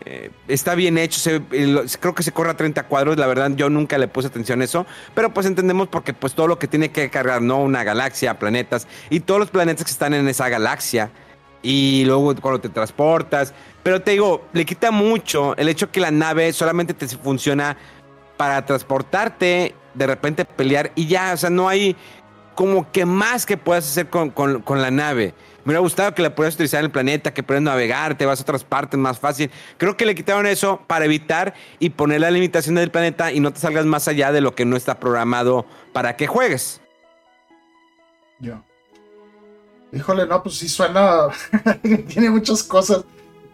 Eh, 0.05 0.31
está 0.47 0.75
bien 0.75 0.97
hecho, 0.97 1.19
creo 1.49 2.15
que 2.15 2.23
se 2.23 2.31
corre 2.31 2.51
a 2.51 2.55
30 2.55 2.83
cuadros, 2.83 3.17
la 3.17 3.27
verdad 3.27 3.51
yo 3.55 3.69
nunca 3.69 3.97
le 3.97 4.07
puse 4.07 4.29
atención 4.29 4.61
a 4.61 4.63
eso, 4.63 4.85
pero 5.13 5.33
pues 5.33 5.45
entendemos 5.45 5.89
porque 5.89 6.13
pues 6.13 6.33
todo 6.33 6.47
lo 6.47 6.57
que 6.57 6.67
tiene 6.67 6.91
que 6.91 7.09
cargar, 7.09 7.41
¿no? 7.41 7.61
Una 7.61 7.83
galaxia, 7.83 8.39
planetas, 8.39 8.87
y 9.09 9.19
todos 9.19 9.39
los 9.39 9.49
planetas 9.49 9.83
que 9.83 9.91
están 9.91 10.13
en 10.13 10.27
esa 10.29 10.47
galaxia, 10.47 11.11
y 11.61 12.05
luego 12.05 12.33
cuando 12.35 12.61
te 12.61 12.69
transportas, 12.69 13.53
pero 13.83 14.01
te 14.01 14.11
digo, 14.11 14.45
le 14.53 14.65
quita 14.65 14.91
mucho 14.91 15.57
el 15.57 15.67
hecho 15.67 15.91
que 15.91 15.99
la 15.99 16.11
nave 16.11 16.53
solamente 16.53 16.93
te 16.93 17.07
funciona 17.07 17.75
para 18.37 18.65
transportarte, 18.65 19.75
de 19.93 20.07
repente 20.07 20.45
pelear 20.45 20.91
y 20.95 21.07
ya, 21.07 21.33
o 21.33 21.37
sea, 21.37 21.49
no 21.49 21.67
hay 21.67 21.95
como 22.55 22.91
que 22.91 23.05
más 23.05 23.45
que 23.45 23.57
puedas 23.57 23.85
hacer 23.85 24.09
con, 24.09 24.33
la 24.81 24.91
nave. 24.91 25.33
Me 25.63 25.71
hubiera 25.71 25.79
gustado 25.79 26.15
que 26.15 26.23
la 26.23 26.33
pudieras 26.33 26.55
utilizar 26.55 26.79
en 26.79 26.85
el 26.85 26.91
planeta, 26.91 27.33
que 27.33 27.43
puedas 27.43 27.61
navegar, 27.61 28.17
te 28.17 28.25
vas 28.25 28.39
a 28.39 28.43
otras 28.43 28.63
partes 28.63 28.99
más 28.99 29.19
fácil. 29.19 29.51
Creo 29.77 29.95
que 29.95 30.05
le 30.05 30.15
quitaron 30.15 30.47
eso 30.47 30.81
para 30.87 31.05
evitar 31.05 31.53
y 31.77 31.91
poner 31.91 32.21
la 32.21 32.31
limitación 32.31 32.75
del 32.75 32.89
planeta 32.89 33.31
y 33.31 33.39
no 33.41 33.53
te 33.53 33.59
salgas 33.59 33.85
más 33.85 34.07
allá 34.07 34.31
de 34.31 34.41
lo 34.41 34.55
que 34.55 34.65
no 34.65 34.75
está 34.75 34.99
programado 34.99 35.65
para 35.93 36.15
que 36.15 36.25
juegues. 36.25 36.81
Ya. 38.39 38.63
Híjole, 39.91 40.25
no, 40.25 40.41
pues 40.41 40.55
sí 40.55 40.67
suena. 40.67 41.27
Tiene 42.07 42.29
muchas 42.29 42.63
cosas. 42.63 43.03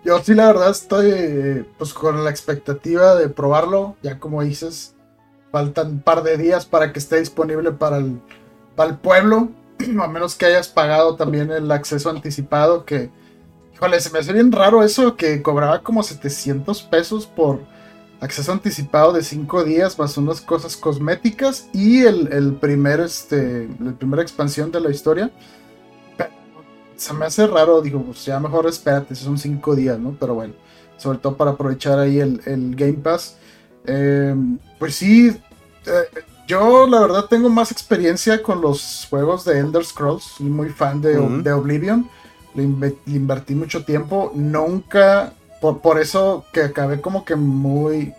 Yo 0.03 0.21
sí, 0.21 0.33
la 0.33 0.47
verdad, 0.47 0.71
estoy 0.71 1.65
pues 1.77 1.93
con 1.93 2.23
la 2.23 2.29
expectativa 2.29 3.15
de 3.15 3.29
probarlo. 3.29 3.95
Ya 4.01 4.19
como 4.19 4.43
dices, 4.43 4.95
faltan 5.51 5.87
un 5.87 6.01
par 6.01 6.23
de 6.23 6.37
días 6.37 6.65
para 6.65 6.91
que 6.91 6.99
esté 6.99 7.19
disponible 7.19 7.71
para 7.71 7.97
el, 7.97 8.19
para 8.75 8.89
el 8.89 8.97
pueblo. 8.97 9.49
A 10.01 10.07
menos 10.07 10.35
que 10.35 10.45
hayas 10.45 10.67
pagado 10.67 11.15
también 11.15 11.51
el 11.51 11.71
acceso 11.71 12.09
anticipado. 12.09 12.83
Que, 12.83 13.11
híjole, 13.73 13.99
se 14.01 14.09
me 14.09 14.19
hace 14.19 14.33
bien 14.33 14.51
raro 14.51 14.83
eso 14.83 15.15
que 15.15 15.41
cobraba 15.41 15.81
como 15.81 16.03
700 16.03 16.83
pesos 16.83 17.25
por 17.25 17.61
acceso 18.19 18.51
anticipado 18.51 19.13
de 19.13 19.23
5 19.23 19.63
días 19.63 19.97
más 19.99 20.17
unas 20.17 20.41
cosas 20.41 20.75
cosméticas 20.75 21.69
y 21.73 22.03
el, 22.03 22.31
el 22.31 22.55
primer, 22.55 22.99
este, 22.99 23.69
la 23.79 23.93
primera 23.93 24.21
expansión 24.21 24.71
de 24.71 24.79
la 24.81 24.89
historia 24.91 25.31
se 27.03 27.13
me 27.13 27.25
hace 27.25 27.45
raro, 27.47 27.81
digo, 27.81 28.01
pues 28.01 28.23
ya 28.25 28.39
mejor 28.39 28.65
espérate, 28.65 29.13
son 29.15 29.37
cinco 29.37 29.75
días, 29.75 29.99
¿no? 29.99 30.15
Pero 30.17 30.35
bueno, 30.35 30.53
sobre 30.97 31.17
todo 31.17 31.35
para 31.35 31.51
aprovechar 31.51 31.99
ahí 31.99 32.19
el, 32.19 32.75
Game 32.75 32.93
Pass. 32.93 33.35
Em, 33.85 34.57
pues 34.79 34.95
sí, 34.95 35.27
eh, 35.85 36.23
yo 36.47 36.87
la 36.87 37.01
verdad 37.01 37.25
tengo 37.25 37.49
más 37.49 37.71
experiencia 37.71 38.41
con 38.41 38.61
los 38.61 39.05
juegos 39.09 39.43
de 39.43 39.59
Elder 39.59 39.83
Scrolls, 39.83 40.23
soy 40.37 40.45
muy 40.45 40.69
fan 40.69 41.01
de, 41.01 41.17
Oblivion, 41.17 42.09
le, 42.55 42.63
invertí 43.07 43.53
mucho 43.53 43.83
tiempo, 43.83 44.31
nunca, 44.33 45.33
por, 45.59 45.99
eso 45.99 46.45
que 46.53 46.61
acabé 46.61 47.01
como 47.01 47.25
que 47.25 47.35
muy... 47.35 48.13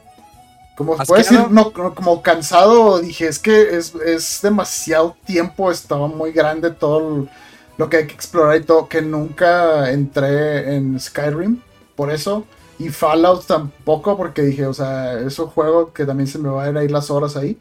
Como 0.76 0.96
puedo 0.96 1.22
decir, 1.22 1.38
no, 1.50 1.72
como 1.72 2.20
cansado, 2.20 2.98
dije, 2.98 3.28
es 3.28 3.38
que 3.38 3.76
es, 3.76 3.94
es 3.94 4.40
demasiado 4.42 5.16
tiempo, 5.24 5.70
estaba 5.70 6.08
muy 6.08 6.32
grande 6.32 6.72
todo 6.72 6.98
el, 6.98 7.30
lo 7.76 7.88
que 7.88 7.98
hay 7.98 8.06
que 8.06 8.14
explorar 8.14 8.56
y 8.56 8.64
todo, 8.64 8.88
que 8.88 9.02
nunca 9.02 9.90
entré 9.90 10.76
en 10.76 10.98
Skyrim, 10.98 11.60
por 11.96 12.10
eso. 12.10 12.44
Y 12.78 12.88
Fallout 12.88 13.46
tampoco, 13.46 14.16
porque 14.16 14.42
dije, 14.42 14.66
o 14.66 14.74
sea, 14.74 15.20
es 15.20 15.38
un 15.38 15.46
juego 15.46 15.92
que 15.92 16.04
también 16.04 16.26
se 16.26 16.38
me 16.38 16.48
van 16.48 16.76
a 16.76 16.84
ir 16.84 16.90
las 16.90 17.10
horas 17.10 17.36
ahí. 17.36 17.58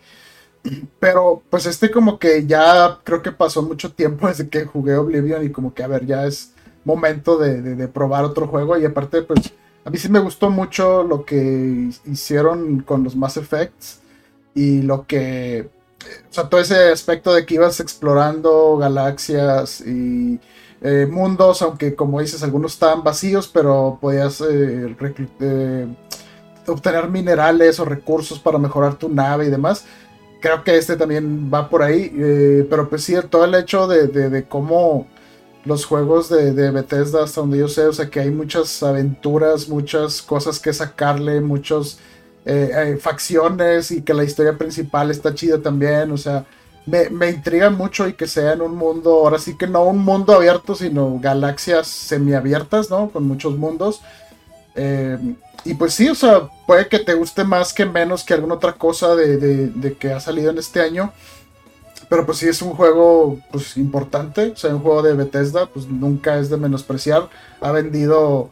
Pero 0.99 1.43
pues 1.49 1.65
este 1.65 1.91
como 1.91 2.19
que 2.19 2.45
ya 2.45 2.99
creo 3.03 3.21
que 3.21 3.31
pasó 3.31 3.61
mucho 3.61 3.91
tiempo 3.93 4.27
desde 4.29 4.49
que 4.49 4.65
jugué 4.65 4.95
Oblivion 4.95 5.45
y 5.45 5.51
como 5.51 5.73
que 5.73 5.83
a 5.83 5.87
ver, 5.87 6.05
ya 6.05 6.25
es 6.25 6.53
momento 6.85 7.37
de, 7.37 7.61
de 7.61 7.87
probar 7.87 8.25
otro 8.25 8.47
juego. 8.47 8.77
Y 8.77 8.85
aparte 8.85 9.21
pues 9.21 9.53
a 9.85 9.89
mí 9.89 9.97
sí 9.97 10.09
me 10.09 10.19
gustó 10.19 10.49
mucho 10.49 11.03
lo 11.03 11.25
que 11.25 11.89
hicieron 12.05 12.81
con 12.81 13.03
los 13.03 13.15
Mass 13.15 13.37
Effects 13.37 13.99
y 14.55 14.81
lo 14.81 15.05
que 15.05 15.69
o 16.29 16.33
sea, 16.33 16.49
todo 16.49 16.61
ese 16.61 16.91
aspecto 16.91 17.33
de 17.33 17.45
que 17.45 17.55
ibas 17.55 17.79
explorando 17.79 18.77
galaxias 18.77 19.81
y 19.81 20.39
eh, 20.81 21.07
mundos, 21.09 21.61
aunque 21.61 21.95
como 21.95 22.19
dices, 22.19 22.43
algunos 22.43 22.73
estaban 22.73 23.03
vacíos, 23.03 23.47
pero 23.47 23.97
podías 24.01 24.41
eh, 24.41 24.95
eh, 25.39 25.87
obtener 26.67 27.07
minerales 27.09 27.79
o 27.79 27.85
recursos 27.85 28.37
para 28.39 28.57
mejorar 28.57 28.95
tu 28.95 29.07
nave 29.07 29.45
y 29.45 29.49
demás. 29.49 29.85
Creo 30.41 30.61
que 30.63 30.77
este 30.77 30.97
también 30.97 31.49
va 31.53 31.69
por 31.69 31.83
ahí, 31.83 32.65
pero 32.69 32.89
pues 32.89 33.05
sí, 33.05 33.15
todo 33.29 33.45
el 33.45 33.55
hecho 33.55 33.87
de, 33.87 34.45
cómo 34.49 35.07
los 35.63 35.85
juegos 35.85 36.27
de, 36.27 36.51
de, 36.51 36.69
Bethesda, 36.71 37.23
hasta 37.23 37.39
donde 37.39 37.59
yo 37.59 37.69
sé, 37.69 37.85
o 37.85 37.93
sea, 37.93 38.09
que 38.09 38.19
hay 38.19 38.29
muchas 38.29 38.83
aventuras, 38.83 39.69
muchas 39.69 40.21
cosas 40.21 40.59
que 40.59 40.73
sacarle, 40.73 41.39
muchos 41.39 41.99
eh, 42.45 42.71
eh, 42.73 42.97
facciones 42.97 43.91
y 43.91 44.01
que 44.01 44.13
la 44.13 44.23
historia 44.23 44.57
principal 44.57 45.11
está 45.11 45.33
chida 45.33 45.61
también, 45.61 46.11
o 46.11 46.17
sea, 46.17 46.45
me, 46.85 47.29
intriga 47.29 47.69
mucho 47.69 48.07
y 48.07 48.13
que 48.13 48.27
sea 48.27 48.53
en 48.53 48.61
un 48.61 48.75
mundo, 48.75 49.11
ahora 49.11 49.39
sí 49.39 49.57
que 49.57 49.67
no 49.67 49.83
un 49.85 49.99
mundo 49.99 50.33
abierto, 50.33 50.75
sino 50.75 51.19
galaxias 51.19 51.87
semiabiertas, 51.87 52.89
¿no? 52.89 53.09
Con 53.09 53.27
muchos 53.27 53.57
mundos. 53.57 54.01
Eh, 54.75 55.17
y 55.65 55.75
pues 55.75 55.93
sí, 55.93 56.09
o 56.09 56.15
sea, 56.15 56.49
puede 56.67 56.87
que 56.87 56.99
te 56.99 57.13
guste 57.13 57.43
más 57.45 57.73
que 57.73 57.85
menos 57.85 58.23
que 58.23 58.33
alguna 58.33 58.55
otra 58.55 58.73
cosa 58.73 59.15
de, 59.15 59.95
que 59.97 60.11
ha 60.11 60.19
salido 60.19 60.51
en 60.51 60.57
este 60.57 60.81
año. 60.81 61.13
Pero 62.09 62.25
pues 62.25 62.39
sí 62.39 62.47
es 62.47 62.61
un 62.61 62.73
juego 62.73 63.39
pues 63.51 63.77
importante, 63.77 64.51
o 64.51 64.55
sea, 64.57 64.75
un 64.75 64.81
juego 64.81 65.01
de 65.01 65.13
Bethesda, 65.13 65.67
pues 65.67 65.87
nunca 65.87 66.37
es 66.37 66.49
de 66.49 66.57
menospreciar. 66.57 67.29
Ha 67.61 67.71
vendido 67.71 68.49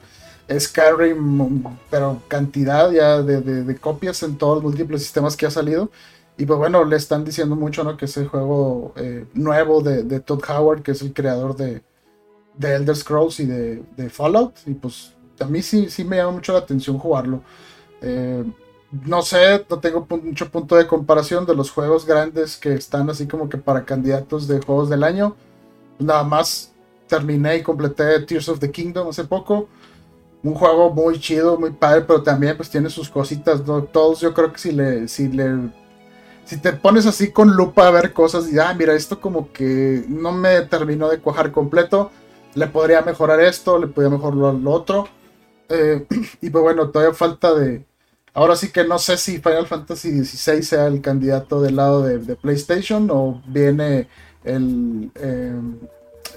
Skyrim, 0.60 1.64
pero 1.90 2.22
cantidad 2.28 2.92
ya 2.92 3.22
de, 3.22 3.76
copias 3.78 4.24
en 4.24 4.38
todos 4.38 4.56
los 4.56 4.64
múltiples 4.64 5.02
sistemas 5.02 5.38
que 5.38 5.46
ha 5.46 5.52
salido. 5.52 5.92
Y 6.38 6.46
pues 6.46 6.58
bueno, 6.58 6.84
le 6.86 6.96
están 6.96 7.24
diciendo 7.24 7.56
mucho, 7.56 7.84
¿no? 7.84 7.98
Que 7.98 8.06
es 8.06 8.18
el 8.18 8.28
juego 8.28 8.94
eh, 8.96 9.26
nuevo 9.34 9.82
de, 9.82 10.20
Todd 10.20 10.42
Howard, 10.50 10.82
que 10.82 10.92
es 10.92 11.02
el 11.02 11.14
creador 11.14 11.56
de, 11.56 11.82
de 12.58 12.76
Elder 12.76 12.96
Scrolls 12.96 13.40
y 13.40 13.46
de, 13.46 14.10
Fallout. 14.10 14.56
Y 14.66 14.74
pues 14.74 15.14
a 15.40 15.46
mí 15.46 15.62
sí, 15.62 15.90
sí 15.90 16.04
me 16.04 16.18
llama 16.18 16.32
mucho 16.32 16.54
la 16.54 16.60
atención 16.60 16.98
jugarlo. 16.98 17.42
Eh, 18.02 18.44
no 18.92 19.22
sé, 19.22 19.66
no 19.70 19.80
tengo 19.80 20.06
mucho 20.10 20.50
punto 20.50 20.76
de 20.76 20.88
comparación 20.88 21.46
de 21.46 21.56
los 21.56 21.72
juegos 21.72 22.06
grandes 22.06 22.58
que 22.58 22.74
están 22.74 23.10
así 23.10 23.26
como 23.26 23.48
que 23.48 23.58
para 23.58 23.86
candidatos 23.86 24.48
de 24.48 24.60
juegos 24.62 24.90
del 24.90 25.04
año. 25.04 25.36
Nada 26.00 26.24
más 26.24 26.74
terminé 27.08 27.58
y 27.58 27.64
completé 27.64 28.20
Tears 28.22 28.50
of 28.50 28.60
the 28.60 28.72
Kingdom 28.72 29.10
hace 29.10 29.24
poco 29.24 29.70
un 30.44 30.56
juego 30.56 30.92
muy 30.92 31.20
chido, 31.20 31.58
muy 31.60 31.72
padre, 31.72 32.02
pero 32.02 32.24
también 32.24 32.58
pues 32.58 32.70
tiene 32.70 32.90
sus 32.90 33.10
cositas. 33.10 33.62
Todos 33.92 34.22
yo 34.22 34.34
creo 34.34 34.52
que 34.52 34.60
si 34.60 34.72
le, 34.72 35.08
si 35.08 35.28
le, 35.28 35.70
si 36.46 36.58
te 36.58 36.74
pones 36.74 37.06
así 37.06 37.32
con 37.32 37.56
lupa 37.56 37.88
a 37.88 37.92
ver 37.92 38.14
cosas 38.14 38.52
y, 38.52 38.58
ah, 38.60 38.74
mira, 38.78 38.94
esto 38.94 39.20
como 39.20 39.52
que 39.52 40.04
no 40.08 40.32
me 40.32 40.62
terminó 40.62 41.10
de 41.10 41.20
cuajar 41.20 41.52
completo, 41.52 42.12
le 42.56 42.68
podría 42.68 43.02
mejorar 43.02 43.40
esto, 43.42 43.78
le 43.78 43.88
podría 43.88 44.10
mejorar 44.10 44.56
lo, 44.56 44.72
otro. 44.72 45.08
Eh, 45.70 46.06
y 46.42 46.50
pues 46.50 46.64
bueno, 46.64 46.90
todavía 46.90 47.14
falta 47.14 47.54
de... 47.54 47.86
Ahora 48.34 48.56
sí 48.56 48.72
que 48.72 48.86
no 48.86 48.98
sé 48.98 49.18
si 49.18 49.40
Final 49.40 49.68
Fantasy 49.68 50.24
XVI 50.24 50.64
sea 50.64 50.88
el 50.88 51.02
candidato 51.02 51.62
del 51.62 51.76
lado 51.76 52.02
de, 52.02 52.36
PlayStation 52.38 53.10
o 53.12 53.42
viene 53.46 54.08
el, 54.46 55.12
eh, 55.16 55.60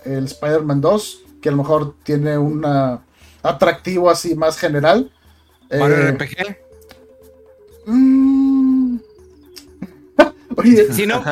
el 0.05 0.25
Spider-Man 0.25 0.81
2, 0.81 1.23
que 1.41 1.51
a 1.51 1.53
lo 1.53 1.59
mejor 1.59 1.95
tiene 2.03 2.37
una 2.37 3.04
atractivo 3.45 4.11
así 4.11 4.35
más 4.35 4.59
general. 4.59 5.11
¿Mario 5.71 5.97
eh, 5.97 6.11
RPG? 6.13 6.57
Mm, 7.87 8.97
Oye, 10.57 10.87
Si 10.93 11.07
no, 11.07 11.23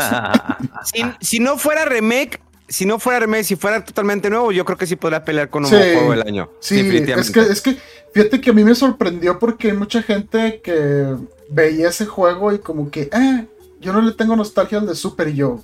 si, 0.85 1.03
si 1.21 1.39
no 1.41 1.57
fuera 1.59 1.85
remake, 1.85 2.41
si 2.69 2.87
no 2.87 2.99
fuera 2.99 3.21
remake, 3.21 3.45
si 3.45 3.57
fuera 3.57 3.85
totalmente 3.85 4.31
nuevo, 4.31 4.53
yo 4.53 4.65
creo 4.65 4.79
que 4.79 4.87
sí 4.87 4.97
podría 4.97 5.25
pelear 5.25 5.49
con 5.51 5.65
un 5.65 5.71
Sí. 5.71 5.77
juego 5.77 6.11
del 6.13 6.23
año. 6.27 6.51
Sí, 6.61 6.79
es 6.79 6.85
definitivamente. 6.85 7.33
que, 7.33 7.41
es 7.41 7.61
que 7.61 7.77
fíjate 8.13 8.41
que 8.41 8.51
a 8.51 8.53
mí 8.53 8.65
me 8.65 8.75
sorprendió 8.75 9.39
porque 9.39 9.69
hay 9.71 9.77
mucha 9.77 10.03
gente 10.03 10.61
que 10.63 11.17
veía 11.49 11.89
ese 11.89 12.07
juego 12.07 12.53
y 12.53 12.59
como 12.59 12.91
que, 12.91 13.09
ah, 13.13 13.45
yo 13.81 13.93
no 13.93 14.01
le 14.03 14.13
tengo 14.13 14.37
nostalgia 14.37 14.79
al 14.79 14.87
de 14.87 14.95
Super 14.95 15.29
y 15.29 15.35
yo. 15.35 15.61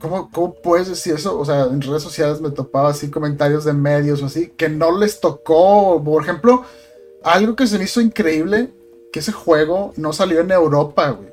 ¿Cómo, 0.00 0.30
¿Cómo 0.32 0.54
puedes 0.54 0.88
decir 0.88 1.14
eso? 1.14 1.38
O 1.38 1.44
sea, 1.44 1.64
en 1.64 1.82
redes 1.82 2.02
sociales 2.02 2.40
me 2.40 2.50
topaba 2.50 2.88
así 2.90 3.10
comentarios 3.10 3.64
de 3.64 3.74
medios 3.74 4.22
o 4.22 4.26
así, 4.26 4.48
que 4.56 4.68
no 4.68 4.96
les 4.96 5.20
tocó. 5.20 6.02
Por 6.02 6.22
ejemplo, 6.22 6.64
algo 7.22 7.54
que 7.54 7.66
se 7.66 7.76
me 7.76 7.84
hizo 7.84 8.00
increíble, 8.00 8.72
que 9.12 9.20
ese 9.20 9.32
juego 9.32 9.92
no 9.96 10.12
salió 10.14 10.40
en 10.40 10.50
Europa, 10.50 11.10
güey. 11.10 11.28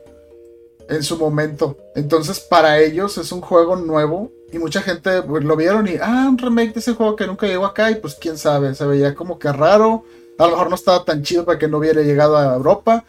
En 0.90 1.02
su 1.04 1.18
momento. 1.18 1.78
Entonces, 1.96 2.40
para 2.42 2.80
ellos 2.80 3.18
es 3.18 3.32
un 3.32 3.42
juego 3.42 3.78
nuevo. 3.78 4.32
Y 4.52 4.60
mucha 4.60 4.82
gente 4.82 5.22
pues, 5.24 5.44
lo 5.44 5.56
vieron 5.56 5.88
y, 5.88 5.96
ah, 6.02 6.28
un 6.30 6.38
remake 6.38 6.74
de 6.74 6.80
ese 6.80 6.94
juego 6.94 7.16
que 7.16 7.28
nunca 7.28 7.48
llegó 7.48 7.66
acá. 7.66 7.90
Y 7.92 7.96
pues 7.96 8.16
quién 8.16 8.38
sabe, 8.38 8.76
se 8.76 8.86
veía 8.86 9.16
como 9.16 9.40
que 9.40 9.52
raro. 9.52 10.04
A 10.38 10.44
lo 10.44 10.52
mejor 10.52 10.70
no 10.70 10.76
estaba 10.76 11.06
tan 11.06 11.24
chido 11.24 11.46
para 11.46 11.58
que 11.58 11.68
no 11.70 11.78
hubiera 11.78 12.02
llegado 12.02 12.38
a 12.38 12.56
Europa. 12.56 13.06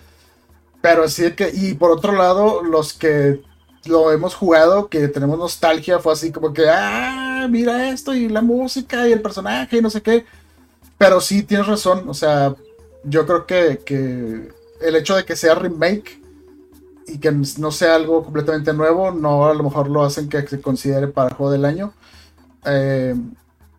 Pero 0.80 1.04
así 1.04 1.32
que, 1.32 1.50
y 1.52 1.74
por 1.74 1.90
otro 1.90 2.12
lado, 2.12 2.62
los 2.62 2.92
que 2.92 3.42
lo 3.86 4.12
hemos 4.12 4.34
jugado, 4.34 4.88
que 4.88 5.08
tenemos 5.08 5.38
nostalgia, 5.38 5.98
fue 5.98 6.12
así 6.12 6.32
como 6.32 6.52
que, 6.52 6.68
ah, 6.68 7.46
mira 7.50 7.90
esto 7.90 8.14
y 8.14 8.28
la 8.28 8.42
música 8.42 9.08
y 9.08 9.12
el 9.12 9.22
personaje 9.22 9.78
y 9.78 9.82
no 9.82 9.90
sé 9.90 10.02
qué. 10.02 10.24
Pero 10.98 11.20
sí, 11.20 11.42
tienes 11.42 11.66
razón, 11.66 12.08
o 12.08 12.14
sea, 12.14 12.54
yo 13.04 13.26
creo 13.26 13.46
que, 13.46 13.80
que 13.84 14.48
el 14.80 14.96
hecho 14.96 15.16
de 15.16 15.24
que 15.24 15.36
sea 15.36 15.54
remake 15.54 16.20
y 17.06 17.18
que 17.18 17.30
no 17.30 17.70
sea 17.70 17.94
algo 17.94 18.22
completamente 18.22 18.72
nuevo, 18.72 19.10
no 19.10 19.46
a 19.46 19.54
lo 19.54 19.64
mejor 19.64 19.88
lo 19.88 20.04
hacen 20.04 20.28
que 20.28 20.46
se 20.46 20.60
considere 20.60 21.08
para 21.08 21.34
juego 21.34 21.52
del 21.52 21.64
año. 21.64 21.92
Eh, 22.64 23.14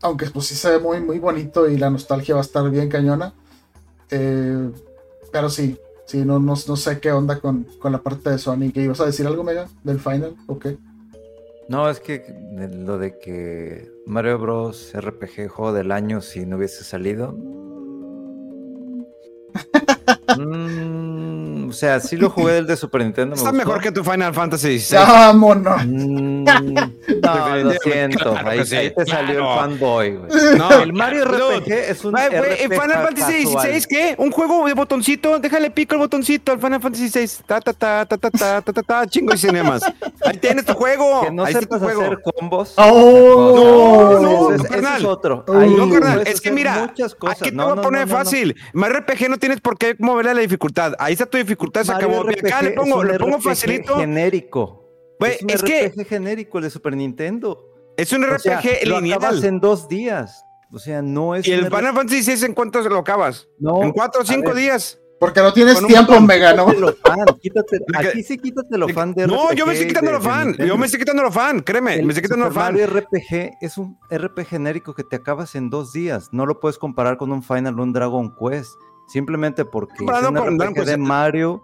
aunque 0.01 0.27
pues 0.27 0.47
sí 0.47 0.55
se 0.55 0.69
ve 0.71 0.79
muy, 0.79 1.01
muy 1.01 1.19
bonito 1.19 1.69
y 1.69 1.77
la 1.77 1.89
nostalgia 1.89 2.35
va 2.35 2.41
a 2.41 2.43
estar 2.43 2.69
bien 2.69 2.89
cañona. 2.89 3.33
Eh, 4.09 4.71
pero 5.31 5.49
sí, 5.49 5.77
sí, 6.09 6.25
no, 6.25 6.39
no, 6.39 6.55
no 6.67 6.75
sé 6.75 6.99
qué 6.99 7.11
onda 7.11 7.39
con, 7.39 7.67
con 7.79 7.91
la 7.91 8.01
parte 8.01 8.31
de. 8.31 8.39
¿Qué 8.73 8.81
ibas 8.81 8.99
a 8.99 9.05
decir 9.05 9.27
algo, 9.27 9.43
Mega? 9.43 9.67
¿Del 9.83 9.99
final? 9.99 10.35
Ok. 10.47 10.69
No, 11.67 11.87
es 11.87 11.99
que 11.99 12.23
lo 12.73 12.97
de 12.97 13.19
que 13.19 13.91
Mario 14.07 14.39
Bros. 14.39 14.91
RPG 14.95 15.49
juego 15.49 15.71
del 15.71 15.91
año 15.91 16.21
si 16.21 16.47
no 16.47 16.57
hubiese 16.57 16.83
salido. 16.83 17.33
mm, 20.37 21.08
o 21.69 21.73
sea, 21.73 21.99
sí 21.99 22.17
lo 22.17 22.29
jugué 22.29 22.57
el 22.59 22.67
de 22.67 22.75
Super 22.75 23.01
Nintendo. 23.01 23.35
me 23.35 23.39
Está 23.39 23.51
gustó. 23.51 23.65
mejor 23.65 23.81
que 23.81 23.91
tu 23.91 24.03
Final 24.03 24.33
Fantasy 24.33 24.79
XVI. 24.79 24.97
¡Vámonos! 24.97 25.85
Mm, 25.85 26.43
no, 27.23 27.55
lo 27.63 27.71
siento. 27.83 28.31
Claro 28.31 28.49
ahí, 28.49 28.59
que 28.59 28.65
sí, 28.65 28.75
ahí 28.75 28.93
te 28.95 29.05
salió 29.05 29.35
claro. 29.39 29.53
el 29.53 29.59
fanboy, 29.59 30.15
güey. 30.17 30.57
No, 30.57 30.71
El 30.83 30.93
Mario 30.93 31.25
RPG 31.25 31.71
es 31.71 32.03
un 32.05 32.11
güey, 32.11 32.27
RPG 32.29 32.61
¿en 32.63 32.71
Final 32.71 33.03
Fantasy. 33.05 33.45
XVI 33.45 33.85
qué? 33.89 34.15
¿Un 34.17 34.31
juego 34.31 34.65
de 34.67 34.73
botoncito? 34.73 35.39
Déjale 35.39 35.71
pico 35.71 35.95
el 35.95 35.99
botoncito 35.99 36.51
al 36.51 36.59
Final 36.59 36.81
Fantasy 36.81 37.09
XVI. 37.09 37.43
Ta, 37.45 37.61
ta, 37.61 37.73
ta, 37.73 38.05
ta, 38.05 38.17
ta, 38.17 38.29
ta, 38.31 38.61
ta, 38.61 38.73
ta, 38.73 38.83
ta, 38.83 39.07
chingo 39.07 39.33
y 39.33 39.37
cinemas. 39.37 39.81
Ahí 40.25 40.37
tienes 40.37 40.65
tu 40.65 40.73
juego. 40.73 41.21
Que 41.29 41.31
no 41.31 41.43
Ahí 41.45 41.53
sepas 41.53 41.79
juego. 41.81 42.01
hacer 42.01 42.19
combos. 42.21 42.73
¡Oh! 42.77 44.11
No, 44.15 44.21
no, 44.21 44.55
ese, 44.55 44.63
es, 44.67 44.71
ese 44.71 44.97
es 44.97 45.03
otro. 45.03 45.43
No, 45.47 45.59
Ahí 45.59 45.69
No, 45.73 45.89
carnal, 45.89 46.23
es 46.25 46.39
que 46.41 46.51
mira, 46.51 46.87
muchas 46.87 47.15
cosas. 47.15 47.41
aquí 47.41 47.49
te 47.51 47.55
No, 47.55 47.63
voy 47.65 47.73
a 47.73 47.75
no, 47.75 47.81
poner 47.81 48.01
no, 48.01 48.05
no, 48.07 48.11
no. 48.13 48.17
fácil. 48.25 48.55
Mario 48.73 48.99
RPG 48.99 49.29
no 49.29 49.37
tienes 49.37 49.61
por 49.61 49.77
qué 49.77 49.95
moverle 49.99 50.33
la 50.33 50.41
dificultad. 50.41 50.93
Ahí 50.99 51.13
está 51.13 51.25
tu 51.25 51.37
dificultad, 51.37 51.58
se 51.83 51.91
Mario 51.91 52.07
acabó. 52.09 52.21
Acá 52.29 52.31
RPG 52.59 52.63
le 52.63 52.71
pongo, 52.71 53.03
le 53.03 53.17
RPG 53.17 53.41
facilito. 53.41 53.95
genérico. 53.97 54.85
Es 55.19 55.41
un 55.43 55.49
es 55.49 55.63
que- 55.63 55.87
RPG 55.89 56.05
genérico 56.07 56.57
el 56.59 56.63
de 56.65 56.69
Super 56.69 56.95
Nintendo. 56.95 57.65
Es 57.97 58.13
un 58.13 58.23
O 58.23 58.27
RPG 58.27 58.39
sea, 58.41 58.61
lo 58.85 58.97
acabas 58.97 59.33
lineal. 59.35 59.43
en 59.45 59.59
dos 59.59 59.87
días. 59.87 60.43
O 60.71 60.79
sea, 60.79 61.01
no 61.01 61.35
es 61.35 61.47
Y 61.47 61.51
el 61.51 61.65
Final 61.65 61.81
RPG. 61.87 61.95
Fantasy 61.95 62.23
XVI, 62.23 62.45
¿en 62.45 62.53
cuánto 62.53 62.83
se 62.83 62.89
lo 62.89 62.99
acabas? 62.99 63.47
No, 63.59 63.81
En 63.83 63.91
cuatro 63.91 64.21
o 64.21 64.25
cinco 64.25 64.49
ver. 64.49 64.55
días. 64.57 64.99
Porque 65.19 65.41
no 65.41 65.51
tienes 65.51 65.85
tiempo, 65.85 66.13
botón. 66.13 66.27
Mega, 66.27 66.53
¿no? 66.53 66.67
Quítatelo 66.67 66.95
fan, 67.03 67.25
quítate- 67.41 67.79
La 67.87 67.99
que- 67.99 68.07
aquí 68.07 68.23
sí 68.23 68.37
quítate 68.37 68.77
lo 68.77 68.87
fan 68.87 69.13
de 69.13 69.27
No, 69.27 69.51
yo 69.51 69.65
me 69.65 69.73
RPG 69.73 69.75
estoy 69.75 69.87
quitando 69.89 70.11
lo 70.13 70.21
fan. 70.21 70.55
Yo 70.65 70.77
me 70.77 70.85
estoy 70.85 70.99
quitando 71.01 71.23
lo 71.23 71.31
fan, 71.33 71.59
créeme. 71.59 71.95
El 71.95 72.05
me 72.05 72.13
estoy 72.13 72.21
quitando 72.23 72.45
lo 72.45 72.51
fan. 72.53 72.71
Mario 72.75 72.87
RPG 72.87 73.57
es 73.59 73.77
un 73.77 73.97
RPG 74.09 74.45
genérico 74.45 74.93
que 74.95 75.03
te 75.03 75.17
acabas 75.17 75.55
en 75.55 75.69
dos 75.69 75.91
días. 75.91 76.29
No 76.31 76.45
lo 76.45 76.61
puedes 76.61 76.77
comparar 76.77 77.17
con 77.17 77.33
un 77.33 77.43
Final 77.43 77.77
o 77.77 77.83
un 77.83 77.91
Dragon 77.91 78.33
Quest. 78.33 78.71
Simplemente 79.09 79.65
porque 79.65 79.93
es 79.93 79.97
Comparado 79.99 80.29
un 80.29 80.35
con 80.35 80.47
RPG 80.47 80.57
Dragon 80.57 80.73
Quest. 80.75 80.87
de 80.87 80.97
Mario. 80.97 81.63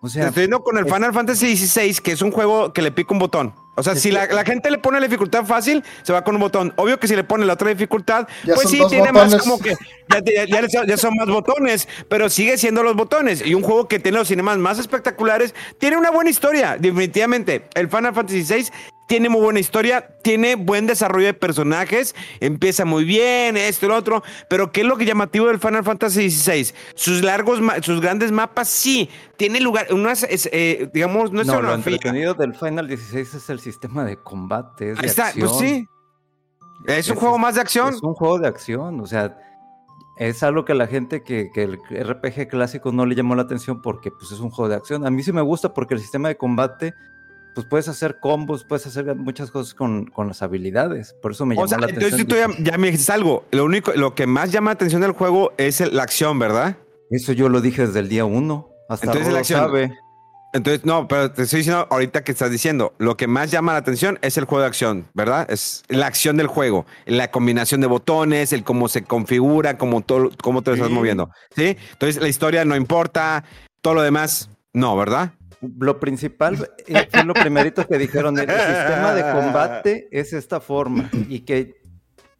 O 0.00 0.08
Te 0.08 0.12
sea, 0.12 0.28
estoy 0.28 0.42
yendo 0.44 0.62
con 0.62 0.76
el 0.78 0.86
es- 0.86 0.92
Final 0.92 1.12
Fantasy 1.12 1.56
XVI, 1.56 1.94
que 2.02 2.12
es 2.12 2.22
un 2.22 2.30
juego 2.30 2.72
que 2.72 2.82
le 2.82 2.92
pica 2.92 3.12
un 3.12 3.18
botón. 3.18 3.54
O 3.78 3.82
sea, 3.82 3.94
si 3.94 4.10
la, 4.10 4.26
la 4.26 4.42
gente 4.44 4.70
le 4.70 4.78
pone 4.78 4.98
la 5.00 5.06
dificultad 5.06 5.44
fácil, 5.44 5.84
se 6.02 6.10
va 6.12 6.22
con 6.24 6.34
un 6.34 6.40
botón. 6.40 6.72
Obvio 6.76 6.98
que 6.98 7.08
si 7.08 7.14
le 7.16 7.24
pone 7.24 7.44
la 7.44 7.54
otra 7.54 7.68
dificultad, 7.68 8.26
Ya 8.44 8.54
pues 8.54 8.70
sí, 8.70 8.80
tiene 8.88 9.10
botones. 9.12 9.32
más 9.34 9.42
como 9.42 9.58
que. 9.58 9.70
Ya, 10.08 10.20
ya- 10.24 10.44
ya 10.62 10.68
son- 10.68 10.86
ya 10.86 10.96
son 10.96 11.14
más 11.16 11.26
botones, 11.28 11.88
pero 12.08 12.28
sigue 12.30 12.56
siendo 12.56 12.82
los 12.82 12.94
botones. 12.94 13.44
Y 13.44 13.54
un 13.54 13.62
juego 13.62 13.88
que 13.88 13.98
tiene 13.98 14.16
los 14.18 14.28
cinemas 14.28 14.56
más 14.58 14.78
espectaculares, 14.78 15.54
tiene 15.78 15.96
una 15.98 16.10
buena 16.10 16.30
historia, 16.30 16.76
definitivamente. 16.78 17.68
El 17.74 17.88
Final 17.88 18.14
Fantasy 18.14 18.44
VI 18.44 18.70
tiene 19.06 19.28
muy 19.28 19.40
buena 19.40 19.60
historia, 19.60 20.08
tiene 20.22 20.56
buen 20.56 20.86
desarrollo 20.86 21.26
de 21.26 21.34
personajes, 21.34 22.14
empieza 22.40 22.84
muy 22.84 23.04
bien, 23.04 23.56
esto 23.56 23.86
y 23.86 23.88
lo 23.88 23.96
otro. 23.96 24.22
Pero 24.48 24.72
¿qué 24.72 24.80
es 24.80 24.86
lo 24.86 24.96
que 24.96 25.04
llamativo 25.04 25.46
del 25.46 25.60
Final 25.60 25.84
Fantasy 25.84 26.30
XVI? 26.30 26.74
Sus 26.94 27.22
largos, 27.22 27.60
sus 27.82 28.00
grandes 28.00 28.32
mapas, 28.32 28.68
sí, 28.68 29.08
tiene 29.36 29.60
lugar, 29.60 29.86
unas, 29.92 30.24
es, 30.24 30.48
eh, 30.52 30.90
digamos, 30.92 31.32
no 31.32 31.42
es 31.42 31.46
no, 31.46 31.62
lo 31.62 31.74
entretenido 31.74 32.34
del 32.34 32.54
Final 32.54 32.88
16 32.88 33.34
es 33.34 33.50
el 33.50 33.60
sistema 33.60 34.04
de 34.04 34.16
combate. 34.16 34.92
Es 34.92 34.98
de 34.98 35.06
está, 35.06 35.28
acción. 35.28 35.48
pues 35.48 35.58
sí. 35.58 35.86
Es 36.86 37.08
un 37.08 37.16
juego 37.16 37.38
más 37.38 37.54
de 37.54 37.60
acción. 37.60 37.94
Es 37.94 38.02
un 38.02 38.14
juego 38.14 38.38
de 38.38 38.48
acción, 38.48 39.00
o 39.00 39.06
sea, 39.06 39.36
es 40.16 40.42
algo 40.42 40.64
que 40.64 40.72
a 40.72 40.76
la 40.76 40.86
gente 40.86 41.22
que, 41.22 41.50
que 41.52 41.62
el 41.62 41.78
RPG 41.78 42.48
clásico 42.48 42.90
no 42.90 43.06
le 43.06 43.14
llamó 43.14 43.34
la 43.34 43.42
atención 43.42 43.82
porque 43.82 44.10
pues 44.10 44.32
es 44.32 44.40
un 44.40 44.50
juego 44.50 44.68
de 44.68 44.76
acción. 44.76 45.06
A 45.06 45.10
mí 45.10 45.22
sí 45.22 45.32
me 45.32 45.42
gusta 45.42 45.74
porque 45.74 45.94
el 45.94 46.00
sistema 46.00 46.28
de 46.28 46.36
combate, 46.36 46.94
pues 47.56 47.66
puedes 47.66 47.88
hacer 47.88 48.18
combos, 48.20 48.64
puedes 48.64 48.86
hacer 48.86 49.14
muchas 49.16 49.50
cosas 49.50 49.72
con, 49.72 50.04
con 50.06 50.28
las 50.28 50.42
habilidades. 50.42 51.14
Por 51.22 51.32
eso 51.32 51.46
me 51.46 51.54
llamó 51.54 51.64
O 51.64 51.68
sea, 51.68 51.78
la 51.78 51.86
entonces 51.86 52.12
atención. 52.12 52.54
tú 52.54 52.62
ya, 52.62 52.70
ya 52.72 52.76
me 52.76 52.88
dijiste 52.90 53.10
algo. 53.12 53.46
Lo 53.50 53.64
único, 53.64 53.92
lo 53.94 54.14
que 54.14 54.26
más 54.26 54.52
llama 54.52 54.70
la 54.70 54.74
atención 54.74 55.00
del 55.00 55.12
juego 55.12 55.52
es 55.56 55.80
el- 55.80 55.96
la 55.96 56.02
acción, 56.02 56.38
¿verdad? 56.38 56.76
Eso 57.10 57.32
yo 57.32 57.48
lo 57.48 57.62
dije 57.62 57.86
desde 57.86 58.00
el 58.00 58.10
día 58.10 58.26
uno. 58.26 58.68
Hasta 58.90 59.06
Entonces, 59.06 59.32
la 59.32 59.38
acción- 59.40 59.60
sabe. 59.60 59.92
Entonces, 60.52 60.84
no, 60.84 61.08
pero 61.08 61.32
te 61.32 61.42
estoy 61.44 61.58
diciendo 61.60 61.86
ahorita 61.90 62.24
que 62.24 62.32
estás 62.32 62.50
diciendo, 62.50 62.92
lo 62.98 63.16
que 63.16 63.26
más 63.26 63.50
llama 63.50 63.72
la 63.72 63.78
atención 63.78 64.18
es 64.22 64.36
el 64.36 64.44
juego 64.44 64.60
de 64.60 64.68
acción, 64.68 65.06
¿verdad? 65.14 65.50
Es 65.50 65.82
la 65.88 66.06
acción 66.06 66.36
del 66.36 66.46
juego, 66.48 66.84
la 67.06 67.30
combinación 67.30 67.80
de 67.80 67.86
botones, 67.86 68.52
el 68.52 68.64
cómo 68.64 68.88
se 68.88 69.02
configura, 69.02 69.76
cómo, 69.78 70.02
todo, 70.02 70.30
cómo 70.42 70.60
te 70.62 70.72
estás 70.72 70.90
moviendo, 70.90 71.30
¿sí? 71.54 71.76
Entonces, 71.92 72.22
la 72.22 72.28
historia 72.28 72.64
no 72.66 72.76
importa, 72.76 73.44
todo 73.82 73.94
lo 73.94 74.02
demás, 74.02 74.48
no, 74.72 74.96
¿verdad? 74.96 75.32
Lo 75.78 75.98
principal 76.00 76.70
eh, 76.86 77.08
fue 77.10 77.24
lo 77.24 77.34
primerito 77.34 77.86
que 77.86 77.98
dijeron, 77.98 78.38
el 78.38 78.48
sistema 78.48 79.12
de 79.14 79.22
combate 79.32 80.08
es 80.10 80.32
esta 80.32 80.60
forma 80.60 81.08
y 81.28 81.40
que 81.40 81.74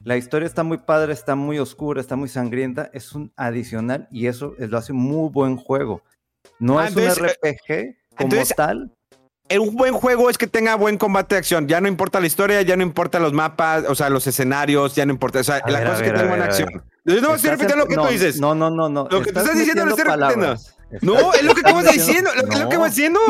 la 0.03 0.17
historia 0.17 0.47
está 0.47 0.63
muy 0.63 0.79
padre, 0.79 1.13
está 1.13 1.35
muy 1.35 1.59
oscura, 1.59 2.01
está 2.01 2.15
muy 2.17 2.29
sangrienta, 2.29 2.91
es 2.93 3.13
un 3.13 3.33
adicional 3.37 4.07
y 4.11 4.27
eso 4.29 4.55
es- 4.59 4.71
lo 4.71 4.79
hace 4.79 4.93
muy 4.93 5.31
buen 5.31 5.57
juego. 5.57 6.03
No 6.61 6.79
Ah, 6.79 6.85
es 6.87 6.97
entonces, 6.97 7.19
un 7.19 7.27
RPG 7.27 7.97
como 8.17 8.31
entonces, 8.33 8.57
tal. 8.57 8.93
Eh, 9.49 9.61
Un 9.61 9.77
buen 9.77 9.95
juego 9.95 10.29
es 10.29 10.39
que 10.39 10.49
tenga 10.49 10.75
buen 10.75 10.99
combate 10.99 11.37
de 11.37 11.39
acción. 11.39 11.69
Ya 11.69 11.81
no 11.81 11.87
importa 11.87 12.19
la 12.19 12.27
historia, 12.27 12.63
ya 12.63 12.77
no 12.77 12.83
importa 12.83 13.21
los 13.21 13.33
mapas, 13.33 13.85
o 13.89 13.95
sea, 13.95 14.11
los 14.11 14.27
escenarios, 14.27 14.97
ya 14.97 15.07
no 15.07 15.13
importa. 15.13 15.39
O 15.39 15.45
sea, 15.45 15.57
A 15.63 15.71
la 15.71 15.79
ver, 15.79 15.89
cosa 15.89 16.01
es 16.05 16.11
que 16.11 16.17
tenga 16.17 16.29
buena 16.29 16.45
acción. 16.47 16.69
Yo 17.05 17.21
no 17.21 17.35
estoy 17.35 17.35
Estás 17.35 17.51
repitiendo 17.53 17.77
lo 17.77 17.87
que 17.89 17.95
no, 17.95 18.07
tú 18.07 18.13
dices. 18.13 18.41
No, 18.41 18.55
no, 18.57 18.71
no, 18.71 18.89
no. 18.89 19.07
Lo 19.09 19.23
que 19.23 19.33
tú 19.33 19.39
estás 19.39 19.55
diciendo 19.57 19.85
lo 19.85 19.91
estoy 19.91 20.05
repitiendo. 20.05 20.35
palabras. 20.35 20.76
No, 21.03 21.33
es 21.35 21.43
lo 21.43 21.55
que 21.55 21.61
acabas 21.61 21.93
diciendo. 21.93 22.31
Lo, 22.35 22.43
es 22.53 22.59
lo 22.61 22.69
que 22.69 22.77
vas 22.77 22.95
diciendo. 22.95 23.21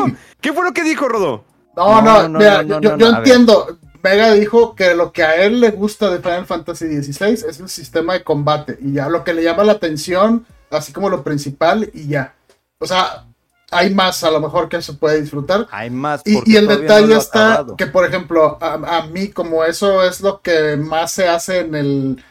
¿Qué 0.41 0.53
fue 0.53 0.63
lo 0.63 0.73
que 0.73 0.83
dijo 0.83 1.07
Rodo? 1.07 1.43
No, 1.75 2.01
No, 2.01 2.01
no, 2.01 2.29
no, 2.29 2.39
mira, 2.39 2.63
no, 2.63 2.75
no, 2.75 2.81
yo, 2.81 2.91
no, 2.91 2.97
yo 2.97 3.11
no, 3.11 3.17
a 3.17 3.19
ver. 3.19 3.27
entiendo. 3.27 3.77
Vega 4.01 4.31
dijo 4.33 4.75
que 4.75 4.93
lo 4.93 5.11
que 5.11 5.23
a 5.23 5.35
él 5.35 5.59
le 5.59 5.71
gusta 5.71 6.09
de 6.09 6.19
Final 6.19 6.45
Fantasy 6.45 6.85
XVI 7.01 7.33
es 7.33 7.59
el 7.59 7.67
sistema 7.67 8.13
de 8.13 8.23
combate 8.23 8.77
y 8.79 8.93
ya 8.93 9.09
lo 9.09 9.23
que 9.23 9.33
le 9.33 9.43
llama 9.43 9.63
la 9.63 9.73
atención, 9.73 10.45
así 10.69 10.93
como 10.93 11.09
lo 11.09 11.23
principal 11.23 11.89
y 11.93 12.07
ya. 12.07 12.35
O 12.79 12.85
sea, 12.85 13.25
hay 13.71 13.93
más 13.93 14.23
a 14.23 14.31
lo 14.31 14.39
mejor 14.39 14.69
que 14.69 14.81
se 14.81 14.93
puede 14.93 15.19
disfrutar. 15.19 15.67
Hay 15.71 15.89
más. 15.89 16.21
Y, 16.25 16.51
y 16.51 16.55
el 16.55 16.65
no 16.65 16.77
detalle 16.77 17.17
está 17.17 17.65
que, 17.77 17.87
por 17.87 18.05
ejemplo, 18.05 18.57
a, 18.61 18.99
a 18.99 19.07
mí 19.07 19.29
como 19.29 19.63
eso 19.65 20.03
es 20.03 20.21
lo 20.21 20.41
que 20.41 20.77
más 20.77 21.11
se 21.11 21.27
hace 21.27 21.59
en 21.59 21.75
el 21.75 22.23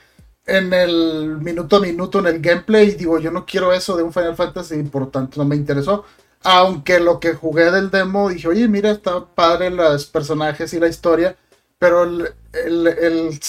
en 0.47 0.72
el 0.72 1.38
minuto 1.40 1.76
a 1.76 1.80
minuto 1.80 2.20
en 2.20 2.26
el 2.26 2.40
gameplay, 2.40 2.92
digo, 2.92 3.18
yo 3.18 3.30
no 3.30 3.44
quiero 3.47 3.72
eso 3.72 3.97
de 3.97 4.03
un 4.05 4.12
Final 4.12 4.36
Fantasy, 4.36 4.82
por 4.84 5.11
tanto 5.11 5.42
no 5.42 5.49
me 5.49 5.57
interesó. 5.57 6.05
Aunque 6.44 7.01
lo 7.01 7.18
que 7.20 7.34
jugué 7.34 7.70
del 7.72 7.90
demo, 7.90 8.28
dije, 8.28 8.49
oye, 8.49 8.68
mira, 8.68 8.90
está 8.90 9.24
padre 9.26 9.70
los 9.70 10.07
personajes 10.07 10.72
y 10.72 10.80
la 10.80 10.88
historia, 10.88 11.36
pero 11.78 12.05
el, 12.05 12.32
el, 12.53 12.86
el 12.86 13.40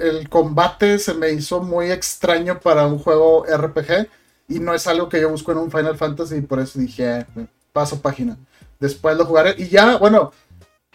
el, 0.00 0.28
combate 0.28 0.98
se 0.98 1.14
me 1.14 1.30
hizo 1.32 1.60
muy 1.60 1.90
extraño 1.90 2.60
para 2.60 2.86
un 2.86 2.98
juego 2.98 3.44
RPG 3.46 4.08
y 4.48 4.60
no 4.60 4.74
es 4.74 4.86
algo 4.86 5.08
que 5.08 5.20
yo 5.20 5.28
busco 5.30 5.52
en 5.52 5.58
un 5.58 5.70
Final 5.70 5.96
Fantasy 5.96 6.36
y 6.36 6.40
por 6.42 6.60
eso 6.60 6.78
dije, 6.78 7.20
"Eh, 7.20 7.26
paso 7.72 8.00
página. 8.02 8.36
después 8.80 9.16
lo 9.16 9.24
jugaré. 9.26 9.54
Y 9.58 9.68
ya, 9.68 9.96
bueno, 9.96 10.32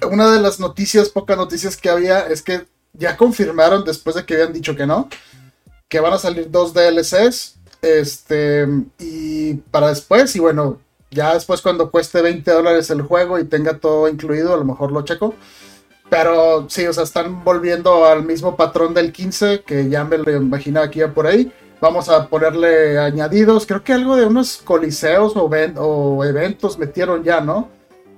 una 0.10 0.32
de 0.32 0.40
las 0.42 0.60
noticias, 0.60 1.10
pocas 1.10 1.38
noticias 1.38 1.78
que 1.78 1.90
había, 1.90 2.28
es 2.28 2.42
que 2.42 2.66
ya 2.98 3.18
confirmaron, 3.18 3.84
después 3.84 4.16
de 4.16 4.26
que 4.26 4.36
habían 4.36 4.54
dicho 4.54 4.76
que 4.76 4.86
no, 4.86 5.10
que 5.88 6.00
van 6.00 6.14
a 6.14 6.18
salir 6.18 6.50
dos 6.52 6.74
DLCs. 6.74 7.56
Este, 7.82 8.68
y 9.00 9.54
para 9.56 9.90
después, 9.90 10.36
y 10.36 10.40
bueno, 10.40 10.80
ya 11.12 11.34
después 11.34 11.62
cuando 11.62 11.92
cueste 11.92 12.22
20 12.22 12.52
dólares 12.52 12.90
el 12.90 13.02
juego 13.02 13.40
y 13.40 13.46
tenga 13.46 13.78
todo 13.78 14.10
incluido, 14.10 14.54
a 14.54 14.58
lo 14.58 14.66
mejor 14.66 14.92
lo 14.92 15.04
checo. 15.04 15.36
Pero 16.10 16.70
sí, 16.70 16.86
o 16.88 16.94
sea, 16.94 17.04
están 17.04 17.44
volviendo 17.44 18.06
al 18.06 18.24
mismo 18.24 18.56
patrón 18.56 18.94
del 18.94 19.12
15, 19.12 19.64
que 19.66 19.90
ya 19.90 20.04
me 20.06 20.18
lo 20.18 20.32
imaginaba 20.32 20.90
que 20.90 21.00
iba 21.00 21.10
por 21.10 21.28
ahí. 21.28 21.52
Vamos 21.82 22.10
a 22.10 22.28
ponerle 22.28 22.98
añadidos, 22.98 23.66
creo 23.66 23.84
que 23.84 23.94
algo 23.94 24.16
de 24.16 24.26
unos 24.26 24.58
coliseos 24.58 25.34
o, 25.36 26.24
eventos 26.24 26.80
metieron 26.80 27.24
ya, 27.24 27.42
¿no? 27.42 27.70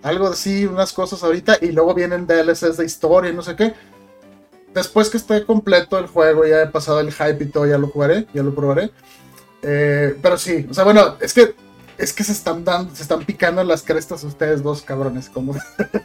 Algo 0.02 0.28
así, 0.28 0.66
unas 0.66 0.94
cosas 0.94 1.24
ahorita, 1.24 1.58
y 1.62 1.72
luego 1.72 1.94
vienen 1.94 2.26
DLCs 2.26 2.78
de 2.78 2.86
historia 2.86 3.34
no 3.34 3.42
sé 3.42 3.56
qué. 3.56 3.74
Después 4.74 5.10
que 5.10 5.18
esté 5.18 5.46
completo 5.46 5.98
el 5.98 6.08
juego, 6.08 6.46
ya 6.46 6.62
he 6.62 6.68
pasado 6.68 7.00
el 7.00 7.12
hype 7.12 7.44
y 7.44 7.48
todo, 7.48 7.66
ya 7.66 7.78
lo 7.78 7.88
jugaré, 7.88 8.28
ya 8.34 8.44
lo 8.44 8.54
probaré. 8.54 8.92
Eh, 9.62 10.18
pero 10.22 10.38
sí, 10.38 10.68
o 10.70 10.74
sea, 10.74 10.84
bueno, 10.84 11.18
es 11.20 11.34
que 11.34 11.56
es 12.00 12.14
que 12.14 12.24
se 12.24 12.32
están 12.32 12.64
dando, 12.64 12.96
se 12.96 13.02
están 13.02 13.20
picando 13.26 13.62
las 13.64 13.84
crestas 13.84 14.24
ustedes 14.24 14.64
dos 14.64 14.82
cabrones, 14.82 15.30
como, 15.30 15.54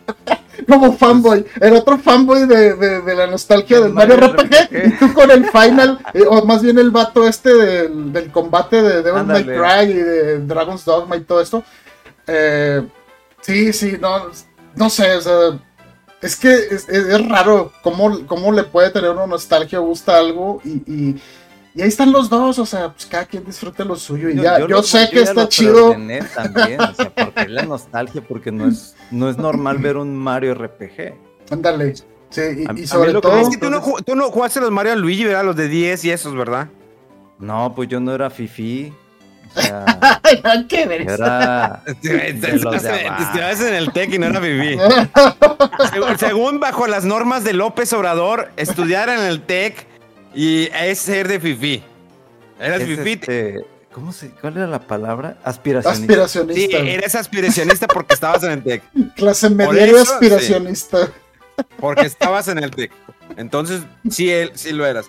como 0.68 0.92
fanboy. 0.96 1.46
El 1.60 1.74
otro 1.74 1.98
fanboy 1.98 2.46
de, 2.46 2.74
de, 2.74 3.14
la 3.14 3.28
nostalgia 3.28 3.80
del 3.80 3.92
Mario, 3.92 4.16
RPG, 4.16 4.86
y 4.86 4.90
tú 4.98 5.14
con 5.14 5.30
el 5.30 5.46
final, 5.46 6.00
eh, 6.12 6.24
o 6.28 6.44
más 6.44 6.62
bien 6.62 6.78
el 6.78 6.90
vato 6.90 7.28
este 7.28 7.54
del, 7.54 8.12
del 8.12 8.32
combate 8.32 8.82
de 8.82 9.02
Devil 9.02 9.24
May 9.24 9.44
Cry 9.44 9.90
y 9.92 10.02
de 10.02 10.38
Dragon's 10.40 10.84
Dogma 10.84 11.16
y 11.16 11.20
todo 11.20 11.40
esto. 11.40 11.62
Eh, 12.26 12.82
sí, 13.40 13.72
sí, 13.72 13.96
no, 14.00 14.30
no 14.74 14.90
sé, 14.90 15.14
o 15.14 15.20
sea, 15.20 15.60
es 16.24 16.36
que 16.36 16.52
es, 16.54 16.88
es, 16.88 17.28
raro 17.28 17.72
cómo, 17.82 18.26
cómo, 18.26 18.52
le 18.52 18.64
puede 18.64 18.90
tener 18.90 19.10
una 19.10 19.26
nostalgia, 19.26 19.78
gusta 19.78 20.18
algo 20.18 20.60
y 20.64 21.16
y 21.76 21.82
ahí 21.82 21.88
están 21.88 22.12
los 22.12 22.30
dos, 22.30 22.60
o 22.60 22.66
sea, 22.66 22.92
pues 22.92 23.04
cada 23.04 23.24
quien 23.24 23.44
disfrute 23.44 23.84
lo 23.84 23.96
suyo 23.96 24.28
y 24.28 24.36
ya. 24.36 24.64
Yo, 24.64 24.80
sé 24.84 25.08
que 25.10 25.22
está 25.22 25.48
chido. 25.48 25.90
También, 25.90 26.80
o 26.80 26.94
sea, 26.94 27.12
porque 27.12 27.48
la 27.48 27.64
nostalgia, 27.64 28.22
porque 28.22 28.52
no 28.52 28.68
es, 28.68 28.94
no 29.10 29.28
es 29.28 29.36
normal 29.36 29.78
ver 29.78 29.96
un 29.96 30.14
Mario 30.14 30.54
RPG. 30.54 31.14
Ándale. 31.50 31.94
Sí, 32.30 32.64
y, 32.76 32.86
sobre 32.86 33.14
todo. 33.14 33.36
Es 33.38 33.48
que 33.48 33.56
tú 33.56 33.70
no, 33.70 33.82
tú 34.06 34.14
no 34.14 34.30
jugaste 34.30 34.60
los 34.60 34.70
Mario 34.70 34.94
Luigi, 34.94 35.24
¿verdad? 35.24 35.44
Los 35.44 35.56
de 35.56 35.68
10 35.68 36.04
y 36.04 36.10
esos, 36.12 36.36
¿verdad? 36.36 36.68
No, 37.40 37.72
pues 37.74 37.88
yo 37.88 37.98
no 37.98 38.14
era 38.14 38.30
Fifi. 38.30 38.92
O 39.56 39.60
sea, 39.60 40.64
¿Qué 40.68 40.86
ver 40.86 41.02
era 41.02 41.82
Estabas 42.02 43.60
en 43.60 43.74
el 43.74 43.92
TEC 43.92 44.14
y 44.14 44.18
no 44.18 44.26
era 44.26 44.40
Fifi. 44.40 44.78
según 46.18 46.60
bajo 46.60 46.86
las 46.86 47.04
normas 47.04 47.44
de 47.44 47.52
López 47.52 47.92
Obrador, 47.92 48.50
estudiar 48.56 49.08
en 49.08 49.20
el 49.20 49.42
TEC 49.42 49.86
y 50.34 50.68
es 50.74 50.98
ser 50.98 51.28
de 51.28 51.40
fifi. 51.40 51.82
Eras 52.58 52.82
fifi. 52.82 53.12
Este, 53.12 53.64
¿Cómo 53.92 54.12
se, 54.12 54.30
¿Cuál 54.30 54.56
era 54.56 54.66
la 54.66 54.80
palabra? 54.80 55.38
Aspiracionista. 55.44 56.02
Aspiracionista. 56.02 56.78
Sí, 56.78 56.88
eres 56.88 57.14
aspiracionista 57.14 57.86
porque 57.86 58.14
estabas 58.14 58.42
en 58.42 58.50
el 58.50 58.62
TEC. 58.64 58.82
Clase 59.14 59.50
media 59.50 60.02
aspiracionista. 60.02 61.12
porque 61.78 62.06
estabas 62.06 62.48
en 62.48 62.58
el 62.58 62.72
TEC. 62.72 62.90
Entonces, 63.36 63.82
sí, 64.10 64.30
él, 64.30 64.50
sí 64.54 64.72
lo 64.72 64.84
eras. 64.84 65.06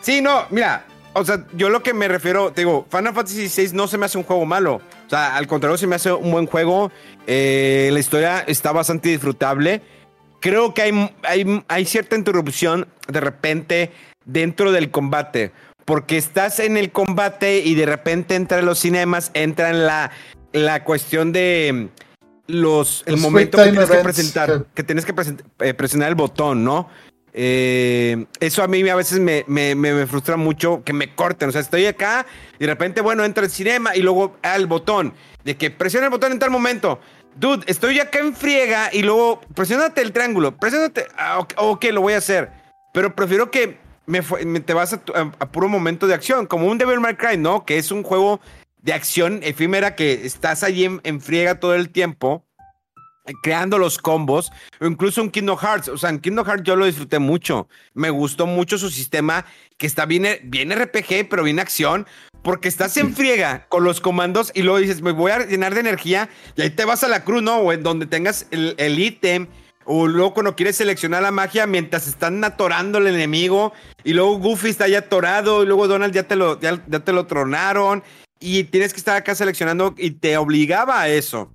Sí, 0.00 0.22
no, 0.22 0.46
mira, 0.50 0.84
o 1.14 1.24
sea, 1.24 1.46
yo 1.54 1.68
lo 1.68 1.82
que 1.82 1.94
me 1.94 2.08
refiero, 2.08 2.52
te 2.52 2.62
digo, 2.62 2.86
Final 2.90 3.14
Fantasy 3.14 3.48
VI 3.48 3.72
no 3.74 3.86
se 3.86 3.98
me 3.98 4.06
hace 4.06 4.18
un 4.18 4.24
juego 4.24 4.46
malo. 4.46 4.76
O 5.06 5.10
sea, 5.10 5.36
al 5.36 5.46
contrario, 5.46 5.76
se 5.76 5.86
me 5.86 5.96
hace 5.96 6.12
un 6.12 6.30
buen 6.30 6.46
juego. 6.46 6.90
Eh, 7.26 7.90
la 7.92 7.98
historia 7.98 8.40
está 8.40 8.72
bastante 8.72 9.10
disfrutable. 9.10 9.82
Creo 10.40 10.74
que 10.74 10.82
hay, 10.82 11.10
hay, 11.22 11.64
hay 11.68 11.84
cierta 11.84 12.16
interrupción 12.16 12.88
de 13.08 13.20
repente 13.20 13.92
dentro 14.24 14.72
del 14.72 14.90
combate. 14.90 15.52
Porque 15.84 16.16
estás 16.16 16.60
en 16.60 16.76
el 16.76 16.92
combate 16.92 17.58
y 17.58 17.74
de 17.74 17.86
repente 17.86 18.34
entra 18.34 18.60
en 18.60 18.66
los 18.66 18.78
cinemas, 18.78 19.30
entra 19.34 19.70
en 19.70 19.84
la, 19.84 20.12
la 20.52 20.84
cuestión 20.84 21.32
de 21.32 21.90
mm, 21.90 22.52
los, 22.52 23.02
el 23.06 23.16
momento 23.18 23.58
que 23.58 23.64
tienes 23.64 23.90
que 23.90 23.98
presentar, 23.98 24.64
que 24.74 24.82
tienes 24.82 25.04
que 25.04 25.14
eh, 25.60 25.74
presionar 25.74 26.08
el 26.08 26.14
botón, 26.14 26.64
¿no? 26.64 26.88
Eh, 27.34 28.26
eso 28.40 28.62
a 28.62 28.68
mí 28.68 28.86
a 28.88 28.94
veces 28.94 29.18
me, 29.18 29.44
me, 29.46 30.06
frustra 30.06 30.36
mucho 30.36 30.82
que 30.84 30.92
me 30.92 31.14
corten. 31.14 31.48
O 31.48 31.52
sea, 31.52 31.60
estoy 31.60 31.86
acá 31.86 32.26
y 32.58 32.60
de 32.60 32.66
repente, 32.66 33.00
bueno, 33.00 33.24
entra 33.24 33.44
el 33.44 33.50
cinema 33.50 33.96
y 33.96 34.02
luego 34.02 34.36
al 34.42 34.66
botón. 34.66 35.14
De 35.44 35.56
que 35.56 35.70
presiona 35.70 36.06
el 36.06 36.10
botón 36.10 36.32
en 36.32 36.38
tal 36.38 36.50
momento. 36.50 37.00
Dude, 37.34 37.64
estoy 37.66 37.98
acá 37.98 38.18
en 38.18 38.34
friega 38.34 38.90
y 38.92 39.02
luego 39.02 39.40
presionate 39.54 40.02
el 40.02 40.12
triángulo. 40.12 40.56
Presionate. 40.56 41.06
Ah, 41.16 41.46
ok, 41.56 41.84
lo 41.92 42.02
voy 42.02 42.12
a 42.12 42.18
hacer. 42.18 42.50
Pero 42.92 43.14
prefiero 43.14 43.50
que 43.50 43.78
me, 44.06 44.20
te 44.60 44.74
vas 44.74 44.92
a, 44.92 45.52
puro 45.52 45.68
momento 45.68 46.06
de 46.06 46.14
acción, 46.14 46.46
como 46.46 46.66
un 46.66 46.78
Devil 46.78 47.00
May 47.00 47.16
Cry, 47.16 47.38
¿no? 47.38 47.64
Que 47.64 47.78
es 47.78 47.90
un 47.90 48.02
juego 48.02 48.40
de 48.82 48.92
acción 48.92 49.40
efímera 49.42 49.94
que 49.94 50.26
estás 50.26 50.62
allí 50.62 50.84
en, 50.84 51.20
friega 51.20 51.60
todo 51.60 51.74
el 51.74 51.90
tiempo, 51.90 52.44
creando 53.42 53.78
los 53.78 53.98
combos, 53.98 54.50
o 54.80 54.86
incluso 54.86 55.22
un 55.22 55.30
Kingdom 55.30 55.58
Hearts. 55.58 55.88
O 55.88 55.98
sea, 55.98 56.10
en 56.10 56.20
Kingdom 56.20 56.46
Hearts 56.46 56.64
yo 56.64 56.76
lo 56.76 56.86
disfruté 56.86 57.18
mucho. 57.18 57.68
Me 57.94 58.10
gustó 58.10 58.46
mucho 58.46 58.78
su 58.78 58.90
sistema, 58.90 59.44
que 59.78 59.86
está 59.86 60.06
bien, 60.06 60.26
bien 60.44 60.72
RPG, 60.72 61.28
pero 61.28 61.42
bien 61.42 61.58
acción, 61.58 62.06
porque 62.42 62.68
estás 62.68 62.96
en 62.96 63.14
friega 63.14 63.66
con 63.68 63.84
los 63.84 64.00
comandos 64.00 64.50
y 64.54 64.62
luego 64.62 64.78
dices, 64.78 65.02
me 65.02 65.12
voy 65.12 65.30
a 65.30 65.46
llenar 65.46 65.74
de 65.74 65.80
energía, 65.80 66.28
y 66.56 66.62
ahí 66.62 66.70
te 66.70 66.84
vas 66.84 67.04
a 67.04 67.08
la 67.08 67.24
cruz, 67.24 67.42
¿no? 67.42 67.58
O 67.58 67.72
en 67.72 67.82
donde 67.82 68.06
tengas 68.06 68.46
el 68.50 68.98
ítem 68.98 69.48
o 69.84 70.06
luego 70.06 70.34
cuando 70.34 70.54
quieres 70.54 70.76
seleccionar 70.76 71.22
la 71.22 71.30
magia 71.30 71.66
mientras 71.66 72.06
están 72.06 72.42
atorando 72.44 72.98
al 72.98 73.06
enemigo. 73.06 73.72
Y 74.04 74.12
luego 74.12 74.38
Goofy 74.38 74.68
está 74.68 74.88
ya 74.88 75.00
atorado. 75.00 75.62
Y 75.62 75.66
luego 75.66 75.88
Donald 75.88 76.14
ya 76.14 76.24
te 76.24 76.36
lo, 76.36 76.60
ya, 76.60 76.78
te 76.78 77.12
lo 77.12 77.26
tronaron. 77.26 78.02
Y 78.38 78.64
tienes 78.64 78.92
que 78.92 78.98
estar 78.98 79.16
acá 79.16 79.34
seleccionando. 79.34 79.94
Y 79.98 80.12
te 80.12 80.36
obligaba 80.36 81.00
a 81.00 81.08
eso. 81.08 81.50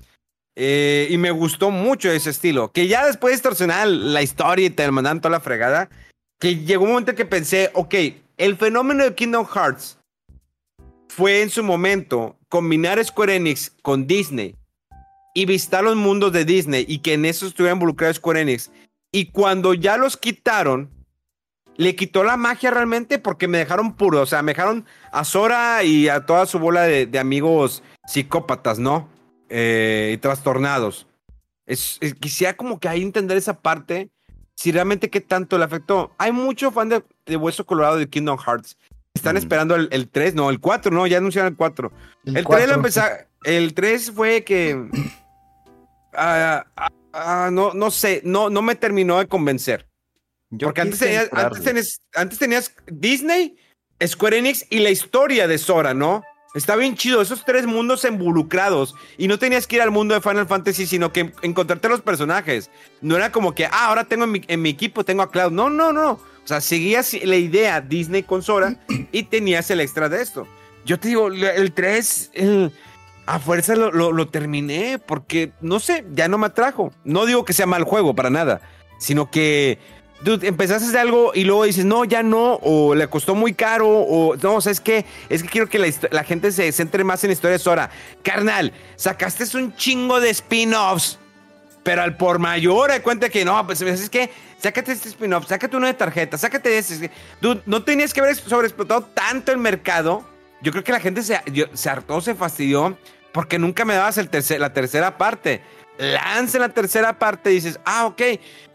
Eh, 0.60 1.08
y 1.12 1.18
me 1.20 1.30
gustó 1.30 1.70
mucho 1.70 2.12
ese 2.12 2.32
estilo. 2.32 2.72
Que 2.72 2.88
ya 2.88 3.06
después 3.06 3.32
de 3.32 3.36
distorsionar 3.36 3.88
la 3.88 4.24
historia 4.24 4.66
y 4.66 4.70
te 4.72 4.90
mandan 4.90 5.22
toda 5.22 5.34
la 5.34 5.40
fregada. 5.40 5.88
Que 6.40 6.56
llegó 6.56 6.84
un 6.84 6.92
momento 6.92 7.14
que 7.14 7.26
pensé, 7.26 7.70
ok, 7.74 7.94
el 8.38 8.58
fenómeno 8.58 9.04
de 9.04 9.14
Kingdom 9.14 9.46
Hearts 9.46 10.00
fue 11.10 11.44
en 11.44 11.52
su 11.52 11.64
momento 11.64 12.38
combinar 12.50 13.04
Square 13.04 13.36
Enix 13.36 13.72
con 13.82 14.08
Disney 14.08 14.56
y 15.36 15.46
visitar 15.46 15.84
los 15.84 15.96
mundos 15.96 16.34
de 16.34 16.46
Disney 16.46 16.86
y 16.88 17.00
que 17.00 17.14
en 17.14 17.26
eso 17.26 17.46
estuviera 17.46 17.74
involucrado 17.74 18.14
Square 18.14 18.42
Enix. 18.42 18.72
Y 19.12 19.28
cuando 19.28 19.76
ya 19.76 19.98
los 19.98 20.18
quitaron, 20.18 20.90
le 21.76 21.96
quitó 21.96 22.24
la 22.24 22.38
magia 22.38 22.72
realmente 22.72 23.20
porque 23.20 23.48
me 23.48 23.60
dejaron 23.60 23.96
puro. 23.96 24.22
O 24.22 24.26
sea, 24.26 24.42
me 24.42 24.54
dejaron 24.54 24.86
a 25.12 25.24
Sora 25.24 25.84
y 25.84 26.10
a 26.10 26.26
toda 26.26 26.48
su 26.48 26.58
bola 26.58 26.82
de, 26.84 27.20
amigos 27.20 27.84
psicópatas, 28.08 28.80
¿no? 28.80 29.10
Eh, 29.50 30.12
y 30.14 30.18
trastornados. 30.18 31.08
Es, 31.66 32.00
quisiera 32.20 32.56
como 32.56 32.80
que 32.80 32.88
ahí 32.88 33.02
entender 33.02 33.38
esa 33.38 33.60
parte. 33.60 34.10
Si 34.56 34.72
realmente 34.72 35.10
qué 35.10 35.22
tanto 35.22 35.58
le 35.58 35.66
afectó. 35.66 36.12
Hay 36.18 36.32
mucho 36.32 36.72
fan 36.72 36.90
de, 36.90 37.38
Hueso 37.38 37.66
Colorado 37.66 37.98
de 37.98 38.10
Kingdom 38.10 38.38
Hearts. 38.38 38.78
Están 39.14 39.36
mm. 39.36 39.38
esperando 39.38 39.76
el, 39.76 40.10
3, 40.10 40.36
no, 40.36 40.50
el 40.50 40.60
4, 40.60 40.92
no, 40.92 41.06
ya 41.06 41.18
anunciaron 41.18 41.52
el 41.52 41.58
4. 41.58 41.92
El, 42.26 42.46
3 42.46 42.70
lo. 42.70 42.84
El 43.44 43.74
3 43.74 44.12
fue 44.12 44.44
que 44.44 44.90
Ah, 46.14 46.66
ah, 46.76 46.92
ah, 47.14 47.50
no, 47.52 47.74
no 47.74 47.92
sé, 47.92 48.22
no, 48.26 48.50
no 48.50 48.62
me 48.62 48.76
terminó 48.76 49.20
de 49.20 49.28
convencer. 49.28 49.88
Porque 50.60 50.82
antes 50.82 51.00
tenías, 51.00 51.30
antes, 52.14 52.40
tenías, 52.40 52.74
Disney, 52.88 53.58
Square 54.06 54.38
Enix 54.38 54.66
y 54.70 54.80
la 54.80 54.90
historia 54.90 55.48
de 55.48 55.58
Sora, 55.58 55.94
¿no? 55.94 56.24
Está 56.58 56.76
bien 56.76 56.96
chido, 56.96 57.22
esos 57.22 57.46
tres 57.46 57.68
mundos 57.68 58.04
involucrados. 58.04 58.96
Y 59.18 59.28
no 59.28 59.38
tenías 59.38 59.68
que 59.68 59.76
ir 59.76 59.82
al 59.84 59.92
mundo 59.92 60.16
de 60.16 60.22
Final 60.22 60.48
Fantasy, 60.48 60.88
sino 60.88 61.14
que 61.14 61.32
encontrarte 61.44 61.88
los 61.88 62.02
personajes. 62.02 62.72
No 63.02 63.16
era 63.16 63.32
como 63.32 63.54
que, 63.54 63.68
ah, 63.68 63.88
ahora 63.88 64.06
tengo 64.06 64.24
en 64.24 64.32
mi, 64.32 64.42
en 64.48 64.62
mi 64.64 64.70
equipo, 64.70 65.06
tengo 65.06 65.22
a 65.22 65.30
Cloud. 65.30 65.52
No, 65.52 65.70
no, 65.70 65.94
no. 65.94 66.12
O 66.12 66.48
sea, 66.48 66.60
seguías 66.60 67.14
la 67.24 67.36
idea 67.36 67.80
Disney 67.80 68.24
con 68.24 68.42
Sora 68.42 68.76
y 69.12 69.24
tenías 69.24 69.70
el 69.70 69.82
extra 69.82 70.10
de 70.10 70.22
esto. 70.22 70.48
Yo 70.84 71.00
te 71.00 71.10
digo, 71.10 71.28
el 71.28 71.74
3, 71.74 72.32
el, 72.34 72.72
a 73.28 73.40
fuerza 73.40 73.76
lo, 73.76 74.28
terminé 74.30 74.98
porque, 74.98 75.52
no 75.62 75.80
sé, 75.80 76.06
ya 76.14 76.28
no 76.28 76.38
me 76.38 76.48
atrajo. 76.48 76.92
No 77.04 77.26
digo 77.26 77.46
que 77.46 77.54
sea 77.54 77.68
mal 77.68 77.84
juego 77.84 78.16
para 78.16 78.30
nada, 78.30 78.62
sino 78.98 79.30
que, 79.30 79.78
dude, 80.22 80.48
empezaste 80.48 80.86
hacer 80.88 81.00
algo 81.00 81.32
y 81.34 81.44
luego 81.44 81.64
dices, 81.66 81.86
no, 81.86 82.06
ya 82.06 82.24
no, 82.24 82.56
o 82.62 82.96
le 82.96 83.08
costó 83.08 83.36
muy 83.36 83.54
caro, 83.54 83.88
o 83.88 84.36
no, 84.36 84.56
o 84.56 84.62
sea, 84.62 84.72
es 84.72 84.80
que, 84.82 85.06
quiero 85.50 85.68
que 85.68 85.80
la, 86.12 86.24
gente 86.24 86.52
se 86.52 86.72
centre 86.72 87.04
más 87.04 87.24
en 87.24 87.32
historias 87.32 87.66
ahora. 87.68 87.90
Carnal, 88.24 88.74
sacaste 88.96 89.46
un 89.58 89.76
chingo 89.76 90.20
de 90.20 90.30
spin-offs. 90.30 91.20
Pero 91.84 92.02
al 92.02 92.18
por 92.18 92.38
mayor, 92.38 92.92
de 92.92 93.02
cuenta 93.02 93.30
que 93.30 93.46
no, 93.46 93.66
pues 93.66 93.82
es 93.82 94.10
que 94.10 94.30
sácate 94.62 94.92
este 94.92 95.08
spin-off, 95.08 95.48
sácate 95.48 95.78
uno 95.78 95.88
de 95.88 95.94
tarjeta, 95.94 96.38
sácate 96.38 96.78
ese. 96.78 97.10
Dude, 97.40 97.62
no 97.66 97.82
tenías 97.84 98.14
que 98.14 98.20
haber 98.20 98.36
sobreexplotado 98.36 99.04
tanto 99.14 99.54
el 99.54 99.58
mercado. 99.58 100.26
Yo 100.62 100.74
creo 100.74 100.84
que 100.84 100.92
la 100.92 101.00
gente 101.00 101.24
se, 101.24 101.40
se 101.74 101.90
hartó, 101.90 102.20
se 102.20 102.36
fastidió 102.36 102.98
porque 103.32 103.60
nunca 103.60 103.86
me 103.86 103.94
dabas 103.94 104.18
el 104.18 104.30
tercer, 104.30 104.60
la 104.60 104.74
tercera 104.74 105.18
parte. 105.18 105.62
lanzan 105.98 106.62
la 106.62 106.70
tercera 106.70 107.18
parte, 107.18 107.52
dices, 107.52 107.80
ah, 107.86 108.08
ok, 108.08 108.22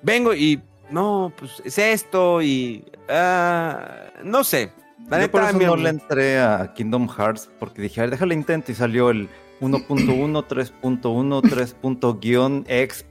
vengo 0.03 0.33
y 0.33 0.63
no, 0.93 1.33
pues 1.37 1.61
es 1.65 1.79
esto 1.79 2.41
y 2.43 2.85
ah, 3.09 3.89
no 4.23 4.45
sé. 4.45 4.71
La 5.09 5.17
Yo 5.17 5.23
neta, 5.23 5.33
por 5.33 5.43
eso 5.43 5.59
mi- 5.59 5.65
no 5.65 5.77
le 5.77 5.89
entré 5.91 6.39
a 6.39 6.73
Kingdom 6.75 7.09
Hearts 7.09 7.51
porque 7.59 7.83
dije, 7.83 8.01
a 8.01 8.05
ver, 8.05 8.11
déjale 8.11 8.35
intento 8.35 8.71
y 8.71 8.75
salió 8.75 9.11
el 9.11 9.29
1.1, 9.61 10.47
3.1, 10.47 11.43
3.x. 11.43 13.05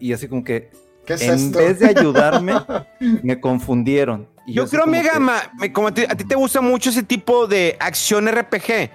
y 0.00 0.12
así 0.12 0.28
como 0.28 0.44
que 0.44 0.70
¿Qué 1.06 1.14
es 1.14 1.22
en 1.22 1.34
esto? 1.34 1.58
vez 1.58 1.78
de 1.80 1.86
ayudarme 1.88 2.54
me 3.22 3.40
confundieron. 3.40 4.28
Y 4.46 4.54
Yo 4.54 4.66
creo, 4.68 4.82
como 4.82 4.92
Mega, 4.92 5.12
que- 5.60 5.72
como 5.72 5.88
a 5.88 5.94
ti, 5.94 6.04
a 6.08 6.14
ti 6.14 6.24
te 6.24 6.34
gusta 6.34 6.60
mucho 6.60 6.90
ese 6.90 7.02
tipo 7.02 7.46
de 7.46 7.76
acción 7.80 8.26
RPG, 8.28 8.90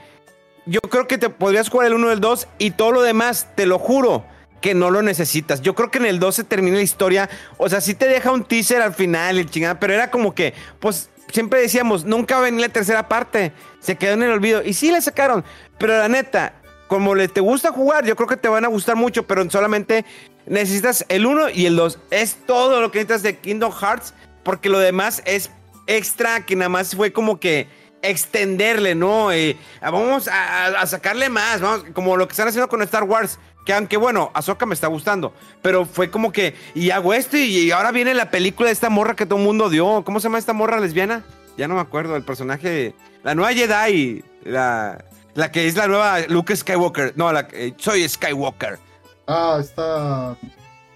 yo 0.65 0.79
creo 0.81 1.07
que 1.07 1.17
te 1.17 1.29
podrías 1.29 1.69
jugar 1.69 1.87
el 1.87 1.93
1 1.93 2.09
y 2.09 2.13
el 2.13 2.19
2 2.19 2.47
y 2.57 2.71
todo 2.71 2.91
lo 2.91 3.01
demás, 3.01 3.47
te 3.55 3.65
lo 3.65 3.77
juro, 3.79 4.23
que 4.63 4.73
no 4.73 4.89
lo 4.89 5.01
necesitas. 5.01 5.61
Yo 5.61 5.75
creo 5.75 5.91
que 5.91 5.97
en 5.97 6.05
el 6.05 6.19
2 6.19 6.35
se 6.35 6.43
termina 6.45 6.77
la 6.77 6.83
historia, 6.83 7.29
o 7.57 7.67
sea, 7.67 7.81
sí 7.81 7.93
te 7.95 8.07
deja 8.07 8.31
un 8.31 8.45
teaser 8.45 8.81
al 8.81 8.93
final, 8.93 9.37
el 9.37 9.49
chingada, 9.51 9.77
pero 9.77 9.93
era 9.93 10.09
como 10.09 10.33
que, 10.33 10.53
pues, 10.79 11.09
siempre 11.33 11.59
decíamos, 11.59 12.05
nunca 12.05 12.35
va 12.35 12.41
a 12.41 12.43
venir 12.45 12.61
la 12.61 12.69
tercera 12.69 13.09
parte, 13.09 13.51
se 13.81 13.97
quedó 13.97 14.13
en 14.13 14.23
el 14.23 14.31
olvido, 14.31 14.63
y 14.63 14.73
sí 14.73 14.89
la 14.89 15.01
sacaron, 15.01 15.43
pero 15.77 15.97
la 15.97 16.07
neta, 16.07 16.53
como 16.87 17.13
le 17.13 17.27
te 17.27 17.41
gusta 17.41 17.73
jugar, 17.73 18.05
yo 18.05 18.15
creo 18.15 18.29
que 18.29 18.37
te 18.37 18.47
van 18.47 18.63
a 18.63 18.69
gustar 18.69 18.95
mucho, 18.95 19.27
pero 19.27 19.47
solamente 19.51 20.05
necesitas 20.45 21.03
el 21.09 21.25
1 21.25 21.49
y 21.49 21.65
el 21.65 21.75
2. 21.75 21.99
Es 22.11 22.37
todo 22.45 22.79
lo 22.79 22.89
que 22.89 22.99
necesitas 22.99 23.21
de 23.23 23.37
Kingdom 23.39 23.73
Hearts, 23.73 24.13
porque 24.43 24.69
lo 24.69 24.79
demás 24.79 25.21
es 25.25 25.49
extra, 25.87 26.45
que 26.45 26.55
nada 26.55 26.69
más 26.69 26.95
fue 26.95 27.11
como 27.11 27.37
que 27.37 27.67
extenderle, 28.01 28.95
¿no? 28.95 29.31
Eh, 29.31 29.57
vamos 29.81 30.27
a, 30.29 30.65
a- 30.67 30.81
a 30.81 30.87
sacarle 30.87 31.27
más, 31.29 31.59
vamos, 31.59 31.85
como 31.93 32.15
lo 32.15 32.27
que 32.27 32.31
están 32.33 32.47
haciendo 32.47 32.69
con 32.69 32.81
Star 32.81 33.03
Wars. 33.03 33.39
Que 33.65 33.73
aunque 33.73 33.97
bueno, 33.97 34.31
Ahsoka 34.33 34.65
me 34.65 34.73
está 34.73 34.87
gustando, 34.87 35.33
pero 35.61 35.85
fue 35.85 36.11
como 36.11 36.31
que, 36.31 36.55
y 36.75 36.89
hago 36.89 37.13
esto, 37.13 37.37
y, 37.37 37.71
ahora 37.71 37.91
viene 37.91 38.13
la 38.13 38.29
película 38.29 38.67
de 38.67 38.73
esta 38.73 38.89
morra 38.89 39.15
que 39.15 39.25
todo 39.25 39.39
el 39.39 39.45
mundo 39.45 39.69
dio. 39.69 40.03
¿Cómo 40.03 40.19
se 40.19 40.25
llama 40.25 40.37
esta 40.37 40.53
morra 40.53 40.79
lesbiana? 40.79 41.23
Ya 41.57 41.67
no 41.67 41.75
me 41.75 41.81
acuerdo, 41.81 42.15
el 42.15 42.23
personaje, 42.23 42.93
la 43.23 43.35
nueva 43.35 43.53
Jedi, 43.53 44.23
la, 44.43 45.05
la 45.33 45.51
que 45.51 45.67
es 45.67 45.75
la 45.77 45.87
nueva 45.87 46.19
Luke 46.27 46.55
Skywalker. 46.55 47.13
No, 47.15 47.31
la, 47.31 47.47
eh, 47.53 47.73
soy 47.77 48.07
Skywalker. 48.09 48.79
Ah, 49.27 49.57
está. 49.61 50.35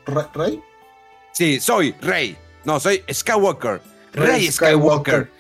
Re- 0.06 0.28
¿Rey? 0.34 0.62
Sí, 1.32 1.60
soy 1.60 1.96
Rey. 2.02 2.38
No, 2.66 2.80
soy 2.80 3.04
Skywalker. 3.10 3.80
Rey 4.14 4.52
Skywalker. 4.52 5.32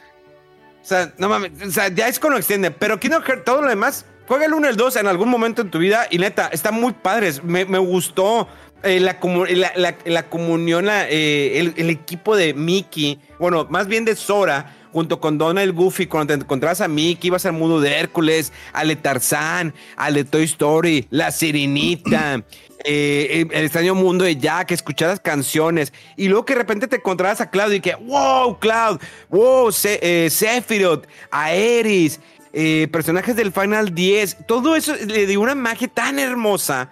O 0.82 0.86
sea, 0.88 1.12
no 1.18 1.28
mames, 1.28 1.52
o 1.62 1.72
sea, 1.72 1.90
ya 1.90 2.08
es 2.08 2.20
cuando 2.20 2.38
extiende. 2.38 2.72
Pero 2.72 2.98
Kingdom 2.98 3.24
Hearts, 3.24 3.44
todo 3.44 3.62
lo 3.62 3.68
demás, 3.68 4.06
juega 4.28 4.46
el 4.46 4.54
1 4.54 4.68
y 4.68 4.70
el 4.70 4.76
2 4.78 4.96
en 4.98 5.08
algún 5.08 5.30
momento 5.30 5.62
en 5.62 5.72
tu 5.72 5.80
vida. 5.80 6.08
Y 6.10 6.18
neta, 6.18 6.48
están 6.52 6.76
muy 6.76 6.94
padres. 6.94 7.44
Me, 7.44 7.64
gustó 7.64 8.48
eh, 8.84 9.00
la, 9.00 9.20
comu- 9.20 9.50
la, 9.50 9.72
la- 9.76 9.98
la 10.06 10.30
comunión, 10.30 10.88
eh, 10.90 11.60
el, 11.60 11.74
el 11.78 11.90
equipo 11.90 12.36
de 12.36 12.54
Mickey. 12.54 13.20
Bueno, 13.40 13.66
más 13.70 13.88
bien 13.88 14.06
de 14.06 14.16
Sora. 14.16 14.74
Junto 14.94 15.20
con 15.20 15.38
Donald 15.38 15.76
Goofy, 15.76 16.08
cuando 16.08 16.34
te 16.34 16.42
encontrabas 16.42 16.82
a 16.82 16.88
Mickey, 16.88 17.28
ibas 17.28 17.46
al 17.46 17.54
mundo 17.54 17.80
de 17.82 18.00
Hércules, 18.00 18.52
al 18.74 18.88
de 18.88 18.96
Tarzán, 18.96 19.76
al 19.96 20.16
de 20.16 20.24
Toy 20.24 20.46
Story, 20.46 21.06
la 21.12 21.30
Sirenita, 21.30 22.42
eh, 22.84 23.46
el 23.52 23.64
extraño 23.66 23.94
mundo 23.94 24.24
de 24.26 24.38
Jack, 24.38 24.72
escuchar 24.72 25.10
las 25.10 25.20
canciones, 25.20 25.94
y 26.16 26.30
luego 26.30 26.46
que 26.46 26.54
de 26.54 26.60
repente 26.60 26.88
te 26.88 26.96
encontrabas 26.96 27.42
a 27.42 27.50
Cloud 27.52 27.74
y 27.74 27.80
que, 27.82 27.94
wow, 27.96 28.58
Cloud, 28.60 29.00
wow, 29.30 29.72
Se- 29.72 30.30
Sephiroth, 30.32 31.06
Aeris, 31.30 32.20
eh, 32.60 32.88
personajes 32.92 33.36
del 33.36 33.52
Final 33.52 33.94
10, 33.94 34.38
todo 34.48 34.76
eso 34.76 34.96
le 34.96 35.28
dio 35.28 35.42
una 35.42 35.54
magia 35.54 35.88
tan 35.88 36.18
hermosa. 36.18 36.90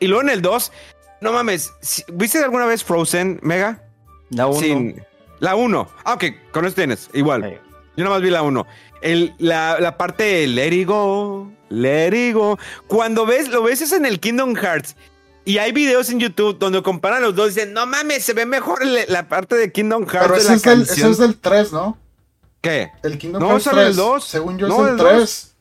Y 0.00 0.08
luego 0.08 0.22
en 0.22 0.30
el 0.30 0.42
2, 0.42 0.72
no 1.20 1.32
mames, 1.32 1.72
¿viste 2.12 2.38
alguna 2.42 2.66
vez 2.66 2.82
Frozen, 2.82 3.38
Mega? 3.40 3.80
La 4.30 4.48
uno. 4.48 4.58
Sin- 4.58 5.00
la 5.38 5.54
1. 5.54 5.88
Ah, 6.04 6.14
ok, 6.14 6.24
con 6.50 6.64
eso 6.66 6.74
tienes, 6.74 7.10
igual. 7.12 7.60
Yo 7.96 8.02
nada 8.02 8.16
más 8.16 8.22
vi 8.22 8.30
la 8.30 8.42
1. 8.42 8.66
La, 9.38 9.78
la 9.78 9.96
parte 9.96 10.24
de 10.24 10.46
Let 10.48 10.72
It 10.72 10.88
Go, 10.88 11.52
Let 11.68 12.12
It 12.30 12.34
Go. 12.34 12.58
Cuando 12.88 13.24
ves, 13.24 13.48
lo 13.50 13.62
ves 13.62 13.82
es 13.82 13.92
en 13.92 14.06
el 14.06 14.18
Kingdom 14.18 14.56
Hearts. 14.56 14.96
Y 15.44 15.58
hay 15.58 15.70
videos 15.72 16.10
en 16.10 16.18
YouTube 16.20 16.58
donde 16.58 16.82
comparan 16.82 17.22
los 17.22 17.36
dos 17.36 17.52
y 17.52 17.54
dicen, 17.54 17.72
no 17.72 17.86
mames, 17.86 18.24
se 18.24 18.32
ve 18.32 18.46
mejor 18.46 18.82
el- 18.82 19.04
la 19.08 19.28
parte 19.28 19.54
de 19.54 19.70
Kingdom 19.70 20.06
Hearts 20.08 20.26
Pero 20.26 20.34
de 20.34 20.40
ese 20.40 20.48
la 20.50 20.56
es, 20.56 20.62
canción. 20.62 20.96
ese 20.98 21.10
es 21.10 21.18
del 21.18 21.38
3, 21.38 21.72
¿no? 21.72 21.98
¿Qué? 22.64 22.90
El 23.02 23.18
Kingdom 23.18 23.40
No, 23.42 23.48
Hearts 23.50 23.66
el 23.68 23.72
3. 23.72 23.96
2. 23.96 24.24
Según 24.24 24.58
yo 24.58 24.66
No, 24.68 24.74
es 24.86 24.86
el 24.86 24.90
el 24.92 24.96
2. 24.96 25.08
3. 25.08 25.54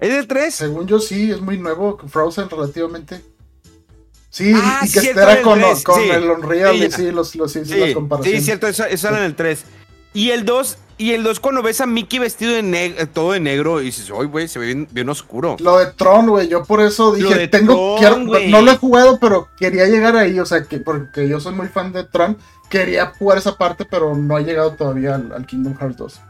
¿Es 0.00 0.08
del 0.12 0.26
3? 0.28 0.54
Según 0.54 0.86
yo 0.86 0.98
sí, 1.00 1.30
es 1.30 1.40
muy 1.40 1.58
nuevo. 1.58 1.98
Frozen 2.08 2.48
relativamente. 2.48 3.22
Sí, 4.30 4.52
Ah, 4.54 4.80
y 4.84 4.90
que 4.92 5.00
cierto, 5.00 5.22
era 5.22 5.32
el 5.34 5.42
con, 5.42 5.58
3, 5.58 5.82
con 5.82 6.00
sí. 6.00 6.08
el 6.10 6.30
Unreal 6.30 6.76
Sí, 6.78 6.84
y 6.84 6.90
sí, 6.92 7.10
los, 7.10 7.34
los, 7.34 7.50
sí, 7.52 7.64
sí, 7.64 7.74
las 7.76 7.94
comparaciones. 7.94 8.40
sí, 8.40 8.44
cierto, 8.46 8.68
eso, 8.68 8.84
eso 8.84 9.08
sale 9.08 9.18
en 9.18 9.24
el 9.24 9.34
3. 9.34 9.64
Y 10.14 10.30
el 10.30 10.44
2, 10.44 10.78
y 10.98 11.12
el 11.12 11.22
2 11.24 11.40
cuando 11.40 11.62
ves 11.62 11.80
a 11.80 11.86
Mickey 11.86 12.18
vestido 12.20 12.52
de 12.52 12.62
negro, 12.62 13.08
todo 13.08 13.32
de 13.32 13.40
negro, 13.40 13.80
y 13.80 13.86
dices, 13.86 14.08
oye, 14.10 14.28
güey, 14.28 14.46
se 14.48 14.58
ve 14.60 14.66
bien, 14.66 14.88
bien 14.92 15.08
oscuro. 15.08 15.56
Lo 15.60 15.78
de 15.78 15.86
Tron, 15.92 16.28
güey, 16.28 16.48
yo 16.48 16.64
por 16.64 16.80
eso 16.80 17.12
dije, 17.12 17.48
tengo, 17.48 17.96
Tron, 18.00 18.26
quiero- 18.28 18.48
no 18.50 18.62
lo 18.62 18.70
he 18.70 18.76
jugado, 18.76 19.18
pero 19.20 19.48
quería 19.58 19.86
llegar 19.86 20.16
ahí, 20.16 20.38
o 20.38 20.46
sea, 20.46 20.62
que 20.64 20.78
porque 20.78 21.28
yo 21.28 21.40
soy 21.40 21.54
muy 21.54 21.66
fan 21.68 21.92
de 21.92 22.04
Tron, 22.04 22.38
quería 22.68 23.06
jugar 23.18 23.38
esa 23.38 23.56
parte, 23.58 23.84
pero 23.84 24.14
no 24.16 24.38
he 24.38 24.44
llegado 24.44 24.72
todavía 24.74 25.16
al, 25.16 25.32
al 25.32 25.44
Kingdom 25.46 25.76
Hearts 25.76 25.96
2. 25.96 26.20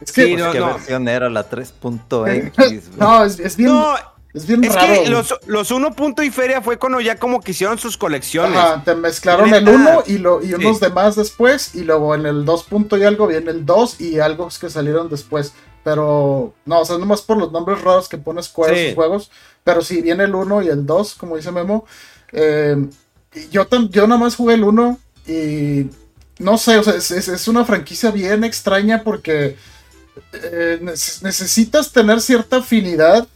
Es 0.00 0.12
que, 0.12 0.26
Sí, 0.26 0.32
Pues, 0.34 0.44
no, 0.44 0.52
¿Qué 0.52 0.58
no. 0.60 0.66
versión 0.74 1.08
era 1.08 1.28
la 1.30 1.48
3.x? 1.48 2.90
no, 2.96 3.24
es, 3.24 3.38
es 3.40 3.56
bien, 3.56 3.70
No, 3.70 3.94
es 4.34 4.46
bien 4.46 4.62
es 4.64 4.74
raro. 4.74 5.02
que 5.02 5.10
los, 5.10 5.34
los 5.46 5.70
1 5.70 5.92
punto 5.94 6.22
y 6.22 6.30
feria 6.30 6.60
fue 6.62 6.78
cuando 6.78 7.00
ya 7.00 7.16
como 7.16 7.40
que 7.40 7.50
hicieron 7.52 7.78
sus 7.78 7.96
colecciones. 7.96 8.56
Ajá, 8.58 8.82
te 8.84 8.94
mezclaron 8.94 9.52
el 9.52 9.68
1 9.68 10.04
y, 10.06 10.18
lo, 10.18 10.44
y 10.44 10.54
unos 10.54 10.78
Sí. 10.78 10.84
demás 10.84 11.16
después, 11.16 11.74
y 11.74 11.82
luego 11.84 12.14
en 12.14 12.26
el 12.26 12.44
2 12.44 12.64
punto 12.64 12.96
y 12.96 13.04
algo 13.04 13.26
viene 13.26 13.50
el 13.50 13.66
2 13.66 14.00
y 14.00 14.20
algo 14.20 14.48
que 14.60 14.70
salieron 14.70 15.08
después. 15.08 15.52
Pero, 15.84 16.52
no, 16.66 16.80
o 16.80 16.84
sea, 16.84 16.98
nomás 16.98 17.22
por 17.22 17.38
los 17.38 17.50
nombres 17.52 17.80
raros 17.82 18.08
que 18.08 18.18
pone 18.18 18.42
Square 18.42 18.90
Sí. 18.90 18.94
juegos. 18.94 19.30
Pero 19.64 19.80
sí, 19.80 20.02
viene 20.02 20.24
el 20.24 20.34
1 20.34 20.62
y 20.62 20.68
el 20.68 20.84
2, 20.86 21.14
como 21.14 21.36
dice 21.36 21.50
Memo. 21.50 21.86
Eh, 22.32 22.76
yo, 23.50 23.66
yo 23.90 24.06
nada 24.06 24.20
más 24.20 24.36
jugué 24.36 24.54
el 24.54 24.64
1 24.64 24.98
y 25.26 25.86
no 26.38 26.58
sé, 26.58 26.78
o 26.78 26.82
sea, 26.82 26.94
es, 26.94 27.10
es- 27.10 27.28
es 27.28 27.48
una 27.48 27.64
franquicia 27.64 28.10
bien 28.10 28.44
extraña 28.44 29.02
porque 29.02 29.56
eh, 30.32 30.78
neces- 30.82 31.22
necesitas 31.22 31.92
tener 31.92 32.20
cierta 32.20 32.58
afinidad 32.58 33.26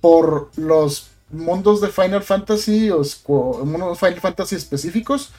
por 0.00 0.50
los 0.56 1.08
mundos 1.30 1.80
de 1.80 1.88
Final 1.88 2.22
Fantasy 2.22 2.90
o 2.90 3.02
unos 3.26 3.98
Final 3.98 4.20
Fantasy 4.20 4.56
específicos, 4.56 5.30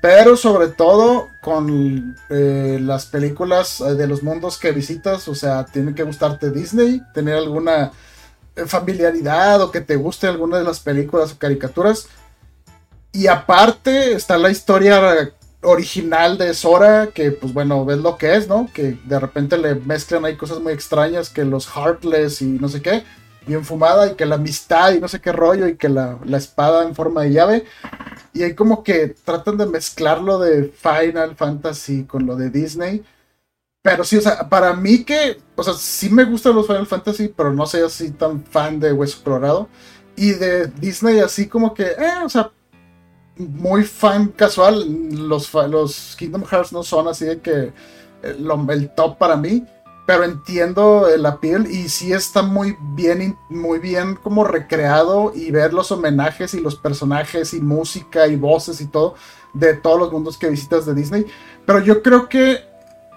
pero 0.00 0.36
sobre 0.36 0.68
todo 0.68 1.26
con 1.42 2.16
eh, 2.30 2.78
las 2.80 3.06
películas 3.06 3.80
eh, 3.80 3.94
de 3.94 4.06
los 4.06 4.22
mundos 4.22 4.58
que 4.58 4.72
visitas, 4.72 5.28
o 5.28 5.34
sea, 5.34 5.64
tiene 5.66 5.94
que 5.94 6.02
gustarte 6.02 6.50
Disney, 6.50 7.02
tener 7.12 7.36
alguna 7.36 7.92
familiaridad 8.66 9.60
o 9.62 9.70
que 9.70 9.80
te 9.80 9.96
guste 9.96 10.26
alguna 10.28 10.58
de 10.58 10.64
las 10.64 10.80
películas 10.80 11.32
o 11.32 11.38
caricaturas. 11.38 12.06
Y 13.12 13.26
aparte 13.26 14.12
está 14.14 14.38
la 14.38 14.50
historia 14.50 15.32
original 15.64 16.38
de 16.38 16.54
Sora, 16.54 17.08
que 17.08 17.32
pues 17.32 17.52
bueno, 17.52 17.84
ves 17.84 17.98
lo 17.98 18.16
que 18.16 18.36
es, 18.36 18.48
¿no? 18.48 18.68
Que 18.72 18.98
de 19.04 19.20
repente 19.20 19.58
le 19.58 19.74
mezclan 19.74 20.24
ahí 20.24 20.36
cosas 20.36 20.60
muy 20.60 20.72
extrañas, 20.72 21.30
que 21.30 21.44
los 21.44 21.66
Heartless 21.66 22.42
y 22.42 22.46
no 22.46 22.68
sé 22.68 22.82
qué, 22.82 23.04
bien 23.46 23.64
fumada, 23.64 24.06
y 24.06 24.14
que 24.14 24.26
la 24.26 24.36
amistad 24.36 24.92
y 24.92 25.00
no 25.00 25.08
sé 25.08 25.20
qué 25.20 25.32
rollo, 25.32 25.66
y 25.66 25.76
que 25.76 25.88
la, 25.88 26.18
la 26.24 26.38
espada 26.38 26.84
en 26.84 26.94
forma 26.94 27.22
de 27.22 27.32
llave. 27.32 27.64
Y 28.32 28.42
ahí 28.42 28.54
como 28.54 28.82
que 28.84 29.08
tratan 29.24 29.56
de 29.56 29.66
mezclar 29.66 30.20
lo 30.20 30.38
de 30.38 30.64
Final 30.64 31.36
Fantasy 31.36 32.04
con 32.04 32.26
lo 32.26 32.36
de 32.36 32.50
Disney. 32.50 33.04
Pero 33.82 34.02
sí, 34.02 34.16
o 34.16 34.20
sea, 34.20 34.48
para 34.48 34.72
mí 34.74 35.04
que, 35.04 35.38
o 35.56 35.62
sea, 35.62 35.74
sí 35.74 36.08
me 36.08 36.24
gustan 36.24 36.54
los 36.54 36.66
Final 36.66 36.86
Fantasy, 36.86 37.28
pero 37.28 37.52
no 37.52 37.66
soy 37.66 37.82
así 37.82 38.10
tan 38.12 38.42
fan 38.44 38.80
de 38.80 38.92
Hueso 38.92 39.22
Colorado. 39.22 39.68
Y 40.16 40.30
de 40.32 40.68
Disney 40.68 41.20
así 41.20 41.48
como 41.48 41.74
que, 41.74 41.84
eh, 41.84 42.22
o 42.24 42.28
sea, 42.28 42.50
muy 43.36 43.84
fan 43.84 44.28
casual. 44.28 44.84
Los, 45.28 45.52
los 45.68 46.16
Kingdom 46.16 46.44
Hearts 46.44 46.72
no 46.72 46.82
son 46.82 47.08
así 47.08 47.24
de 47.24 47.40
que 47.40 47.72
eh, 48.22 48.36
lo- 48.38 48.66
el 48.70 48.94
top 48.94 49.18
para 49.18 49.36
mí. 49.36 49.64
Pero 50.06 50.24
entiendo 50.24 51.08
el 51.08 51.24
appeal 51.24 51.66
y 51.66 51.88
sí 51.88 52.12
está 52.12 52.42
muy 52.42 52.76
bien, 52.94 53.38
muy 53.48 53.78
bien 53.78 54.16
como 54.16 54.44
recreado 54.44 55.32
y 55.34 55.50
ver 55.50 55.72
los 55.72 55.90
homenajes 55.92 56.52
y 56.52 56.60
los 56.60 56.76
personajes 56.76 57.54
y 57.54 57.60
música 57.62 58.26
y 58.26 58.36
voces 58.36 58.82
y 58.82 58.86
todo 58.86 59.14
de 59.54 59.72
todos 59.72 59.98
los 59.98 60.12
mundos 60.12 60.36
que 60.36 60.50
visitas 60.50 60.84
de 60.84 60.92
Disney. 60.92 61.24
Pero 61.64 61.78
yo 61.78 62.02
creo 62.02 62.28
que 62.28 62.58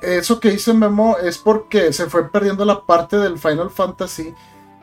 eso 0.02 0.39
que 0.39 0.52
dice 0.52 0.72
Memo 0.73 1.18
es 1.18 1.38
porque 1.38 1.91
se 1.91 2.06
fue 2.06 2.30
perdiendo 2.31 2.64
la 2.64 2.85
parte 2.85 3.18
del 3.18 3.38
Final 3.38 3.69
Fantasy. 3.69 4.34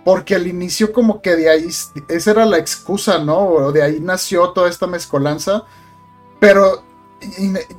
Porque 0.05 0.35
al 0.35 0.47
inicio 0.47 0.93
como 0.93 1.23
que 1.23 1.35
de 1.37 1.49
ahí, 1.51 1.69
esa 2.09 2.31
era 2.31 2.45
la 2.47 2.59
excusa, 2.59 3.19
¿no? 3.19 3.49
O 3.49 3.73
de 3.73 3.83
ahí 3.83 4.01
nació 4.01 4.51
toda 4.51 4.69
esta 4.69 4.87
mezcolanza. 4.87 5.65
Pero 6.41 6.85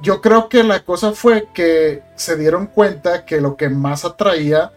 yo 0.01 0.21
creo 0.21 0.49
que 0.49 0.63
la 0.63 0.83
cosa 0.83 1.11
fue 1.13 1.49
que 1.53 2.01
se 2.15 2.35
dieron 2.35 2.67
cuenta 2.67 3.25
que 3.25 3.41
lo 3.41 3.55
que 3.57 3.69
más 3.69 4.03
atraía 4.05 4.71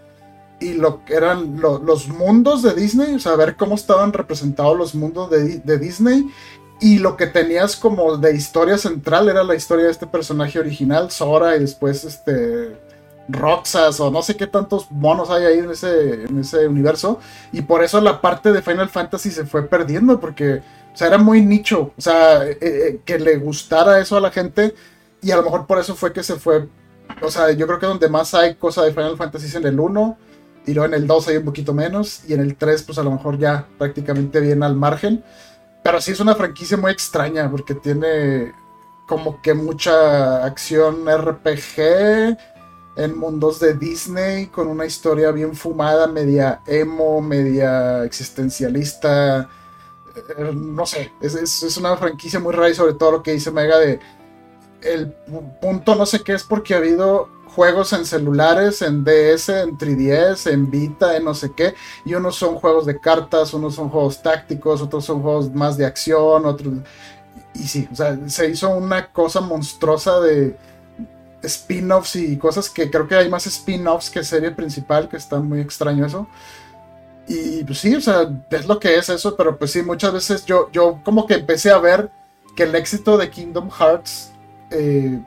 y 0.61 0.75
lo 0.75 1.05
que 1.05 1.15
eran 1.15 1.61
lo- 1.61 1.79
los 1.79 2.09
mundos 2.09 2.63
de 2.63 2.75
Disney, 2.75 3.15
o 3.15 3.19
sea, 3.21 3.37
ver 3.37 3.57
cómo 3.57 3.77
estaban 3.77 4.13
representados 4.13 4.77
los 4.77 4.95
mundos 4.95 5.31
de, 5.31 5.59
de 5.61 5.79
Disney 5.79 6.27
Y 6.81 6.99
lo 6.99 7.17
que 7.17 7.27
tenías 7.27 7.77
como 7.77 8.17
de 8.19 8.35
historia 8.37 8.79
central 8.79 9.29
era 9.29 9.43
la 9.45 9.55
historia 9.57 9.87
de 9.87 9.91
este 9.93 10.07
personaje 10.07 10.59
original, 10.61 11.11
Sora, 11.11 11.57
y 11.57 11.61
después 11.61 12.05
este 12.05 12.77
Roxas 13.29 14.01
o 14.01 14.11
no 14.11 14.23
sé 14.23 14.37
qué 14.37 14.47
tantos 14.47 14.91
monos 14.91 15.31
hay 15.31 15.45
ahí 15.45 15.59
en 15.59 15.71
ese, 15.71 16.25
en 16.25 16.41
ese 16.41 16.67
universo. 16.67 17.21
Y 17.53 17.63
por 17.63 17.85
eso 17.85 18.01
la 18.01 18.21
parte 18.21 18.53
de 18.53 18.63
Final 18.63 18.89
Fantasy 18.89 19.31
se 19.31 19.45
fue 19.45 19.63
perdiendo, 19.69 20.19
porque 20.19 20.63
era 21.07 21.19
muy 21.19 21.45
nicho. 21.45 21.93
O 21.97 22.01
sea, 22.01 22.45
eh, 22.45 22.59
eh, 22.61 23.01
que 23.05 23.19
le 23.19 23.37
gustara 23.37 24.01
eso 24.01 24.17
a 24.17 24.21
la 24.21 24.31
gente. 24.31 24.75
Y 25.23 25.31
a 25.31 25.37
lo 25.37 25.43
mejor 25.43 25.67
por 25.67 25.79
eso 25.79 25.95
fue 25.95 26.13
que 26.13 26.23
se 26.23 26.37
fue. 26.37 26.69
O 27.23 27.31
sea, 27.31 27.53
yo 27.53 27.67
creo 27.67 27.79
que 27.79 27.87
donde 27.87 28.09
más 28.09 28.35
hay 28.35 28.55
cosa 28.55 28.83
de 28.83 28.93
Final 28.93 29.17
Fantasy 29.17 29.47
es 29.47 29.55
en 29.55 29.67
el 29.67 29.79
1. 29.79 30.19
Y 30.67 30.75
luego 30.75 30.87
en 30.87 31.01
el 31.01 31.07
2 31.07 31.29
hay 31.29 31.37
un 31.39 31.45
poquito 31.45 31.73
menos. 31.73 32.23
Y 32.29 32.35
en 32.35 32.41
el 32.41 32.57
3, 32.57 32.83
pues 32.83 32.99
a 32.99 33.03
lo 33.03 33.11
mejor 33.11 33.39
ya 33.39 33.67
prácticamente 33.79 34.41
viene 34.41 34.65
al 34.67 34.75
margen. 34.75 35.23
Pero 35.83 36.01
sí 36.01 36.13
es 36.13 36.21
una 36.21 36.35
franquicia 36.35 36.77
muy 36.77 36.93
extraña 36.93 37.51
porque 37.51 37.75
tiene 37.75 38.53
como 39.07 39.41
que 39.41 39.55
mucha 39.55 40.45
acción 40.45 41.07
RPG 41.07 42.37
en 42.99 43.17
mundos 43.17 43.61
de 43.61 43.75
Disney 43.75 44.49
con 44.49 44.67
una 44.67 44.85
historia 44.85 45.31
bien 45.31 45.55
fumada, 45.55 46.09
media 46.09 46.63
emo, 46.67 47.23
media 47.23 48.05
existencialista. 48.05 49.49
Eh, 50.17 50.53
no 50.53 50.85
sé, 50.85 51.13
es, 51.21 51.77
una 51.77 51.97
franquicia 51.97 52.41
muy 52.41 52.53
rara 52.53 52.71
y 52.71 52.75
sobre 52.75 52.95
todo 52.95 53.13
lo 53.13 53.23
que 53.23 53.33
dice 53.33 53.53
Mega 53.53 53.79
de 53.79 54.01
el 54.83 55.13
punto 55.61 55.95
no 55.95 56.07
sé 56.07 56.23
qué 56.23 56.33
es 56.35 56.43
porque 56.43 56.75
ha 56.75 56.79
habido 56.79 57.29
juegos 57.55 57.93
en 57.93 58.05
celulares, 58.05 58.83
en 58.83 59.05
DS, 59.05 59.49
en 59.49 59.79
3DS, 59.79 60.51
en 60.51 60.69
Vita, 60.69 61.17
en 61.17 61.25
no 61.25 61.35
sé 61.35 61.53
qué, 61.53 61.75
y 62.05 62.15
unos 62.15 62.35
son 62.35 62.57
juegos 62.57 62.85
de 62.85 63.01
cartas, 63.01 63.55
unos 63.55 63.77
son 63.77 63.91
juegos 63.91 64.23
tácticos, 64.23 64.83
otros 64.83 65.05
son 65.05 65.23
juegos 65.23 65.53
más 65.53 65.77
de 65.77 65.87
acción, 65.87 66.47
otros... 66.47 66.75
Y 67.55 67.67
sí, 67.67 67.89
o 67.91 67.95
sea, 67.95 68.19
se 68.29 68.51
hizo 68.51 68.71
una 68.71 69.13
cosa 69.13 69.41
monstruosa 69.41 70.21
de 70.21 70.57
spin-offs 71.43 72.17
y 72.17 72.37
cosas 72.37 72.69
que 72.69 72.91
creo 72.91 73.07
que 73.07 73.15
hay 73.15 73.29
más 73.29 73.47
spin-offs 73.47 74.11
que 74.11 74.25
serie 74.25 74.51
principal, 74.51 75.09
que 75.09 75.17
está 75.17 75.39
muy 75.41 75.61
extraño 75.61 76.07
eso. 76.07 76.27
Y 77.29 77.63
pues 77.65 77.79
sí, 77.79 77.95
o 77.95 78.01
sea, 78.01 78.29
es 78.51 78.67
lo 78.67 78.81
que 78.81 78.97
es 78.97 79.09
eso, 79.09 79.37
pero 79.37 79.59
pues 79.59 79.73
sí, 79.73 79.83
muchas 79.83 80.13
veces 80.13 80.47
yo, 80.47 80.71
yo 80.73 81.01
como 81.05 81.27
que 81.27 81.35
empecé 81.35 81.71
a 81.71 81.79
ver 81.79 82.11
que 82.57 82.63
el 82.63 82.75
éxito 82.75 83.19
de 83.19 83.31
Kingdom 83.31 83.71
Hearts, 83.71 84.33
eh, 84.71 85.21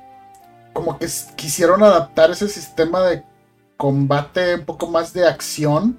como 0.74 0.98
que 0.98 1.08
quisieron 1.36 1.84
adaptar 1.84 2.32
ese 2.32 2.48
sistema 2.48 3.02
de 3.04 3.24
combate 3.78 4.56
un 4.56 4.66
poco 4.66 4.88
más 4.88 5.14
de 5.14 5.28
acción 5.28 5.98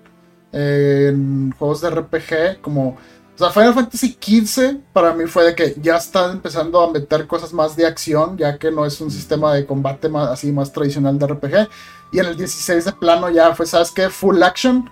eh, 0.52 1.09
en 1.10 1.52
juegos 1.59 1.80
de 1.80 1.90
RPG, 1.90 2.60
como 2.60 2.97
o 3.43 3.44
sea, 3.44 3.51
Final 3.51 3.74
Fantasy 3.74 4.16
XV 4.20 4.77
para 4.93 5.12
mí 5.14 5.27
fue 5.27 5.44
de 5.44 5.55
que 5.56 5.74
ya 5.81 5.97
están 5.97 6.31
empezando 6.31 6.81
a 6.81 6.93
meter 6.93 7.27
cosas 7.27 7.52
más 7.52 7.74
de 7.74 7.85
acción, 7.85 8.39
ya 8.39 8.56
que 8.56 8.70
no 8.70 8.86
es 8.86 9.01
un 9.01 9.10
sistema 9.10 9.52
de 9.52 9.66
combate 9.66 10.09
más, 10.09 10.28
así 10.28 10.52
más 10.52 10.73
tradicional 10.73 11.19
de 11.19 11.27
RPG. 11.27 11.69
Y 12.12 12.20
en 12.20 12.27
el 12.27 12.36
16 12.36 12.85
de 12.85 12.93
plano 12.93 13.31
ya 13.31 13.52
fue, 13.52 13.66
¿sabes 13.66 13.90
qué? 13.90 14.09
Full 14.10 14.40
action. 14.44 14.89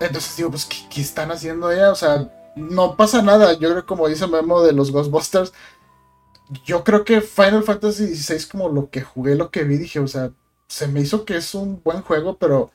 Entonces 0.00 0.34
digo, 0.38 0.48
pues, 0.48 0.64
¿qué, 0.64 1.02
están 1.02 1.32
haciendo 1.32 1.70
ya? 1.70 1.90
O 1.90 1.94
sea, 1.94 2.32
no 2.56 2.96
pasa 2.96 3.20
nada. 3.20 3.52
Yo 3.58 3.68
creo, 3.70 3.84
como 3.84 4.08
dice 4.08 4.26
Memo 4.26 4.62
de 4.62 4.72
los 4.72 4.90
Ghostbusters, 4.90 5.52
yo 6.64 6.84
creo 6.84 7.04
que 7.04 7.20
Final 7.20 7.62
Fantasy 7.62 8.16
XVI, 8.16 8.48
como 8.48 8.70
lo 8.70 8.88
que 8.88 9.02
jugué, 9.02 9.34
lo 9.34 9.50
que 9.50 9.64
vi, 9.64 9.76
dije, 9.76 10.00
o 10.00 10.08
sea, 10.08 10.30
se 10.66 10.88
me 10.88 11.00
hizo 11.00 11.26
que 11.26 11.36
es 11.36 11.54
un 11.54 11.82
buen 11.84 12.00
juego, 12.00 12.38
pero 12.38 12.70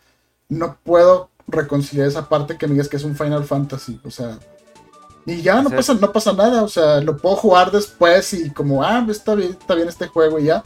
no 0.47 0.77
puedo 0.83 1.31
reconciliar 1.47 2.07
esa 2.07 2.29
parte 2.29 2.57
que 2.57 2.67
me 2.67 2.73
digas 2.73 2.87
que 2.87 2.97
es 2.97 3.03
un 3.03 3.15
Final 3.15 3.45
Fantasy. 3.45 3.99
O 4.03 4.11
sea, 4.11 4.37
y 5.27 5.41
ya 5.41 5.61
no 5.61 5.69
pasa, 5.69 5.93
no 5.93 6.13
pasa 6.13 6.31
nada, 6.31 6.63
o 6.63 6.69
sea, 6.69 7.01
lo 7.01 7.17
puedo 7.17 7.35
jugar 7.35 7.69
después 7.69 8.31
y 8.31 8.49
como, 8.49 8.81
ah, 8.81 9.05
está 9.09 9.35
bien, 9.35 9.57
está 9.59 9.75
bien 9.75 9.89
este 9.89 10.07
juego 10.07 10.39
y 10.39 10.45
ya. 10.45 10.63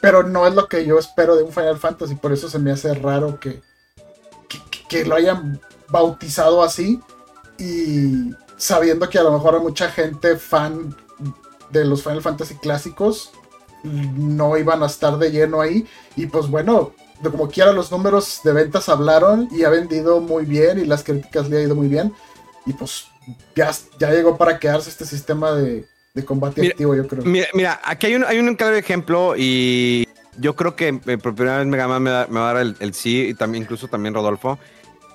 Pero 0.00 0.22
no 0.22 0.46
es 0.46 0.54
lo 0.54 0.68
que 0.68 0.86
yo 0.86 0.96
espero 0.96 1.34
de 1.34 1.42
un 1.42 1.50
Final 1.50 1.76
Fantasy, 1.76 2.14
por 2.14 2.32
eso 2.32 2.48
se 2.48 2.60
me 2.60 2.70
hace 2.70 2.94
raro 2.94 3.40
que, 3.40 3.60
que, 4.88 5.04
lo 5.04 5.16
hayan 5.16 5.60
bautizado 5.88 6.62
así 6.62 7.00
y 7.58 8.30
sabiendo 8.56 9.08
que 9.10 9.18
a 9.18 9.24
lo 9.24 9.32
mejor 9.32 9.56
a 9.56 9.58
mucha 9.58 9.90
gente 9.90 10.36
fan 10.36 10.94
de 11.70 11.84
los 11.84 12.04
Final 12.04 12.22
Fantasy 12.22 12.54
clásicos 12.54 13.32
no 13.82 14.56
iban 14.56 14.84
a 14.84 14.86
estar 14.86 15.18
de 15.18 15.32
lleno 15.32 15.60
ahí. 15.60 15.84
Y 16.14 16.26
pues 16.26 16.48
bueno, 16.48 16.92
de 17.20 17.28
como 17.28 17.48
quiera 17.48 17.72
los 17.72 17.90
números 17.90 18.38
de 18.44 18.52
ventas 18.52 18.88
hablaron 18.88 19.48
y 19.50 19.64
ha 19.64 19.68
vendido 19.68 20.20
muy 20.20 20.44
bien 20.44 20.78
y 20.78 20.84
las 20.84 21.02
críticas 21.02 21.48
le 21.50 21.58
ha 21.58 21.62
ido 21.62 21.74
muy 21.74 21.88
bien. 21.88 22.14
Y 22.66 22.72
pues 22.72 23.06
ya, 23.54 23.70
ya 23.98 24.10
llegó 24.10 24.36
para 24.36 24.58
quedarse 24.58 24.90
este 24.90 25.04
sistema 25.04 25.52
de, 25.52 25.86
combate 26.24 26.66
activo, 26.68 26.94
yo 26.94 27.06
creo. 27.06 27.24
Mira, 27.24 27.80
aquí 27.84 28.06
hay 28.06 28.14
un, 28.14 28.24
hay 28.24 28.38
un 28.38 28.54
claro 28.54 28.76
ejemplo 28.76 29.34
y 29.36 30.06
yo 30.38 30.54
creo 30.56 30.76
que 30.76 30.88
eh, 30.88 31.18
por 31.18 31.34
primera 31.34 31.58
vez 31.58 31.66
Mega 31.66 31.86
me, 31.98 32.10
va, 32.10 32.26
me 32.28 32.40
va 32.40 32.50
a 32.50 32.54
dar 32.54 32.74
el, 32.78 32.94
sí 32.94 33.28
y 33.28 33.34
también 33.34 33.64
incluso 33.64 33.88
también 33.88 34.14
Rodolfo. 34.14 34.58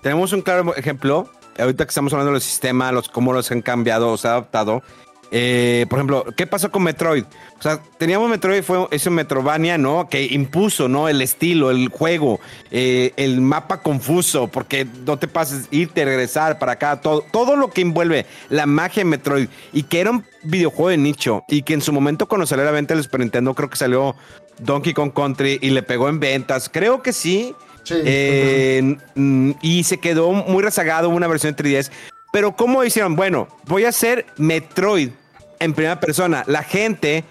Tenemos 0.01 0.31
un 0.33 0.41
claro 0.41 0.75
ejemplo, 0.75 1.29
ahorita 1.57 1.85
que 1.85 1.89
estamos 1.89 2.13
hablando 2.13 2.33
del 2.33 2.41
sistema, 2.41 2.91
los 2.91 3.09
cómo 3.09 3.33
los 3.33 3.51
han 3.51 3.61
cambiado 3.61 4.11
o 4.11 4.17
se 4.17 4.27
ha 4.27 4.31
adaptado. 4.31 4.81
Eh, 5.31 5.85
por 5.89 5.99
ejemplo, 5.99 6.25
¿qué 6.35 6.47
pasó 6.47 6.71
con 6.71 6.83
Metroid? 6.83 7.23
O 7.59 7.61
sea, 7.61 7.81
teníamos 7.97 8.29
Metroid, 8.29 8.63
fue 8.63 8.87
ese 8.91 9.09
Metrovania, 9.09 9.77
¿no? 9.77 10.09
Que 10.09 10.25
impuso, 10.25 10.87
¿no? 10.87 11.07
El 11.07 11.21
estilo, 11.21 11.71
el 11.71 11.89
juego, 11.89 12.39
eh, 12.71 13.13
el 13.17 13.41
mapa 13.41 13.81
confuso, 13.81 14.47
porque 14.47 14.87
no 15.05 15.17
te 15.17 15.27
pases, 15.27 15.67
irte, 15.71 16.03
regresar 16.05 16.57
para 16.57 16.73
acá, 16.73 17.01
todo, 17.01 17.23
todo 17.31 17.55
lo 17.55 17.69
que 17.69 17.81
envuelve 17.81 18.25
la 18.49 18.65
magia 18.65 19.01
de 19.01 19.09
Metroid 19.09 19.49
y 19.73 19.83
que 19.83 19.99
era 19.99 20.11
un 20.11 20.25
videojuego 20.43 20.89
de 20.89 20.97
nicho 20.97 21.43
y 21.47 21.61
que 21.61 21.73
en 21.73 21.81
su 21.81 21.93
momento 21.93 22.27
cuando 22.27 22.47
salió 22.47 22.63
a 22.63 22.67
la 22.67 22.71
venta 22.71 22.93
el 22.93 23.03
Super 23.03 23.19
Nintendo 23.19 23.53
creo 23.53 23.69
que 23.69 23.75
salió 23.75 24.15
Donkey 24.59 24.93
Kong 24.93 25.11
Country 25.13 25.59
y 25.61 25.69
le 25.69 25.83
pegó 25.83 26.09
en 26.09 26.19
ventas, 26.19 26.69
creo 26.69 27.03
que 27.03 27.13
sí. 27.13 27.53
sí. 27.83 27.95
Eh, 28.03 28.97
y 29.61 29.83
se 29.83 29.99
quedó 29.99 30.31
muy 30.31 30.63
rezagado 30.63 31.09
una 31.09 31.27
versión 31.27 31.55
de 31.55 31.63
3DS. 31.63 31.91
Pero 32.31 32.55
¿cómo 32.55 32.83
hicieron? 32.83 33.15
Bueno, 33.15 33.47
voy 33.65 33.85
a 33.85 33.89
hacer 33.89 34.25
Metroid 34.37 35.09
en 35.59 35.73
primera 35.73 35.99
persona. 35.99 36.43
La 36.47 36.63
gente 36.63 37.23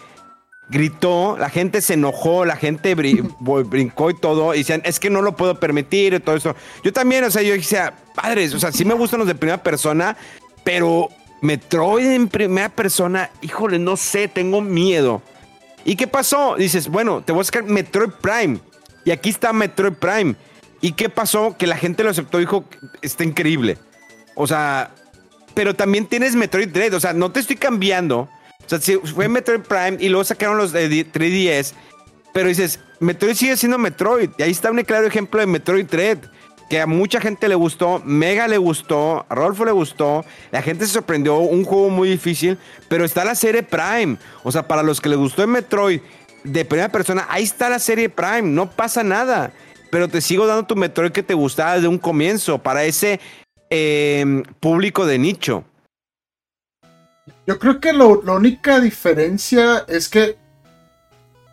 gritó, 0.68 1.36
la 1.38 1.50
gente 1.50 1.80
se 1.80 1.94
enojó, 1.94 2.44
la 2.44 2.56
gente 2.56 2.94
brincó 3.40 4.10
y 4.10 4.14
todo, 4.14 4.54
y 4.54 4.58
decían, 4.58 4.82
es 4.84 5.00
que 5.00 5.10
no 5.10 5.22
lo 5.22 5.36
puedo 5.36 5.58
permitir 5.58 6.14
y 6.14 6.20
todo 6.20 6.36
eso. 6.36 6.54
Yo 6.84 6.92
también, 6.92 7.24
o 7.24 7.30
sea, 7.30 7.42
yo 7.42 7.54
decía, 7.54 7.94
padres, 8.14 8.54
o 8.54 8.58
sea, 8.58 8.72
sí 8.72 8.84
me 8.84 8.94
gustan 8.94 9.18
los 9.18 9.28
de 9.28 9.34
primera 9.34 9.62
persona, 9.62 10.16
pero 10.64 11.08
Metroid 11.40 12.06
en 12.06 12.28
primera 12.28 12.68
persona, 12.68 13.30
híjole, 13.42 13.78
no 13.78 13.96
sé, 13.96 14.28
tengo 14.28 14.60
miedo. 14.60 15.22
¿Y 15.84 15.96
qué 15.96 16.06
pasó? 16.06 16.56
Dices, 16.56 16.88
bueno, 16.88 17.22
te 17.22 17.32
voy 17.32 17.42
a 17.42 17.44
sacar 17.44 17.64
Metroid 17.64 18.10
Prime. 18.20 18.58
Y 19.04 19.10
aquí 19.10 19.30
está 19.30 19.52
Metroid 19.52 19.94
Prime. 19.94 20.34
¿Y 20.80 20.92
qué 20.92 21.08
pasó? 21.08 21.56
Que 21.56 21.66
la 21.66 21.76
gente 21.76 22.04
lo 22.04 22.10
aceptó, 22.10 22.38
dijo, 22.38 22.64
está 23.00 23.24
increíble. 23.24 23.78
O 24.34 24.46
sea, 24.46 24.90
pero 25.58 25.74
también 25.74 26.06
tienes 26.06 26.36
Metroid 26.36 26.68
Dread. 26.68 26.94
O 26.94 27.00
sea, 27.00 27.12
no 27.12 27.32
te 27.32 27.40
estoy 27.40 27.56
cambiando. 27.56 28.28
O 28.64 28.68
sea, 28.68 28.80
si 28.80 28.94
fue 28.96 29.26
Metroid 29.26 29.62
Prime 29.62 29.96
y 29.98 30.08
luego 30.08 30.22
sacaron 30.22 30.56
los 30.56 30.70
de 30.70 30.88
3DS. 30.88 31.72
Pero 32.32 32.48
dices, 32.48 32.78
Metroid 33.00 33.34
sigue 33.34 33.56
siendo 33.56 33.76
Metroid. 33.76 34.30
Y 34.38 34.42
ahí 34.44 34.52
está 34.52 34.70
un 34.70 34.80
claro 34.84 35.08
ejemplo 35.08 35.40
de 35.40 35.48
Metroid 35.48 35.86
Dread. 35.86 36.18
Que 36.70 36.80
a 36.80 36.86
mucha 36.86 37.20
gente 37.20 37.48
le 37.48 37.56
gustó, 37.56 38.00
Mega 38.04 38.46
le 38.46 38.56
gustó, 38.56 39.26
a 39.28 39.34
Rolfo 39.34 39.64
le 39.64 39.72
gustó, 39.72 40.24
la 40.52 40.62
gente 40.62 40.86
se 40.86 40.92
sorprendió, 40.92 41.38
un 41.38 41.64
juego 41.64 41.90
muy 41.90 42.08
difícil, 42.08 42.56
pero 42.88 43.04
está 43.04 43.24
la 43.24 43.34
serie 43.34 43.64
Prime. 43.64 44.16
O 44.44 44.52
sea, 44.52 44.68
para 44.68 44.84
los 44.84 45.00
que 45.00 45.08
les 45.08 45.18
gustó 45.18 45.42
el 45.42 45.48
Metroid 45.48 46.00
de 46.44 46.64
primera 46.66 46.92
persona, 46.92 47.26
ahí 47.30 47.42
está 47.42 47.68
la 47.68 47.80
serie 47.80 48.08
Prime, 48.08 48.42
no 48.42 48.70
pasa 48.70 49.02
nada. 49.02 49.50
Pero 49.90 50.06
te 50.06 50.20
sigo 50.20 50.46
dando 50.46 50.66
tu 50.66 50.76
Metroid 50.76 51.10
que 51.10 51.24
te 51.24 51.34
gustaba 51.34 51.74
desde 51.74 51.88
un 51.88 51.98
comienzo, 51.98 52.58
para 52.58 52.84
ese 52.84 53.18
Em, 53.70 54.42
público 54.60 55.04
de 55.04 55.18
nicho. 55.18 55.64
Yo 57.46 57.58
creo 57.58 57.80
que 57.80 57.92
la 57.92 58.06
única 58.06 58.80
diferencia 58.80 59.84
es 59.88 60.08
que, 60.08 60.36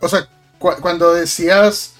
o 0.02 0.08
sea, 0.08 0.28
cuando 0.60 1.14
decías, 1.14 1.94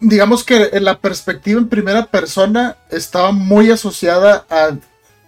digamos 0.00 0.44
que 0.44 0.70
la 0.80 0.98
perspectiva 0.98 1.60
en 1.60 1.68
primera 1.68 2.06
persona 2.06 2.76
estaba 2.90 3.32
muy 3.32 3.70
asociada 3.70 4.44
a 4.50 4.76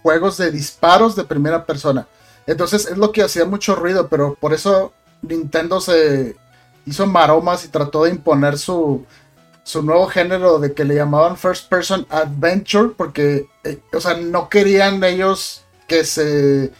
juegos 0.03 0.37
de 0.37 0.51
disparos 0.51 1.15
de 1.15 1.23
primera 1.23 1.65
persona. 1.65 2.07
Entonces 2.47 2.85
es 2.85 2.97
lo 2.97 3.11
que 3.11 3.23
hacía 3.23 3.45
mucho 3.45 3.75
ruido, 3.75 4.07
pero 4.09 4.35
por 4.39 4.53
eso 4.53 4.93
Nintendo 5.21 5.79
se 5.79 6.35
hizo 6.85 7.05
maromas 7.07 7.63
y 7.63 7.69
trató 7.69 8.03
de 8.03 8.11
imponer 8.11 8.57
su, 8.57 9.05
su 9.71 9.83
nuevo 9.83 10.07
género 10.07 10.59
de 10.59 10.73
que 10.73 10.83
le 10.83 10.95
llamaban 10.95 11.37
First 11.37 11.69
Person 11.69 12.05
Adventure, 12.09 12.89
porque, 12.95 13.47
eh, 13.63 13.79
o 13.93 14.01
sea, 14.01 14.15
no 14.15 14.49
querían 14.49 15.03
ellos 15.03 15.63
que 15.87 16.03
se 16.03 16.71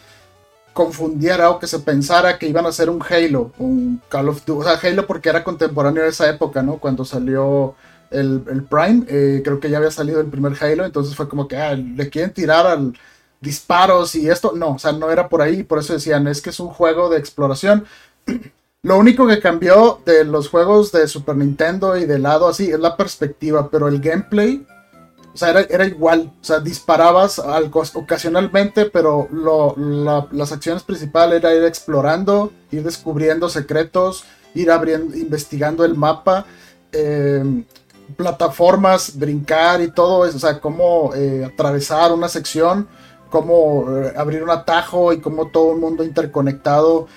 confundiera 0.73 1.49
o 1.49 1.59
que 1.59 1.67
se 1.67 1.79
pensara 1.79 2.37
que 2.37 2.47
iban 2.47 2.65
a 2.65 2.71
ser 2.71 2.89
un 2.89 3.01
Halo, 3.01 3.51
un 3.59 4.01
Call 4.09 4.29
of 4.29 4.45
Duty, 4.45 4.61
o 4.61 4.63
sea, 4.63 4.89
Halo 4.89 5.07
porque 5.07 5.29
era 5.29 5.43
contemporáneo 5.43 6.03
de 6.03 6.09
esa 6.09 6.29
época, 6.29 6.61
¿no? 6.61 6.77
Cuando 6.77 7.05
salió 7.05 7.75
el, 8.09 8.41
Prime, 8.69 9.05
eh, 9.07 9.41
creo 9.43 9.59
que 9.59 9.69
ya 9.69 9.77
había 9.77 9.91
salido 9.91 10.19
el 10.19 10.27
primer 10.27 10.53
Halo, 10.61 10.85
entonces 10.85 11.15
fue 11.15 11.29
como 11.29 11.47
que 11.47 11.57
ah, 11.57 11.73
le 11.73 12.09
quieren 12.09 12.33
tirar 12.33 12.67
al, 12.67 12.93
disparos 13.41 14.15
y 14.15 14.29
esto. 14.29 14.53
No, 14.55 14.73
o 14.75 14.79
sea, 14.79 14.93
no 14.93 15.11
era 15.11 15.27
por 15.27 15.41
ahí. 15.41 15.63
Por 15.63 15.79
eso 15.79 15.93
decían, 15.93 16.27
es 16.27 16.41
que 16.41 16.51
es 16.51 16.59
un 16.59 16.69
juego 16.69 17.09
de 17.09 17.17
exploración. 17.17 17.85
Lo 18.83 18.97
único 18.97 19.27
que 19.27 19.39
cambió 19.39 20.01
de 20.07 20.25
los 20.25 20.49
juegos 20.49 20.91
de 20.91 21.07
Super 21.07 21.35
Nintendo 21.35 21.95
y 21.97 22.05
de 22.05 22.17
lado 22.17 22.47
así 22.47 22.71
es 22.71 22.79
la 22.79 22.97
perspectiva, 22.97 23.69
pero 23.69 23.87
el 23.87 23.99
gameplay, 23.99 24.65
o 25.31 25.37
sea, 25.37 25.51
era, 25.69 25.85
igual. 25.85 26.33
O 26.41 26.43
sea, 26.43 26.59
disparabas 26.59 27.39
ocasionalmente, 27.93 28.85
pero 28.85 29.27
las 30.31 30.51
acciones 30.51 30.81
principales 30.81 31.39
era 31.39 31.53
ir 31.53 31.63
explorando, 31.63 32.51
ir 32.71 32.81
descubriendo 32.81 33.49
secretos, 33.49 34.23
ir 34.55 34.71
abriendo, 34.71 35.15
investigando 35.15 35.85
el 35.85 35.95
mapa. 35.95 36.47
Eh, 36.91 37.63
plataformas, 38.17 39.17
brincar 39.17 39.79
y 39.81 39.91
todo 39.91 40.25
eso, 40.25 40.35
o 40.35 40.39
sea, 40.39 40.59
cómo 40.59 41.13
eh, 41.15 41.45
atravesar 41.45 42.11
una 42.11 42.27
sección, 42.27 42.89
cómo 43.29 43.85
eh, 43.89 44.13
abrir 44.17 44.43
un 44.43 44.49
atajo 44.49 45.13
y 45.13 45.21
cómo 45.21 45.47
todo 45.47 45.71
el 45.71 45.79
mundo 45.79 46.03
interconectado 46.03 47.07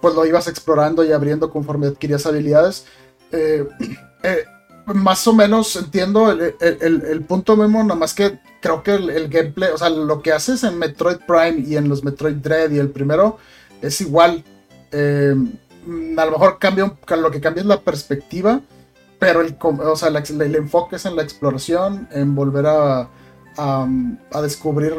pues 0.00 0.14
lo 0.14 0.24
ibas 0.26 0.48
explorando 0.48 1.04
y 1.04 1.12
abriendo 1.12 1.50
conforme 1.50 1.86
adquirías 1.86 2.26
habilidades. 2.26 2.86
Eh, 3.32 3.66
eh, 4.22 4.44
más 4.86 5.26
o 5.26 5.34
menos 5.34 5.76
entiendo 5.76 6.30
el, 6.30 7.24
punto 7.24 7.56
Memo, 7.56 7.82
nada 7.82 7.94
más 7.94 8.14
que 8.14 8.38
creo 8.60 8.82
que 8.82 8.94
el, 8.94 9.28
gameplay, 9.28 9.70
o 9.70 9.76
sea, 9.76 9.90
lo 9.90 10.22
que 10.22 10.32
haces 10.32 10.64
en 10.64 10.78
Metroid 10.78 11.18
Prime 11.26 11.62
y 11.66 11.76
en 11.76 11.88
los 11.88 12.02
Metroid 12.04 12.36
Dread 12.36 12.70
y 12.70 12.78
el 12.78 12.90
primero 12.90 13.38
es 13.82 14.00
igual. 14.00 14.44
Eh, 14.92 15.34
a 16.16 16.24
lo 16.24 16.30
mejor 16.30 16.58
cambia, 16.58 16.90
lo 17.16 17.30
que 17.30 17.40
cambia 17.40 17.60
es 17.60 17.66
la 17.66 17.80
perspectiva, 17.80 18.60
pero 19.18 19.42
el, 19.42 19.56
o 19.60 19.96
sea, 19.96 20.08
el, 20.08 20.54
enfoque 20.54 20.96
es 20.96 21.04
en 21.04 21.16
la 21.16 21.22
exploración, 21.22 22.08
en 22.10 22.34
volver 22.34 22.66
a, 22.66 23.10
a 23.58 24.42
descubrir 24.42 24.94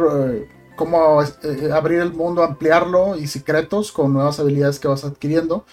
cómo 0.79 1.21
eh, 1.21 1.69
abrir 1.73 1.99
el 1.99 2.13
mundo, 2.13 2.41
ampliarlo 2.41 3.17
y 3.17 3.27
secretos 3.27 3.91
con 3.91 4.13
nuevas 4.13 4.39
habilidades 4.39 4.79
que 4.79 4.87
vas 4.87 5.03
adquiriendo. 5.03 5.65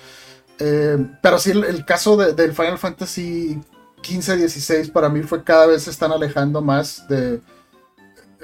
Eh, 0.59 0.99
pero 1.23 1.39
sí, 1.39 1.53
el, 1.53 1.85
caso 1.85 2.17
del 2.17 2.53
Final 2.53 2.77
Fantasy 2.77 3.61
15-16 4.03 4.91
para 4.91 5.09
mí 5.09 5.23
fue 5.23 5.45
cada 5.45 5.67
vez 5.67 5.85
se 5.85 5.91
están 5.91 6.11
alejando 6.11 6.61
más 6.61 7.07
de 7.07 7.41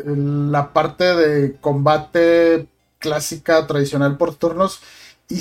la 0.04 0.72
parte 0.72 1.02
de 1.02 1.56
combate 1.60 2.68
clásica, 3.00 3.66
tradicional 3.66 4.16
por 4.16 4.36
turnos. 4.36 4.82
Y, 5.28 5.40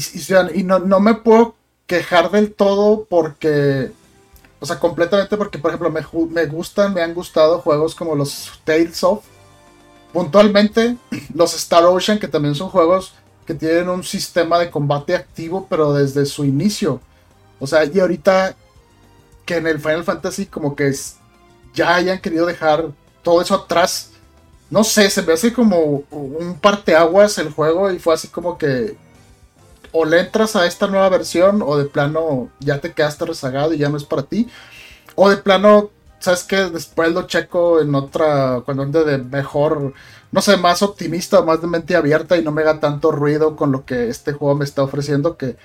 y, 0.55 0.63
no, 0.63 0.79
no, 0.79 0.99
me 0.99 1.13
puedo 1.13 1.53
quejar 1.85 2.31
del 2.31 2.51
todo 2.51 3.05
porque, 3.07 3.91
o 4.59 4.65
sea, 4.65 4.79
completamente 4.79 5.37
porque, 5.37 5.59
por 5.59 5.69
ejemplo, 5.69 5.91
me, 5.91 6.01
me 6.31 6.47
gustan, 6.47 6.95
me 6.95 7.03
han 7.03 7.13
gustado 7.13 7.59
juegos 7.59 7.93
como 7.93 8.15
los 8.15 8.59
Tales 8.63 9.03
of, 9.03 9.23
puntualmente 10.13 10.97
los 11.33 11.55
Star 11.55 11.85
Ocean, 11.85 12.19
que 12.19 12.27
también 12.27 12.55
son 12.55 12.69
juegos 12.69 13.13
que 13.45 13.53
tienen 13.53 13.89
un 13.89 14.03
sistema 14.03 14.59
de 14.59 14.69
combate 14.69 15.15
activo, 15.15 15.67
pero 15.69 15.93
desde 15.93 16.25
su 16.25 16.45
inicio. 16.45 17.01
O 17.59 17.67
sea, 17.67 17.85
y 17.85 17.99
ahorita 17.99 18.55
que 19.45 19.57
en 19.57 19.67
el 19.67 19.79
Final 19.79 20.03
Fantasy 20.03 20.45
como 20.45 20.75
que 20.75 20.93
ya 21.73 21.95
hayan 21.95 22.19
querido 22.19 22.45
dejar 22.45 22.91
todo 23.23 23.41
eso 23.41 23.55
atrás. 23.55 24.11
No 24.69 24.83
sé, 24.83 25.09
se 25.09 25.21
me 25.21 25.33
hace 25.33 25.51
como 25.51 26.03
un 26.11 26.57
parteaguas 26.61 27.37
el 27.37 27.51
juego 27.51 27.91
y 27.91 27.99
fue 27.99 28.13
así 28.13 28.27
como 28.27 28.57
que 28.57 28.95
o 29.91 30.05
le 30.05 30.21
entras 30.21 30.55
a 30.55 30.65
esta 30.65 30.87
nueva 30.87 31.09
versión 31.09 31.61
o 31.61 31.77
de 31.77 31.85
plano 31.85 32.49
ya 32.59 32.79
te 32.79 32.93
quedaste 32.93 33.25
rezagado 33.25 33.73
y 33.73 33.77
ya 33.77 33.89
no 33.89 33.97
es 33.97 34.05
para 34.05 34.23
ti. 34.23 34.47
O 35.15 35.29
de 35.29 35.37
plano 35.37 35.89
¿sabes 36.21 36.43
qué? 36.43 36.57
Después 36.69 37.11
lo 37.11 37.23
checo 37.23 37.81
en 37.81 37.93
otra, 37.95 38.61
cuando 38.63 38.83
ande 38.83 39.03
de 39.03 39.17
mejor, 39.17 39.93
no 40.31 40.41
sé, 40.41 40.55
más 40.55 40.81
optimista, 40.83 41.41
más 41.41 41.61
de 41.61 41.67
mente 41.67 41.95
abierta 41.95 42.37
y 42.37 42.43
no 42.43 42.51
me 42.51 42.61
haga 42.61 42.79
tanto 42.79 43.11
ruido 43.11 43.55
con 43.55 43.71
lo 43.71 43.85
que 43.85 44.07
este 44.07 44.31
juego 44.31 44.55
me 44.55 44.65
está 44.65 44.83
ofreciendo 44.83 45.35
que 45.35 45.57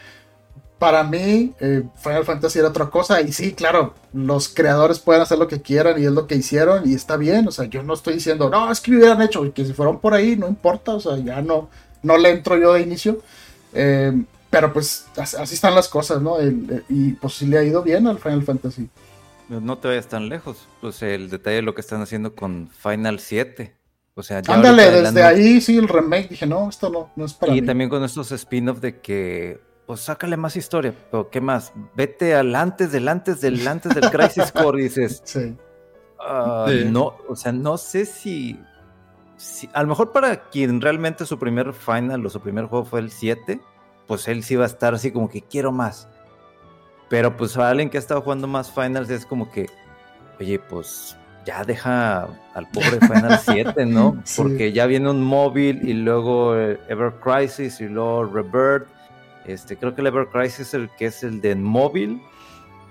para 0.78 1.04
mí 1.04 1.54
eh, 1.60 1.84
Final 1.96 2.24
Fantasy 2.24 2.58
era 2.58 2.68
otra 2.68 2.90
cosa 2.90 3.20
y 3.20 3.32
sí, 3.32 3.52
claro, 3.52 3.94
los 4.12 4.48
creadores 4.48 4.98
pueden 4.98 5.22
hacer 5.22 5.38
lo 5.38 5.48
que 5.48 5.62
quieran 5.62 6.00
y 6.00 6.06
es 6.06 6.12
lo 6.12 6.26
que 6.26 6.36
hicieron 6.36 6.88
y 6.88 6.94
está 6.94 7.16
bien, 7.16 7.48
o 7.48 7.50
sea, 7.50 7.66
yo 7.66 7.82
no 7.82 7.94
estoy 7.94 8.14
diciendo, 8.14 8.50
no, 8.50 8.70
es 8.70 8.80
que 8.80 8.92
hubieran 8.92 9.22
hecho 9.22 9.44
y 9.44 9.52
que 9.52 9.64
si 9.64 9.72
fueron 9.74 10.00
por 10.00 10.14
ahí, 10.14 10.36
no 10.36 10.48
importa, 10.48 10.94
o 10.94 11.00
sea, 11.00 11.16
ya 11.18 11.42
no, 11.42 11.68
no 12.02 12.16
le 12.16 12.30
entro 12.30 12.58
yo 12.58 12.72
de 12.74 12.80
inicio. 12.80 13.20
Eh, 13.72 14.12
pero 14.48 14.72
pues 14.72 15.06
así 15.16 15.54
están 15.54 15.74
las 15.74 15.88
cosas, 15.88 16.22
¿no? 16.22 16.38
y 16.88 17.12
pues 17.14 17.34
sí 17.34 17.46
le 17.46 17.58
ha 17.58 17.64
ido 17.64 17.82
bien 17.82 18.06
al 18.06 18.18
Final 18.18 18.42
Fantasy. 18.42 18.88
No 19.48 19.78
te 19.78 19.88
vayas 19.88 20.08
tan 20.08 20.28
lejos. 20.28 20.66
Pues 20.80 21.02
el 21.02 21.30
detalle 21.30 21.56
de 21.56 21.62
lo 21.62 21.74
que 21.74 21.80
están 21.80 22.02
haciendo 22.02 22.34
con 22.34 22.68
Final 22.68 23.20
7. 23.20 23.76
O 24.14 24.22
sea, 24.22 24.40
ya 24.40 24.54
Ándale, 24.54 24.90
desde 24.90 25.22
ahí 25.22 25.60
sí 25.60 25.76
el 25.76 25.88
remake. 25.88 26.30
Dije, 26.30 26.46
no, 26.46 26.68
esto 26.68 26.88
no, 26.90 27.10
no 27.16 27.26
es 27.26 27.34
para 27.34 27.54
Y 27.54 27.62
también 27.62 27.90
con 27.90 28.02
estos 28.02 28.32
spin-off 28.32 28.80
de 28.80 29.00
que, 29.00 29.60
pues 29.86 30.00
sácale 30.00 30.36
más 30.36 30.56
historia. 30.56 30.94
Pero 31.10 31.28
¿qué 31.30 31.40
más? 31.40 31.72
Vete 31.94 32.34
al 32.34 32.54
antes 32.54 32.90
del 32.92 33.08
antes 33.08 33.40
del 33.40 33.66
antes 33.68 33.94
del 33.94 34.10
Crisis 34.10 34.50
Core. 34.52 34.82
dices, 34.82 35.22
ah, 36.18 36.66
sí. 36.68 36.86
No, 36.90 37.18
o 37.28 37.36
sea, 37.36 37.52
no 37.52 37.76
sé 37.76 38.06
si, 38.06 38.58
si. 39.36 39.68
A 39.74 39.82
lo 39.82 39.88
mejor 39.88 40.12
para 40.12 40.48
quien 40.48 40.80
realmente 40.80 41.26
su 41.26 41.38
primer 41.38 41.74
Final 41.74 42.24
o 42.24 42.30
su 42.30 42.40
primer 42.40 42.64
juego 42.64 42.86
fue 42.86 43.00
el 43.00 43.10
7, 43.10 43.60
pues 44.06 44.26
él 44.28 44.42
sí 44.42 44.56
va 44.56 44.64
a 44.64 44.68
estar 44.68 44.94
así 44.94 45.12
como 45.12 45.28
que 45.28 45.42
quiero 45.42 45.72
más. 45.72 46.08
Pero 47.08 47.36
pues 47.36 47.52
para 47.52 47.70
alguien 47.70 47.88
que 47.88 47.98
ha 47.98 48.00
estado 48.00 48.20
jugando 48.20 48.46
más 48.46 48.70
Finals 48.70 49.10
es 49.10 49.24
como 49.24 49.50
que, 49.50 49.66
oye, 50.40 50.58
pues 50.58 51.16
ya 51.44 51.64
deja 51.64 52.28
al 52.54 52.68
pobre 52.72 52.98
Final 53.00 53.38
7, 53.44 53.86
¿no? 53.86 54.22
Porque 54.36 54.72
ya 54.72 54.86
viene 54.86 55.08
un 55.08 55.22
móvil 55.22 55.88
y 55.88 55.94
luego 55.94 56.56
eh, 56.58 56.78
Ever 56.88 57.12
Crisis 57.22 57.80
y 57.80 57.88
luego 57.88 58.24
Rebirth. 58.24 58.88
Este, 59.46 59.76
creo 59.76 59.94
que 59.94 60.00
el 60.00 60.08
Ever 60.08 60.26
Crisis 60.26 60.60
es 60.60 60.74
el 60.74 60.90
que 60.98 61.06
es 61.06 61.22
el 61.22 61.40
de 61.40 61.54
móvil, 61.54 62.20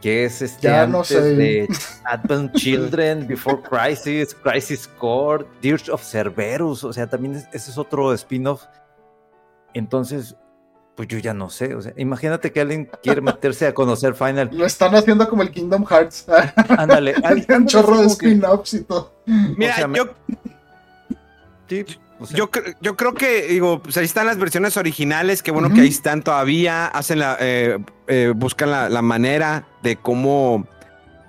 que 0.02 0.24
es 0.24 0.42
este 0.42 0.70
ya 0.70 0.84
antes 0.84 1.10
de 1.10 1.68
Advent 2.06 2.54
Children, 2.54 3.28
Before 3.28 3.62
Crisis, 3.62 4.34
Crisis 4.34 4.88
Core, 4.88 5.46
Dirge 5.62 5.92
of 5.92 6.02
Cerberus, 6.02 6.86
o 6.86 6.94
sea, 6.94 7.08
también 7.08 7.36
ese 7.36 7.72
es 7.72 7.78
otro 7.78 8.14
spin-off. 8.14 8.64
Entonces, 9.74 10.38
pues 10.96 11.10
yo 11.10 11.20
ya 11.20 11.34
no 11.34 11.50
sé. 11.50 11.76
O 11.76 11.82
sea, 11.82 11.94
imagínate 11.98 12.52
que 12.52 12.62
alguien 12.62 12.90
quiere 13.04 13.22
meterse 13.22 13.68
a 13.68 13.74
conocer 13.74 14.16
Final. 14.16 14.50
Lo 14.54 14.66
están 14.66 14.96
haciendo 14.96 15.28
como 15.30 15.42
el 15.42 15.52
Kingdom 15.52 15.86
Hearts. 15.86 16.26
Ándale. 16.70 17.16
Hay 17.24 17.46
un 17.50 17.68
chorro 17.68 18.00
de 18.00 18.08
spin-offs 18.08 18.74
y 18.74 18.84
todo. 18.84 19.14
Mira, 19.26 19.90
yo. 19.94 20.16
yo, 22.32 22.50
yo, 22.82 22.96
creo 22.96 23.14
que, 23.14 23.48
digo, 23.48 23.82
pues 23.82 23.98
ahí 23.98 24.06
están 24.06 24.26
las 24.26 24.38
versiones 24.38 24.78
originales, 24.78 25.44
que 25.44 25.52
bueno 25.52 25.74
que 25.74 25.82
ahí 25.82 25.90
están 25.90 26.22
todavía, 26.22 26.88
hacen 26.88 27.20
la, 27.20 27.38
eh, 27.40 27.80
eh, 28.08 28.34
buscan 28.36 28.72
la, 28.72 29.02
manera 29.02 29.68
de 29.84 29.98
cómo 29.98 30.68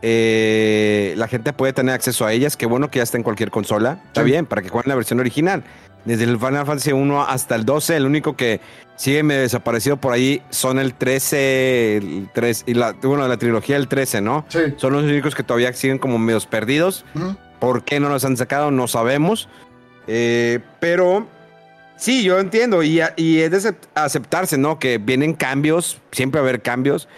eh, 0.02 1.14
la 1.16 1.26
gente 1.26 1.52
puede 1.52 1.72
tener 1.72 1.94
acceso 1.94 2.26
a 2.26 2.32
ellas, 2.32 2.56
que 2.56 2.66
bueno 2.66 2.90
que 2.90 2.98
ya 2.98 3.02
está 3.02 3.16
en 3.16 3.24
cualquier 3.24 3.51
consola, 3.51 4.02
está 4.06 4.22
bien, 4.22 4.47
para 4.47 4.62
que 4.62 4.68
jueguen 4.68 4.90
la 4.90 4.94
versión 4.94 5.18
original. 5.18 5.64
Desde 6.06 6.24
el 6.24 6.38
Final 6.38 6.64
Fantasy 6.64 6.92
1 6.92 7.22
hasta 7.22 7.56
el 7.56 7.64
12, 7.64 7.96
el 7.96 8.06
único 8.06 8.36
que 8.36 8.60
sigue 8.94 9.24
me 9.24 9.34
desaparecido 9.34 9.96
por 9.96 10.12
ahí 10.12 10.40
son 10.50 10.78
el 10.78 10.94
13, 10.94 11.96
el 11.96 12.30
3, 12.32 12.64
y 12.68 12.74
la, 12.74 12.92
bueno, 12.92 13.26
la 13.26 13.36
trilogía 13.36 13.76
del 13.76 13.88
13, 13.88 14.20
¿no? 14.20 14.46
Sí. 14.48 14.60
Son 14.76 14.92
los 14.92 15.02
únicos 15.02 15.34
que 15.34 15.42
todavía 15.42 15.72
siguen 15.72 15.98
como 15.98 16.18
medios 16.18 16.46
perdidos. 16.46 17.04
¿Por 17.58 17.84
qué 17.84 17.98
no 17.98 18.08
los 18.08 18.24
han 18.24 18.36
sacado? 18.36 18.70
No 18.70 18.86
sabemos. 18.86 19.48
Eh, 20.06 20.60
pero 20.78 21.26
sí, 21.96 22.22
yo 22.22 22.38
entiendo 22.38 22.84
y, 22.84 23.00
y, 23.16 23.40
es 23.40 23.64
de 23.64 23.74
aceptarse, 23.96 24.56
¿no? 24.58 24.78
Que 24.78 24.98
vienen 24.98 25.34
cambios, 25.34 26.00
siempre 26.12 26.40
va 26.40 26.46
a 26.46 26.48
haber 26.48 26.62
cambios. 26.62 27.08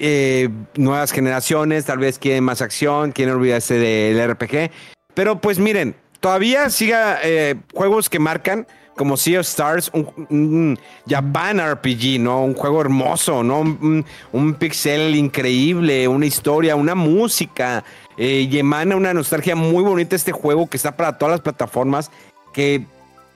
Eh, 0.00 0.50
nuevas 0.74 1.12
generaciones 1.12 1.84
tal 1.84 1.98
vez 1.98 2.18
quieren 2.18 2.42
más 2.44 2.60
acción, 2.60 3.12
quieren 3.12 3.34
olvidarse 3.36 3.74
del 3.74 4.30
RPG. 4.32 4.70
Pero 5.14 5.40
pues 5.40 5.58
miren, 5.58 5.94
todavía 6.20 6.70
siga 6.70 7.18
eh, 7.22 7.56
juegos 7.72 8.08
que 8.08 8.18
marcan 8.18 8.66
como 8.96 9.16
Sea 9.16 9.40
of 9.40 9.46
Stars, 9.46 9.90
un, 9.92 10.78
Japan 11.06 11.60
RPG, 11.60 12.18
¿no? 12.18 12.42
Un 12.42 12.54
juego 12.54 12.80
hermoso, 12.80 13.42
¿no? 13.42 13.60
Un, 13.60 14.54
pixel 14.54 15.14
increíble, 15.14 16.08
una 16.08 16.26
historia, 16.26 16.76
una 16.76 16.94
música. 16.94 17.84
Eh, 18.16 18.48
y 18.50 18.58
emana 18.58 18.96
una 18.96 19.12
nostalgia 19.12 19.54
muy 19.54 19.84
bonita 19.84 20.16
este 20.16 20.32
juego 20.32 20.68
que 20.68 20.78
está 20.78 20.96
para 20.96 21.18
todas 21.18 21.32
las 21.32 21.40
plataformas. 21.42 22.10
Que 22.54 22.86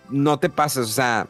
no 0.08 0.38
te 0.38 0.48
pases, 0.48 0.88
o 0.88 0.92
sea. 0.92 1.26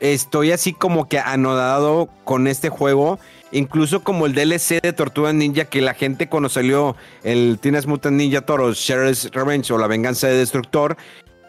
Estoy 0.00 0.50
así 0.50 0.72
como 0.72 1.08
que 1.08 1.18
anodado 1.18 2.08
con 2.24 2.46
este 2.46 2.70
juego 2.70 3.18
incluso 3.52 4.00
como 4.00 4.26
el 4.26 4.34
DLC 4.34 4.80
de 4.82 4.92
Tortuga 4.92 5.32
Ninja 5.32 5.64
que 5.64 5.80
la 5.80 5.94
gente 5.94 6.28
cuando 6.28 6.48
salió 6.48 6.96
el 7.22 7.58
Teenage 7.60 7.86
Mutant 7.86 8.16
Ninja 8.16 8.42
Toro 8.42 8.72
Shredder's 8.72 9.30
Revenge 9.32 9.72
o 9.72 9.78
La 9.78 9.86
Venganza 9.86 10.28
de 10.28 10.36
Destructor, 10.36 10.96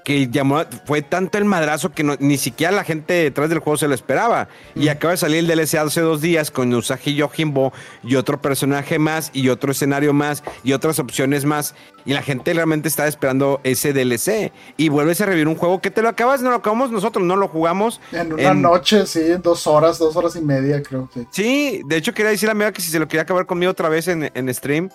que 0.04 0.30
llamó, 0.30 0.64
fue 0.86 1.02
tanto 1.04 1.38
el 1.38 1.46
madrazo 1.46 1.92
que 1.92 2.04
no- 2.04 2.16
ni 2.20 2.38
siquiera 2.38 2.72
la 2.72 2.84
gente 2.84 3.14
detrás 3.14 3.50
del 3.50 3.60
juego 3.60 3.78
se 3.78 3.88
lo 3.88 3.94
esperaba. 3.94 4.48
Y 4.76 4.88
acaba 4.88 5.12
de 5.12 5.18
salir 5.18 5.38
el 5.40 5.48
DLC 5.48 5.76
hace 5.78 6.02
dos 6.02 6.22
días 6.22 6.50
con 6.50 6.74
Usagi 6.74 7.14
Yojimbo 7.16 7.72
y 8.04 8.16
otro 8.16 8.42
personaje 8.42 8.98
más 8.98 9.30
y 9.34 9.50
otro 9.50 9.72
escenario 9.72 10.12
más 10.14 10.44
y 10.64 10.74
otras 10.74 10.98
opciones 11.00 11.46
más. 11.46 11.76
Y 12.04 12.14
la 12.14 12.24
gente 12.24 12.52
realmente 12.54 12.88
estaba 12.88 13.08
esperando 13.08 13.62
ese 13.64 13.94
DLC. 13.94 14.52
Y 14.76 14.90
vuelves 14.90 15.22
a 15.22 15.28
revivir 15.28 15.48
un 15.48 15.56
juego 15.56 15.82
que 15.82 15.92
te 15.92 16.02
lo 16.02 16.10
acabas, 16.10 16.42
no 16.42 16.50
lo 16.50 16.56
acabamos 16.56 16.90
nosotros, 16.92 17.24
no 17.24 17.36
lo 17.36 17.48
jugamos. 17.48 18.02
En 18.12 18.34
una 18.34 18.50
en- 18.52 18.62
noche, 18.64 19.06
sí, 19.06 19.20
en 19.20 19.42
dos 19.44 19.68
horas, 19.68 20.00
dos 20.00 20.16
horas 20.16 20.36
y 20.36 20.42
media, 20.42 20.82
creo 20.82 21.08
que. 21.14 21.28
Sí, 21.30 21.82
de 21.86 21.98
hecho 21.98 22.14
quería 22.14 22.32
decir 22.32 22.50
a 22.50 22.54
amiga 22.54 22.72
que 22.72 22.82
si 22.82 22.90
se 22.90 22.98
lo 22.98 23.08
quería 23.08 23.22
acabar 23.22 23.46
conmigo 23.46 23.72
otra 23.72 23.88
vez 23.88 24.08
en, 24.08 24.32
en 24.34 24.52
stream, 24.54 24.90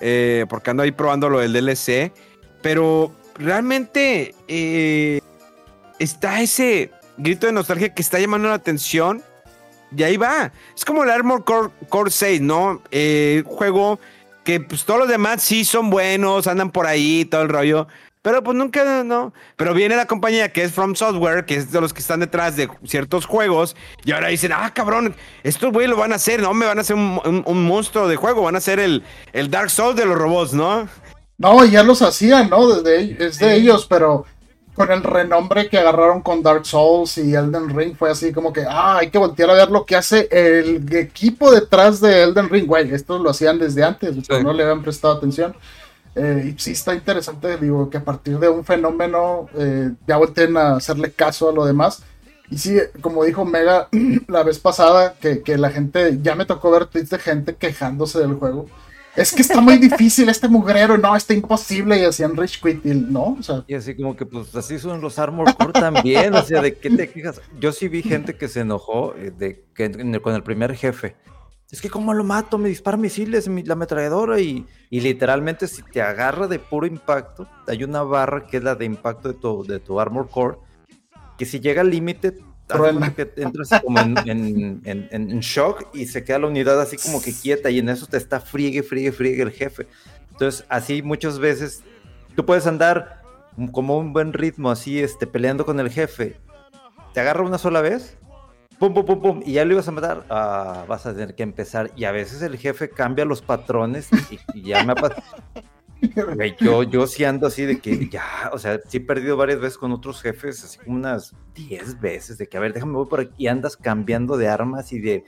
eh, 0.00 0.46
porque 0.48 0.70
ando 0.70 0.82
ahí 0.82 0.92
probando 0.92 1.28
lo 1.28 1.40
del 1.40 1.52
DLC, 1.52 2.10
pero 2.62 3.12
realmente 3.38 4.34
eh, 4.48 5.20
está 5.98 6.40
ese 6.40 6.90
grito 7.16 7.46
de 7.46 7.52
nostalgia 7.52 7.94
que 7.94 8.02
está 8.02 8.18
llamando 8.18 8.48
la 8.48 8.54
atención 8.54 9.22
y 9.96 10.02
ahí 10.02 10.16
va. 10.16 10.52
Es 10.76 10.84
como 10.84 11.04
el 11.04 11.10
Armor 11.10 11.44
Core, 11.44 11.70
Core 11.88 12.10
6, 12.10 12.40
¿no? 12.40 12.82
Eh, 12.90 13.42
juego 13.46 13.98
que 14.44 14.60
pues 14.60 14.84
todos 14.84 15.00
los 15.00 15.08
demás 15.08 15.42
sí 15.42 15.64
son 15.64 15.90
buenos, 15.90 16.46
andan 16.46 16.70
por 16.70 16.86
ahí, 16.86 17.24
todo 17.24 17.42
el 17.42 17.48
rollo. 17.48 17.88
Pero 18.22 18.42
pues 18.42 18.56
nunca, 18.56 19.04
no. 19.04 19.32
Pero 19.56 19.72
viene 19.72 19.94
la 19.94 20.06
compañía 20.06 20.52
que 20.52 20.64
es 20.64 20.72
From 20.72 20.96
Software, 20.96 21.44
que 21.46 21.54
es 21.54 21.70
de 21.70 21.80
los 21.80 21.92
que 21.92 22.00
están 22.00 22.18
detrás 22.20 22.56
de 22.56 22.68
ciertos 22.84 23.24
juegos, 23.24 23.76
y 24.04 24.10
ahora 24.10 24.28
dicen, 24.28 24.50
ah, 24.52 24.72
cabrón, 24.74 25.14
estos 25.44 25.72
güey 25.72 25.86
lo 25.86 25.96
van 25.96 26.12
a 26.12 26.16
hacer, 26.16 26.42
no, 26.42 26.52
me 26.52 26.66
van 26.66 26.78
a 26.78 26.80
hacer 26.80 26.96
un, 26.96 27.20
un- 27.24 27.44
un 27.46 27.64
monstruo 27.66 28.08
de 28.08 28.16
juego, 28.16 28.42
van 28.42 28.56
a 28.56 28.58
hacer 28.58 28.80
el, 28.80 29.04
el 29.32 29.48
Dark 29.48 29.70
Souls 29.70 29.94
de 29.96 30.06
los 30.06 30.18
robots, 30.18 30.52
¿no? 30.54 30.88
No, 31.38 31.64
ya 31.64 31.82
los 31.82 32.02
hacían, 32.02 32.48
¿no? 32.48 32.68
Desde, 32.68 33.26
es 33.26 33.38
de 33.38 33.54
ellos, 33.56 33.86
pero 33.88 34.24
con 34.74 34.92
el 34.92 35.02
renombre 35.02 35.68
que 35.68 35.78
agarraron 35.78 36.20
con 36.20 36.42
Dark 36.42 36.66
Souls 36.66 37.16
y 37.18 37.34
Elden 37.34 37.74
Ring 37.74 37.96
fue 37.96 38.10
así 38.10 38.32
como 38.32 38.52
que, 38.52 38.64
ah, 38.68 38.98
hay 38.98 39.10
que 39.10 39.18
voltear 39.18 39.50
a 39.50 39.54
ver 39.54 39.70
lo 39.70 39.86
que 39.86 39.96
hace 39.96 40.28
el 40.30 40.94
equipo 40.94 41.50
detrás 41.50 42.00
de 42.00 42.22
Elden 42.22 42.50
Ring, 42.50 42.66
güey. 42.66 42.92
Estos 42.92 43.20
lo 43.20 43.30
hacían 43.30 43.58
desde 43.58 43.82
antes, 43.82 44.14
pero 44.28 44.42
no 44.42 44.52
le 44.52 44.62
habían 44.62 44.82
prestado 44.82 45.14
atención. 45.14 45.54
Eh, 46.14 46.54
y 46.54 46.60
sí 46.60 46.72
está 46.72 46.94
interesante, 46.94 47.56
digo, 47.58 47.90
que 47.90 47.98
a 47.98 48.04
partir 48.04 48.38
de 48.38 48.48
un 48.48 48.64
fenómeno 48.64 49.48
eh, 49.54 49.90
ya 50.06 50.16
volteen 50.16 50.56
a 50.56 50.76
hacerle 50.76 51.12
caso 51.12 51.50
a 51.50 51.52
lo 51.52 51.64
demás. 51.64 52.02
Y 52.50 52.58
sí, 52.58 52.78
como 53.00 53.24
dijo 53.24 53.44
Mega 53.44 53.88
la 54.28 54.42
vez 54.42 54.58
pasada, 54.58 55.14
que, 55.20 55.42
que 55.42 55.58
la 55.58 55.70
gente, 55.70 56.18
ya 56.22 56.34
me 56.34 56.46
tocó 56.46 56.70
ver 56.70 56.86
tweets 56.86 57.10
de 57.10 57.18
gente 57.18 57.56
quejándose 57.56 58.18
del 58.18 58.34
juego. 58.34 58.66
Es 59.16 59.32
que 59.32 59.42
está 59.42 59.60
muy 59.60 59.78
difícil 59.78 60.28
este 60.28 60.46
mugrero, 60.48 60.98
no, 60.98 61.16
está 61.16 61.32
imposible. 61.32 61.98
Y 61.98 62.04
hacían 62.04 62.36
Rich 62.36 62.60
Quit, 62.62 62.84
no, 62.84 63.38
Y 63.66 63.74
así 63.74 63.96
como 63.96 64.14
que, 64.14 64.26
pues, 64.26 64.54
así 64.54 64.78
son 64.78 65.00
los 65.00 65.18
Armor 65.18 65.54
Core 65.56 65.72
también, 65.72 66.34
o 66.34 66.42
sea, 66.42 66.60
¿de 66.60 66.76
qué 66.76 66.90
te 66.90 67.08
quejas? 67.10 67.40
Yo 67.58 67.72
sí 67.72 67.88
vi 67.88 68.02
gente 68.02 68.36
que 68.36 68.48
se 68.48 68.60
enojó 68.60 69.14
eh, 69.16 69.32
de, 69.36 69.64
que, 69.74 69.90
con 70.20 70.34
el 70.34 70.42
primer 70.42 70.74
jefe. 70.74 71.16
Es 71.70 71.80
que, 71.80 71.90
¿cómo 71.90 72.14
lo 72.14 72.22
mato? 72.22 72.58
Me 72.58 72.68
dispara 72.68 72.96
misiles, 72.96 73.48
mi- 73.48 73.64
la 73.64 73.72
ametralladora, 73.72 74.38
y, 74.38 74.66
y 74.90 75.00
literalmente 75.00 75.66
si 75.66 75.82
te 75.82 76.00
agarra 76.00 76.46
de 76.46 76.58
puro 76.60 76.86
impacto, 76.86 77.48
hay 77.66 77.82
una 77.82 78.02
barra 78.02 78.46
que 78.46 78.58
es 78.58 78.62
la 78.62 78.74
de 78.76 78.84
impacto 78.84 79.28
de 79.32 79.34
tu, 79.34 79.64
de 79.64 79.80
tu 79.80 79.98
Armor 79.98 80.28
Core, 80.28 80.58
que 81.36 81.44
si 81.44 81.58
llega 81.58 81.80
al 81.80 81.90
límite, 81.90 82.38
que 83.14 83.32
entras 83.36 83.70
como 83.82 83.98
en, 84.00 84.16
en- 84.28 84.80
en- 84.84 85.08
en- 85.10 85.30
en 85.30 85.40
shock 85.40 85.88
y 85.94 86.06
se 86.06 86.24
queda 86.24 86.40
la 86.40 86.46
unidad 86.48 86.80
así 86.80 86.96
como 86.96 87.22
que 87.22 87.32
quieta, 87.32 87.70
y 87.70 87.78
en 87.78 87.88
eso 87.88 88.06
te 88.06 88.16
está 88.16 88.40
friegue, 88.40 88.82
friegue, 88.82 89.12
friegue 89.12 89.42
el 89.42 89.50
jefe. 89.52 89.86
Entonces, 90.32 90.64
así 90.68 91.02
muchas 91.02 91.38
veces 91.38 91.82
tú 92.34 92.44
puedes 92.44 92.66
andar 92.66 93.22
como 93.72 93.98
un 93.98 94.12
buen 94.12 94.32
ritmo, 94.32 94.70
así, 94.70 95.00
este, 95.00 95.26
peleando 95.26 95.64
con 95.64 95.80
el 95.80 95.90
jefe. 95.90 96.36
Te 97.14 97.20
agarra 97.20 97.42
una 97.42 97.56
sola 97.56 97.80
vez, 97.80 98.18
pum, 98.78 98.92
pum, 98.92 99.06
pum, 99.06 99.20
pum, 99.22 99.42
y 99.46 99.52
ya 99.54 99.64
lo 99.64 99.72
ibas 99.72 99.88
a 99.88 99.92
matar. 99.92 100.24
Ah, 100.28 100.84
vas 100.86 101.06
a 101.06 101.12
tener 101.14 101.34
que 101.34 101.42
empezar. 101.42 101.90
Y 101.96 102.04
a 102.04 102.12
veces 102.12 102.42
el 102.42 102.58
jefe 102.58 102.90
cambia 102.90 103.24
los 103.24 103.40
patrones 103.40 104.08
y, 104.30 104.38
y 104.58 104.62
ya 104.62 104.84
me 104.84 104.92
ha 104.92 104.96
pasado. 104.96 105.22
Yo, 106.60 106.82
yo 106.82 107.06
sí 107.06 107.24
ando 107.24 107.46
así 107.46 107.64
de 107.64 107.78
que 107.80 108.08
ya, 108.08 108.50
o 108.52 108.58
sea, 108.58 108.80
sí 108.86 108.98
he 108.98 109.00
perdido 109.00 109.36
varias 109.36 109.60
veces 109.60 109.78
con 109.78 109.92
otros 109.92 110.20
jefes, 110.22 110.62
así 110.64 110.78
como 110.78 110.96
unas 110.96 111.34
10 111.54 112.00
veces, 112.00 112.38
de 112.38 112.46
que 112.48 112.56
a 112.56 112.60
ver, 112.60 112.72
déjame 112.72 112.92
voy 112.94 113.06
por 113.06 113.20
aquí 113.20 113.32
y 113.38 113.46
andas 113.48 113.76
cambiando 113.76 114.36
de 114.36 114.48
armas 114.48 114.92
y 114.92 115.00
de, 115.00 115.24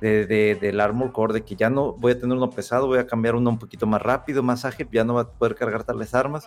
de, 0.00 0.26
de- 0.26 0.54
del 0.60 0.80
armor 0.80 1.12
core, 1.12 1.34
de 1.34 1.44
que 1.44 1.56
ya 1.56 1.70
no 1.70 1.92
voy 1.94 2.12
a 2.12 2.18
tener 2.18 2.36
uno 2.36 2.50
pesado, 2.50 2.86
voy 2.86 2.98
a 2.98 3.06
cambiar 3.06 3.34
uno 3.34 3.50
un 3.50 3.58
poquito 3.58 3.86
más 3.86 4.00
rápido, 4.02 4.42
más 4.42 4.64
ágil, 4.64 4.88
ya 4.92 5.04
no 5.04 5.14
va 5.14 5.22
a 5.22 5.30
poder 5.30 5.54
cargar 5.54 5.84
tales 5.84 6.14
armas. 6.14 6.46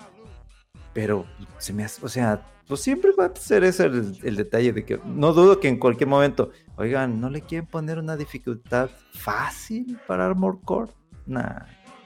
Pero 0.94 1.26
se 1.58 1.72
me 1.72 1.84
hace, 1.86 2.06
o 2.06 2.10
sea, 2.10 2.46
pues 2.68 2.82
siempre 2.82 3.12
va 3.18 3.26
a 3.26 3.36
ser 3.36 3.64
ese 3.64 3.86
el, 3.86 4.18
el 4.24 4.36
detalle 4.36 4.74
de 4.74 4.84
que 4.86 5.00
no 5.06 5.32
dudo 5.34 5.60
que 5.60 5.68
en 5.70 5.78
cualquier 5.78 6.10
momento, 6.10 6.52
oigan, 6.76 7.20
¿no 7.22 7.30
le 7.30 7.42
quieren 7.42 7.66
poner 7.68 7.98
una 7.98 8.18
dificultad 8.18 8.90
fácil 9.14 9.98
para 10.08 10.26
Armor 10.26 10.60
Core? 10.64 10.92
Nah. 11.26 11.60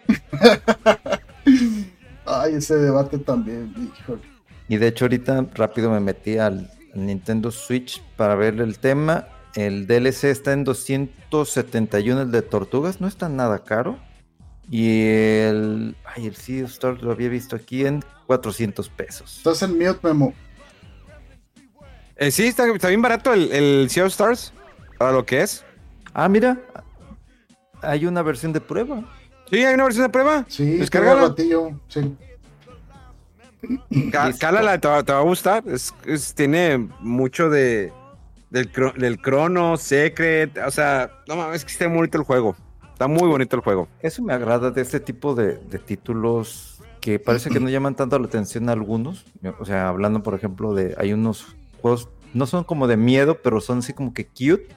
ay, 2.25 2.55
ese 2.55 2.75
debate 2.75 3.17
también, 3.17 3.73
híjole. 3.99 4.21
Y 4.67 4.77
de 4.77 4.87
hecho 4.87 5.05
ahorita 5.05 5.47
rápido 5.53 5.91
me 5.91 5.99
metí 5.99 6.37
al 6.37 6.71
Nintendo 6.93 7.51
Switch 7.51 8.01
para 8.17 8.35
ver 8.35 8.59
el 8.59 8.79
tema. 8.79 9.27
El 9.55 9.87
DLC 9.87 10.25
está 10.25 10.53
en 10.53 10.63
271 10.63 12.21
el 12.21 12.31
de 12.31 12.41
Tortugas, 12.41 12.99
no 12.99 13.07
está 13.07 13.29
nada 13.29 13.63
caro. 13.63 13.97
Y 14.69 15.03
el, 15.03 15.95
ay, 16.15 16.25
el 16.25 16.35
Sea 16.35 16.65
of 16.65 16.71
Stars 16.71 17.01
lo 17.01 17.11
había 17.11 17.29
visto 17.29 17.55
aquí 17.55 17.85
en 17.85 18.03
400 18.25 18.89
pesos. 18.89 19.37
Estás 19.37 19.61
en 19.61 19.77
mute, 19.77 19.99
Memo. 20.01 20.33
Eh, 22.15 22.31
sí, 22.31 22.47
está, 22.47 22.67
está 22.67 22.87
bien 22.87 23.01
barato 23.01 23.33
el, 23.33 23.51
el 23.51 23.89
Sea 23.89 24.05
of 24.05 24.11
Stars, 24.11 24.53
para 24.97 25.11
lo 25.11 25.25
que 25.25 25.41
es. 25.41 25.63
Ah, 26.13 26.27
mira, 26.27 26.59
hay 27.81 28.05
una 28.05 28.23
versión 28.23 28.53
de 28.53 28.61
prueba. 28.61 29.03
Sí, 29.49 29.63
hay 29.63 29.73
una 29.75 29.83
versión 29.83 30.05
de 30.05 30.09
prueba. 30.09 30.45
Sí, 30.47 30.77
ratillo, 31.29 31.79
sí. 31.87 32.15
Cálala, 34.39 34.79
te, 34.79 34.87
va- 34.87 35.03
te 35.03 35.11
va 35.13 35.19
a 35.19 35.23
gustar. 35.23 35.63
Es, 35.67 35.93
es- 36.05 36.33
tiene 36.33 36.89
mucho 36.99 37.49
de 37.49 37.91
del, 38.49 38.71
cro- 38.71 38.93
del 38.93 39.19
Chrono, 39.21 39.77
Secret. 39.77 40.57
O 40.65 40.71
sea, 40.71 41.11
no 41.27 41.35
mames, 41.35 41.57
es 41.57 41.65
que 41.65 41.71
está 41.71 41.87
muy 41.87 41.97
bonito 41.97 42.17
el 42.19 42.23
juego. 42.23 42.55
Está 42.93 43.07
muy 43.07 43.27
bonito 43.27 43.55
el 43.55 43.61
juego. 43.61 43.87
Eso 44.01 44.21
me 44.23 44.33
agrada 44.33 44.71
de 44.71 44.81
este 44.81 44.99
tipo 44.99 45.35
de, 45.35 45.57
de 45.57 45.79
títulos 45.79 46.79
que 47.01 47.19
parece 47.19 47.49
que 47.49 47.59
no 47.59 47.69
llaman 47.69 47.95
tanto 47.95 48.17
la 48.17 48.25
atención 48.27 48.69
a 48.69 48.71
algunos. 48.71 49.25
O 49.59 49.65
sea, 49.65 49.89
hablando, 49.89 50.23
por 50.23 50.33
ejemplo, 50.35 50.73
de. 50.73 50.95
Hay 50.97 51.11
unos 51.13 51.55
juegos, 51.81 52.09
no 52.33 52.45
son 52.47 52.63
como 52.63 52.87
de 52.87 52.97
miedo, 52.97 53.39
pero 53.43 53.61
son 53.61 53.79
así 53.79 53.93
como 53.93 54.13
que 54.13 54.25
cute. 54.25 54.67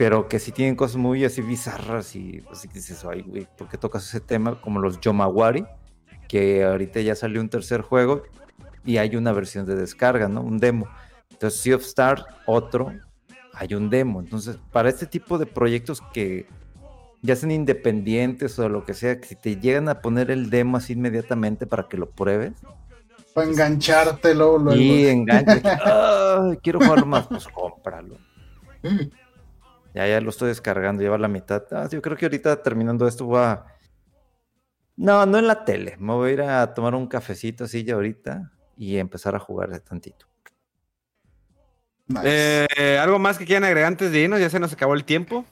Pero 0.00 0.28
que 0.28 0.38
sí 0.38 0.50
tienen 0.50 0.76
cosas 0.76 0.96
muy 0.96 1.26
así 1.26 1.42
bizarras 1.42 2.16
y 2.16 2.42
así 2.50 2.68
que 2.68 2.74
dices, 2.76 3.04
ay, 3.04 3.20
güey, 3.20 3.46
¿por 3.58 3.68
qué 3.68 3.76
tocas 3.76 4.02
ese 4.08 4.18
tema? 4.18 4.58
Como 4.58 4.80
los 4.80 4.98
Yomawari, 4.98 5.66
que 6.26 6.64
ahorita 6.64 7.02
ya 7.02 7.14
salió 7.14 7.38
un 7.38 7.50
tercer 7.50 7.82
juego 7.82 8.22
y 8.82 8.96
hay 8.96 9.14
una 9.14 9.32
versión 9.32 9.66
de 9.66 9.74
descarga, 9.76 10.26
¿no? 10.26 10.40
Un 10.40 10.56
demo. 10.56 10.88
Entonces, 11.30 11.60
Sea 11.60 11.76
of 11.76 11.82
Stars, 11.82 12.24
otro, 12.46 12.94
hay 13.52 13.74
un 13.74 13.90
demo. 13.90 14.20
Entonces, 14.20 14.56
para 14.72 14.88
este 14.88 15.04
tipo 15.04 15.36
de 15.36 15.44
proyectos 15.44 16.00
que 16.14 16.46
ya 17.20 17.36
sean 17.36 17.50
independientes 17.50 18.58
o 18.58 18.70
lo 18.70 18.86
que 18.86 18.94
sea, 18.94 19.20
que 19.20 19.28
si 19.28 19.36
te 19.36 19.56
llegan 19.56 19.90
a 19.90 20.00
poner 20.00 20.30
el 20.30 20.48
demo 20.48 20.78
así 20.78 20.94
inmediatamente 20.94 21.66
para 21.66 21.88
que 21.88 21.98
lo 21.98 22.08
pruebes 22.08 22.54
Para 23.34 23.48
enganchártelo 23.50 24.56
luego. 24.56 24.80
y 24.80 25.08
enganche, 25.08 25.60
que, 25.60 25.68
"Ay, 25.68 26.56
quiero 26.62 26.80
jugarlo 26.80 27.04
más, 27.04 27.26
pues 27.26 27.46
cómpralo. 27.48 28.16
Ya, 29.94 30.06
ya 30.06 30.20
lo 30.20 30.30
estoy 30.30 30.48
descargando, 30.48 31.02
lleva 31.02 31.18
la 31.18 31.28
mitad. 31.28 31.64
Ah, 31.72 31.88
yo 31.90 32.00
creo 32.00 32.16
que 32.16 32.26
ahorita 32.26 32.62
terminando 32.62 33.06
esto 33.08 33.24
voy 33.26 33.40
a... 33.40 33.64
No, 34.96 35.24
no 35.26 35.38
en 35.38 35.46
la 35.46 35.64
tele, 35.64 35.96
me 35.98 36.12
voy 36.12 36.30
a 36.30 36.32
ir 36.34 36.42
a 36.42 36.74
tomar 36.74 36.94
un 36.94 37.06
cafecito 37.06 37.64
así 37.64 37.84
ya 37.84 37.94
ahorita 37.94 38.52
y 38.76 38.98
empezar 38.98 39.34
a 39.34 39.38
jugar 39.38 39.70
de 39.70 39.80
tantito. 39.80 40.26
Nice. 42.06 42.22
Eh, 42.24 42.98
¿Algo 42.98 43.18
más 43.18 43.38
que 43.38 43.46
quieran 43.46 43.64
agregar 43.64 43.88
antes 43.88 44.10
de 44.12 44.20
irnos? 44.20 44.40
Ya 44.40 44.50
se 44.50 44.60
nos 44.60 44.72
acabó 44.72 44.94
el 44.94 45.04
tiempo. 45.04 45.44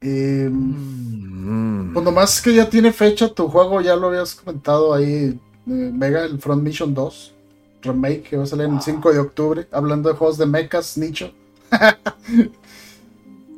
Eh, 0.00 0.48
Mm. 0.50 1.92
pues 1.92 2.04
nomás 2.04 2.40
que 2.42 2.54
ya 2.54 2.68
tiene 2.68 2.92
fecha 2.92 3.28
tu 3.28 3.48
juego, 3.48 3.80
ya 3.80 3.96
lo 3.96 4.08
habías 4.08 4.34
comentado 4.34 4.92
ahí, 4.94 5.38
eh, 5.66 5.90
Mega, 5.92 6.24
el 6.24 6.38
Front 6.38 6.62
Mission 6.62 6.94
2 6.94 7.34
remake 7.82 8.22
que 8.22 8.36
va 8.38 8.44
a 8.44 8.46
salir 8.46 8.66
el 8.66 8.80
5 8.80 9.12
de 9.12 9.18
octubre, 9.18 9.68
hablando 9.70 10.08
de 10.08 10.14
juegos 10.16 10.38
de 10.38 10.46
mechas, 10.46 10.96
nicho. 10.96 11.32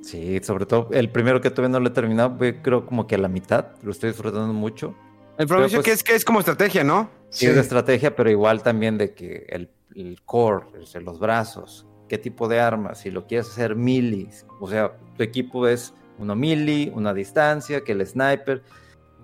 Sí, 0.02 0.38
sobre 0.44 0.66
todo 0.66 0.88
el 0.92 1.10
primero 1.10 1.40
que 1.40 1.50
todavía 1.50 1.72
no 1.72 1.80
lo 1.80 1.88
he 1.88 1.92
terminado, 1.92 2.38
creo 2.62 2.86
como 2.86 3.08
que 3.08 3.16
a 3.16 3.18
la 3.18 3.26
mitad, 3.26 3.72
lo 3.82 3.90
estoy 3.90 4.10
disfrutando 4.10 4.52
mucho. 4.52 4.94
El 5.36 5.48
problema 5.48 5.66
es 5.66 5.72
que 5.72 5.78
pues- 5.78 5.94
es 5.94 6.04
que 6.04 6.14
es 6.14 6.24
como 6.24 6.38
estrategia, 6.38 6.84
¿no? 6.84 7.10
Sí, 7.28 7.46
de 7.46 7.58
estrategia, 7.60 8.14
pero 8.14 8.30
igual 8.30 8.62
también 8.62 8.98
de 8.98 9.14
que 9.14 9.46
el, 9.48 9.68
el 9.96 10.22
core, 10.24 10.66
los 11.02 11.18
brazos, 11.18 11.88
qué 12.08 12.18
tipo 12.18 12.46
de 12.46 12.60
armas, 12.60 13.00
si 13.00 13.10
lo 13.10 13.26
quieres 13.26 13.48
hacer 13.48 13.74
melee, 13.74 14.28
o 14.60 14.70
sea, 14.70 14.96
tu 15.16 15.24
equipo 15.24 15.66
es 15.66 15.92
uno 16.18 16.36
melee, 16.36 16.92
una 16.94 17.12
distancia, 17.12 17.82
que 17.82 17.90
el 17.92 18.06
sniper. 18.06 18.62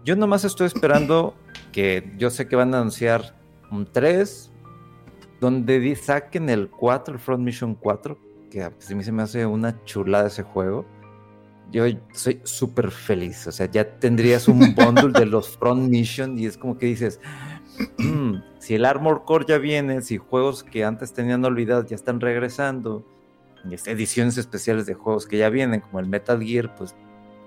Yo 0.05 0.17
nomás 0.17 0.45
estoy 0.45 0.67
esperando 0.67 1.35
que 1.73 2.13
yo 2.19 2.29
sé 2.29 2.49
que 2.49 2.57
van 2.57 2.75
a 2.75 2.79
anunciar 2.79 3.37
un 3.71 3.87
3, 3.87 4.51
donde 5.41 5.95
saquen 5.95 6.51
el 6.51 6.69
4, 6.69 7.15
el 7.15 7.21
Front 7.21 7.45
Mission 7.45 7.77
4, 7.77 8.19
que 8.53 8.63
a 8.63 8.71
mí 8.95 9.03
se 9.03 9.13
me 9.13 9.23
hace 9.23 9.47
una 9.47 9.83
chulada 9.85 10.27
ese 10.27 10.43
juego. 10.43 10.85
Yo 11.71 11.85
soy 12.13 12.39
súper 12.45 12.91
feliz, 12.91 13.47
o 13.47 13.53
sea, 13.53 13.65
ya 13.65 13.99
tendrías 13.99 14.47
un 14.47 14.59
bundle 14.75 15.19
de 15.19 15.25
los 15.25 15.57
Front 15.57 15.89
Mission 15.89 16.39
y 16.39 16.45
es 16.45 16.59
como 16.59 16.77
que 16.77 16.85
dices, 16.85 17.19
si 18.59 18.75
el 18.75 18.85
Armor 18.85 19.25
Core 19.25 19.47
ya 19.49 19.57
viene, 19.57 20.03
si 20.03 20.19
juegos 20.19 20.63
que 20.63 20.85
antes 20.85 21.15
tenían 21.15 21.43
olvidados 21.47 21.87
ya 21.87 21.97
están 21.97 22.21
regresando, 22.21 23.03
y 23.65 23.75
ediciones 23.89 24.37
especiales 24.37 24.85
de 24.85 24.93
juegos 24.93 25.27
que 25.27 25.39
ya 25.39 25.49
vienen, 25.49 25.81
como 25.81 26.01
el 26.01 26.07
Metal 26.07 26.43
Gear, 26.43 26.75
pues 26.75 26.95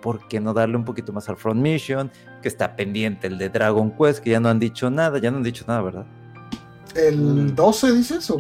¿por 0.02 0.28
qué 0.28 0.40
no 0.40 0.56
darle 0.56 0.78
un 0.78 0.86
poquito 0.86 1.14
más 1.14 1.30
al 1.30 1.38
Front 1.38 1.62
Mission? 1.62 2.10
Que 2.42 2.48
está 2.48 2.76
pendiente 2.76 3.28
el 3.28 3.38
de 3.38 3.50
Dragon 3.50 3.92
Quest, 3.92 4.24
que 4.24 4.32
ya 4.32 4.40
no 4.40 4.50
han 4.50 4.60
dicho 4.60 4.90
nada, 4.90 5.20
ya 5.20 5.30
no 5.30 5.38
han 5.38 5.44
dicho 5.44 5.66
nada, 5.68 5.82
¿verdad? 5.84 6.06
¿El 6.96 7.54
12 7.54 7.92
dices 7.92 8.32
o 8.32 8.38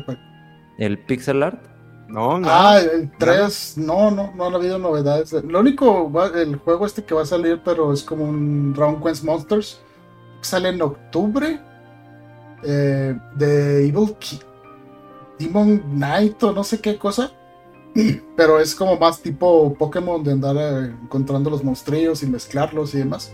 ¿El 0.79 0.97
pixel 0.97 1.43
art? 1.43 1.74
No, 2.07 2.39
no. 2.39 2.47
Ah, 2.49 2.79
el 2.79 3.11
3, 3.17 3.77
no, 3.77 4.11
no, 4.11 4.31
no, 4.35 4.45
ha 4.45 4.53
habido 4.53 4.77
novedades. 4.77 5.33
Lo 5.33 5.59
único, 5.59 6.11
el 6.35 6.57
juego 6.57 6.85
este 6.85 7.03
que 7.03 7.15
va 7.15 7.23
a 7.23 7.25
salir, 7.25 7.61
pero 7.63 7.91
es 7.91 8.03
como 8.03 8.25
un 8.25 8.73
Dragon 8.73 9.01
Quest 9.01 9.23
Monsters, 9.23 9.79
sale 10.41 10.69
en 10.69 10.81
octubre, 10.81 11.59
eh, 12.63 13.17
de 13.35 13.87
Evil 13.87 14.15
Demon 15.39 15.79
Knight 15.79 16.41
o 16.43 16.51
no 16.51 16.63
sé 16.63 16.79
qué 16.79 16.97
cosa. 16.97 17.31
Pero 18.35 18.59
es 18.59 18.75
como 18.75 18.97
más 18.97 19.21
tipo 19.21 19.73
Pokémon 19.73 20.21
de 20.23 20.33
andar 20.33 20.55
eh, 20.57 20.93
encontrando 21.01 21.49
los 21.49 21.63
monstruos 21.63 22.23
y 22.23 22.27
mezclarlos 22.27 22.93
y 22.93 22.99
demás. 22.99 23.31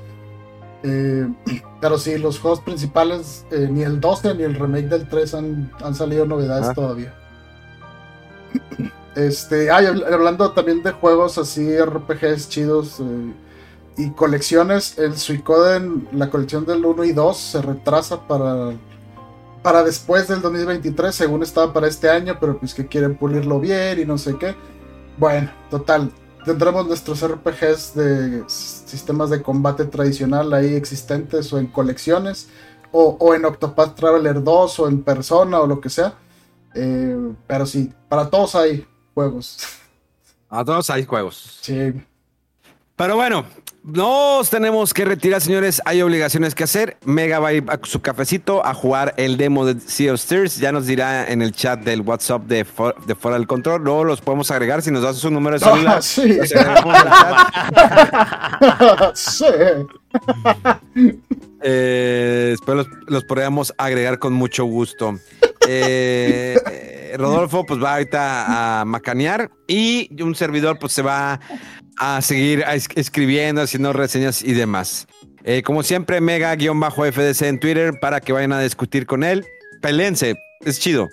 Eh, 0.84 1.28
pero 1.82 1.98
sí, 1.98 2.18
los 2.18 2.40
juegos 2.40 2.62
principales, 2.62 3.46
eh, 3.52 3.68
ni 3.70 3.82
el 3.82 4.00
12 4.00 4.36
ni 4.36 4.44
el 4.44 4.56
remake 4.56 4.88
del 4.88 5.08
3 5.08 5.34
han, 5.34 5.72
han 5.84 5.96
salido 5.96 6.26
novedades 6.26 6.70
ah. 6.70 6.74
todavía. 6.74 7.16
Este, 9.16 9.70
hablando 9.70 10.52
también 10.52 10.84
de 10.84 10.92
juegos 10.92 11.38
así, 11.38 11.78
RPGs 11.78 12.48
chidos 12.48 13.02
y 13.98 14.10
colecciones, 14.12 14.98
el 14.98 15.18
Suicoden, 15.18 16.08
la 16.14 16.30
colección 16.30 16.66
del 16.66 16.86
1 16.86 17.04
y 17.04 17.12
2 17.12 17.38
se 17.38 17.62
retrasa 17.62 18.26
para 18.28 18.74
para 19.62 19.84
después 19.84 20.28
del 20.28 20.42
2023, 20.42 21.14
según 21.14 21.44
estaba 21.44 21.72
para 21.72 21.88
este 21.88 22.10
año, 22.10 22.38
pero 22.40 22.58
pues 22.58 22.74
que 22.74 22.88
quieren 22.88 23.16
pulirlo 23.16 23.60
bien 23.60 24.00
y 24.00 24.06
no 24.06 24.18
sé 24.18 24.36
qué. 24.38 24.56
Bueno, 25.18 25.52
total, 25.70 26.12
tendremos 26.46 26.88
nuestros 26.88 27.24
RPGs 27.26 27.96
de 27.96 28.44
sistemas 28.48 29.30
de 29.30 29.42
combate 29.42 29.86
tradicional 29.86 30.52
ahí 30.54 30.74
existentes 30.74 31.52
o 31.54 31.60
en 31.60 31.68
colecciones, 31.68 32.50
o, 32.92 33.34
en 33.34 33.46
Octopath 33.46 33.96
Traveler 33.96 34.44
2 34.44 34.80
o 34.80 34.88
en 34.88 35.04
persona 35.04 35.60
o 35.60 35.68
lo 35.68 35.80
que 35.80 35.90
sea. 35.90 36.16
Eh, 36.76 37.34
pero 37.48 37.66
sí, 37.66 37.92
para 38.08 38.30
todos 38.30 38.56
hay 38.56 38.86
juegos. 39.14 39.58
A 40.50 40.64
todos 40.64 40.90
hay 40.90 41.06
juegos. 41.06 41.60
Sí. 41.62 41.94
Pero 42.96 43.16
bueno, 43.16 43.46
nos 43.84 44.52
tenemos 44.52 44.94
que 44.94 45.06
retirar, 45.06 45.42
señores. 45.42 45.82
Hay 45.86 46.04
obligaciones 46.04 46.54
que 46.54 46.66
hacer. 46.66 46.98
Mega 47.04 47.40
va 47.40 47.48
a 47.48 47.54
ir 47.54 47.66
a 47.68 47.80
su 47.82 48.00
cafecito 48.02 48.64
a 48.64 48.76
jugar 48.76 49.16
el 49.18 49.38
demo 49.38 49.66
de 49.66 49.80
Sea 49.80 50.14
of 50.14 50.20
Stairs. 50.20 50.58
Ya 50.58 50.72
nos 50.72 50.86
dirá 50.86 51.28
en 51.28 51.42
el 51.42 51.52
chat 51.52 51.80
del 51.80 52.02
WhatsApp 52.02 52.44
de, 52.44 52.64
de 53.08 53.16
Fuera 53.16 53.38
del 53.38 53.48
Control. 53.48 53.84
Luego 53.84 54.04
los 54.04 54.22
podemos 54.22 54.52
agregar 54.52 54.84
si 54.84 54.92
nos 54.92 55.02
das 55.02 55.18
su 55.18 55.32
número 55.32 55.58
de 55.58 55.66
celular. 55.66 55.98
Ah, 55.98 56.02
sí. 59.14 59.34
sí. 60.94 61.22
Eh, 61.64 62.48
después 62.52 62.88
los, 63.08 63.24
podríamos 63.24 63.74
agregar 63.78 64.20
con 64.20 64.34
mucho 64.34 64.66
gusto. 64.66 65.20
Eh, 65.68 66.58
Rodolfo, 67.18 67.66
pues 67.66 67.82
va 67.82 67.94
ahorita 67.94 68.82
a 68.82 68.86
macanear 68.86 69.52
y 69.68 70.10
un 70.22 70.36
servidor, 70.36 70.80
pues 70.80 70.94
se 70.94 71.02
va 71.02 71.40
a 71.98 72.22
seguir 72.22 72.64
escribiendo, 72.96 73.62
haciendo 73.62 73.94
reseñas 73.94 74.42
y 74.44 74.54
demás. 74.54 75.08
Eh, 75.44 75.64
como 75.64 75.84
siempre, 75.84 76.22
mega-fdc 76.22 77.42
en 77.44 77.60
Twitter 77.60 78.00
para 78.00 78.22
que 78.22 78.34
vayan 78.34 78.54
a 78.54 78.62
discutir 78.62 79.06
con 79.06 79.24
él. 79.24 79.46
Pelense, 79.82 80.36
es 80.62 80.80
chido. 80.80 81.10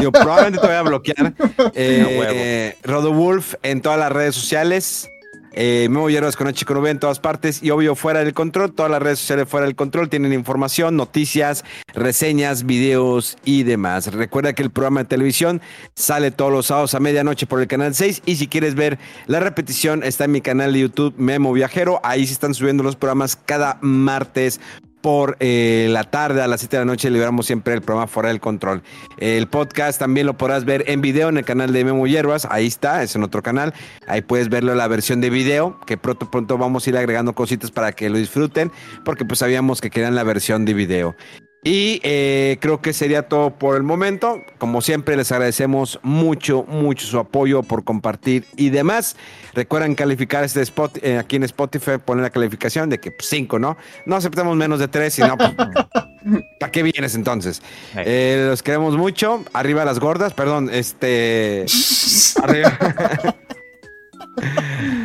Yo 0.00 0.12
probablemente 0.12 0.60
te 0.60 0.66
voy 0.66 0.76
a 0.76 0.82
bloquear. 0.82 1.34
Eh, 1.74 2.76
Rodowulf 2.82 3.54
en 3.62 3.80
todas 3.80 3.98
las 3.98 4.12
redes 4.12 4.34
sociales. 4.34 5.08
Eh, 5.54 5.88
Memo 5.90 6.08
Hierbas 6.08 6.36
con 6.36 6.52
Chico 6.52 6.74
Nube 6.74 6.90
en 6.90 6.98
todas 6.98 7.20
partes 7.20 7.62
y 7.62 7.70
obvio 7.70 7.94
fuera 7.94 8.24
del 8.24 8.34
control. 8.34 8.72
Todas 8.72 8.90
las 8.90 9.02
redes 9.02 9.18
sociales 9.18 9.48
fuera 9.48 9.66
del 9.66 9.76
control 9.76 10.08
tienen 10.08 10.32
información, 10.32 10.96
noticias, 10.96 11.64
reseñas, 11.94 12.64
videos 12.64 13.36
y 13.44 13.62
demás. 13.62 14.12
Recuerda 14.12 14.52
que 14.52 14.62
el 14.62 14.70
programa 14.70 15.00
de 15.00 15.06
televisión 15.06 15.60
sale 15.94 16.30
todos 16.30 16.52
los 16.52 16.66
sábados 16.66 16.94
a 16.94 17.00
medianoche 17.00 17.46
por 17.46 17.60
el 17.60 17.66
canal 17.66 17.94
6 17.94 18.22
y 18.24 18.36
si 18.36 18.48
quieres 18.48 18.74
ver 18.74 18.98
la 19.26 19.40
repetición 19.40 20.02
está 20.02 20.24
en 20.24 20.32
mi 20.32 20.40
canal 20.40 20.72
de 20.72 20.80
YouTube 20.80 21.14
Memo 21.16 21.52
Viajero. 21.52 22.00
Ahí 22.02 22.26
se 22.26 22.32
están 22.32 22.54
subiendo 22.54 22.82
los 22.82 22.96
programas 22.96 23.36
cada 23.36 23.78
martes 23.80 24.60
por 25.02 25.36
eh, 25.40 25.88
la 25.90 26.04
tarde 26.04 26.40
a 26.40 26.46
las 26.46 26.60
7 26.60 26.76
de 26.76 26.80
la 26.80 26.86
noche 26.86 27.10
liberamos 27.10 27.46
siempre 27.46 27.74
el 27.74 27.82
programa 27.82 28.06
Fuera 28.06 28.28
del 28.28 28.40
Control. 28.40 28.82
El 29.18 29.48
podcast 29.48 29.98
también 29.98 30.26
lo 30.26 30.38
podrás 30.38 30.64
ver 30.64 30.84
en 30.86 31.00
video 31.00 31.28
en 31.28 31.36
el 31.36 31.44
canal 31.44 31.72
de 31.72 31.84
Memo 31.84 32.06
Hierbas, 32.06 32.46
ahí 32.50 32.66
está, 32.66 33.02
es 33.02 33.14
en 33.16 33.22
otro 33.22 33.42
canal, 33.42 33.74
ahí 34.06 34.22
puedes 34.22 34.48
verlo 34.48 34.74
la 34.74 34.88
versión 34.88 35.20
de 35.20 35.28
video, 35.28 35.78
que 35.86 35.96
pronto 35.96 36.30
pronto 36.30 36.56
vamos 36.56 36.86
a 36.86 36.90
ir 36.90 36.96
agregando 36.96 37.34
cositas 37.34 37.70
para 37.70 37.92
que 37.92 38.08
lo 38.08 38.16
disfruten, 38.16 38.70
porque 39.04 39.24
pues 39.24 39.40
sabíamos 39.40 39.80
que 39.80 39.90
querían 39.90 40.14
la 40.14 40.22
versión 40.22 40.64
de 40.64 40.74
video. 40.74 41.16
Y 41.64 42.00
eh, 42.02 42.58
creo 42.60 42.80
que 42.80 42.92
sería 42.92 43.28
todo 43.28 43.50
por 43.50 43.76
el 43.76 43.84
momento. 43.84 44.42
Como 44.58 44.82
siempre, 44.82 45.16
les 45.16 45.30
agradecemos 45.30 46.00
mucho, 46.02 46.64
mucho 46.64 47.06
su 47.06 47.20
apoyo 47.20 47.62
por 47.62 47.84
compartir 47.84 48.44
y 48.56 48.70
demás. 48.70 49.14
Recuerden 49.54 49.94
calificar 49.94 50.42
este 50.42 50.60
spot 50.62 50.98
eh, 51.02 51.18
aquí 51.18 51.36
en 51.36 51.44
Spotify, 51.44 51.98
poner 52.04 52.24
la 52.24 52.30
calificación 52.30 52.90
de 52.90 52.98
que 52.98 53.14
5, 53.16 53.48
pues, 53.48 53.60
¿no? 53.60 53.76
No 54.06 54.16
aceptamos 54.16 54.56
menos 54.56 54.80
de 54.80 54.88
3, 54.88 55.14
sino 55.14 55.36
pues, 55.36 55.50
¿para 56.58 56.72
qué 56.72 56.82
vienes 56.82 57.14
entonces? 57.14 57.62
Eh, 57.94 58.46
los 58.48 58.60
queremos 58.64 58.96
mucho. 58.96 59.44
Arriba 59.52 59.84
las 59.84 60.00
gordas, 60.00 60.34
perdón, 60.34 60.68
este. 60.72 61.66
arriba. 62.42 62.76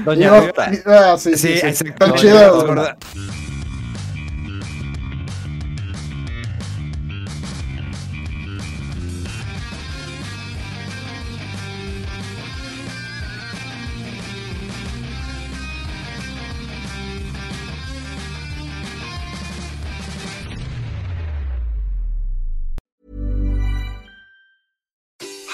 Doña 0.05 0.31
ah, 0.85 1.17
sí, 1.19 1.37
sí, 1.37 1.59
sí, 1.59 1.87
Están 1.87 2.13
chidas. 2.15 2.51